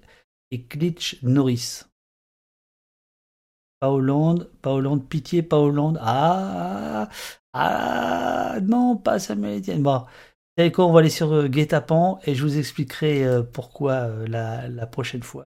[0.51, 1.83] et Glitch Norris.
[3.79, 5.99] Pas Hollande, pas Hollande, pitié, pas Hollande.
[6.01, 7.09] Ah,
[7.53, 9.83] ah, non, pas Samuel Etienne.
[9.83, 10.05] Bon,
[10.57, 11.47] savez quoi, on va aller sur euh,
[12.25, 15.45] et je vous expliquerai euh, pourquoi euh, la, prochaine fois.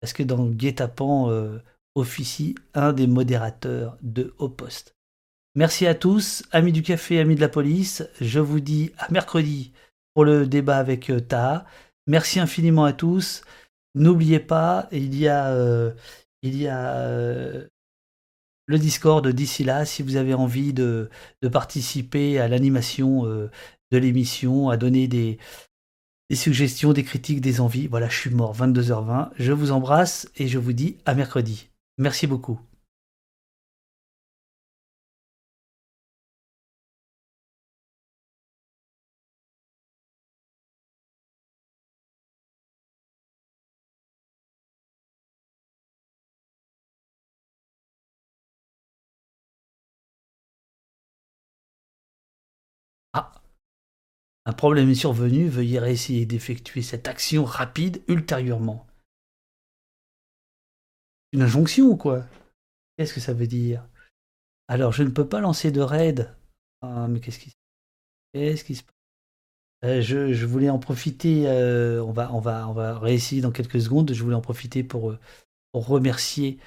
[0.00, 1.30] Parce que dans Guet-apens
[1.94, 4.96] officie un des modérateurs de Haut Poste.
[5.54, 8.08] Merci à tous, amis du café, amis de la police.
[8.22, 9.72] Je vous dis à mercredi
[10.14, 11.66] pour le débat avec euh, Taha.
[12.06, 13.42] Merci infiniment à tous.
[13.94, 15.92] N'oubliez pas, il y a, euh,
[16.42, 17.66] il y a euh,
[18.66, 21.10] le Discord d'ici là, si vous avez envie de,
[21.52, 23.50] participer à l'animation de
[23.98, 25.38] l'émission, à donner des,
[26.30, 27.88] des suggestions, des critiques, des envies.
[27.88, 29.32] Voilà, je suis mort, 22h20.
[29.36, 31.68] Je vous embrasse et je vous dis à mercredi.
[31.98, 32.58] Merci beaucoup.
[54.52, 58.86] Un problème est survenu, veuillez réessayer d'effectuer cette action rapide ultérieurement.
[61.32, 62.26] Une injonction ou quoi?
[62.94, 63.82] Qu'est-ce que ça veut dire?
[64.68, 66.36] Alors, je ne peux pas lancer de raid.
[66.82, 67.54] Ah, mais qu'est-ce qui se
[68.34, 68.94] Qu'est-ce qui se passe?
[69.86, 73.52] Euh, je, je voulais en profiter, euh, on, va, on, va, on va réessayer dans
[73.52, 75.18] quelques secondes, je voulais en profiter pour, euh,
[75.72, 76.58] remercier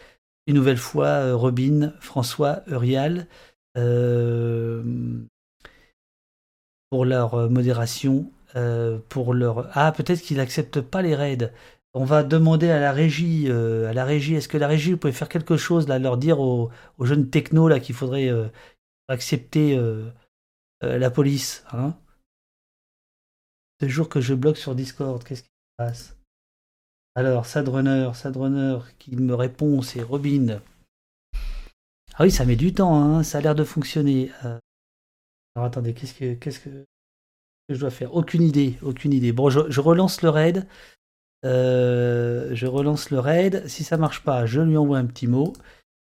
[0.48, 3.28] une nouvelle fois Robin, François, Urial,
[6.96, 9.68] pour leur euh, modération, euh, pour leur...
[9.74, 11.52] Ah, peut-être qu'ils n'acceptent pas les raids.
[11.94, 15.12] On va demander à la régie, euh, à la régie, est-ce que la régie, pouvez
[15.12, 18.32] faire quelque chose, là, leur dire aux, jeunes technos là qu'il faudrait
[19.10, 19.78] accepter
[20.82, 21.96] la police, hein?
[23.82, 26.16] Ce jour que je bloque sur Discord, qu'est-ce qui se passe?
[27.16, 30.62] Alors, Sadrunner, Sadrunner, qui me répond, c'est Robin.
[32.14, 34.32] Ah oui, ça met du temps, hein, ça a l'air de fonctionner.
[35.56, 36.86] Alors attendez, qu'est-ce que, qu'est-ce que,
[37.70, 38.14] je dois faire?
[38.14, 39.32] Aucune idée, aucune idée.
[39.32, 40.68] Bon, je, je relance le raid.
[41.46, 43.68] Euh, je relance le raid.
[43.68, 45.54] Si ça marche pas, je lui envoie un petit mot.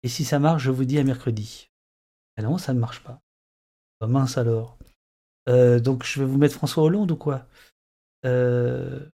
[0.03, 1.71] Et si ça marche, je vous dis à mercredi.
[2.37, 3.21] Ah non, ça ne marche pas.
[4.01, 4.77] Oh, mince alors.
[5.49, 7.47] Euh, donc je vais vous mettre François Hollande ou quoi?
[8.25, 9.09] Euh,